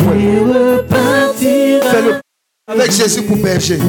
Fais-le 1.35 2.21
avec 2.69 2.93
Jésus 2.93 3.23
pour 3.23 3.39
berger. 3.39 3.81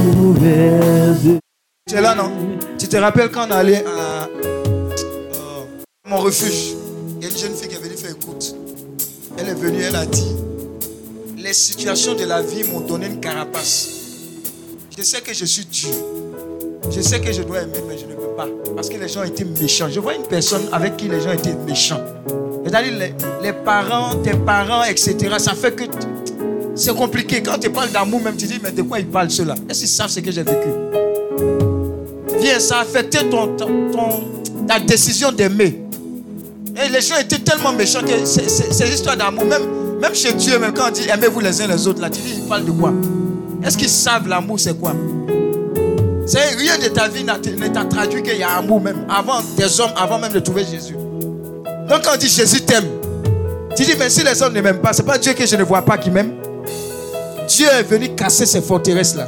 Tu 1.87 1.95
es 1.95 2.01
là, 2.01 2.15
non? 2.15 2.31
Tu 2.79 2.87
te 2.87 2.97
rappelles 2.97 3.29
quand 3.29 3.45
on 3.47 3.51
allait 3.51 3.85
à, 3.85 4.23
euh, 4.23 5.63
mon 6.07 6.17
refuge? 6.17 6.73
Il 7.21 7.25
y 7.25 7.29
a 7.29 7.33
une 7.33 7.37
jeune 7.37 7.53
fille 7.53 7.67
qui 7.67 7.75
Elle 9.39 9.47
est 9.49 9.53
venue, 9.53 9.81
elle 9.83 9.95
a 9.95 10.05
dit 10.05 10.35
Les 11.37 11.53
situations 11.53 12.13
de 12.13 12.25
la 12.25 12.41
vie 12.41 12.63
m'ont 12.65 12.81
donné 12.81 13.07
une 13.07 13.21
carapace. 13.21 13.89
Je 14.97 15.01
sais 15.01 15.21
que 15.21 15.33
je 15.33 15.45
suis 15.45 15.65
dur. 15.65 15.89
Je 16.91 16.99
sais 16.99 17.21
que 17.21 17.31
je 17.31 17.43
dois 17.43 17.61
aimer, 17.61 17.79
mais 17.87 17.97
je 17.97 18.05
ne 18.05 18.15
peux 18.15 18.35
pas. 18.35 18.47
Parce 18.75 18.89
que 18.89 18.97
les 18.97 19.07
gens 19.07 19.23
étaient 19.23 19.45
méchants. 19.45 19.87
Je 19.89 20.01
vois 20.01 20.15
une 20.15 20.23
personne 20.23 20.67
avec 20.73 20.97
qui 20.97 21.07
les 21.07 21.21
gens 21.21 21.31
étaient 21.31 21.53
méchants. 21.53 22.01
C'est-à-dire 22.65 22.93
les, 22.97 23.13
les 23.41 23.53
parents, 23.53 24.15
tes 24.15 24.33
parents, 24.33 24.83
etc. 24.83 25.15
Ça 25.37 25.53
fait 25.53 25.73
que 25.73 25.85
c'est 26.75 26.95
compliqué. 26.95 27.41
Quand 27.41 27.57
tu 27.59 27.69
parles 27.69 27.91
d'amour, 27.91 28.21
même 28.21 28.35
tu 28.35 28.45
dis, 28.45 28.59
mais 28.61 28.71
de 28.71 28.81
quoi 28.81 28.99
ils 28.99 29.07
parlent 29.07 29.31
cela 29.31 29.55
Est-ce 29.69 29.79
qu'ils 29.79 29.87
savent 29.89 30.09
ce 30.09 30.19
que 30.19 30.31
j'ai 30.31 30.43
vécu? 30.43 30.67
Viens, 32.41 32.59
ça 32.59 32.79
a 32.79 32.81
affecté 32.81 33.19
ton, 33.29 33.55
ta 34.67 34.79
décision 34.81 35.31
d'aimer. 35.31 35.88
Et 36.81 36.87
les 36.87 37.01
gens 37.01 37.17
étaient 37.19 37.39
tellement 37.39 37.73
méchants 37.73 38.01
que 38.01 38.25
ces 38.25 38.93
histoires 38.93 39.17
d'amour, 39.17 39.43
même, 39.43 39.63
même 39.99 40.15
chez 40.15 40.31
Dieu, 40.33 40.57
même 40.59 40.73
quand 40.73 40.87
on 40.87 40.91
dit 40.91 41.09
aimez-vous 41.11 41.41
les 41.41 41.61
uns 41.61 41.67
les 41.67 41.87
autres, 41.87 42.01
là, 42.01 42.09
tu 42.09 42.21
dis, 42.21 42.35
ils 42.37 42.47
parlent 42.47 42.63
de 42.63 42.71
quoi? 42.71 42.93
Est-ce 43.65 43.77
qu'ils 43.77 43.89
savent 43.89 44.27
l'amour, 44.29 44.59
c'est 44.59 44.79
quoi? 44.79 44.93
C'est 46.25 46.55
rien 46.57 46.77
de 46.77 46.87
ta 46.87 47.09
vie 47.09 47.23
ne 47.23 47.67
t'a 47.67 47.83
traduit 47.83 48.23
qu'il 48.23 48.37
y 48.37 48.43
a 48.43 48.51
amour 48.51 48.79
même. 48.79 49.05
Avant 49.09 49.41
des 49.57 49.81
hommes, 49.81 49.91
avant 49.97 50.19
même 50.19 50.31
de 50.31 50.39
trouver 50.39 50.63
Jésus. 50.63 50.93
Donc 51.89 52.03
quand 52.03 52.11
on 52.13 52.17
dit 52.17 52.29
Jésus 52.29 52.61
t'aime, 52.61 52.85
tu 53.75 53.83
dis, 53.83 53.95
mais 53.99 54.09
si 54.09 54.23
les 54.23 54.41
hommes 54.41 54.53
ne 54.53 54.61
m'aiment 54.61 54.79
pas, 54.79 54.93
ce 54.93 55.01
n'est 55.01 55.07
pas 55.07 55.17
Dieu 55.17 55.33
que 55.33 55.45
je 55.45 55.55
ne 55.57 55.63
vois 55.63 55.81
pas 55.81 55.97
qui 55.97 56.11
m'aime. 56.11 56.33
Dieu 57.47 57.67
est 57.67 57.83
venu 57.83 58.15
casser 58.15 58.45
ces 58.45 58.61
forteresses-là. 58.61 59.27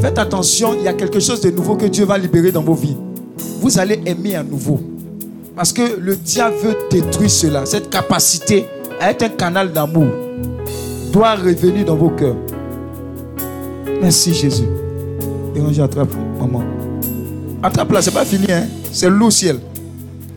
Faites 0.00 0.18
attention, 0.18 0.74
il 0.74 0.84
y 0.84 0.88
a 0.88 0.94
quelque 0.94 1.20
chose 1.20 1.40
de 1.40 1.50
nouveau 1.50 1.74
que 1.74 1.86
Dieu 1.86 2.06
va 2.06 2.16
libérer 2.16 2.52
dans 2.52 2.62
vos 2.62 2.74
vies. 2.74 2.96
Vous 3.60 3.78
allez 3.78 4.00
aimer 4.06 4.36
à 4.36 4.42
nouveau. 4.42 4.80
Parce 5.56 5.72
que 5.72 5.98
le 6.00 6.16
diable 6.16 6.56
veut 6.62 6.76
détruire 6.90 7.30
cela. 7.30 7.64
Cette 7.64 7.88
capacité 7.88 8.66
à 9.00 9.10
être 9.10 9.22
un 9.22 9.28
canal 9.28 9.72
d'amour 9.72 10.08
doit 11.12 11.36
revenir 11.36 11.84
dans 11.84 11.96
vos 11.96 12.10
cœurs. 12.10 12.36
Merci 14.00 14.34
Jésus. 14.34 14.66
Et 15.54 15.80
attrape, 15.80 16.08
maman. 16.38 16.62
Attrape 17.62 17.92
là, 17.92 18.02
c'est 18.02 18.10
pas 18.10 18.24
fini, 18.24 18.46
hein. 18.50 18.66
C'est 18.92 19.08
loup 19.08 19.30
ciel. 19.30 19.58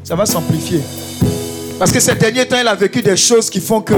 Ça 0.04 0.16
va 0.16 0.26
s'amplifier. 0.26 0.82
Parce 1.80 1.92
que 1.92 2.00
ces 2.00 2.16
derniers 2.16 2.48
temps, 2.48 2.58
il 2.62 2.68
a 2.68 2.76
vécu 2.76 3.02
des 3.02 3.18
choses 3.18 3.50
qui 3.50 3.60
font 3.60 3.82
que 3.82 3.96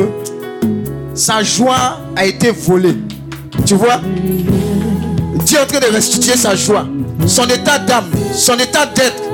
sa 1.13 1.43
joie 1.43 1.99
a 2.15 2.25
été 2.25 2.51
volée. 2.51 2.95
Tu 3.65 3.75
vois? 3.75 4.01
Dieu 5.45 5.57
est 5.57 5.61
en 5.61 5.65
train 5.65 5.79
de 5.79 5.93
restituer 5.93 6.35
sa 6.35 6.55
joie, 6.55 6.87
son 7.27 7.45
état 7.45 7.77
d'âme, 7.77 8.09
son 8.33 8.53
état 8.55 8.85
d'être. 8.85 9.28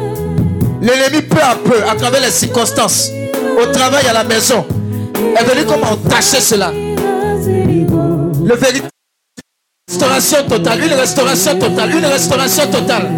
L'ennemi 0.85 1.23
peu 1.23 1.41
à 1.41 1.55
peu, 1.55 1.83
à 1.83 1.95
travers 1.95 2.21
les 2.21 2.29
circonstances, 2.29 3.09
au 3.59 3.65
travail, 3.71 4.05
à 4.05 4.13
la 4.13 4.23
maison, 4.23 4.63
est 5.35 5.43
venu 5.43 5.65
comme 5.65 5.81
entacher 5.83 6.39
cela. 6.39 6.71
Le 6.71 8.55
véritable 8.55 8.91
restauration 9.89 10.47
totale, 10.47 10.83
une 10.83 10.93
restauration 10.93 11.57
totale, 11.57 11.89
une 11.89 12.05
restauration 12.05 12.67
totale. 12.69 13.09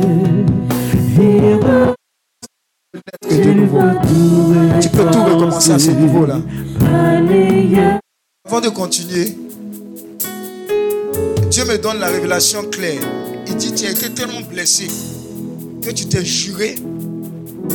Tu 4.79 4.89
peux 4.89 5.11
tout 5.11 5.23
recommencer 5.25 5.71
à 5.71 5.79
ce 5.79 5.91
niveau-là. 5.91 6.39
Avant 8.47 8.61
de 8.61 8.69
continuer, 8.69 9.37
Dieu 11.51 11.65
me 11.65 11.77
donne 11.77 11.99
la 11.99 12.07
révélation 12.07 12.63
claire. 12.63 13.01
Il 13.45 13.57
dit, 13.57 13.73
tu 13.73 13.87
as 13.87 13.91
été 13.91 14.09
tellement 14.09 14.39
blessé 14.49 14.87
que 15.81 15.89
tu 15.91 16.05
t'es 16.05 16.23
juré, 16.23 16.75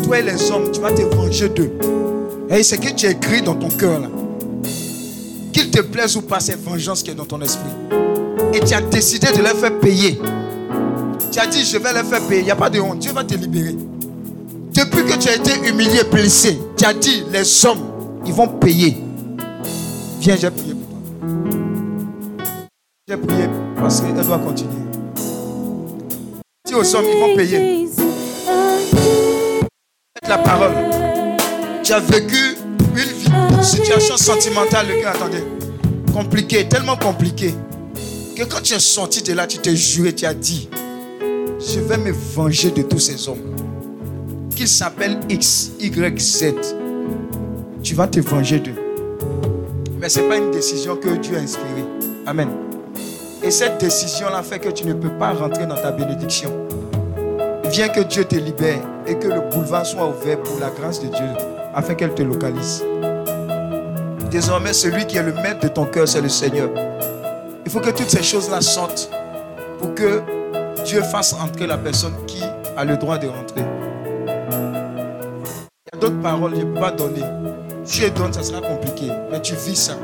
toi 0.00 0.18
et 0.18 0.22
les 0.22 0.50
hommes, 0.50 0.70
tu 0.72 0.80
vas 0.80 0.92
te 0.92 1.02
venger 1.02 1.48
d'eux. 1.48 1.72
Et 2.50 2.62
c'est 2.62 2.78
que 2.78 2.92
tu 2.92 3.06
as 3.06 3.10
écrit 3.10 3.42
dans 3.42 3.54
ton 3.54 3.68
cœur 3.68 4.00
là. 4.00 4.08
Qu'il 5.52 5.70
te 5.70 5.80
plaise 5.80 6.16
ou 6.16 6.22
pas, 6.22 6.40
c'est 6.40 6.58
vengeance 6.58 7.02
qui 7.02 7.10
est 7.10 7.14
dans 7.14 7.24
ton 7.24 7.40
esprit. 7.40 7.70
Et 8.54 8.60
tu 8.60 8.74
as 8.74 8.80
décidé 8.80 9.28
de 9.36 9.42
leur 9.42 9.56
faire 9.56 9.78
payer. 9.78 10.18
Tu 11.30 11.38
as 11.38 11.46
dit, 11.46 11.64
je 11.64 11.78
vais 11.78 11.92
leur 11.92 12.04
faire 12.04 12.20
payer. 12.26 12.40
Il 12.40 12.44
n'y 12.44 12.50
a 12.50 12.56
pas 12.56 12.68
de 12.68 12.80
honte. 12.80 12.98
Dieu 12.98 13.12
va 13.12 13.24
te 13.24 13.34
libérer. 13.34 13.76
Depuis 14.74 15.04
que 15.04 15.18
tu 15.18 15.28
as 15.28 15.36
été 15.36 15.52
humilié, 15.68 16.00
blessé, 16.10 16.58
tu 16.76 16.84
as 16.84 16.94
dit, 16.94 17.24
les 17.32 17.66
hommes, 17.66 17.80
ils 18.26 18.32
vont 18.32 18.48
payer. 18.48 18.96
Viens, 20.20 20.36
j'ai 20.36 20.50
prié 20.50 20.74
pour 20.74 20.88
toi. 20.88 21.28
J'ai 23.08 23.16
prié 23.16 23.44
parce 23.76 24.00
qu'elle 24.00 24.14
doit 24.14 24.38
continuer. 24.38 24.70
Dis 26.66 26.74
aux 26.74 26.96
hommes, 26.96 27.04
ils 27.12 27.20
vont 27.20 27.36
payer. 27.36 27.88
La 30.28 30.38
parole. 30.38 30.70
Tu 31.82 31.92
as 31.92 31.98
vécu 31.98 32.56
une 32.96 33.62
situation 33.62 34.16
sentimentale, 34.16 34.86
attendez, 35.04 35.42
compliquée, 36.14 36.68
tellement 36.68 36.96
compliquée, 36.96 37.54
que 38.36 38.44
quand 38.44 38.62
tu 38.62 38.74
es 38.74 38.78
sorti 38.78 39.22
de 39.22 39.32
là, 39.32 39.46
tu 39.46 39.58
t'es 39.58 39.74
juré, 39.74 40.14
tu 40.14 40.24
as 40.24 40.34
dit, 40.34 40.68
je 41.20 41.80
vais 41.80 41.98
me 41.98 42.12
venger 42.12 42.70
de 42.70 42.82
tous 42.82 43.00
ces 43.00 43.28
hommes. 43.28 43.56
Qu'ils 44.54 44.68
s'appellent 44.68 45.18
X, 45.28 45.72
Y, 45.80 46.20
Z. 46.20 46.54
Tu 47.82 47.94
vas 47.94 48.06
te 48.06 48.20
venger 48.20 48.60
d'eux. 48.60 48.76
Mais 49.98 50.08
ce 50.08 50.20
n'est 50.20 50.28
pas 50.28 50.36
une 50.36 50.50
décision 50.52 50.96
que 50.96 51.08
Dieu 51.16 51.36
a 51.36 51.40
inspirée. 51.40 51.84
Amen. 52.26 52.48
Et 53.42 53.50
cette 53.50 53.80
décision-là 53.80 54.42
fait 54.44 54.60
que 54.60 54.68
tu 54.68 54.86
ne 54.86 54.94
peux 54.94 55.10
pas 55.10 55.32
rentrer 55.32 55.66
dans 55.66 55.74
ta 55.74 55.90
bénédiction. 55.90 56.52
Viens 57.72 57.88
que 57.88 58.00
Dieu 58.00 58.26
te 58.26 58.36
libère 58.36 58.82
et 59.06 59.18
que 59.18 59.26
le 59.28 59.40
boulevard 59.48 59.86
soit 59.86 60.06
ouvert 60.06 60.38
pour 60.42 60.60
la 60.60 60.68
grâce 60.68 61.00
de 61.00 61.06
Dieu 61.06 61.28
afin 61.72 61.94
qu'elle 61.94 62.14
te 62.14 62.20
localise. 62.20 62.84
Désormais, 64.30 64.74
celui 64.74 65.06
qui 65.06 65.16
est 65.16 65.22
le 65.22 65.32
maître 65.32 65.60
de 65.60 65.68
ton 65.68 65.86
cœur, 65.86 66.06
c'est 66.06 66.20
le 66.20 66.28
Seigneur. 66.28 66.68
Il 67.64 67.72
faut 67.72 67.80
que 67.80 67.88
toutes 67.88 68.10
ces 68.10 68.22
choses-là 68.22 68.60
sortent 68.60 69.10
pour 69.78 69.94
que 69.94 70.20
Dieu 70.84 71.00
fasse 71.00 71.32
entrer 71.32 71.66
la 71.66 71.78
personne 71.78 72.12
qui 72.26 72.42
a 72.76 72.84
le 72.84 72.98
droit 72.98 73.16
de 73.16 73.28
rentrer. 73.28 73.64
Il 75.86 75.94
y 75.94 75.96
a 75.96 75.98
d'autres 75.98 76.20
paroles 76.20 76.54
je 76.54 76.60
ne 76.60 76.74
peux 76.74 76.78
pas 76.80 76.90
donner. 76.90 77.24
Si 77.84 78.02
je 78.02 78.08
donne, 78.08 78.34
ça 78.34 78.42
sera 78.42 78.60
compliqué. 78.60 79.10
Mais 79.30 79.40
tu 79.40 79.54
vis 79.54 79.76
ça. 79.76 79.94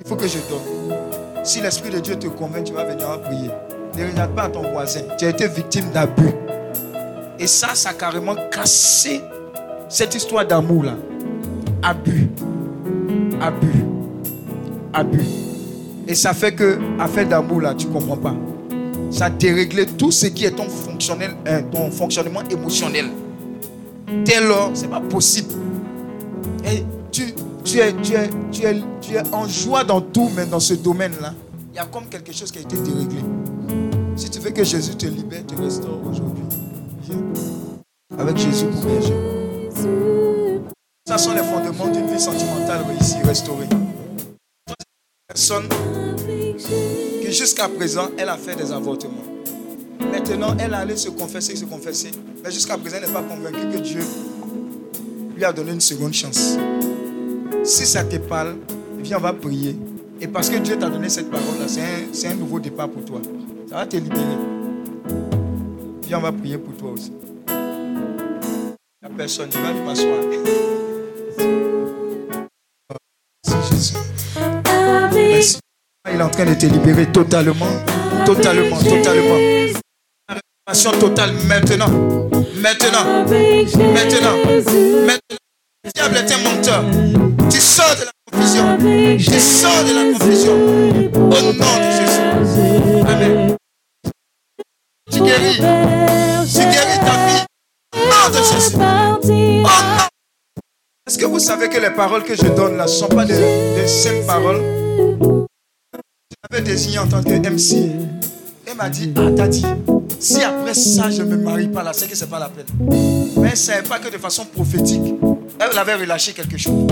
Il 0.00 0.08
faut 0.08 0.16
que 0.16 0.26
je 0.26 0.38
donne. 0.50 0.96
Si 1.44 1.60
l'Esprit 1.60 1.90
de 1.90 2.00
Dieu 2.00 2.16
te 2.16 2.26
convainc, 2.26 2.64
tu 2.64 2.72
vas 2.72 2.84
venir 2.84 3.08
à 3.08 3.18
prier. 3.18 3.50
Ne 3.96 4.10
regarde 4.10 4.34
pas 4.34 4.48
ton 4.48 4.72
voisin. 4.72 5.02
Tu 5.16 5.26
as 5.26 5.28
été 5.28 5.46
victime 5.46 5.88
d'abus. 5.92 6.43
Et 7.44 7.46
ça, 7.46 7.74
ça 7.74 7.90
a 7.90 7.92
carrément 7.92 8.34
cassé 8.50 9.20
cette 9.90 10.14
histoire 10.14 10.46
d'amour 10.46 10.84
là. 10.84 10.96
Abus. 11.82 12.30
Abus. 13.38 13.84
Abus. 14.94 15.26
Et 16.08 16.14
ça 16.14 16.32
fait 16.32 16.54
que, 16.54 16.78
affaire 16.98 17.28
d'amour 17.28 17.60
là, 17.60 17.74
tu 17.74 17.86
ne 17.86 17.92
comprends 17.92 18.16
pas. 18.16 18.34
Ça 19.10 19.26
a 19.26 19.30
déréglé 19.30 19.84
tout 19.84 20.10
ce 20.10 20.28
qui 20.28 20.46
est 20.46 20.52
ton, 20.52 20.70
fonctionnel, 20.70 21.32
euh, 21.46 21.60
ton 21.70 21.90
fonctionnement 21.90 22.40
émotionnel. 22.50 23.10
Dès 24.24 24.40
lors, 24.40 24.70
ce 24.72 24.84
n'est 24.84 24.88
pas 24.88 25.02
possible 25.02 25.52
et 26.64 26.82
tu, 27.12 27.34
tu, 27.62 27.78
es, 27.78 27.92
tu, 27.92 28.14
es, 28.14 28.30
tu, 28.52 28.62
es, 28.62 28.80
tu 29.02 29.16
es 29.16 29.34
en 29.34 29.46
joie 29.46 29.84
dans 29.84 30.00
tout, 30.00 30.30
mais 30.34 30.46
dans 30.46 30.60
ce 30.60 30.72
domaine-là, 30.72 31.34
il 31.74 31.76
y 31.76 31.78
a 31.78 31.84
comme 31.84 32.06
quelque 32.06 32.32
chose 32.32 32.50
qui 32.50 32.60
a 32.60 32.62
été 32.62 32.76
déréglé. 32.78 33.20
Si 34.16 34.30
tu 34.30 34.38
veux 34.38 34.50
que 34.50 34.64
Jésus 34.64 34.94
te 34.94 35.04
libère, 35.04 35.44
te 35.46 35.60
restaure 35.60 36.00
aujourd'hui, 36.10 36.44
avec 38.18 38.36
Jésus 38.36 38.66
pour 38.66 38.82
berger. 38.82 39.14
Ça 41.06 41.18
sont 41.18 41.32
les 41.34 41.42
fondements 41.42 41.88
d'une 41.88 42.06
vie 42.06 42.20
sentimentale 42.20 42.82
réussie, 42.88 43.22
restaurée. 43.24 43.68
Personne 45.28 45.68
jusqu'à 47.34 47.68
présent, 47.68 48.10
elle 48.16 48.28
a 48.28 48.36
fait 48.36 48.54
des 48.54 48.70
avortements. 48.70 49.24
Maintenant, 50.00 50.56
elle 50.58 50.72
allait 50.72 50.96
se 50.96 51.08
confesser, 51.08 51.56
se 51.56 51.64
confesser. 51.64 52.12
Mais 52.42 52.50
jusqu'à 52.50 52.78
présent, 52.78 52.96
elle 52.98 53.08
n'est 53.08 53.12
pas 53.12 53.22
convaincue 53.22 53.76
que 53.76 53.82
Dieu 53.82 54.00
lui 55.36 55.44
a 55.44 55.52
donné 55.52 55.72
une 55.72 55.80
seconde 55.80 56.14
chance. 56.14 56.56
Si 57.64 57.86
ça 57.86 58.04
te 58.04 58.16
parle, 58.16 58.56
viens, 58.98 59.18
on 59.18 59.20
va 59.20 59.32
prier. 59.32 59.76
Et 60.20 60.28
parce 60.28 60.48
que 60.48 60.56
Dieu 60.58 60.78
t'a 60.78 60.88
donné 60.88 61.08
cette 61.08 61.30
parole-là, 61.30 61.66
c'est 62.12 62.28
un 62.28 62.34
nouveau 62.34 62.60
départ 62.60 62.88
pour 62.88 63.04
toi. 63.04 63.20
Ça 63.68 63.76
va 63.76 63.86
te 63.86 63.96
libérer. 63.96 65.33
Viens, 66.06 66.18
on 66.18 66.22
va 66.22 66.32
prier 66.32 66.58
pour 66.58 66.76
toi 66.76 66.90
aussi. 66.90 67.12
Il 67.48 69.08
n'y 69.08 69.14
a 69.14 69.16
personne, 69.16 69.50
je 69.50 69.58
vais 69.58 69.72
m'asseoir. 69.84 70.18
Merci. 75.14 75.58
Il 76.12 76.20
est 76.20 76.22
en 76.22 76.28
train 76.28 76.44
de 76.44 76.54
te 76.54 76.66
libérer 76.66 77.10
totalement, 77.10 77.66
totalement, 78.26 78.78
totalement. 78.78 79.38
La 80.28 80.36
révélation 80.68 80.92
totale 81.00 81.32
maintenant. 81.48 81.88
Maintenant. 82.60 83.24
Maintenant. 83.26 84.36
Maintenant. 85.06 85.26
Le 85.84 85.90
diable 85.94 86.16
est 86.16 86.32
un 86.32 86.38
menteur. 86.38 86.84
Tu 87.50 87.58
sors 87.58 87.96
de 87.96 88.04
la 88.04 88.12
confusion. 88.30 88.78
Tu 89.16 89.40
sors 89.40 89.84
de 89.84 89.92
la 89.94 90.18
confusion. 90.18 90.56
Au 91.14 91.28
nom 91.28 91.52
de 91.52 91.90
Jésus. 91.96 93.06
Amen. 93.06 93.56
Guéris. 95.24 95.56
Tu 95.56 96.60
guéris 96.60 97.00
ta. 97.04 97.14
Au 97.94 97.98
nom 98.06 98.28
de 98.30 98.42
Jésus. 98.44 98.76
Nom. 98.76 99.64
Est-ce 101.06 101.18
que 101.18 101.24
vous 101.26 101.38
savez 101.38 101.68
que 101.68 101.78
les 101.78 101.90
paroles 101.90 102.24
que 102.24 102.34
je 102.34 102.46
donne 102.48 102.76
là 102.76 102.84
ne 102.84 102.88
sont 102.88 103.08
pas 103.08 103.24
des, 103.24 103.34
des 103.34 103.86
simples 103.86 104.24
paroles? 104.26 104.62
Je 105.42 106.36
l'avais 106.50 106.62
désigné 106.64 106.98
en 106.98 107.06
tant 107.08 107.22
que 107.22 107.30
MC. 107.30 107.90
Elle 108.66 108.76
m'a 108.76 108.88
dit, 108.88 109.12
ah, 109.16 109.28
t'as 109.36 109.46
dit, 109.48 109.64
si 110.18 110.42
après 110.42 110.72
ça 110.74 111.10
je 111.10 111.22
ne 111.22 111.28
me 111.28 111.36
marie 111.36 111.68
pas 111.68 111.82
là, 111.82 111.92
c'est 111.92 112.08
que 112.08 112.16
ce 112.16 112.24
n'est 112.24 112.30
pas 112.30 112.38
la 112.38 112.48
peine. 112.48 112.64
Mais 113.36 113.48
elle 113.48 113.50
ne 113.50 113.54
savait 113.54 113.86
pas 113.86 113.98
que 113.98 114.08
de 114.10 114.16
façon 114.18 114.46
prophétique, 114.46 115.14
elle 115.60 115.78
avait 115.78 115.94
relâché 115.94 116.32
quelque 116.32 116.56
chose. 116.56 116.86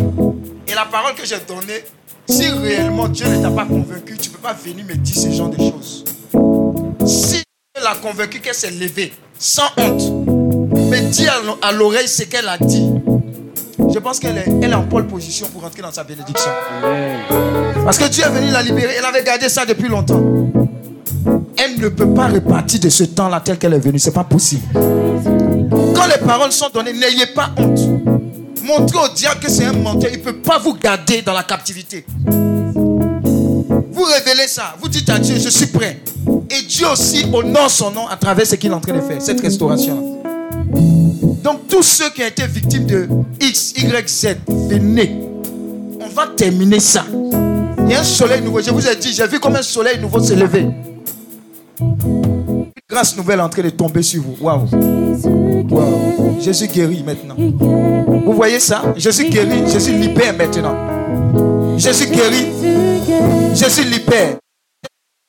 Et 0.68 0.74
la 0.74 0.84
parole 0.84 1.14
que 1.14 1.24
j'ai 1.26 1.38
donnée, 1.48 1.82
si 2.28 2.48
réellement 2.48 3.08
Dieu 3.08 3.26
ne 3.26 3.42
t'a 3.42 3.50
pas 3.50 3.64
convaincu, 3.64 4.16
tu 4.18 4.28
ne 4.28 4.34
peux 4.34 4.40
pas 4.42 4.52
venir 4.52 4.84
me 4.84 4.94
dire 4.94 5.16
ce 5.16 5.30
genre 5.30 5.48
de 5.48 5.56
choses. 5.56 6.04
L'a 7.82 7.96
convaincu 7.96 8.38
qu'elle 8.38 8.54
s'est 8.54 8.70
levée, 8.70 9.12
sans 9.38 9.64
honte, 9.76 10.02
me 10.72 11.10
dit 11.10 11.26
à 11.26 11.34
à 11.62 11.72
l'oreille 11.72 12.06
ce 12.06 12.22
qu'elle 12.22 12.46
a 12.48 12.56
dit, 12.56 12.88
je 13.92 13.98
pense 13.98 14.20
qu'elle 14.20 14.38
est, 14.38 14.46
elle 14.62 14.70
est 14.70 14.74
en 14.74 14.84
pole 14.84 15.08
position 15.08 15.48
pour 15.48 15.62
rentrer 15.62 15.82
dans 15.82 15.90
sa 15.90 16.04
bénédiction. 16.04 16.50
Parce 17.84 17.98
que 17.98 18.04
Dieu 18.08 18.22
est 18.24 18.30
venu 18.30 18.52
la 18.52 18.62
libérer. 18.62 18.94
Elle 18.98 19.04
avait 19.04 19.24
gardé 19.24 19.48
ça 19.48 19.66
depuis 19.66 19.88
longtemps. 19.88 20.22
Elle 21.58 21.80
ne 21.80 21.88
peut 21.88 22.14
pas 22.14 22.28
repartir 22.28 22.78
de 22.78 22.88
ce 22.88 23.02
temps-là 23.04 23.40
tel 23.40 23.58
qu'elle 23.58 23.74
est 23.74 23.80
venue. 23.80 23.98
C'est 23.98 24.12
pas 24.12 24.24
possible. 24.24 24.62
Quand 24.74 26.06
les 26.06 26.24
paroles 26.24 26.52
sont 26.52 26.68
données, 26.72 26.92
n'ayez 26.92 27.26
pas 27.34 27.50
honte. 27.56 27.80
Montrez 28.62 28.98
au 28.98 29.08
diable 29.12 29.40
que 29.40 29.50
c'est 29.50 29.64
un 29.64 29.72
menteur. 29.72 30.10
Il 30.12 30.18
ne 30.20 30.24
peut 30.24 30.36
pas 30.36 30.58
vous 30.58 30.74
garder 30.74 31.22
dans 31.22 31.32
la 31.32 31.42
captivité. 31.42 32.06
Vous 33.92 34.04
révélez 34.04 34.48
ça. 34.48 34.74
Vous 34.80 34.88
dites 34.88 35.08
à 35.10 35.18
Dieu, 35.18 35.36
je 35.38 35.48
suis 35.48 35.66
prêt. 35.66 36.00
Et 36.50 36.62
Dieu 36.66 36.86
aussi 36.90 37.26
honore 37.32 37.70
son 37.70 37.90
nom 37.90 38.06
à 38.08 38.16
travers 38.16 38.46
ce 38.46 38.54
qu'il 38.54 38.70
est 38.70 38.74
en 38.74 38.80
train 38.80 38.94
de 38.94 39.00
faire, 39.00 39.20
cette 39.20 39.40
restauration. 39.40 40.20
Donc 41.42 41.68
tous 41.68 41.82
ceux 41.82 42.10
qui 42.10 42.22
ont 42.22 42.26
été 42.26 42.46
victimes 42.46 42.86
de 42.86 43.08
X, 43.40 43.74
Y, 43.76 44.08
Z, 44.08 44.36
venez. 44.48 45.18
On 46.00 46.08
va 46.14 46.26
terminer 46.36 46.80
ça. 46.80 47.04
Il 47.12 47.90
y 47.90 47.94
a 47.94 48.00
un 48.00 48.04
soleil 48.04 48.40
nouveau. 48.42 48.60
Je 48.60 48.70
vous 48.70 48.86
ai 48.86 48.96
dit, 48.96 49.12
j'ai 49.12 49.26
vu 49.26 49.40
comme 49.40 49.56
un 49.56 49.62
soleil 49.62 49.98
nouveau 50.00 50.20
se 50.20 50.34
lever. 50.34 50.66
Une 51.80 52.64
grâce 52.88 53.16
nouvelle 53.16 53.40
est 53.40 53.42
en 53.42 53.48
train 53.48 53.62
de 53.62 53.70
tomber 53.70 54.02
sur 54.02 54.22
vous. 54.22 54.36
Waouh. 54.40 54.66
Waouh. 55.70 56.40
Jésus 56.40 56.68
guérit 56.68 57.02
maintenant. 57.04 57.36
Vous 57.36 58.32
voyez 58.32 58.60
ça? 58.60 58.82
Jésus 58.96 59.28
guérit. 59.28 59.70
Jésus 59.70 59.92
libère 59.92 60.36
maintenant. 60.36 60.76
Jésus 61.76 62.06
guérit. 62.06 62.48
Jésus 63.54 63.84
libère. 63.84 64.38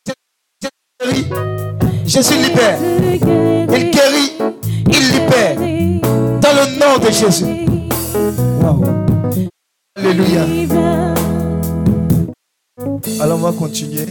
Jésus 0.05 0.69
guérit. 1.01 1.25
Jésus 2.05 2.35
libère. 2.35 2.79
Il 3.73 3.91
guérit. 3.91 4.33
Il 4.87 5.11
libère. 5.11 5.57
Dans 6.41 6.53
le 6.53 6.65
nom 6.79 6.97
de 7.03 7.11
Jésus. 7.11 7.45
Alléluia. 9.95 10.45
Alors 13.19 13.37
on 13.37 13.41
va 13.41 13.51
continuer. 13.51 14.07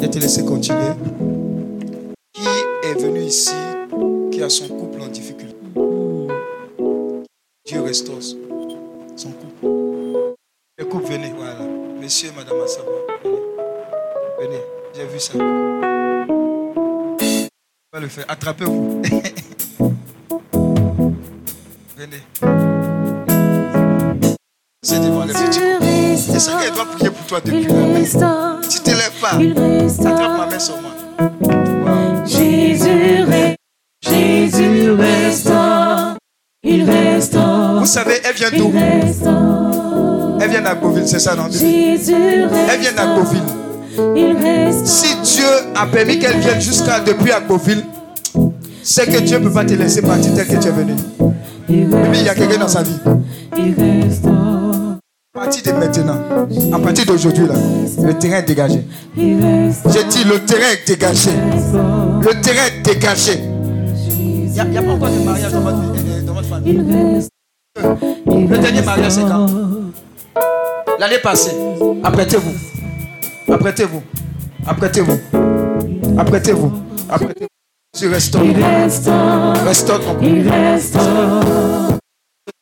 Je 0.00 0.06
te 0.06 0.18
laisser 0.18 0.44
continuer. 0.44 0.92
Qui 2.34 2.48
est 2.84 3.00
venu 3.00 3.22
ici, 3.22 3.54
qui 4.30 4.42
a 4.42 4.48
son 4.48 4.68
couple 4.68 5.00
en 5.02 5.08
difficulté? 5.08 5.56
Dieu 7.66 7.80
restaure 7.82 8.22
son 9.16 9.30
couple. 9.32 9.66
Le 10.78 10.84
couple, 10.84 11.06
venez, 11.06 11.32
voilà. 11.34 11.64
Monsieur, 12.00 12.30
madame 12.36 12.60
Assaba, 12.62 12.90
venez. 13.24 13.40
Venez, 14.38 14.60
j'ai 14.94 15.06
vu 15.06 15.18
ça. 15.18 15.32
On 15.38 17.16
va 17.92 18.00
le 18.00 18.08
faire. 18.08 18.26
Attrapez-vous. 18.28 19.02
venez. 21.96 22.22
C'est 24.82 25.00
devant 25.00 25.24
les 25.24 25.32
petits 25.32 25.60
couples. 25.60 25.86
C'est 26.16 26.38
ça 26.38 26.60
qu'elle 26.60 26.74
doit 26.74 26.84
prier 26.84 27.10
pour 27.10 27.26
toi 27.26 27.40
depuis 27.40 27.64
là. 27.64 28.60
Tu 28.68 28.80
te 28.80 28.90
lèves 28.90 29.18
pas. 29.20 29.36
Attrape 30.10 30.38
ma 30.38 30.46
main 30.46 30.58
sur 30.58 30.76
moi. 30.80 30.90
Wow. 31.18 32.26
Jésus, 32.26 33.24
Jésus 34.02 34.90
restaure, 34.90 35.65
il 36.68 36.90
restaure, 36.90 37.80
Vous 37.80 37.86
savez, 37.86 38.20
elle 38.24 38.34
vient 38.34 38.50
d'où? 38.56 38.72
Elle 40.40 40.50
vient 40.50 40.60
d'Agboville, 40.62 41.06
c'est 41.06 41.18
ça, 41.18 41.34
non 41.34 41.44
Jésus 41.50 41.64
Elle 42.70 42.80
vient 42.80 42.90
il 44.14 44.36
restaure. 44.36 44.86
Si 44.86 45.16
Dieu 45.36 45.44
a 45.74 45.86
permis 45.86 46.18
qu'elle 46.18 46.38
vienne 46.38 46.60
jusqu'à 46.60 47.00
depuis 47.00 47.32
Agboville, 47.32 47.84
c'est 48.82 49.06
que 49.06 49.18
Dieu 49.20 49.38
ne 49.38 49.44
peut 49.44 49.52
pas 49.52 49.64
te 49.64 49.74
laisser 49.74 50.02
partir 50.02 50.34
tel 50.34 50.46
que 50.46 50.56
tu 50.56 50.68
es 50.68 50.70
venu. 50.70 50.92
il 51.68 51.82
Et 51.82 51.86
puis, 51.86 52.18
il 52.20 52.24
y 52.24 52.28
a 52.28 52.34
quelqu'un 52.34 52.58
dans 52.58 52.68
sa 52.68 52.82
vie. 52.82 52.98
il 53.56 53.74
restaure, 54.04 54.98
À 55.34 55.38
partir 55.40 55.62
de 55.72 55.78
maintenant, 55.78 56.18
à 56.72 56.78
partir 56.78 57.06
d'aujourd'hui, 57.06 57.46
là, 57.46 57.54
le 58.02 58.14
terrain 58.14 58.38
est 58.38 58.42
dégagé. 58.42 58.82
J'ai 59.16 60.04
dit, 60.04 60.24
le 60.24 60.38
terrain 60.44 60.72
est 60.72 60.86
dégagé. 60.86 61.30
Le 62.20 62.40
terrain 62.42 62.66
est 62.68 62.82
dégagé. 62.84 63.40
Il 64.08 64.50
n'y 64.52 64.60
a, 64.60 64.80
a 64.80 64.82
pas 64.82 64.92
encore 64.92 65.10
de 65.10 65.18
mariage 65.24 65.52
dans 65.52 65.60
votre, 65.60 65.76
votre 65.78 65.94
famille. 65.94 66.05
Il 66.66 66.80
reste, 66.80 67.30
il 68.26 68.48
Le 68.48 68.58
dernier 68.58 68.82
mariage, 68.82 69.12
c'est 69.12 69.20
quand? 69.22 69.46
L'année 70.98 71.18
passée. 71.22 71.52
Apprêtez-vous. 72.02 72.52
Apprêtez-vous. 73.52 74.02
Apprêtez-vous. 74.66 75.18
Apprêtez-vous. 76.18 76.72
Apprêtez-vous. 77.08 77.46
Tu 77.96 78.08
restaures. 78.08 78.42
restaure, 78.42 79.54
Restaure 79.64 80.00
ton 80.00 80.14
couple. 80.14 80.24
il 80.26 80.48
restaure, 80.48 81.42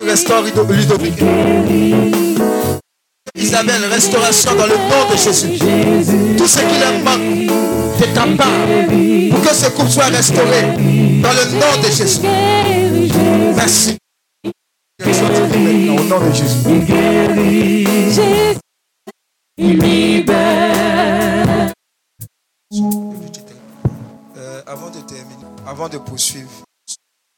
Restaure 0.03 0.43
Ludo- 0.43 0.65
Ludovic. 0.73 1.15
Isabelle, 3.37 3.85
restauration 3.91 4.55
dans 4.57 4.67
le 4.67 4.75
nom 4.77 5.11
de 5.13 5.17
Jésus. 5.17 5.59
Tout 6.37 6.47
ce 6.47 6.59
qui 6.59 6.79
leur 6.79 6.93
manque 7.05 7.49
de 7.99 8.05
ta 8.15 8.23
part 8.37 9.31
pour 9.31 9.41
que 9.43 9.55
ce 9.55 9.71
couple 9.71 9.91
soit 9.91 10.05
restauré 10.05 10.63
dans 11.23 11.33
le 11.33 11.59
nom 11.59 11.83
de 11.83 11.91
Jésus. 11.91 12.21
Merci. 13.57 13.97
Maintenant, 14.99 15.97
au 15.97 16.05
nom 16.05 16.29
de 16.29 16.33
Jésus. 16.33 16.59
il 16.69 16.85
guérit, 16.85 17.85
Jésus, 18.13 18.59
il 19.57 19.79
libère. 19.79 21.73
Euh, 24.37 24.63
avant 24.67 24.91
de 24.91 25.01
terminer, 25.01 25.47
avant 25.67 25.89
de 25.89 25.99
poursuivre, 25.99 26.51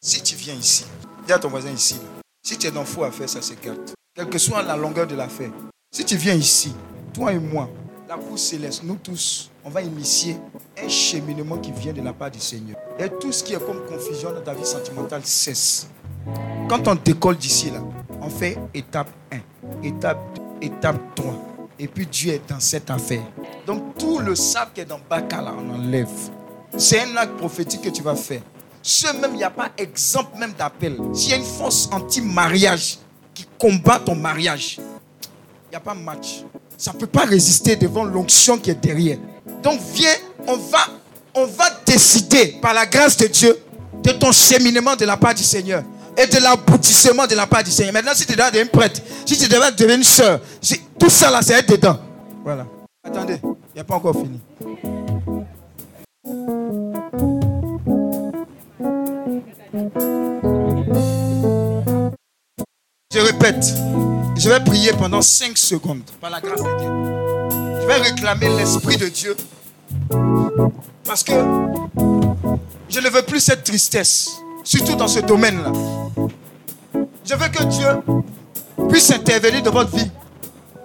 si 0.00 0.22
tu 0.22 0.34
viens 0.36 0.54
ici, 0.54 0.84
dis 1.26 1.32
à 1.32 1.38
ton 1.38 1.48
voisin 1.48 1.70
ici, 1.70 1.94
là, 1.94 2.22
si 2.42 2.56
tu 2.56 2.66
es 2.66 2.70
dans 2.70 2.84
fou 2.84 3.04
à 3.04 3.10
faire, 3.10 3.28
ça 3.28 3.42
s'écarte. 3.42 3.94
Quelle 4.14 4.28
que 4.28 4.38
soit 4.38 4.62
la 4.62 4.76
longueur 4.76 5.06
de 5.06 5.14
l'affaire, 5.14 5.50
si 5.92 6.04
tu 6.04 6.16
viens 6.16 6.34
ici, 6.34 6.74
toi 7.12 7.32
et 7.32 7.38
moi, 7.38 7.68
la 8.08 8.16
cour 8.16 8.38
céleste, 8.38 8.82
nous 8.84 8.96
tous, 8.96 9.50
on 9.64 9.70
va 9.70 9.82
initier 9.82 10.36
un 10.82 10.88
cheminement 10.88 11.58
qui 11.58 11.72
vient 11.72 11.92
de 11.92 12.02
la 12.02 12.12
part 12.12 12.30
du 12.30 12.38
Seigneur. 12.38 12.76
Et 12.98 13.08
tout 13.08 13.32
ce 13.32 13.42
qui 13.42 13.54
est 13.54 13.64
comme 13.64 13.84
confusion 13.86 14.32
dans 14.32 14.42
ta 14.42 14.54
vie 14.54 14.64
sentimentale 14.64 15.22
cesse. 15.24 15.88
Quand 16.68 16.89
on 16.89 16.95
décolle 16.97 17.37
d'ici, 17.37 17.70
là, 17.70 17.81
on 18.20 18.29
fait 18.29 18.59
étape 18.74 19.09
1, 19.33 19.87
étape 19.87 20.18
2, 20.61 20.66
étape 20.66 21.01
3. 21.14 21.35
Et 21.79 21.89
puis 21.89 22.07
Dieu 22.07 22.33
est 22.33 22.49
dans 22.49 22.61
cette 22.61 22.91
affaire. 22.91 23.22
Donc 23.66 23.97
tout 23.99 24.18
le 24.18 24.35
sable 24.35 24.70
qui 24.74 24.81
est 24.81 24.87
dans 24.87 25.01
Baka, 25.09 25.45
on 25.57 25.74
enlève. 25.74 26.09
C'est 26.77 27.01
un 27.01 27.16
acte 27.16 27.37
prophétique 27.37 27.83
que 27.83 27.91
tu 27.91 28.03
vas 28.03 28.16
faire. 28.16 28.41
Ce 28.83 29.07
même, 29.20 29.33
il 29.33 29.39
n'y 29.39 29.45
a 29.45 29.51
pas 29.51 29.70
exemple 29.77 30.39
même 30.39 30.53
d'appel. 30.53 30.97
S'il 31.12 31.31
y 31.31 31.35
a 31.35 31.37
une 31.37 31.45
force 31.45 31.89
anti-mariage 31.93 32.99
qui 33.35 33.47
combat 33.59 33.99
ton 33.99 34.14
mariage, 34.14 34.79
il 34.79 35.70
n'y 35.70 35.77
a 35.77 35.81
pas 35.81 35.95
match. 35.95 36.45
ça 36.79 36.93
ne 36.93 36.99
peut 36.99 37.07
pas 37.07 37.24
résister 37.24 37.77
devant 37.77 38.05
l'onction 38.05 38.59
qui 38.59 38.70
est 38.70 38.81
derrière. 38.81 39.18
Donc 39.62 39.81
viens, 39.93 40.14
on 40.47 40.57
va, 40.57 40.87
on 41.35 41.47
va 41.47 41.64
décider 41.85 42.59
par 42.62 42.74
la 42.74 42.87
grâce 42.87 43.16
de 43.16 43.27
Dieu 43.27 43.59
de 44.03 44.12
ton 44.12 44.33
cheminement 44.33 44.95
de 44.97 45.05
la 45.05 45.16
part 45.16 45.35
du 45.35 45.43
Seigneur 45.43 45.83
et 46.16 46.26
de 46.26 46.38
l'aboutissement 46.42 47.26
de 47.26 47.34
la 47.34 47.46
part 47.46 47.62
du 47.62 47.70
Seigneur. 47.70 47.92
Maintenant, 47.92 48.14
si 48.14 48.26
tu 48.26 48.34
dois 48.34 48.50
devenir 48.50 48.70
prêtre, 48.70 49.00
si 49.24 49.36
tu 49.38 49.48
devenir 49.48 49.96
une 49.96 50.02
soeur, 50.02 50.40
tout 50.98 51.10
ça 51.10 51.30
là, 51.30 51.42
c'est 51.42 51.68
dedans. 51.68 51.98
Voilà. 52.44 52.66
Attendez, 53.04 53.40
il 53.42 53.74
n'y 53.74 53.80
a 53.80 53.84
pas 53.84 53.96
encore 53.96 54.14
fini. 54.14 54.40
Je 63.12 63.20
répète, 63.20 63.64
je 64.36 64.48
vais 64.48 64.60
prier 64.60 64.92
pendant 64.92 65.22
5 65.22 65.56
secondes 65.56 66.02
par 66.20 66.30
la 66.30 66.40
grâce 66.40 66.60
de 66.60 66.78
Dieu. 66.78 66.88
Je 67.80 67.86
vais 67.86 67.96
réclamer 67.96 68.48
l'Esprit 68.56 68.96
de 68.96 69.08
Dieu. 69.08 69.36
Parce 71.04 71.22
que 71.22 71.32
je 72.88 73.00
ne 73.00 73.08
veux 73.08 73.22
plus 73.22 73.40
cette 73.40 73.62
tristesse, 73.64 74.30
surtout 74.66 74.96
dans 74.96 75.08
ce 75.08 75.20
domaine-là. 75.20 75.72
Je 77.24 77.34
veux 77.34 77.48
que 77.48 77.62
Dieu 77.64 77.88
puisse 78.90 79.10
intervenir 79.12 79.62
dans 79.62 79.70
votre 79.70 79.96
vie. 79.96 80.10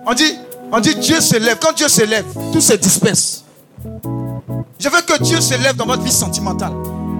On 0.05 0.13
dit, 0.13 0.35
on 0.71 0.79
dit 0.79 0.95
Dieu 0.95 1.19
se 1.19 1.37
lève. 1.37 1.57
Quand 1.59 1.73
Dieu 1.73 1.87
se 1.87 2.03
lève, 2.03 2.25
tout 2.53 2.61
se 2.61 2.73
disperse. 2.73 3.43
Je 4.79 4.87
veux 4.87 5.01
que 5.01 5.21
Dieu 5.23 5.41
se 5.41 5.55
lève 5.55 5.75
dans 5.75 5.85
votre 5.85 6.03
vie 6.03 6.11
sentimentale. 6.11 6.73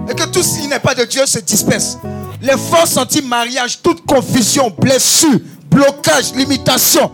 Et 0.08 0.14
que 0.14 0.24
tout 0.24 0.42
ce 0.42 0.60
qui 0.60 0.68
n'est 0.68 0.78
pas 0.78 0.94
de 0.94 1.04
Dieu 1.04 1.26
se 1.26 1.40
disperse. 1.40 1.98
Les 2.40 2.56
forces 2.56 2.96
anti-mariage, 2.96 3.82
toute 3.82 4.06
confusion, 4.06 4.72
blessure, 4.78 5.38
blocage, 5.68 6.32
limitation. 6.34 7.10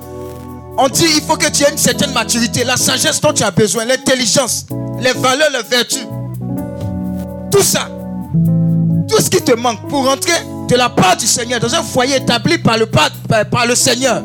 On 0.77 0.89
dit 0.89 1.07
il 1.17 1.23
faut 1.23 1.37
que 1.37 1.51
tu 1.51 1.65
aies 1.65 1.71
une 1.71 1.79
certaine 1.79 2.13
maturité, 2.13 2.65
la 2.65 2.77
sagesse 2.77 3.21
dont 3.21 3.33
tu 3.33 3.43
as 3.43 3.51
besoin, 3.51 3.85
l'intelligence, 3.85 4.67
les 5.01 5.13
valeurs, 5.13 5.51
les 5.53 5.63
vertus. 5.69 6.07
Tout 7.51 7.63
ça, 7.63 7.89
tout 9.09 9.21
ce 9.23 9.31
qui 9.31 9.43
te 9.43 9.53
manque 9.53 9.89
pour 9.89 10.05
rentrer 10.05 10.33
de 10.69 10.77
la 10.77 10.89
part 10.89 11.17
du 11.17 11.27
Seigneur 11.27 11.61
dans 11.61 11.75
un 11.75 11.83
foyer 11.83 12.17
établi 12.17 12.59
par 12.59 12.77
le, 12.77 12.87
par, 12.87 13.67
le 13.67 13.75
Seigneur, 13.75 14.23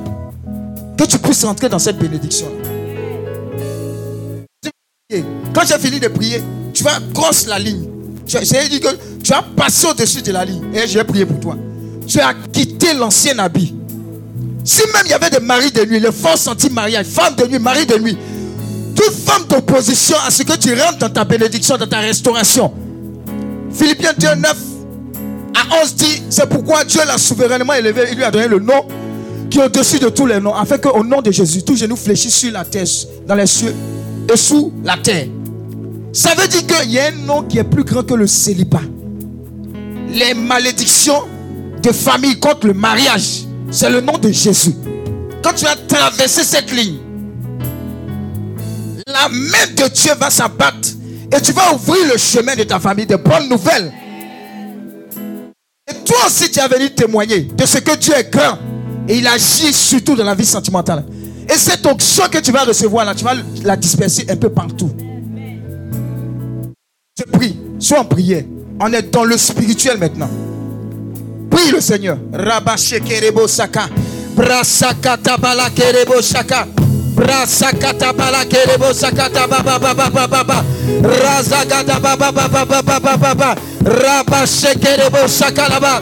que 0.97 1.05
tu 1.05 1.17
puisses 1.17 1.43
rentrer 1.45 1.69
dans 1.69 1.79
cette 1.79 1.97
bénédiction. 1.97 2.47
Quand 5.53 5.61
j'ai 5.67 5.79
fini 5.79 5.99
de 5.99 6.07
prier, 6.07 6.41
tu 6.73 6.83
vas 6.83 6.99
cross 7.13 7.47
la 7.47 7.59
ligne. 7.59 7.87
J'ai 8.25 8.67
dit 8.67 8.79
que 8.79 8.87
tu 9.23 9.31
as 9.31 9.43
passé 9.55 9.87
au-dessus 9.87 10.21
de 10.21 10.31
la 10.31 10.43
ligne. 10.43 10.63
Et 10.73 10.87
j'ai 10.87 11.03
prié 11.03 11.25
pour 11.25 11.39
toi. 11.39 11.57
Tu 12.07 12.19
as 12.19 12.33
quitté 12.51 12.93
l'ancien 12.93 13.37
habit. 13.39 13.75
Si 14.65 14.81
même 14.93 15.03
il 15.05 15.11
y 15.11 15.13
avait 15.13 15.29
des 15.29 15.39
maris 15.39 15.71
de 15.71 15.85
nuit, 15.85 15.99
les 15.99 16.11
forces 16.11 16.47
anti-mariage, 16.47 17.05
femmes 17.05 17.35
de 17.35 17.45
nuit, 17.45 17.59
maris 17.59 17.85
de 17.85 17.97
nuit, 17.97 18.17
toute 18.95 19.13
femme 19.13 19.43
d'opposition 19.45 20.15
à 20.25 20.31
ce 20.31 20.43
que 20.43 20.55
tu 20.57 20.73
rentres 20.73 20.99
dans 20.99 21.09
ta 21.09 21.25
bénédiction, 21.25 21.77
dans 21.77 21.87
ta 21.87 21.99
restauration. 21.99 22.73
Philippiens 23.71 24.13
2, 24.17 24.35
9 24.35 24.57
à 25.55 25.81
11 25.83 25.95
dit, 25.95 26.23
c'est 26.29 26.47
pourquoi 26.49 26.83
Dieu 26.83 27.01
l'a 27.05 27.17
souverainement 27.17 27.73
élevé, 27.73 28.07
il 28.11 28.17
lui 28.17 28.23
a 28.23 28.31
donné 28.31 28.47
le 28.47 28.59
nom 28.59 28.85
qui 29.49 29.59
est 29.59 29.65
au-dessus 29.65 29.99
de 29.99 30.09
tous 30.09 30.25
les 30.25 30.39
noms, 30.39 30.55
afin 30.55 30.79
qu'au 30.79 31.03
nom 31.03 31.21
de 31.21 31.31
Jésus, 31.31 31.61
tous 31.61 31.75
genoux 31.75 31.95
fléchissent 31.95 32.37
sur 32.37 32.51
la 32.51 32.65
terre, 32.65 32.87
dans 33.27 33.35
les 33.35 33.45
cieux 33.45 33.75
et 34.31 34.37
sous 34.37 34.73
la 34.83 34.97
terre. 34.97 35.27
Ça 36.11 36.33
veut 36.35 36.47
dire 36.47 36.65
qu'il 36.65 36.91
y 36.91 36.99
a 36.99 37.07
un 37.07 37.25
nom 37.25 37.43
qui 37.43 37.59
est 37.59 37.63
plus 37.63 37.83
grand 37.83 38.03
que 38.03 38.15
le 38.15 38.25
célibat. 38.25 38.81
Les 40.09 40.33
malédictions 40.33 41.23
de 41.81 41.91
famille 41.91 42.39
contre 42.39 42.67
le 42.67 42.73
mariage, 42.73 43.43
c'est 43.69 43.89
le 43.89 44.01
nom 44.01 44.17
de 44.17 44.31
Jésus. 44.31 44.73
Quand 45.43 45.53
tu 45.53 45.65
as 45.65 45.75
traversé 45.75 46.43
cette 46.43 46.71
ligne, 46.71 46.97
la 49.07 49.29
main 49.29 49.67
de 49.75 49.87
Dieu 49.93 50.13
va 50.19 50.29
s'abattre 50.29 50.89
et 51.35 51.41
tu 51.41 51.51
vas 51.51 51.73
ouvrir 51.73 52.07
le 52.11 52.17
chemin 52.17 52.55
de 52.55 52.63
ta 52.63 52.79
famille 52.79 53.05
de 53.05 53.15
bonnes 53.15 53.49
nouvelles. 53.49 53.91
Et 55.89 55.93
toi 56.05 56.17
aussi, 56.27 56.49
tu 56.49 56.59
as 56.59 56.67
venu 56.67 56.89
témoigner 56.91 57.41
de 57.41 57.65
ce 57.65 57.77
que 57.79 57.95
Dieu 57.97 58.13
est 58.15 58.31
grand 58.31 58.57
et 59.07 59.17
il 59.17 59.27
agit 59.27 59.73
surtout 59.73 60.15
dans 60.15 60.23
la 60.23 60.35
vie 60.35 60.45
sentimentale. 60.45 61.03
Et 61.49 61.57
cette 61.57 61.85
onction 61.85 62.23
que 62.31 62.37
tu 62.37 62.51
vas 62.51 62.63
recevoir 62.63 63.05
là, 63.05 63.13
tu 63.13 63.23
vas 63.23 63.33
la 63.63 63.75
disperser 63.75 64.25
un 64.29 64.37
peu 64.37 64.49
partout. 64.49 64.91
Je 67.17 67.23
prie, 67.31 67.57
sois 67.79 67.99
en 67.99 68.05
prière. 68.05 68.45
On 68.79 68.91
est 68.93 69.11
dans 69.11 69.25
le 69.25 69.37
spirituel 69.37 69.97
maintenant. 69.97 70.29
Prie 71.49 71.71
le 71.71 71.81
Seigneur. 71.81 72.17
Kerebo 73.05 73.47
Saka. 73.47 73.87
Brasakata 74.35 75.37
bala 75.37 75.69
kerebo 75.69 76.21
shaka. 76.21 76.65
Rasakata 77.23 78.11
balakerebo 78.13 78.91
sakata 78.93 79.47
baba 79.47 79.79
baba 79.79 80.09
baba 80.09 80.27
baba. 80.27 80.57
Razakata 81.01 81.99
baba 81.99 82.31
baba 82.31 82.65
baba 82.65 82.81
baba 82.99 83.17
baba. 83.17 83.49
Raba 83.83 84.45
shekerebo 84.47 85.27
sakalaba. 85.27 86.01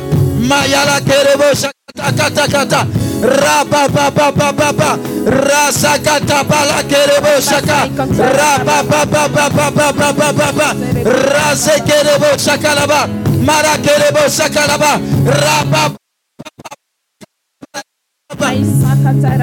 Mayala 0.50 0.98
kerebo 1.06 1.54
sakata 1.54 2.14
kata 2.18 2.46
kata. 2.48 2.82
Raba 3.22 3.88
baba 3.90 4.32
baba 4.32 4.52
baba. 4.54 4.98
Rasakata 5.26 6.44
balakerebo 6.50 7.38
saka. 7.42 7.86
Raba 8.18 8.82
baba 8.84 9.28
baba 9.30 9.70
baba 9.70 9.94
baba 9.94 10.34
baba. 10.34 10.68
Razekerebo 11.06 12.38
sakalaba. 12.38 13.06
Marakerebo 13.46 14.26
sakalaba. 14.30 14.98
Raba 15.26 15.94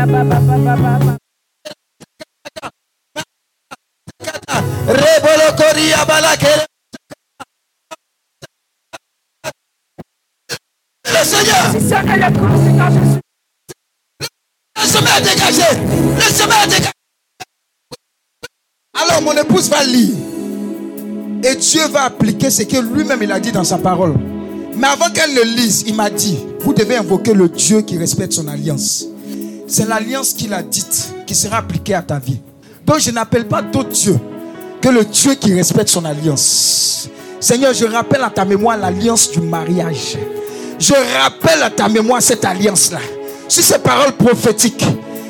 baba 0.09 0.41
baba 0.41 0.77
baba. 0.77 1.28
Balakere. 6.09 6.67
Le 11.05 11.25
Seigneur. 11.25 11.73
Le 14.77 14.87
chemin 14.87 15.17
est 15.17 15.23
dégagé. 15.23 15.63
Le 16.17 16.35
chemin 16.35 16.63
est 16.65 16.69
dégagé. 16.69 16.93
Alors 18.95 19.23
mon 19.23 19.33
épouse 19.33 19.69
va 19.69 19.85
lire. 19.85 20.15
Et 21.45 21.55
Dieu 21.57 21.87
va 21.89 22.05
appliquer 22.05 22.51
ce 22.51 22.63
que 22.63 22.79
lui-même 22.79 23.23
il 23.23 23.31
a 23.31 23.39
dit 23.39 23.53
dans 23.53 23.65
sa 23.65 23.77
parole. 23.79 24.15
Mais 24.75 24.89
avant 24.89 25.11
qu'elle 25.11 25.35
ne 25.35 25.43
lise, 25.43 25.85
il 25.87 25.95
m'a 25.95 26.09
dit, 26.09 26.39
vous 26.61 26.73
devez 26.73 26.97
invoquer 26.97 27.35
le 27.35 27.49
Dieu 27.49 27.83
qui 27.83 27.99
respecte 27.99 28.33
son 28.33 28.49
alliance. 28.49 29.05
C'est 29.67 29.87
l'alliance 29.87 30.33
qu'il 30.33 30.55
a 30.55 30.63
dite 30.63 31.15
qui 31.27 31.35
sera 31.35 31.59
appliquée 31.59 31.95
à 31.95 32.03
ta 32.03 32.19
vie. 32.19 32.41
Donc 32.87 33.01
je 33.01 33.11
n'appelle 33.11 33.47
pas 33.47 33.61
d'autre 33.61 33.91
Dieu 33.91 34.19
que 34.81 34.89
le 34.89 35.05
Dieu 35.05 35.35
qui 35.35 35.55
respecte 35.55 35.89
son 35.89 36.05
alliance. 36.05 37.09
Seigneur, 37.41 37.73
je 37.73 37.85
rappelle 37.85 38.23
à 38.23 38.31
ta 38.31 38.45
mémoire 38.45 38.77
l'alliance 38.77 39.31
du 39.31 39.41
mariage. 39.41 40.17
Je 40.79 40.95
rappelle 41.21 41.63
à 41.63 41.71
ta 41.71 41.89
mémoire 41.89 42.23
cette 42.23 42.45
alliance-là. 42.45 43.01
Sur 43.49 43.65
ces 43.65 43.79
paroles 43.79 44.13
prophétiques 44.13 44.85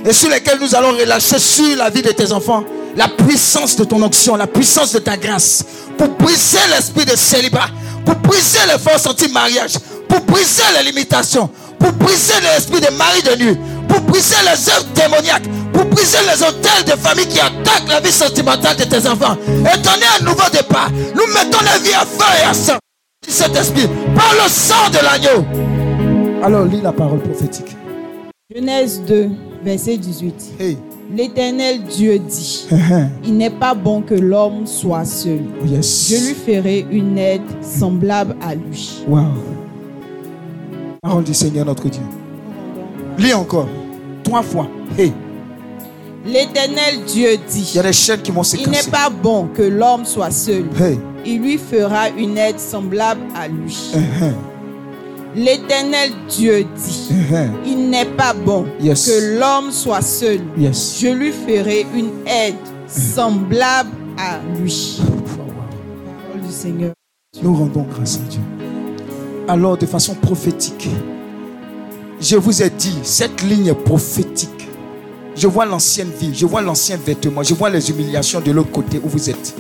et 0.04 0.12
sur 0.12 0.28
lesquelles 0.28 0.58
nous 0.60 0.74
allons 0.74 0.92
relâcher 0.92 1.38
sur 1.38 1.76
la 1.76 1.90
vie 1.90 2.02
de 2.02 2.10
tes 2.10 2.32
enfants 2.32 2.64
la 2.96 3.08
puissance 3.08 3.76
de 3.76 3.84
ton 3.84 4.02
onction, 4.02 4.36
la 4.36 4.46
puissance 4.46 4.92
de 4.92 4.98
ta 4.98 5.16
grâce 5.16 5.64
pour 5.96 6.08
briser 6.08 6.58
l'esprit 6.70 7.04
de 7.04 7.16
célibat, 7.16 7.68
pour 8.04 8.16
briser 8.16 8.58
les 8.70 8.78
forces 8.78 9.06
anti-mariage, 9.06 9.74
pour 10.08 10.20
briser 10.22 10.62
les 10.76 10.90
limitations, 10.90 11.48
pour 11.78 11.92
briser 11.92 12.34
l'esprit 12.42 12.80
de 12.80 12.90
mari 12.96 13.22
de 13.22 13.44
nuit, 13.44 13.58
pour 13.88 14.00
briser 14.00 14.36
les 14.42 14.68
œuvres 14.70 14.86
démoniaques, 14.94 15.44
pour 15.78 15.86
briser 15.86 16.18
les 16.26 16.42
hôtels 16.42 16.84
de 16.84 16.98
famille 16.98 17.26
qui 17.26 17.38
attaquent 17.38 17.88
la 17.88 18.00
vie 18.00 18.10
sentimentale 18.10 18.76
de 18.76 18.82
tes 18.82 19.06
enfants 19.06 19.36
et 19.46 19.78
donner 19.78 20.06
un 20.18 20.24
nouveau 20.24 20.50
départ. 20.52 20.90
Nous 20.90 21.32
mettons 21.32 21.62
la 21.64 21.78
vie 21.78 21.94
à 21.94 22.04
feu 22.04 22.24
et 22.42 22.48
à 22.48 22.52
sang. 22.52 22.78
Cet 23.26 23.54
esprit, 23.54 23.86
par 24.16 24.32
le 24.32 24.48
sang 24.48 24.90
de 24.90 24.98
l'agneau. 25.04 26.42
Alors 26.42 26.64
lis 26.64 26.80
la 26.80 26.92
parole 26.92 27.20
prophétique. 27.20 27.76
Genèse 28.52 29.02
2, 29.06 29.28
verset 29.62 29.98
18. 29.98 30.34
Hey. 30.58 30.78
L'Éternel 31.14 31.84
Dieu 31.84 32.18
dit, 32.18 32.66
il 33.24 33.36
n'est 33.36 33.48
pas 33.48 33.74
bon 33.74 34.02
que 34.02 34.14
l'homme 34.14 34.66
soit 34.66 35.04
seul. 35.04 35.42
Yes. 35.64 36.08
Je 36.10 36.26
lui 36.26 36.34
ferai 36.34 36.86
une 36.90 37.16
aide 37.18 37.42
semblable 37.62 38.34
à 38.42 38.54
lui. 38.56 39.04
Wow. 39.06 39.26
Parole 41.00 41.24
du 41.24 41.34
Seigneur 41.34 41.66
notre 41.66 41.88
Dieu. 41.88 42.02
Lis 43.16 43.32
encore. 43.32 43.68
Trois 44.24 44.42
fois. 44.42 44.66
Hey. 44.98 45.12
L'Éternel 46.28 47.04
Dieu 47.06 47.38
dit, 47.48 47.70
Il 47.72 47.76
y 47.76 47.78
a 47.78 47.82
des 47.82 47.92
chaînes 47.92 48.20
qui 48.20 48.30
vont 48.30 48.42
se 48.42 48.56
il 48.56 48.68
n'est 48.68 48.82
pas 48.90 49.08
bon 49.08 49.48
que 49.48 49.62
l'homme 49.62 50.04
soit 50.04 50.30
seul. 50.30 50.64
Hey. 50.78 50.98
Il 51.24 51.40
lui 51.40 51.56
fera 51.58 52.10
une 52.10 52.36
aide 52.36 52.60
semblable 52.60 53.22
à 53.34 53.48
lui. 53.48 53.76
Uh-huh. 53.94 54.32
L'Éternel 55.34 56.10
Dieu 56.28 56.64
dit, 56.76 57.08
Uh-huh. 57.10 57.48
il 57.64 57.88
n'est 57.88 58.04
pas 58.04 58.34
bon 58.34 58.66
Yes. 58.80 59.06
que 59.06 59.38
l'homme 59.40 59.70
soit 59.70 60.02
seul. 60.02 60.40
Yes. 60.58 60.98
Je 61.00 61.08
lui 61.08 61.32
ferai 61.32 61.86
une 61.94 62.10
aide 62.26 62.56
semblable 62.86 63.90
à 64.18 64.38
lui. 64.60 65.00
Parole 65.00 66.46
du 66.46 66.52
Seigneur. 66.52 66.92
Nous 67.42 67.54
rendons 67.54 67.86
grâce 67.90 68.16
à 68.16 68.28
Dieu. 68.28 68.40
Alors, 69.48 69.78
de 69.78 69.86
façon 69.86 70.14
prophétique, 70.14 70.88
je 72.20 72.36
vous 72.36 72.62
ai 72.62 72.68
dit, 72.68 72.98
cette 73.02 73.42
ligne 73.42 73.68
est 73.68 73.74
prophétique. 73.74 74.67
Je 75.38 75.46
vois 75.46 75.66
l'ancienne 75.66 76.10
vie, 76.20 76.32
je 76.34 76.46
vois 76.46 76.60
l'ancien 76.62 76.96
vêtement, 76.96 77.44
je 77.44 77.54
vois 77.54 77.70
les 77.70 77.90
humiliations 77.90 78.40
de 78.40 78.50
l'autre 78.50 78.72
côté 78.72 79.00
où 79.00 79.08
vous 79.08 79.30
êtes. 79.30 79.54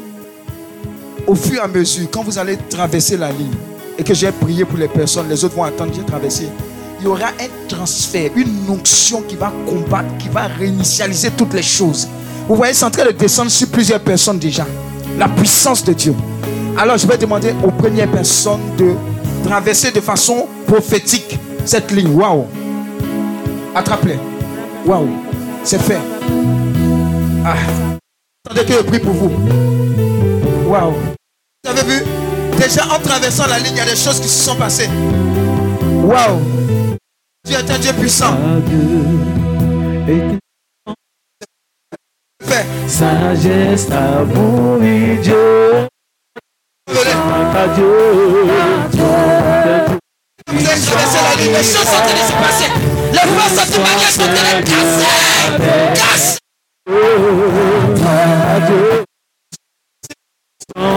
Au 1.24 1.36
fur 1.36 1.54
et 1.54 1.60
à 1.60 1.68
mesure, 1.68 2.08
quand 2.12 2.24
vous 2.24 2.36
allez 2.36 2.58
traverser 2.68 3.16
la 3.16 3.30
ligne 3.30 3.54
et 3.96 4.02
que 4.02 4.12
j'ai 4.12 4.32
prié 4.32 4.64
pour 4.64 4.76
les 4.76 4.88
personnes, 4.88 5.28
les 5.28 5.44
autres 5.44 5.54
vont 5.54 5.62
attendre, 5.62 5.92
j'ai 5.94 6.02
traversé. 6.02 6.48
Il 6.98 7.04
y 7.04 7.06
aura 7.06 7.28
un 7.28 7.68
transfert, 7.68 8.28
une 8.34 8.68
onction 8.68 9.22
qui 9.22 9.36
va 9.36 9.52
combattre, 9.68 10.08
qui 10.18 10.28
va 10.28 10.48
réinitialiser 10.48 11.30
toutes 11.30 11.54
les 11.54 11.62
choses. 11.62 12.08
Vous 12.48 12.56
voyez, 12.56 12.74
c'est 12.74 12.84
en 12.84 12.90
train 12.90 13.04
de 13.04 13.12
descendre 13.12 13.52
sur 13.52 13.68
plusieurs 13.68 14.00
personnes 14.00 14.40
déjà. 14.40 14.66
La 15.16 15.28
puissance 15.28 15.84
de 15.84 15.92
Dieu. 15.92 16.14
Alors, 16.76 16.98
je 16.98 17.06
vais 17.06 17.18
demander 17.18 17.54
aux 17.62 17.70
premières 17.70 18.10
personnes 18.10 18.62
de 18.76 18.94
traverser 19.44 19.92
de 19.92 20.00
façon 20.00 20.48
prophétique 20.66 21.38
cette 21.64 21.92
ligne. 21.92 22.12
Waouh! 22.16 22.46
Attrape-les. 23.76 24.18
Waouh! 24.84 25.06
C'est 25.64 25.80
fait. 25.80 25.98
Ah. 27.44 27.54
Attendez 28.46 28.64
que 28.64 28.72
je 28.72 28.78
prie 28.82 28.98
pour 28.98 29.12
vous. 29.12 29.30
Waouh! 30.66 30.94
Vous 31.64 31.70
avez 31.70 31.82
vu? 31.82 32.02
Déjà 32.58 32.86
en 32.86 32.98
traversant 33.00 33.46
la 33.46 33.58
ligne, 33.58 33.74
il 33.74 33.78
y 33.78 33.80
a 33.80 33.84
des 33.84 33.96
choses 33.96 34.18
qui 34.20 34.28
se 34.28 34.44
sont 34.46 34.56
passées. 34.56 34.88
Waouh! 36.02 36.40
Dieu 37.44 37.58
est 37.58 37.70
un 37.70 37.78
Dieu 37.78 37.92
puissant. 37.92 38.34
Fait. 42.42 42.64
Sagesse, 42.86 43.90
amour 43.90 44.82
et 44.82 45.16
Dieu. 45.18 45.86
Vous 46.86 46.96
avez 50.66 50.80
traversé 50.80 51.18
la 51.22 51.34
ligne, 51.42 51.52
les 51.52 51.62
choses 51.62 51.84
sont 51.84 51.94
en 51.94 52.00
train 52.00 52.14
de 52.14 52.18
se 52.18 52.32
passer. 52.32 52.70
Les 53.12 53.18
forces 53.18 53.70
sont 53.70 53.80
en 53.80 53.84
train 53.84 54.60
de 54.60 54.64
casser. 54.64 55.27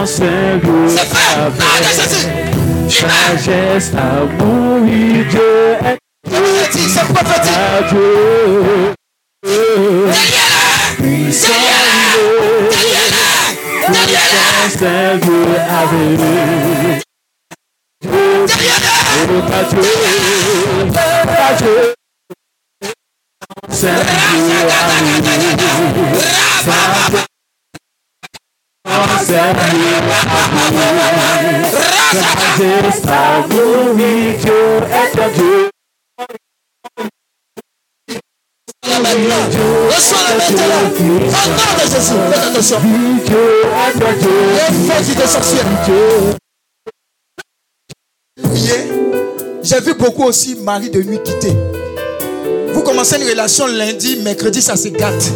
Seigneur. 0.06 0.90
C'est! 0.90 0.92
Sagesse, 2.88 3.92
amour 3.94 4.80
Dieu. 4.84 5.76
C'est 6.26 7.06
prophétique. 7.12 7.52
Dieu. 7.90 8.94
Dieu. 9.44 10.10
Dieu 14.82 15.38
un 21.40 21.56
Dieu. 21.56 22.01
J'ai 49.62 49.80
vu 49.80 49.94
beaucoup 49.94 50.24
aussi 50.24 50.56
mari 50.56 50.90
de 50.90 51.02
nuit 51.02 51.20
quitter. 51.22 51.71
Vous 52.74 52.82
commencez 52.82 53.16
une 53.20 53.28
relation 53.28 53.66
lundi, 53.66 54.18
mercredi, 54.22 54.62
ça 54.62 54.76
se 54.76 54.88
gâte. 54.88 55.30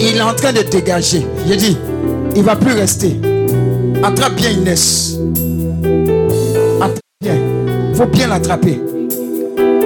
Il 0.00 0.16
est 0.16 0.20
en 0.20 0.34
train 0.34 0.52
de 0.52 0.62
dégager. 0.62 1.26
J'ai 1.46 1.56
dit, 1.56 1.76
il 2.34 2.40
ne 2.40 2.46
va 2.46 2.56
plus 2.56 2.72
rester. 2.72 3.20
Attrape 4.02 4.34
bien 4.34 4.50
Inès. 4.50 5.18
Attrape 6.80 7.00
bien. 7.20 7.34
Il 7.90 7.94
faut 7.94 8.06
bien 8.06 8.28
l'attraper. 8.28 8.80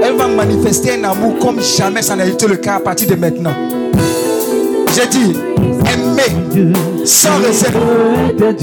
Elle 0.03 0.17
va 0.17 0.27
manifester 0.29 0.93
un 0.95 1.05
amour 1.05 1.39
comme 1.41 1.61
jamais 1.61 2.03
ça 2.03 2.15
n'a 2.15 2.27
été 2.27 2.47
le 2.47 2.57
cas 2.57 2.75
à 2.77 2.81
partir 2.81 3.09
de 3.09 3.15
maintenant. 3.15 3.55
J'ai 4.95 5.07
dit, 5.09 5.33
aimer 5.93 6.65
sans 7.05 7.37
réserve. 7.39 7.75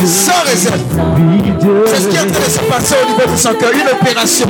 Sans 0.06 0.44
réserve. 0.46 0.80
C'est 1.88 2.02
ce 2.02 2.08
qui 2.08 2.16
est 2.16 2.20
en 2.20 2.32
train 2.32 2.46
de 2.46 2.52
se 2.52 2.60
passer 2.70 2.96
au 3.04 3.10
niveau 3.12 3.32
de 3.32 3.38
son 3.38 3.54
cœur. 3.56 3.72
Une 3.74 3.90
opération. 3.90 4.48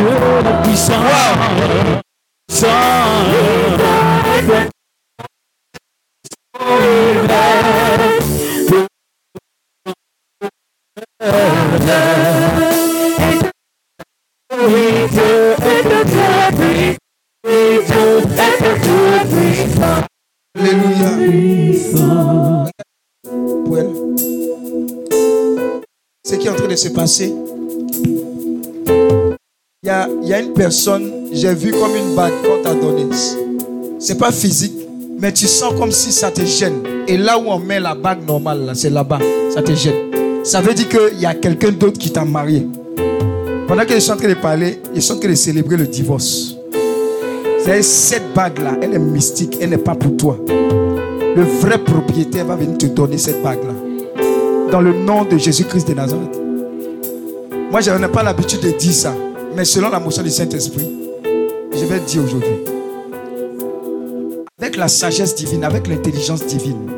Alléluia. 20.53 21.11
Ce 26.23 26.35
qui 26.35 26.47
est 26.47 26.49
en 26.49 26.55
train 26.55 26.67
de 26.67 26.75
se 26.75 26.89
passer, 26.89 27.33
il 29.83 29.89
y 29.89 30.29
y 30.29 30.33
a 30.35 30.39
une 30.39 30.53
personne, 30.53 31.11
j'ai 31.31 31.55
vu 31.55 31.71
comme 31.71 31.95
une 31.95 32.15
bague 32.15 32.33
qu'on 32.43 32.61
t'a 32.61 32.75
donnée. 32.75 33.07
C'est 33.97 34.19
pas 34.19 34.31
physique, 34.31 34.75
mais 35.19 35.33
tu 35.33 35.47
sens 35.47 35.73
comme 35.73 35.89
si 35.89 36.11
ça 36.11 36.29
te 36.29 36.45
gêne. 36.45 36.83
Et 37.07 37.17
là 37.17 37.39
où 37.39 37.45
on 37.47 37.57
met 37.57 37.79
la 37.79 37.95
bague 37.95 38.23
normale, 38.27 38.63
là, 38.63 38.75
c'est 38.75 38.91
là-bas, 38.91 39.17
ça 39.51 39.63
te 39.63 39.73
gêne. 39.73 40.43
Ça 40.43 40.61
veut 40.61 40.75
dire 40.75 40.87
qu'il 40.87 41.19
y 41.19 41.25
a 41.25 41.33
quelqu'un 41.33 41.71
d'autre 41.71 41.97
qui 41.97 42.11
t'a 42.11 42.23
marié. 42.23 42.67
Pendant 43.67 43.83
que 43.83 43.95
je 43.95 43.99
suis 44.01 44.11
en 44.11 44.17
train 44.17 44.27
de 44.27 44.35
parler, 44.35 44.79
ils 44.93 45.01
sont 45.01 45.15
en 45.15 45.19
train 45.19 45.29
de 45.29 45.33
célébrer 45.33 45.77
le 45.77 45.87
divorce. 45.87 46.55
Cette 47.81 48.35
bague-là, 48.35 48.77
elle 48.83 48.93
est 48.93 48.99
mystique, 48.99 49.57
elle 49.59 49.71
n'est 49.71 49.79
pas 49.79 49.95
pour 49.95 50.15
toi. 50.15 50.37
Le 50.47 51.41
vrai 51.59 51.79
propriétaire 51.79 52.45
va 52.45 52.55
venir 52.55 52.77
te 52.77 52.85
donner 52.85 53.17
cette 53.17 53.41
bague-là. 53.41 53.73
Dans 54.71 54.81
le 54.81 54.93
nom 54.93 55.25
de 55.25 55.39
Jésus-Christ 55.39 55.87
de 55.87 55.95
Nazareth. 55.95 56.39
Moi, 57.71 57.81
je 57.81 57.89
n'ai 57.89 58.07
pas 58.09 58.21
l'habitude 58.21 58.59
de 58.59 58.77
dire 58.77 58.93
ça. 58.93 59.15
Mais 59.55 59.65
selon 59.65 59.89
la 59.89 59.99
motion 59.99 60.23
du 60.23 60.29
Saint-Esprit, 60.29 60.89
je 61.73 61.85
vais 61.85 61.99
dire 61.99 62.23
aujourd'hui. 62.23 62.55
Avec 64.59 64.77
la 64.77 64.87
sagesse 64.87 65.35
divine, 65.35 65.65
avec 65.65 65.87
l'intelligence 65.87 66.45
divine, 66.45 66.89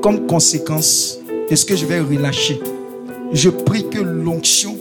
comme 0.00 0.26
conséquence 0.26 1.18
de 1.50 1.54
ce 1.54 1.64
que 1.66 1.76
je 1.76 1.84
vais 1.84 2.00
relâcher, 2.00 2.60
je 3.32 3.50
prie 3.50 3.88
que 3.90 3.98
l'onction 3.98 4.76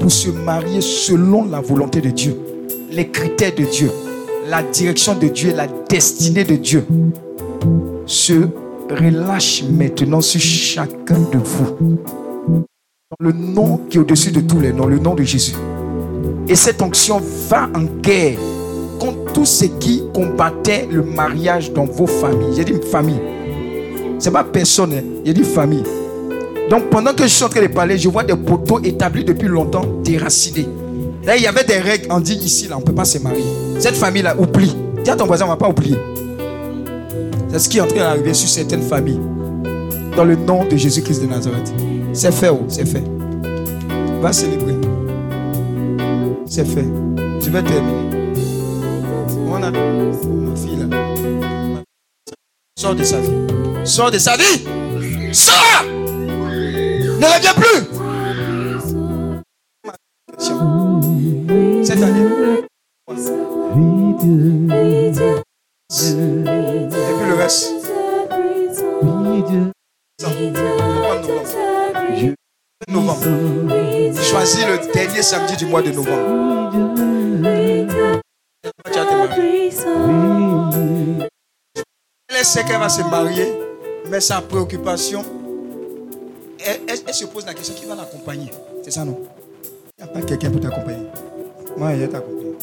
pour 0.00 0.10
se 0.10 0.30
marier 0.30 0.80
selon 0.80 1.44
la 1.44 1.60
volonté 1.60 2.00
de 2.00 2.10
Dieu, 2.10 2.36
les 2.90 3.08
critères 3.08 3.54
de 3.54 3.64
Dieu, 3.64 3.90
la 4.48 4.64
direction 4.64 5.14
de 5.14 5.28
Dieu, 5.28 5.54
la 5.54 5.68
destinée 5.88 6.44
de 6.44 6.56
Dieu, 6.56 6.84
se 8.06 8.48
relâche 8.90 9.62
maintenant 9.70 10.20
sur 10.20 10.40
chacun 10.40 11.20
de 11.32 11.38
vous. 11.38 11.98
Dans 12.48 13.16
le 13.20 13.32
nom 13.32 13.76
qui 13.88 13.98
est 13.98 14.00
au-dessus 14.00 14.32
de 14.32 14.40
tous 14.40 14.58
les 14.58 14.72
noms, 14.72 14.86
le 14.86 14.98
nom 14.98 15.14
de 15.14 15.22
Jésus. 15.22 15.54
Et 16.48 16.54
cette 16.54 16.82
onction 16.82 17.20
va 17.48 17.68
en 17.74 17.84
guerre 18.00 18.38
contre 18.98 19.32
tout 19.32 19.46
ce 19.46 19.64
qui 19.64 20.04
combattait 20.14 20.88
le 20.90 21.02
mariage 21.02 21.72
dans 21.72 21.84
vos 21.84 22.06
familles. 22.06 22.54
J'ai 22.56 22.64
dit 22.64 22.74
famille. 22.90 23.20
C'est 24.18 24.30
pas 24.30 24.44
personne, 24.44 24.92
hein. 24.92 25.02
j'ai 25.24 25.34
dit 25.34 25.44
famille. 25.44 25.82
Donc 26.70 26.90
pendant 26.90 27.12
que 27.12 27.24
je 27.24 27.28
suis 27.28 27.44
en 27.44 27.48
train 27.48 27.62
de 27.62 27.66
parler, 27.66 27.98
je 27.98 28.08
vois 28.08 28.24
des 28.24 28.36
poteaux 28.36 28.80
établis 28.80 29.24
depuis 29.24 29.48
longtemps 29.48 29.84
déracinés. 30.04 30.68
Là, 31.24 31.36
il 31.36 31.42
y 31.42 31.46
avait 31.46 31.64
des 31.64 31.78
règles. 31.78 32.06
On 32.10 32.20
dit 32.20 32.34
ici, 32.34 32.68
là, 32.68 32.76
on 32.76 32.80
ne 32.80 32.84
peut 32.84 32.94
pas 32.94 33.04
se 33.04 33.18
marier. 33.18 33.44
Cette 33.78 33.94
famille-là, 33.94 34.36
oublie. 34.38 34.74
Dis 35.04 35.10
à 35.10 35.16
ton 35.16 35.26
voisin, 35.26 35.44
on 35.44 35.48
ne 35.48 35.52
va 35.52 35.56
pas 35.56 35.68
oublier. 35.68 35.96
C'est 37.50 37.58
ce 37.58 37.68
qui 37.68 37.78
est 37.78 37.80
en 37.80 37.86
train 37.86 37.98
d'arriver 37.98 38.34
sur 38.34 38.48
certaines 38.48 38.82
familles. 38.82 39.20
Dans 40.16 40.24
le 40.24 40.36
nom 40.36 40.64
de 40.64 40.76
Jésus-Christ 40.76 41.22
de 41.22 41.26
Nazareth. 41.26 41.72
C'est 42.12 42.32
fait, 42.32 42.50
oh, 42.50 42.62
c'est 42.68 42.86
fait. 42.86 43.02
Va 44.20 44.32
célébrer. 44.32 44.81
C'est 46.54 46.66
fait. 46.66 46.84
Je 47.40 47.48
vais 47.48 47.62
terminer. 47.62 48.10
On 49.48 49.62
a 49.62 49.70
ma 49.70 50.54
fille 50.54 50.76
là. 50.76 51.82
Sors 52.78 52.94
de 52.94 53.02
sa 53.02 53.20
vie. 53.20 53.30
Sors 53.86 54.10
de 54.10 54.18
sa 54.18 54.36
vie. 54.36 54.62
Sors. 55.32 55.82
Ne 55.86 57.24
reviens 57.24 57.54
plus. 57.54 57.91
Le 74.54 74.92
dernier 74.92 75.22
samedi 75.22 75.56
du 75.56 75.64
mois 75.64 75.80
de 75.80 75.90
novembre. 75.90 76.72
Elle 82.28 82.44
sait 82.44 82.62
qu'elle 82.62 82.78
va 82.78 82.90
se 82.90 83.00
marier, 83.00 83.50
mais 84.10 84.20
sa 84.20 84.42
préoccupation, 84.42 85.24
elle, 86.64 87.14
se 87.14 87.24
pose 87.24 87.46
la 87.46 87.54
question 87.54 87.74
qui 87.74 87.86
va 87.86 87.94
l'accompagner. 87.94 88.50
C'est 88.84 88.90
ça, 88.90 89.06
non? 89.06 89.18
Il 89.98 90.04
n'y 90.04 90.10
a 90.10 90.12
pas 90.12 90.20
quelqu'un 90.20 90.50
pour 90.50 90.60
t'accompagner. 90.60 91.06
Moi, 91.78 91.94
il 91.94 92.08
t'accompagner. 92.08 92.56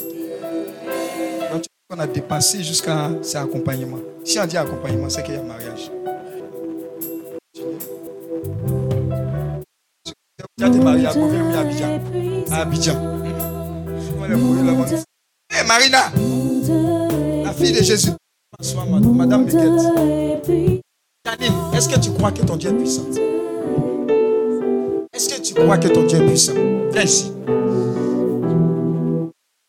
Donc, 1.52 1.64
qu'on 1.90 2.00
a 2.00 2.06
dépassé 2.08 2.64
jusqu'à 2.64 3.10
cet 3.24 3.38
accompagnement. 3.38 4.00
Si 4.24 4.40
on 4.40 4.46
dit 4.46 4.58
accompagnement, 4.58 5.10
c'est 5.10 5.24
qu'il 5.24 5.34
y 5.34 5.38
a 5.38 5.42
mariage. 5.42 5.90
As 10.62 10.68
été 10.68 10.80
marié 10.80 11.06
à 11.06 11.10
à 11.10 11.60
Abidjan. 11.60 12.00
À 12.52 12.62
Abidjan. 12.62 12.96
Hé, 15.52 15.68
Marina, 15.68 16.12
la 17.44 17.52
fille 17.52 17.74
de 17.74 17.84
Jésus. 17.84 18.12
Bonsoir, 18.58 18.86
madame, 18.88 19.46
Miguel. 19.46 19.78
Janine, 21.26 21.54
est-ce 21.74 21.90
que 21.90 22.00
tu 22.00 22.12
crois 22.12 22.32
que 22.32 22.42
ton 22.44 22.56
Dieu 22.56 22.70
est 22.70 22.74
puissant? 22.74 23.06
Est-ce 25.14 25.30
que 25.30 25.42
tu 25.42 25.54
crois 25.54 25.78
que 25.78 25.88
ton 25.88 26.04
Dieu 26.04 26.20
est 26.22 26.28
puissant? 26.28 26.54
Viens 26.92 27.04
ici. 27.04 27.34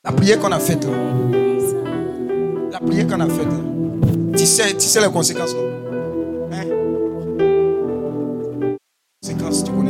La 0.04 0.12
prière 0.12 0.38
qu'on 0.38 0.52
a 0.52 0.60
faite, 0.60 0.84
là. 0.84 0.90
la 2.72 2.78
prière 2.78 3.06
qu'on 3.08 3.20
a 3.20 3.28
faite, 3.28 3.48
là. 3.48 4.36
tu 4.36 4.46
sais, 4.46 4.72
tu 4.74 4.86
sais 4.86 5.00
les 5.00 5.10
conséquences, 5.12 5.54
non? 5.54 5.62
Hein? 6.52 6.66
Conséquences, 9.22 9.64
tu 9.64 9.72
connais 9.72 9.89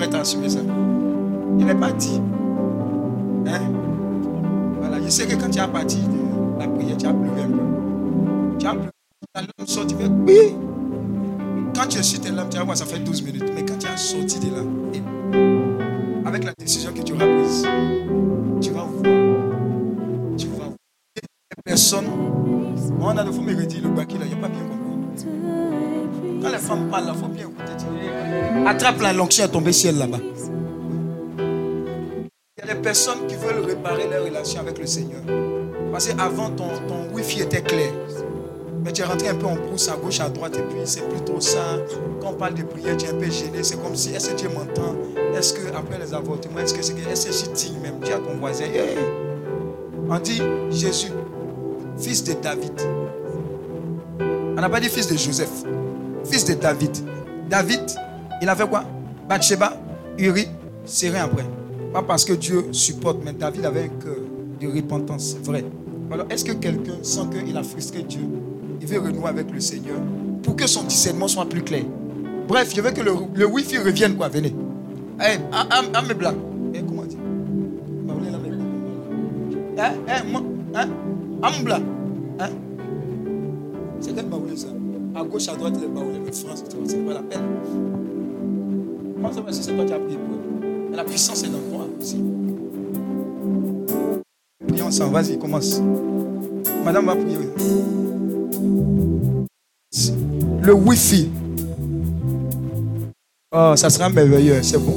ah, 0.00 0.06
Tu 0.06 0.06
es 0.06 0.08
prêt 0.08 0.16
à 0.16 0.20
assumer 0.20 0.48
ça 0.48 0.60
Il 1.58 1.66
n'est 1.66 1.74
pas 1.74 1.92
dit. 1.92 2.20
Hein? 3.46 3.60
Voilà, 4.80 5.02
je 5.02 5.08
sais 5.08 5.26
que 5.26 5.34
quand 5.34 5.50
tu 5.50 5.58
as 5.58 5.68
parti 5.68 5.98
de 5.98 6.58
la 6.58 6.68
prière, 6.68 6.96
tu 6.96 7.06
as 7.06 7.12
pleuré 7.12 7.42
un 7.42 7.48
peu. 7.48 8.58
Tu 8.58 8.66
as 8.66 8.72
pleuré. 8.72 8.90
La 9.34 9.42
larme 9.42 9.66
sort, 9.66 9.86
tu 9.86 9.94
oui. 9.94 10.54
Quand 11.74 11.86
tu 11.86 11.98
es 11.98 12.02
sur 12.02 12.20
tes 12.20 12.30
larmes, 12.30 12.48
tu 12.48 12.58
vas 12.58 12.64
voir, 12.64 12.76
ça 12.76 12.84
fait 12.84 12.98
12 12.98 13.22
minutes. 13.22 13.52
Mais 13.54 13.64
quand 13.64 13.78
tu 13.78 13.86
as 13.86 13.96
sorti 13.96 14.38
de 14.40 14.46
là, 14.54 14.62
et 14.94 16.26
avec 16.26 16.44
la 16.44 16.52
décision 16.58 16.92
que 16.92 17.02
tu 17.02 17.12
auras 17.12 17.26
prise, 17.26 17.66
tu 18.60 18.70
vas 18.70 18.82
voir. 18.82 19.02
Tu 20.36 20.46
vas 20.46 20.56
voir. 20.56 20.70
Les 21.56 21.62
personnes. 21.64 22.06
On 23.02 23.16
a 23.16 23.24
le 23.24 23.32
faux 23.32 23.40
mérite, 23.40 23.80
le 23.82 23.88
là, 23.88 24.04
il 24.08 24.26
n'y 24.26 24.32
a 24.32 24.36
pas 24.36 24.48
bien 24.48 24.60
compris. 24.60 25.24
Quand 26.42 26.50
les 26.50 26.58
femmes 26.58 26.88
parlent, 26.90 27.10
il 27.14 27.18
faut 27.18 27.28
bien 27.28 27.44
écouter. 27.44 27.69
Attrape 28.66 29.00
la 29.00 29.12
l'onction 29.12 29.44
est 29.44 29.48
tombée 29.48 29.72
ciel 29.72 29.98
là-bas. 29.98 30.18
Il 31.38 32.66
y 32.66 32.70
a 32.70 32.74
des 32.74 32.80
personnes 32.80 33.26
qui 33.26 33.36
veulent 33.36 33.64
réparer 33.64 34.08
leur 34.08 34.24
relation 34.24 34.60
avec 34.60 34.78
le 34.78 34.86
Seigneur. 34.86 35.22
Parce 35.90 36.08
qu'avant, 36.08 36.50
ton, 36.50 36.68
ton 36.86 37.12
wifi 37.14 37.40
était 37.42 37.62
clair. 37.62 37.92
Mais 38.84 38.92
tu 38.92 39.02
es 39.02 39.04
rentré 39.04 39.28
un 39.28 39.34
peu 39.34 39.46
en 39.46 39.56
brousse 39.56 39.88
à 39.88 39.96
gauche, 39.96 40.20
à 40.20 40.28
droite, 40.28 40.56
et 40.56 40.62
puis 40.62 40.80
c'est 40.84 41.06
plutôt 41.08 41.40
ça. 41.40 41.60
Quand 42.20 42.30
on 42.30 42.34
parle 42.34 42.54
de 42.54 42.62
prière, 42.62 42.96
tu 42.96 43.06
es 43.06 43.10
un 43.10 43.14
peu 43.14 43.30
gêné. 43.30 43.62
C'est 43.62 43.80
comme 43.82 43.94
si, 43.94 44.14
est-ce 44.14 44.30
que 44.30 44.36
Dieu 44.36 44.48
m'entend? 44.48 44.94
Est-ce 45.36 45.52
que 45.52 45.68
après 45.74 45.98
les 45.98 46.14
avortements, 46.14 46.60
est-ce 46.60 46.74
que 46.74 46.82
c'est 46.82 46.94
est-ce 47.10 47.26
que 47.26 47.32
je 47.32 47.50
digne 47.54 47.78
même? 47.80 47.98
Dis 48.02 48.12
à 48.12 48.18
ton 48.18 48.38
voisin, 48.38 48.64
on 50.08 50.18
dit 50.18 50.40
Jésus, 50.70 51.12
fils 51.98 52.24
de 52.24 52.32
David. 52.32 52.80
On 54.56 54.60
n'a 54.60 54.68
pas 54.68 54.80
dit 54.80 54.88
fils 54.88 55.06
de 55.06 55.16
Joseph, 55.16 55.64
fils 56.24 56.44
de 56.44 56.54
David. 56.54 56.96
David, 57.50 57.80
il 58.40 58.48
a 58.48 58.54
fait 58.54 58.68
quoi? 58.68 58.84
Bathsheba, 59.28 59.72
Uri, 60.16 60.46
c'est 60.84 61.10
rien 61.10 61.24
après. 61.24 61.44
Pas 61.92 62.02
parce 62.02 62.24
que 62.24 62.34
Dieu 62.34 62.66
supporte, 62.70 63.18
mais 63.24 63.32
David 63.32 63.64
avait 63.64 63.84
un 63.84 63.88
cœur 63.88 64.16
de 64.60 64.68
repentance, 64.68 65.36
vrai. 65.42 65.64
Alors, 66.12 66.26
est-ce 66.30 66.44
que 66.44 66.52
quelqu'un 66.52 67.02
sent 67.02 67.22
qu'il 67.44 67.56
a 67.56 67.64
frustré 67.64 68.04
Dieu? 68.04 68.20
Il 68.80 68.86
veut 68.86 69.00
renouer 69.00 69.28
avec 69.28 69.50
le 69.50 69.58
Seigneur 69.58 69.96
pour 70.44 70.54
que 70.54 70.68
son 70.68 70.84
discernement 70.84 71.26
soit 71.26 71.44
plus 71.46 71.62
clair. 71.62 71.82
Bref, 72.46 72.72
je 72.74 72.80
veux 72.80 72.92
que 72.92 73.00
le, 73.00 73.12
le 73.34 73.46
wifi 73.46 73.78
revienne, 73.78 74.14
quoi. 74.14 74.28
Venez. 74.28 74.54
Eh, 75.20 75.36
un, 75.52 75.92
un, 75.92 76.02
mes 76.02 76.14
blagues. 76.14 76.36
Eh, 76.72 76.80
comment 76.82 77.02
dire? 77.02 77.18
Blagues. 78.06 78.62
Hein, 79.76 79.92
hein, 80.08 80.22
hein. 80.74 80.88
Hein? 82.38 82.48
C'est 84.00 84.14
quel 84.14 84.26
ça 84.56 84.68
À 85.14 85.24
gauche, 85.24 85.48
à 85.48 85.56
droite, 85.56 85.74
les 85.80 85.88
baoulés, 85.88 86.20
mais 86.24 86.32
France, 86.32 86.62
c'est 86.86 87.04
pas 87.04 87.14
la 87.14 87.22
peine. 87.22 87.42
Comment 89.16 89.32
ça 89.32 89.40
va 89.40 89.52
si 89.52 89.62
c'est 89.62 89.74
toi 89.74 89.84
qui 89.84 89.92
as 89.92 89.98
prié 89.98 90.16
pour 90.16 90.96
La 90.96 91.04
puissance 91.04 91.42
est 91.42 91.48
dans 91.48 91.58
toi 91.58 91.86
aussi. 92.00 92.22
Prions 94.68 94.86
ensemble, 94.86 95.14
vas-y, 95.14 95.38
commence. 95.38 95.80
Madame 96.84 97.06
va 97.06 97.16
prier. 97.16 97.38
Le 100.62 100.72
Wi-Fi. 100.72 101.28
Oh, 103.52 103.72
ça 103.74 103.90
sera 103.90 104.08
merveilleux, 104.08 104.62
c'est 104.62 104.78
bon. 104.78 104.96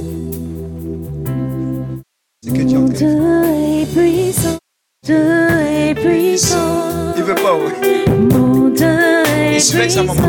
C'est 2.43 2.53
que 2.53 2.61
Dieu 2.61 2.77
est 2.77 2.81
en 2.81 2.85
train 2.85 2.93
de 2.93 2.97
faire. 2.97 3.09
Dieu 3.19 3.81
est 3.81 3.85
puissant, 3.85 4.57
Dieu 5.03 5.15
est 5.15 5.95
puissant, 5.95 7.13
Il 7.17 7.23
veut 7.23 7.35
pas, 7.35 7.55
oui. 7.55 9.02
Que 9.71 9.89
sa 9.89 10.03
maman. 10.03 10.21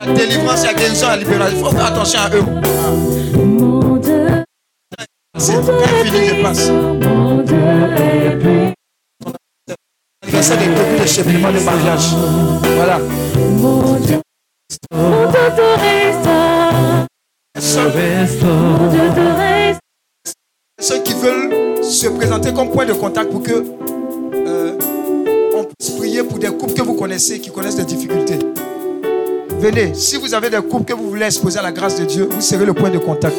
La 0.00 0.12
délivrance, 0.12 0.64
la 0.64 0.74
guérison, 0.74 1.06
la 1.08 1.16
libération. 1.16 1.56
Il 1.58 1.64
faut 1.64 1.70
faire 1.70 1.86
attention 1.86 2.20
à 2.20 2.30
eux. 2.30 2.44
C'est 5.38 5.54
quand 5.54 5.62
je 6.04 6.42
passe. 6.42 6.70
de 11.00 11.06
cheminement 11.06 11.52
de 11.52 11.60
mariage. 11.60 12.14
Voilà. 12.76 12.98
mon 12.98 13.96
Dieu, 14.00 14.20
te 14.90 15.76
Ceux 20.80 21.02
qui 21.02 21.14
veulent 21.14 21.82
se 21.82 22.08
présenter 22.08 22.52
comme 22.52 22.70
point 22.70 22.84
de 22.86 22.92
contact 22.92 23.30
pour 23.30 23.42
que 23.42 23.64
euh, 24.34 24.78
prier 25.92 26.22
pour 26.22 26.38
des 26.38 26.48
couples 26.48 26.72
que 26.74 26.82
vous 26.82 26.94
connaissez, 26.94 27.38
qui 27.40 27.50
connaissent 27.50 27.76
des 27.76 27.84
difficultés. 27.84 28.38
Venez, 29.58 29.94
si 29.94 30.16
vous 30.16 30.34
avez 30.34 30.50
des 30.50 30.58
couples 30.58 30.84
que 30.84 30.92
vous 30.98 31.08
voulez 31.10 31.24
exposer 31.26 31.58
à 31.58 31.62
la 31.62 31.72
grâce 31.72 31.98
de 31.98 32.04
Dieu, 32.04 32.28
vous 32.30 32.40
serez 32.40 32.64
le 32.66 32.74
point 32.74 32.90
de 32.90 32.98
contact. 32.98 33.34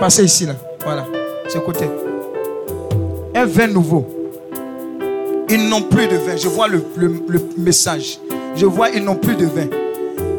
Passez 0.00 0.24
ici, 0.24 0.46
là. 0.46 0.54
Voilà, 0.84 1.06
ce 1.48 1.58
côté. 1.58 1.86
Un 3.34 3.46
vin 3.46 3.66
nouveau. 3.68 4.04
Ils 5.48 5.68
n'ont 5.68 5.82
plus 5.82 6.06
de 6.06 6.16
vin. 6.16 6.36
Je 6.36 6.48
vois 6.48 6.68
le, 6.68 6.82
le- 6.96 7.14
le 7.28 7.40
message. 7.58 8.18
Je 8.54 8.66
vois, 8.66 8.90
ils 8.90 9.02
n'ont 9.02 9.16
plus 9.16 9.34
de 9.34 9.46
vin. 9.46 9.66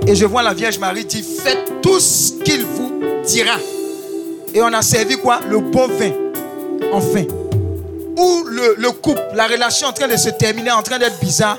Et 0.07 0.15
je 0.15 0.25
vois 0.25 0.43
la 0.43 0.53
Vierge 0.53 0.77
Marie 0.79 1.03
dire, 1.05 1.23
faites 1.23 1.81
tout 1.81 1.99
ce 1.99 2.33
qu'il 2.43 2.63
vous 2.63 2.91
dira. 3.25 3.57
Et 4.53 4.61
on 4.61 4.67
a 4.67 4.81
servi 4.81 5.17
quoi? 5.17 5.39
Le 5.49 5.59
bon 5.59 5.87
vin. 5.87 6.11
Enfin. 6.93 7.23
Où 8.17 8.43
le, 8.49 8.75
le 8.77 8.91
couple, 8.91 9.21
la 9.33 9.47
relation 9.47 9.87
en 9.87 9.93
train 9.93 10.07
de 10.07 10.15
se 10.15 10.29
terminer, 10.29 10.71
en 10.71 10.81
train 10.83 10.99
d'être 10.99 11.19
bizarre, 11.19 11.57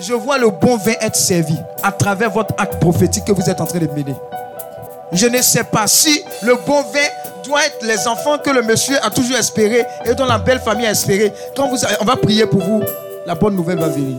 je 0.00 0.14
vois 0.14 0.38
le 0.38 0.50
bon 0.50 0.76
vin 0.76 0.94
être 1.00 1.16
servi 1.16 1.56
à 1.82 1.92
travers 1.92 2.30
votre 2.30 2.54
acte 2.58 2.80
prophétique 2.80 3.24
que 3.24 3.32
vous 3.32 3.48
êtes 3.50 3.60
en 3.60 3.66
train 3.66 3.78
de 3.80 3.86
mener. 3.86 4.14
Je 5.12 5.26
ne 5.26 5.40
sais 5.42 5.64
pas 5.64 5.86
si 5.86 6.22
le 6.42 6.54
bon 6.66 6.82
vin 6.82 7.08
doit 7.44 7.64
être 7.64 7.78
les 7.82 8.06
enfants 8.06 8.38
que 8.38 8.50
le 8.50 8.62
monsieur 8.62 8.96
a 9.02 9.10
toujours 9.10 9.36
espéré 9.36 9.84
et 10.04 10.14
dont 10.14 10.26
la 10.26 10.38
belle 10.38 10.60
famille 10.60 10.86
a 10.86 10.90
espéré. 10.90 11.32
Quand 11.56 11.68
vous, 11.68 11.78
on 12.00 12.04
va 12.04 12.16
prier 12.16 12.46
pour 12.46 12.60
vous, 12.60 12.82
la 13.26 13.34
bonne 13.34 13.56
nouvelle 13.56 13.78
va 13.78 13.88
venir. 13.88 14.16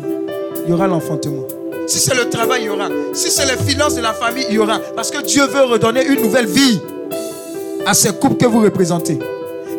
Il 0.66 0.70
y 0.70 0.74
aura 0.74 0.88
l'enfantement. 0.88 1.44
Si 1.88 2.00
c'est 2.00 2.16
le 2.16 2.30
travail, 2.30 2.62
il 2.64 2.66
y 2.66 2.70
aura. 2.70 2.90
Si 3.14 3.32
c'est 3.32 3.46
les 3.46 3.58
finances 3.64 3.96
de 3.96 4.02
la 4.02 4.14
famille, 4.14 4.46
il 4.50 4.56
y 4.56 4.60
aura. 4.60 4.80
Parce 4.96 5.10
que 5.10 5.22
Dieu 5.24 5.46
veut 5.46 5.64
redonner 5.64 6.06
une 6.06 6.22
nouvelle 6.22 6.46
vie 6.46 6.80
à 7.86 7.94
ces 7.94 8.12
couples 8.12 8.38
que 8.38 8.46
vous 8.46 8.62
représentez. 8.62 9.18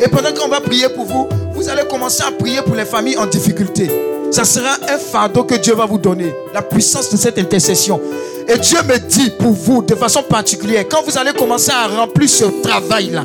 Et 0.00 0.08
pendant 0.08 0.32
qu'on 0.32 0.48
va 0.48 0.60
prier 0.60 0.88
pour 0.88 1.04
vous, 1.04 1.28
vous 1.60 1.68
allez 1.68 1.86
commencer 1.86 2.22
à 2.22 2.30
prier 2.30 2.62
pour 2.62 2.74
les 2.74 2.86
familles 2.86 3.18
en 3.18 3.26
difficulté. 3.26 3.90
Ça 4.30 4.44
sera 4.44 4.78
un 4.88 4.96
fardeau 4.96 5.44
que 5.44 5.56
Dieu 5.56 5.74
va 5.74 5.84
vous 5.84 5.98
donner. 5.98 6.32
La 6.54 6.62
puissance 6.62 7.10
de 7.10 7.18
cette 7.18 7.38
intercession. 7.38 8.00
Et 8.48 8.56
Dieu 8.58 8.78
me 8.88 8.98
dit 8.98 9.30
pour 9.38 9.52
vous, 9.52 9.82
de 9.82 9.94
façon 9.94 10.22
particulière, 10.22 10.86
quand 10.90 11.02
vous 11.04 11.18
allez 11.18 11.32
commencer 11.32 11.70
à 11.70 11.86
remplir 11.86 12.30
ce 12.30 12.44
travail-là, 12.62 13.24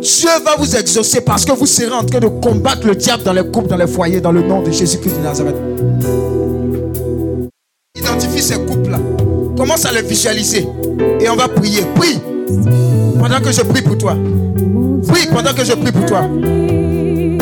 Dieu 0.00 0.28
va 0.44 0.56
vous 0.56 0.74
exaucer 0.74 1.20
parce 1.20 1.44
que 1.44 1.52
vous 1.52 1.66
serez 1.66 1.94
en 1.94 2.02
train 2.02 2.18
de 2.18 2.26
combattre 2.26 2.84
le 2.84 2.96
diable 2.96 3.22
dans 3.22 3.32
les 3.32 3.48
couples, 3.48 3.68
dans 3.68 3.76
les 3.76 3.86
foyers, 3.86 4.20
dans 4.20 4.32
le 4.32 4.42
nom 4.42 4.60
de 4.60 4.72
Jésus-Christ 4.72 5.16
de 5.16 5.22
Nazareth. 5.22 5.56
Identifie 7.94 8.42
ces 8.42 8.58
couples-là. 8.58 8.98
Commence 9.56 9.84
à 9.84 9.92
les 9.92 10.02
visualiser. 10.02 10.66
Et 11.20 11.28
on 11.28 11.36
va 11.36 11.46
prier. 11.46 11.82
Prie. 11.94 12.18
Pendant 13.20 13.40
que 13.40 13.52
je 13.52 13.60
prie 13.62 13.82
pour 13.82 13.96
toi. 13.98 14.16
Prie 15.06 15.26
pendant 15.32 15.54
que 15.54 15.64
je 15.64 15.74
prie 15.74 15.92
pour 15.92 16.06
toi. 16.06 16.28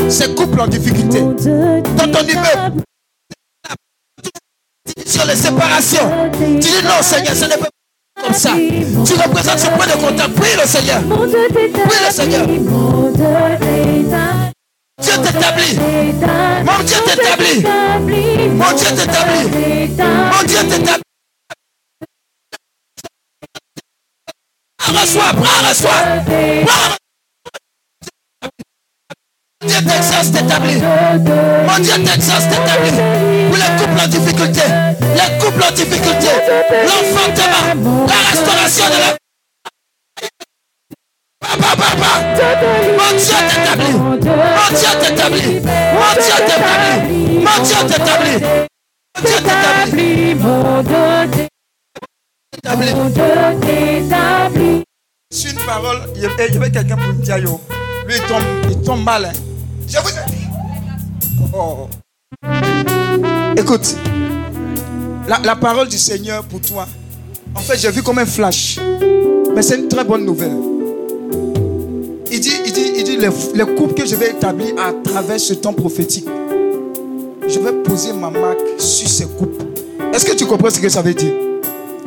Ces 0.08 0.34
couples 0.34 0.60
en 0.60 0.66
difficulté. 0.66 1.20
Dans 1.20 2.10
ton 2.10 2.26
immeuble. 2.26 2.82
Sur 5.04 5.24
les 5.26 5.36
séparations. 5.36 6.30
Tu 6.38 6.68
dis 6.68 6.82
non, 6.84 7.02
Seigneur, 7.02 7.34
ce 7.34 7.44
n'est 7.44 7.56
pas 7.56 7.68
comme 8.22 8.34
ça. 8.34 8.52
Tu 8.54 9.14
représentes 9.14 9.58
ce 9.58 9.66
point 9.68 9.86
de 9.86 10.00
contact. 10.00 10.34
Prie 10.34 10.56
le 10.60 10.66
Seigneur. 10.66 11.00
Oui, 11.08 11.96
le 12.06 12.12
Seigneur. 12.12 12.46
mon 12.46 13.10
Dieu 13.12 13.22
t'établit, 13.22 14.04
Dieu 15.02 15.12
t'établit. 15.22 15.76
Mon 16.64 16.82
Dieu 16.84 16.96
t'établit. 17.04 17.62
Mon 18.50 18.72
Dieu 18.72 18.88
t'établit. 18.96 19.46
Mon 19.98 20.46
Dieu 20.46 20.58
t'établit. 20.68 21.02
Reçois, 24.86 25.32
prends, 25.34 25.68
reçois. 25.68 26.02
Prends. 26.66 27.05
Dieu 29.66 29.80
t'exerce 29.84 30.30
t'établit. 30.32 30.80
Mon 30.80 31.78
Dieu 31.82 31.94
t'exerce 32.04 32.46
t'établit. 32.48 32.96
Pour 33.48 33.56
les 33.56 33.70
couples 33.78 34.00
en 34.04 34.08
difficulté, 34.08 34.62
les 35.00 35.30
couples 35.38 35.62
en 35.62 35.72
difficulté, 35.74 36.28
l'enfantement, 36.86 37.64
la 38.06 38.18
restauration 38.30 38.86
de 38.86 38.98
la 39.00 39.16
Papa, 41.40 41.76
papa, 41.76 42.12
mon 42.98 43.10
Dieu 43.16 43.38
t'établit. 43.48 43.96
Mon 43.96 44.16
Dieu 44.70 44.92
t'établit. 45.00 45.60
Mon 45.60 46.12
Dieu 46.14 46.36
t'établit. 46.46 47.38
Mon 47.44 47.58
Dieu 47.62 47.80
t'établit. 47.86 48.38
Mon 49.14 49.22
Dieu 49.22 49.38
t'établit. 49.42 50.34
Mon 50.34 50.82
Dieu 50.82 51.46
T'établit. 52.52 52.94
une 55.44 55.58
parole, 55.66 56.00
il 56.16 56.22
y 56.22 56.26
avait, 56.26 56.70
quelqu'un 56.70 56.96
pour 56.96 57.06
me 57.06 57.12
dire. 57.22 57.36
Lui, 57.38 57.48
il 58.08 58.20
tombe, 58.22 58.42
il 58.70 58.76
tombe 58.82 59.04
mal. 59.04 59.24
hein. 59.26 59.32
Je 59.88 59.98
vous 59.98 60.08
ai 60.08 60.30
dit. 60.30 60.46
Oh. 61.54 61.88
Écoute, 63.56 63.96
la, 65.28 65.56
parole 65.56 65.88
du 65.88 65.98
Seigneur 65.98 66.44
pour 66.44 66.60
toi, 66.60 66.86
en 67.54 67.60
fait, 67.60 67.78
j'ai 67.78 67.90
vu 67.90 68.02
comme 68.02 68.18
un 68.18 68.26
flash. 68.26 68.78
Mais 69.54 69.62
c'est 69.62 69.76
une 69.76 69.88
très 69.88 70.04
bonne 70.04 70.24
nouvelle. 70.24 70.56
Il 72.30 72.40
dit, 72.40 72.52
il 72.66 72.72
dit, 72.72 72.92
il 72.96 73.04
dit 73.04 73.16
les, 73.16 73.28
les 73.54 73.74
couples 73.74 73.94
que 73.94 74.04
je 74.06 74.16
vais 74.16 74.30
établir 74.30 74.74
à 74.78 74.92
travers 74.92 75.40
ce 75.40 75.54
temps 75.54 75.72
prophétique, 75.72 76.26
je 77.48 77.58
vais 77.60 77.72
poser 77.84 78.12
ma 78.12 78.30
marque 78.30 78.58
sur 78.78 79.08
ces 79.08 79.26
couples. 79.26 79.64
Est-ce 80.12 80.24
que 80.24 80.34
tu 80.34 80.46
comprends 80.46 80.70
ce 80.70 80.80
que 80.80 80.88
ça 80.88 81.00
veut 81.00 81.14
dire? 81.14 81.32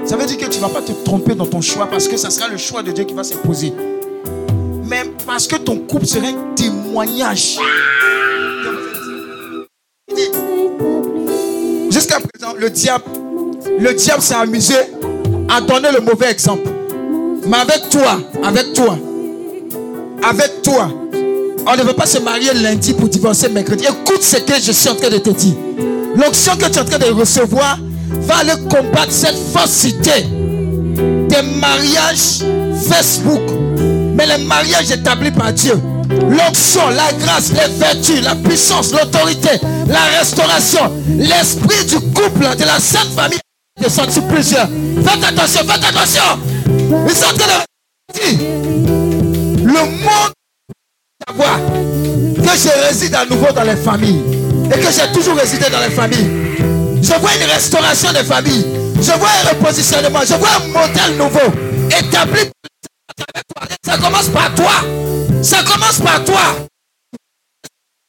Ça 0.05 0.17
veut 0.17 0.25
dire 0.25 0.37
que 0.37 0.45
tu 0.45 0.57
ne 0.57 0.61
vas 0.61 0.69
pas 0.69 0.81
te 0.81 0.91
tromper 0.91 1.33
dans 1.33 1.45
ton 1.45 1.61
choix 1.61 1.87
parce 1.87 2.07
que 2.07 2.17
ça 2.17 2.29
sera 2.29 2.47
le 2.47 2.57
choix 2.57 2.83
de 2.83 2.91
Dieu 2.91 3.05
qui 3.05 3.13
va 3.13 3.23
s'imposer. 3.23 3.73
Parce 5.25 5.47
que 5.47 5.55
ton 5.57 5.77
couple 5.77 6.05
sera 6.05 6.27
un 6.27 6.55
témoignage. 6.55 7.57
Jusqu'à 11.91 12.17
présent, 12.19 12.55
le 12.57 12.69
diable, 12.69 13.03
le 13.79 13.93
diable 13.93 14.21
s'est 14.21 14.33
amusé 14.33 14.75
à 15.47 15.61
donner 15.61 15.89
le 15.91 16.01
mauvais 16.01 16.31
exemple. 16.31 16.69
Mais 17.45 17.57
avec 17.57 17.89
toi, 17.89 18.19
avec 18.43 18.73
toi, 18.73 18.97
avec 20.23 20.61
toi, 20.63 20.89
on 21.67 21.77
ne 21.77 21.83
veut 21.83 21.93
pas 21.93 22.07
se 22.07 22.17
marier 22.19 22.53
lundi 22.53 22.93
pour 22.93 23.09
divorcer 23.09 23.49
mercredi. 23.49 23.85
Écoute 23.85 24.23
ce 24.23 24.37
que 24.37 24.55
je 24.59 24.71
suis 24.71 24.89
en 24.89 24.95
train 24.95 25.09
de 25.09 25.19
te 25.19 25.29
dire. 25.29 25.55
L'onction 26.15 26.55
que 26.55 26.65
tu 26.65 26.71
es 26.71 26.79
en 26.79 26.85
train 26.85 26.97
de 26.99 27.11
recevoir 27.11 27.77
va 28.21 28.37
aller 28.37 28.53
combattre 28.69 29.11
cette 29.11 29.37
falsité 29.53 30.23
des 30.23 31.41
mariages 31.59 32.43
Facebook. 32.87 33.58
Mais 34.15 34.25
les 34.25 34.43
mariages 34.43 34.91
établis 34.91 35.31
par 35.31 35.53
Dieu. 35.53 35.79
L'onction, 36.09 36.89
la 36.89 37.13
grâce, 37.23 37.51
les 37.51 37.73
vertus, 37.77 38.21
la 38.23 38.35
puissance, 38.35 38.91
l'autorité, 38.91 39.49
la 39.87 40.19
restauration, 40.19 40.91
l'esprit 41.17 41.85
du 41.85 41.95
couple, 42.13 42.45
de 42.57 42.63
la 42.65 42.79
sainte 42.79 43.13
famille. 43.15 43.39
Descend 43.79 44.09
sur 44.11 44.23
plusieurs. 44.27 44.67
Faites 45.05 45.23
attention, 45.23 45.61
faites 45.65 45.83
attention. 45.83 46.23
Ils 47.07 47.15
sont 47.15 47.25
en 47.25 47.37
train 47.37 47.47
de 47.47 48.69
le 49.63 49.73
monde 49.73 50.33
savoir 51.27 51.57
que 51.57 52.57
je 52.57 52.87
réside 52.87 53.15
à 53.15 53.25
nouveau 53.25 53.51
dans 53.53 53.63
les 53.63 53.75
familles 53.75 54.21
et 54.65 54.79
que 54.79 54.91
j'ai 54.91 55.11
toujours 55.13 55.35
résidé 55.35 55.65
dans 55.71 55.79
les 55.79 55.91
familles. 55.91 56.29
Je 57.01 57.13
vois 57.19 57.31
une 57.35 57.49
restauration 57.49 58.11
des 58.11 58.23
familles. 58.23 58.65
Je 58.97 59.11
vois 59.17 59.29
un 59.43 59.49
repositionnement. 59.49 60.19
Je 60.25 60.33
vois 60.35 60.49
un 60.57 60.67
modèle 60.67 61.17
nouveau 61.17 61.53
établi. 61.97 62.41
Ça 63.89 63.97
commence 63.97 64.29
par 64.29 64.53
toi. 64.53 64.71
Ça 65.41 65.63
commence 65.63 65.99
par 65.99 66.23
toi. 66.23 66.41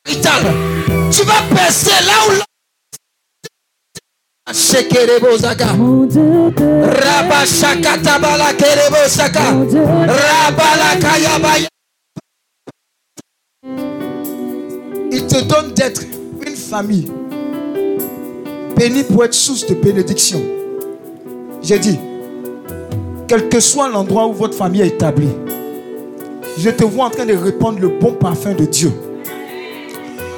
Tu 0.04 1.22
vas 1.24 1.42
percer 1.54 2.04
là 2.04 2.12
où 2.28 2.32
Shekerebo 4.52 5.38
Zaka. 5.38 5.68
Rabba 5.68 7.46
Shaka 7.46 7.96
Tabala 8.04 8.52
Kerebo 8.52 9.08
Saka. 9.08 9.40
Rabala 9.40 10.96
Kayabaya. 11.00 11.68
Il 15.12 15.26
te 15.26 15.40
donne 15.44 15.72
d'être 15.72 16.02
une 16.46 16.56
famille 16.56 17.10
bénie 18.76 19.04
pour 19.04 19.24
être 19.24 19.32
source 19.32 19.66
de 19.66 19.74
bénédiction. 19.74 20.42
J'ai 21.62 21.78
dit, 21.78 21.98
quel 23.26 23.48
que 23.48 23.60
soit 23.60 23.88
l'endroit 23.88 24.26
où 24.26 24.34
votre 24.34 24.54
famille 24.54 24.82
est 24.82 24.88
établie, 24.88 25.30
je 26.60 26.68
te 26.68 26.84
vois 26.84 27.06
en 27.06 27.10
train 27.10 27.24
de 27.24 27.34
répandre 27.34 27.78
le 27.80 27.88
bon 27.88 28.12
parfum 28.12 28.52
de 28.52 28.66
Dieu. 28.66 28.92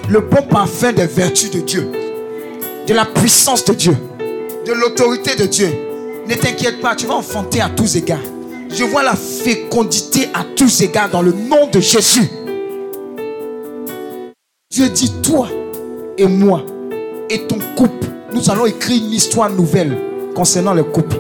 Le 0.09 0.21
bon 0.21 0.43
parfum 0.43 0.93
des 0.93 1.07
vertus 1.07 1.51
de 1.51 1.61
Dieu. 1.61 1.91
De 2.87 2.95
la 2.95 3.05
puissance 3.05 3.65
de 3.65 3.75
Dieu. 3.75 3.97
De 4.65 4.73
l'autorité 4.73 5.35
de 5.35 5.47
Dieu. 5.47 5.69
Ne 6.29 6.35
t'inquiète 6.35 6.81
pas, 6.81 6.95
tu 6.95 7.07
vas 7.07 7.15
enfanter 7.15 7.61
à 7.61 7.69
tous 7.69 7.97
égards. 7.97 8.23
Je 8.69 8.85
vois 8.85 9.03
la 9.03 9.17
fécondité 9.17 10.29
à 10.33 10.45
tous 10.45 10.83
égards 10.83 11.11
dans 11.11 11.23
le 11.23 11.33
nom 11.33 11.67
de 11.73 11.81
Jésus. 11.81 12.31
Dieu 14.71 14.89
dit, 14.91 15.13
toi 15.23 15.49
et 16.17 16.27
moi 16.27 16.63
et 17.29 17.47
ton 17.49 17.59
couple, 17.77 18.07
nous 18.33 18.49
allons 18.49 18.67
écrire 18.67 19.03
une 19.03 19.11
histoire 19.11 19.51
nouvelle 19.51 19.99
concernant 20.35 20.73
le 20.73 20.85
couple. 20.85 21.17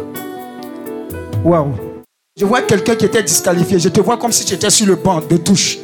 Waouh. 1.44 1.91
Je 2.42 2.46
vois 2.48 2.60
quelqu'un 2.62 2.96
qui 2.96 3.04
était 3.04 3.22
disqualifié. 3.22 3.78
Je 3.78 3.88
te 3.88 4.00
vois 4.00 4.16
comme 4.16 4.32
si 4.32 4.44
tu 4.44 4.54
étais 4.54 4.68
sur 4.68 4.84
le 4.84 4.96
banc 4.96 5.20
de 5.20 5.36
touche. 5.36 5.78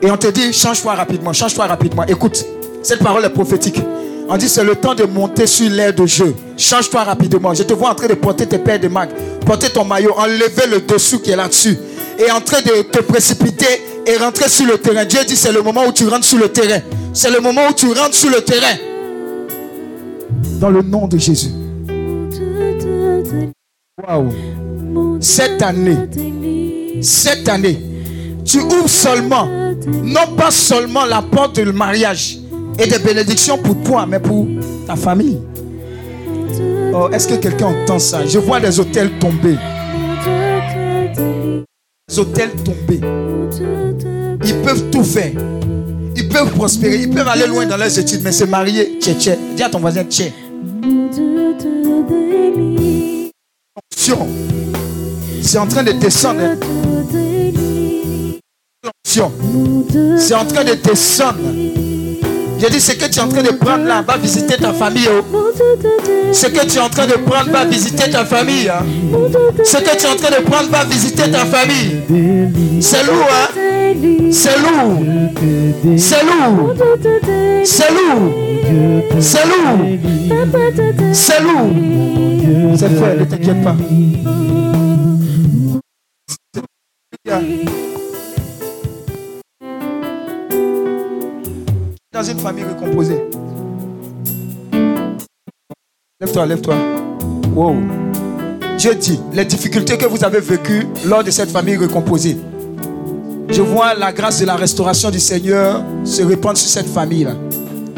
Et 0.00 0.10
on 0.10 0.16
te 0.16 0.28
dit, 0.28 0.54
change-toi 0.54 0.94
rapidement, 0.94 1.34
change-toi 1.34 1.66
rapidement. 1.66 2.02
Écoute, 2.06 2.46
cette 2.82 3.00
parole 3.00 3.26
est 3.26 3.28
prophétique. 3.28 3.78
On 4.26 4.38
dit, 4.38 4.48
c'est 4.48 4.64
le 4.64 4.74
temps 4.74 4.94
de 4.94 5.04
monter 5.04 5.46
sur 5.46 5.68
l'air 5.68 5.92
de 5.92 6.06
jeu. 6.06 6.34
Change-toi 6.56 7.04
rapidement. 7.04 7.52
Je 7.52 7.62
te 7.62 7.74
vois 7.74 7.90
en 7.90 7.94
train 7.94 8.06
de 8.06 8.14
porter 8.14 8.46
tes 8.46 8.56
paires 8.56 8.80
de 8.80 8.88
mags, 8.88 9.10
porter 9.44 9.68
ton 9.68 9.84
maillot, 9.84 10.14
enlever 10.16 10.66
le 10.70 10.80
dessous 10.80 11.18
qui 11.18 11.30
est 11.30 11.36
là-dessus. 11.36 11.76
Et 12.18 12.30
en 12.30 12.40
train 12.40 12.62
de 12.62 12.80
te 12.84 13.00
précipiter 13.00 13.66
et 14.06 14.16
rentrer 14.16 14.48
sur 14.48 14.64
le 14.64 14.78
terrain. 14.78 15.04
Dieu 15.04 15.20
dit, 15.28 15.36
c'est 15.36 15.52
le 15.52 15.60
moment 15.60 15.84
où 15.86 15.92
tu 15.92 16.08
rentres 16.08 16.24
sur 16.24 16.38
le 16.38 16.48
terrain. 16.48 16.80
C'est 17.12 17.30
le 17.30 17.40
moment 17.40 17.68
où 17.68 17.74
tu 17.74 17.86
rentres 17.88 18.14
sur 18.14 18.30
le 18.30 18.40
terrain. 18.40 18.78
Dans 20.58 20.70
le 20.70 20.80
nom 20.80 21.06
de 21.06 21.18
Jésus. 21.18 21.50
Waouh. 24.02 24.32
Cette 25.20 25.62
année, 25.62 25.96
cette 27.02 27.48
année, 27.48 27.78
tu 28.44 28.60
ouvres 28.60 28.88
seulement, 28.88 29.46
non 30.04 30.34
pas 30.36 30.50
seulement 30.50 31.04
la 31.04 31.22
porte 31.22 31.60
du 31.60 31.72
mariage 31.72 32.38
et 32.78 32.86
des 32.86 32.98
bénédictions 32.98 33.58
pour 33.58 33.82
toi, 33.82 34.06
mais 34.06 34.20
pour 34.20 34.46
ta 34.86 34.94
famille. 34.96 35.38
Oh, 36.94 37.08
est-ce 37.12 37.28
que 37.28 37.34
quelqu'un 37.34 37.66
entend 37.66 37.98
ça? 37.98 38.24
Je 38.24 38.38
vois 38.38 38.60
des 38.60 38.78
hôtels 38.78 39.10
tomber. 39.18 39.56
Des 42.08 42.18
hôtels 42.18 42.52
tomber. 42.64 43.00
Ils 44.44 44.56
peuvent 44.62 44.90
tout 44.90 45.04
faire. 45.04 45.32
Ils 46.16 46.28
peuvent 46.28 46.52
prospérer. 46.52 47.02
Ils 47.02 47.10
peuvent 47.10 47.28
aller 47.28 47.46
loin 47.46 47.66
dans 47.66 47.76
leurs 47.76 47.98
études, 47.98 48.22
mais 48.22 48.32
se 48.32 48.44
marier, 48.44 48.98
tchè, 49.00 49.14
tchè. 49.14 49.38
Dis 49.56 49.62
à 49.62 49.68
ton 49.68 49.80
voisin, 49.80 50.04
tchè. 50.04 50.32
C'est 55.42 55.58
en 55.58 55.66
train 55.66 55.82
de 55.82 55.92
descendre. 55.92 56.40
C'est 59.04 60.34
en 60.34 60.44
train 60.44 60.64
de 60.64 60.74
descendre. 60.74 61.38
J'ai 62.60 62.70
dit, 62.70 62.80
ce 62.80 62.92
que 62.92 63.04
tu 63.08 63.18
es 63.18 63.22
en 63.22 63.28
train 63.28 63.42
de 63.42 63.50
prendre 63.52 63.84
là, 63.84 64.02
va 64.06 64.16
visiter 64.16 64.56
ta 64.56 64.72
famille. 64.72 65.08
oh. 65.08 65.24
Ce 66.32 66.46
que 66.46 66.66
tu 66.66 66.76
es 66.76 66.80
en 66.80 66.88
train 66.88 67.06
de 67.06 67.12
prendre, 67.14 67.50
va 67.52 67.64
visiter 67.64 68.10
ta 68.10 68.24
famille. 68.24 68.68
hein. 68.68 68.84
Ce 69.64 69.76
que 69.76 69.96
tu 69.96 70.04
es 70.04 70.08
en 70.08 70.16
train 70.16 70.30
de 70.38 70.42
prendre, 70.44 70.68
va 70.70 70.84
visiter 70.84 71.30
ta 71.30 71.44
famille. 71.46 72.00
C'est 72.80 73.04
lourd, 73.06 73.28
hein? 73.30 73.48
C'est 74.32 74.58
lourd. 74.58 74.98
C'est 75.96 76.22
lourd. 76.24 76.74
C'est 77.64 77.90
lourd. 77.90 78.34
C'est 79.20 79.44
lourd. 79.46 79.80
C'est 81.12 81.40
lourd. 81.42 81.70
C'est 82.76 82.88
fait, 82.88 83.16
ne 83.20 83.24
t'inquiète 83.24 83.62
pas. 83.62 83.76
Dans 92.10 92.22
une 92.22 92.38
famille 92.38 92.64
recomposée. 92.64 93.22
Lève-toi, 96.20 96.46
lève-toi. 96.46 96.74
Wow. 97.54 97.76
Dieu 98.78 98.94
dit, 98.94 99.20
les 99.34 99.44
difficultés 99.44 99.98
que 99.98 100.06
vous 100.06 100.24
avez 100.24 100.40
vécues 100.40 100.86
lors 101.04 101.22
de 101.22 101.30
cette 101.30 101.50
famille 101.50 101.76
recomposée, 101.76 102.38
Je 103.50 103.62
vois 103.62 103.94
la 103.94 104.12
grâce 104.12 104.40
de 104.40 104.46
la 104.46 104.56
restauration 104.56 105.10
du 105.10 105.18
Seigneur 105.20 105.82
se 106.04 106.22
répandre 106.22 106.56
sur 106.56 106.68
cette 106.68 106.86
famille-là. 106.86 107.34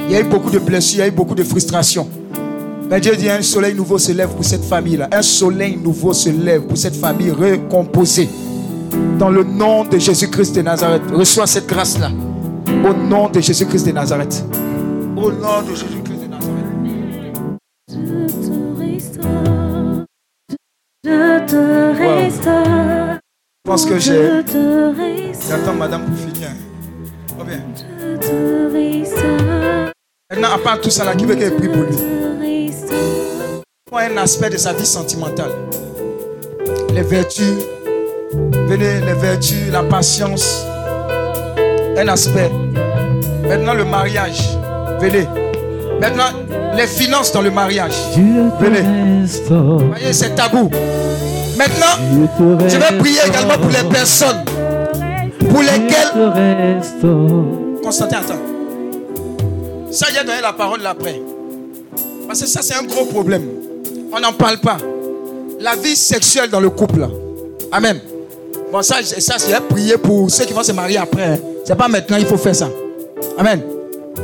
Il 0.08 0.12
y 0.12 0.16
a 0.16 0.20
eu 0.20 0.24
beaucoup 0.24 0.50
de 0.50 0.58
blessures, 0.58 0.98
il 0.98 1.00
y 1.00 1.02
a 1.02 1.08
eu 1.08 1.12
beaucoup 1.12 1.34
de 1.34 1.42
frustrations. 1.42 2.08
Mais 2.88 3.00
Dieu 3.00 3.14
dit 3.16 3.28
un 3.28 3.42
soleil 3.42 3.74
nouveau 3.74 3.98
se 3.98 4.10
lève 4.12 4.30
pour 4.30 4.44
cette 4.44 4.64
famille-là. 4.64 5.08
Un 5.12 5.22
soleil 5.22 5.76
nouveau 5.76 6.12
se 6.12 6.30
lève 6.30 6.62
pour 6.62 6.76
cette 6.76 6.96
famille 6.96 7.30
recomposée. 7.30 8.28
Dans 9.18 9.30
le 9.30 9.44
nom 9.44 9.84
de 9.84 9.98
Jésus-Christ 9.98 10.56
de 10.56 10.62
Nazareth. 10.62 11.02
Reçois 11.12 11.46
cette 11.46 11.66
grâce-là. 11.66 12.10
Au 12.84 12.94
nom 12.94 13.28
de 13.28 13.40
Jésus-Christ 13.40 13.86
de 13.86 13.92
Nazareth. 13.92 14.44
Au 15.16 15.30
nom 15.30 15.62
de 15.62 15.74
Jésus-Christ 15.74 16.22
de 16.22 16.26
Nazareth. 16.28 16.66
Je 17.90 18.26
te 18.26 18.78
restaure. 18.78 20.04
Je 21.04 21.46
te 21.46 21.62
restaure. 21.98 23.18
Pense 23.64 23.84
que 23.84 23.98
j'ai. 23.98 24.42
J'attends 25.48 25.74
madame 25.74 26.04
pour 26.06 26.16
finir. 26.16 26.48
Oh 27.38 27.44
bien. 27.44 27.60
Je 27.76 28.16
te 28.16 28.72
restaure. 28.72 29.92
Maintenant, 30.30 30.54
à 30.54 30.58
part 30.58 30.80
tout 30.80 30.90
ça 30.90 31.04
là, 31.04 31.14
qui 31.14 31.24
veut 31.24 31.34
qu'elle 31.34 31.56
prie 31.56 31.68
pour 31.68 31.82
lui. 31.82 31.96
Moi, 33.90 34.02
un 34.02 34.16
aspect 34.16 34.50
de 34.50 34.56
sa 34.56 34.72
vie 34.72 34.86
sentimentale. 34.86 35.52
Les 36.94 37.02
vertus. 37.02 37.54
Venez, 38.32 39.00
les 39.00 39.14
vertus, 39.14 39.70
la 39.72 39.82
patience. 39.82 40.64
Un 41.96 42.08
aspect. 42.08 42.50
Maintenant, 43.48 43.74
le 43.74 43.84
mariage. 43.84 44.56
Venez. 45.00 45.26
Maintenant, 46.00 46.30
les 46.76 46.86
finances 46.86 47.32
dans 47.32 47.42
le 47.42 47.50
mariage. 47.50 47.94
Venez. 48.60 49.26
Voyez, 49.48 50.12
c'est 50.12 50.34
tabou. 50.34 50.70
Maintenant, 51.58 51.96
je 52.68 52.76
vais 52.76 52.98
prier 52.98 53.20
également 53.26 53.58
pour 53.58 53.70
les 53.70 53.88
personnes 53.90 54.44
pour 55.50 55.62
lesquelles. 55.62 56.80
Constantin, 57.82 58.18
attends. 58.18 58.40
Ça, 59.90 60.06
j'ai 60.14 60.24
donné 60.24 60.40
la 60.40 60.52
parole 60.52 60.86
après. 60.86 61.20
Parce 62.28 62.40
que 62.42 62.46
ça, 62.46 62.62
c'est 62.62 62.76
un 62.76 62.84
gros 62.84 63.06
problème. 63.06 63.42
On 64.12 64.20
n'en 64.20 64.32
parle 64.32 64.58
pas. 64.58 64.76
La 65.58 65.74
vie 65.74 65.96
sexuelle 65.96 66.48
dans 66.48 66.60
le 66.60 66.70
couple. 66.70 67.08
Amen. 67.72 68.00
Bon, 68.72 68.82
ça, 68.82 68.96
ça 69.02 69.34
j'ai 69.48 69.60
prié 69.68 69.96
pour 69.98 70.30
ceux 70.30 70.44
qui 70.44 70.52
vont 70.52 70.62
se 70.62 70.72
marier 70.72 70.98
après. 70.98 71.24
hein. 71.24 71.38
C'est 71.64 71.74
pas 71.76 71.88
maintenant, 71.88 72.16
il 72.18 72.26
faut 72.26 72.36
faire 72.36 72.54
ça. 72.54 72.68
Amen. 73.38 73.60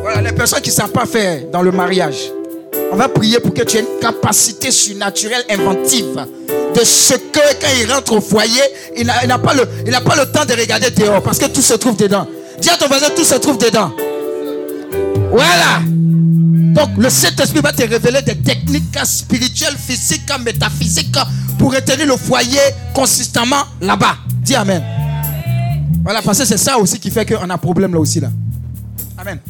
Voilà, 0.02 0.20
les 0.20 0.32
personnes 0.32 0.60
qui 0.60 0.70
ne 0.70 0.74
savent 0.74 0.90
pas 0.92 1.06
faire 1.06 1.40
dans 1.52 1.62
le 1.62 1.72
mariage. 1.72 2.30
On 2.92 2.96
va 2.96 3.08
prier 3.08 3.40
pour 3.40 3.52
que 3.52 3.62
tu 3.62 3.78
aies 3.78 3.80
une 3.80 4.00
capacité 4.00 4.70
surnaturelle 4.70 5.42
inventive 5.50 6.14
de 6.74 6.84
ce 6.84 7.14
que 7.14 7.40
quand 7.60 7.68
il 7.80 7.90
rentre 7.92 8.12
au 8.16 8.20
foyer, 8.20 8.62
il 8.96 9.06
n'a 9.06 9.38
pas, 9.38 9.54
le- 9.54 9.66
pas 10.04 10.16
le 10.16 10.26
temps 10.30 10.44
de 10.44 10.52
regarder 10.58 10.90
dehors 10.90 11.22
parce 11.22 11.38
que 11.38 11.46
tout 11.46 11.62
se 11.62 11.74
trouve 11.74 11.96
dedans. 11.96 12.26
Dis 12.60 12.70
à 12.70 12.76
ton 12.76 12.86
voisin, 12.86 13.06
tout 13.16 13.24
se 13.24 13.34
trouve 13.36 13.58
dedans. 13.58 13.90
Voilà. 15.30 15.80
Donc 16.74 16.90
le 16.98 17.10
Saint-Esprit 17.10 17.60
va 17.60 17.72
te 17.72 17.82
révéler 17.82 18.22
des 18.22 18.36
techniques 18.36 18.96
spirituelles, 19.04 19.76
physiques, 19.76 20.22
métaphysiques 20.44 21.16
pour 21.58 21.74
retenir 21.74 22.06
le 22.06 22.16
foyer 22.16 22.58
consistamment 22.94 23.62
là-bas. 23.80 24.16
Dis 24.46 24.54
Amen. 24.54 24.80
Voilà, 26.04 26.22
parce 26.22 26.38
que 26.38 26.44
c'est 26.44 26.56
ça 26.56 26.78
aussi 26.78 27.00
qui 27.00 27.10
fait 27.10 27.26
qu'on 27.26 27.50
a 27.50 27.58
problème 27.58 27.92
là 27.92 27.98
aussi. 27.98 28.20
Là. 28.20 28.28
Amen. 29.18 29.40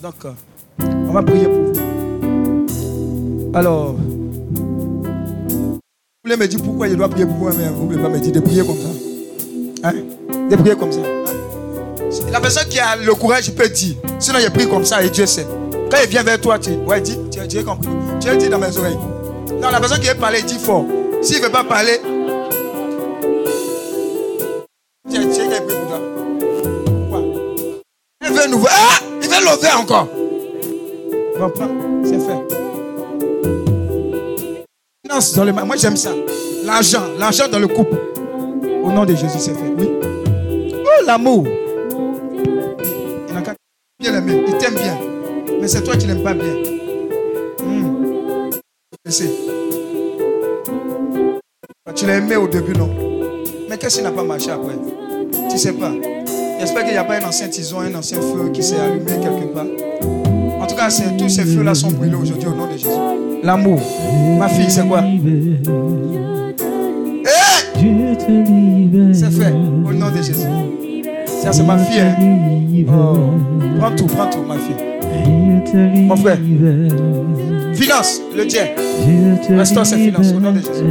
Donc, 0.00 0.14
euh, 0.24 0.30
on 1.08 1.12
va 1.12 1.20
prier 1.22 1.46
pour 1.46 1.54
vous. 1.56 1.72
Alors, 3.52 3.94
vous 3.94 5.80
voulez 6.24 6.36
me 6.36 6.46
dire 6.46 6.62
pourquoi 6.62 6.88
je 6.88 6.94
dois 6.94 7.08
prier 7.08 7.26
pour 7.26 7.34
vous, 7.34 7.48
mais 7.48 7.68
vous 7.70 7.86
ne 7.86 7.92
voulez 7.92 8.00
pas 8.00 8.08
me 8.08 8.20
dire 8.20 8.30
de 8.30 8.38
prier 8.38 8.64
comme 8.64 8.76
ça? 8.76 9.88
Hein? 9.88 9.94
De 10.48 10.54
prier 10.54 10.76
comme 10.76 10.92
ça. 10.92 11.00
hein? 11.00 11.24
La 12.30 12.40
personne 12.40 12.68
qui 12.68 12.78
a 12.78 12.94
le 12.94 13.12
courage, 13.14 13.50
peut 13.50 13.68
dire. 13.68 13.96
Sinon, 14.20 14.38
il 14.40 14.50
prie 14.52 14.68
comme 14.68 14.84
ça 14.84 15.02
et 15.02 15.10
Dieu 15.10 15.26
sait. 15.26 15.46
Quand 15.90 15.98
il 16.04 16.08
vient 16.08 16.22
vers 16.22 16.40
toi, 16.40 16.56
tu 16.56 16.70
ouais, 16.86 17.00
dis, 17.00 17.18
tu, 17.32 17.40
tu 17.48 17.58
as 17.58 17.62
compris. 17.64 17.88
Tu 18.20 18.28
as 18.28 18.36
dit 18.36 18.48
dans 18.48 18.58
mes 18.60 18.78
oreilles. 18.78 18.98
Non, 19.60 19.70
la 19.72 19.80
personne 19.80 19.98
qui 19.98 20.06
veut 20.08 20.14
parler, 20.14 20.40
dit 20.42 20.54
fort. 20.58 20.84
S'il 21.20 21.38
ne 21.40 21.46
veut 21.46 21.50
pas 21.50 21.64
parler, 21.64 22.00
Encore. 29.78 30.08
Bon. 31.38 31.52
C'est 32.04 32.18
fait. 32.20 32.40
Moi, 35.64 35.76
j'aime 35.76 35.96
ça. 35.96 36.10
L'argent. 36.64 37.02
L'argent 37.18 37.48
dans 37.50 37.58
le 37.58 37.68
couple. 37.68 37.96
Au 38.84 38.90
nom 38.90 39.04
de 39.04 39.14
Jésus, 39.14 39.38
c'est 39.38 39.54
fait. 39.54 39.72
Oui. 39.78 39.88
Oh, 40.74 41.04
l'amour. 41.06 41.46
Il 44.02 44.20
bien. 44.20 44.42
Il 44.46 44.56
t'aime 44.58 44.74
bien. 44.74 44.98
Mais 45.60 45.68
c'est 45.68 45.82
toi 45.82 45.96
qui 45.96 46.06
l'aimes 46.06 46.22
pas 46.22 46.34
bien. 46.34 46.54
Hmm. 47.62 48.50
Laissez. 49.04 49.30
Tu 51.94 52.06
l'as 52.06 52.16
aimé 52.16 52.36
au 52.36 52.48
début, 52.48 52.72
non? 52.72 52.88
Mais 53.68 53.76
qu'est-ce 53.76 53.98
qui 53.98 54.02
n'a 54.02 54.10
pas 54.10 54.22
marché 54.22 54.50
après? 54.50 54.78
Tu 55.50 55.58
sais 55.58 55.72
pas. 55.72 55.92
J'espère 56.60 56.84
qu'il 56.84 56.92
n'y 56.92 56.98
a 56.98 57.04
pas 57.04 57.18
un 57.18 57.24
ancien 57.26 57.48
tison, 57.48 57.80
un 57.80 57.94
ancien 57.94 58.20
feu 58.20 58.50
qui 58.52 58.62
s'est 58.62 58.78
allumé 58.78 59.12
quelque 59.12 59.46
part. 59.54 59.64
En 60.60 60.66
tout 60.66 60.74
cas, 60.74 60.88
tous 61.18 61.28
ces 61.30 61.44
feux-là 61.44 61.74
sont 61.74 61.90
brûlés 61.90 62.14
aujourd'hui 62.14 62.48
au 62.48 62.54
nom 62.54 62.66
de 62.66 62.72
Jésus. 62.72 62.90
L'amour. 63.42 63.80
Ma 64.38 64.46
fille, 64.46 64.70
c'est 64.70 64.86
quoi? 64.86 65.02
Eh? 65.02 65.14
C'est 69.14 69.30
fait. 69.30 69.52
Au 69.52 69.92
nom 69.94 70.10
de 70.10 70.16
Jésus. 70.16 70.34
Ça, 71.26 71.50
c'est 71.50 71.62
ma 71.62 71.78
fille. 71.78 72.00
Hein? 72.00 72.14
Oh. 72.88 73.16
Prends 73.78 73.96
tout, 73.96 74.06
prends 74.06 74.28
tout, 74.28 74.42
ma 74.46 74.56
fille. 74.56 74.76
Mon 76.06 76.16
frère. 76.16 76.36
Finance, 77.72 78.20
le 78.36 78.44
Dieu. 78.44 78.60
Restaure 79.56 79.86
ses 79.86 79.96
finances 79.96 80.32
au 80.36 80.40
nom 80.40 80.52
de 80.52 80.58
Jésus. 80.58 80.84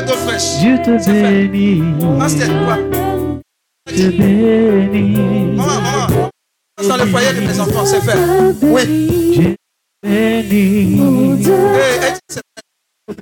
Fraîche 0.00 0.58
Dieu 0.60 0.78
te 0.82 1.04
bénit, 1.06 1.82
Master, 2.18 2.48
quoi? 2.64 2.78
Bénit, 3.86 5.54
Maman, 5.54 5.80
maman. 5.82 6.30
Dans 6.88 6.96
le 6.96 7.06
foyer 7.06 7.32
de 7.34 7.40
mes 7.40 7.60
enfants, 7.60 7.84
c'est 7.84 8.00
fait. 8.00 8.16
Oui. 8.62 9.54
bénit, 10.02 11.06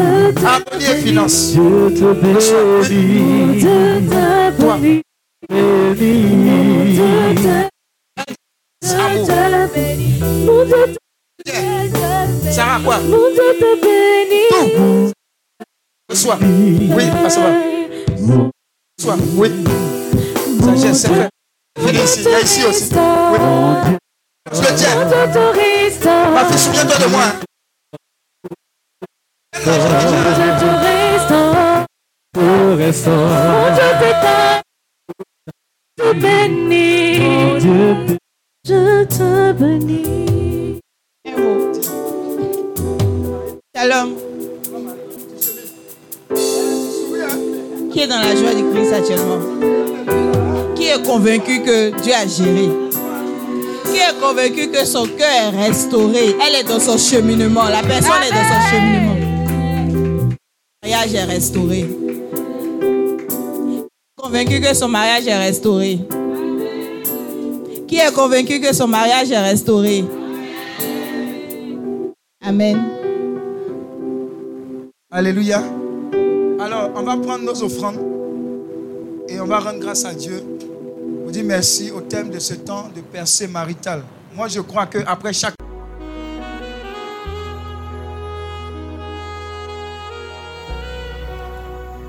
Harmonie 0.44 0.84
et 0.84 0.96
finance. 0.96 1.52
Dieu 1.52 1.94
te 1.94 2.12
bénit, 2.12 3.60
Toi, 4.58 4.76
bénit, 5.96 6.98
amour. 8.98 9.28
Sarah, 11.46 12.80
quoi? 12.84 12.98
Tout. 14.50 15.12
Reçois. 16.08 16.38
Oui, 16.40 17.04
ça 17.28 17.40
va. 17.40 17.50
Reçois. 18.98 19.16
Oui. 19.36 19.50
Sagesse, 20.60 21.00
c'est 21.02 21.08
fait. 21.08 21.30
Ici. 22.04 22.20
Ici 22.42 22.64
aussi. 22.64 22.90
Oui. 22.94 23.38
Je 24.52 24.60
le 24.60 24.74
tiens. 24.76 24.96
Ma 26.32 26.44
fille, 26.46 26.58
souviens-toi 26.58 26.98
de 26.98 27.06
moi. 27.10 27.22
hein. 27.24 27.40
te 35.96 37.58
Dieu 37.58 38.16
Je 38.66 39.04
te 39.04 39.52
bénis. 39.52 40.65
Shalom. 43.74 44.14
Qui 47.92 48.00
est 48.00 48.06
dans 48.06 48.20
la 48.20 48.36
joie 48.36 48.54
du 48.54 48.64
Christ 48.72 48.92
actuellement? 48.92 49.40
Qui 50.76 50.86
est 50.86 51.02
convaincu 51.04 51.62
que 51.62 52.00
Dieu 52.00 52.12
a 52.12 52.26
géré? 52.26 52.68
Qui 53.86 53.96
est 53.96 54.20
convaincu 54.20 54.70
que 54.70 54.84
son 54.84 55.06
cœur 55.06 55.26
est 55.28 55.66
restauré? 55.66 56.36
Elle 56.46 56.54
est 56.60 56.68
dans 56.68 56.78
son 56.78 56.96
cheminement. 56.96 57.64
La 57.64 57.82
personne 57.82 58.22
est 58.26 58.30
dans 58.30 58.44
son 58.44 58.60
cheminement. 58.70 59.16
Son 60.30 60.88
mariage 60.88 61.14
est 61.14 61.24
restauré. 61.24 61.86
Convaincu 64.16 64.60
que 64.60 64.74
son 64.74 64.88
mariage 64.88 65.26
est 65.26 65.38
restauré. 65.38 65.98
Qui 67.88 67.96
est 67.96 68.12
convaincu 68.14 68.60
que 68.60 68.72
son 68.74 68.86
mariage 68.86 69.30
est 69.30 69.38
restauré? 69.38 70.04
Amen. 72.46 72.80
Alléluia. 75.10 75.60
Alors, 76.60 76.90
on 76.94 77.02
va 77.02 77.16
prendre 77.16 77.42
nos 77.44 77.60
offrandes 77.64 77.98
et 79.28 79.40
on 79.40 79.46
va 79.46 79.58
rendre 79.58 79.80
grâce 79.80 80.04
à 80.04 80.14
Dieu. 80.14 80.40
On 81.26 81.30
dit 81.32 81.42
merci 81.42 81.90
au 81.90 82.02
thème 82.02 82.30
de 82.30 82.38
ce 82.38 82.54
temps 82.54 82.88
de 82.94 83.00
percée 83.00 83.48
maritale. 83.48 84.02
Moi, 84.36 84.46
je 84.46 84.60
crois 84.60 84.86
qu'après 84.86 85.32
chaque... 85.32 85.54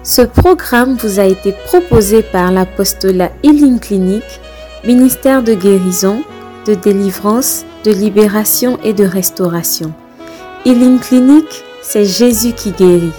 Ce 0.03 0.22
programme 0.22 0.97
vous 0.97 1.19
a 1.19 1.26
été 1.26 1.51
proposé 1.65 2.22
par 2.22 2.51
l'apostolat 2.51 3.31
Healing 3.41 3.80
Clinic, 3.80 4.23
ministère 4.85 5.41
de 5.41 5.55
guérison, 5.55 6.22
de 6.68 6.76
délivrance, 6.76 7.65
de 7.84 7.91
libération 7.91 8.77
et 8.84 8.93
de 8.93 9.03
restauration. 9.03 9.93
Healing 10.68 10.99
Clinic, 10.99 11.64
c'est 11.81 12.03
Jésus 12.03 12.52
qui 12.52 12.72
guérit. 12.72 13.14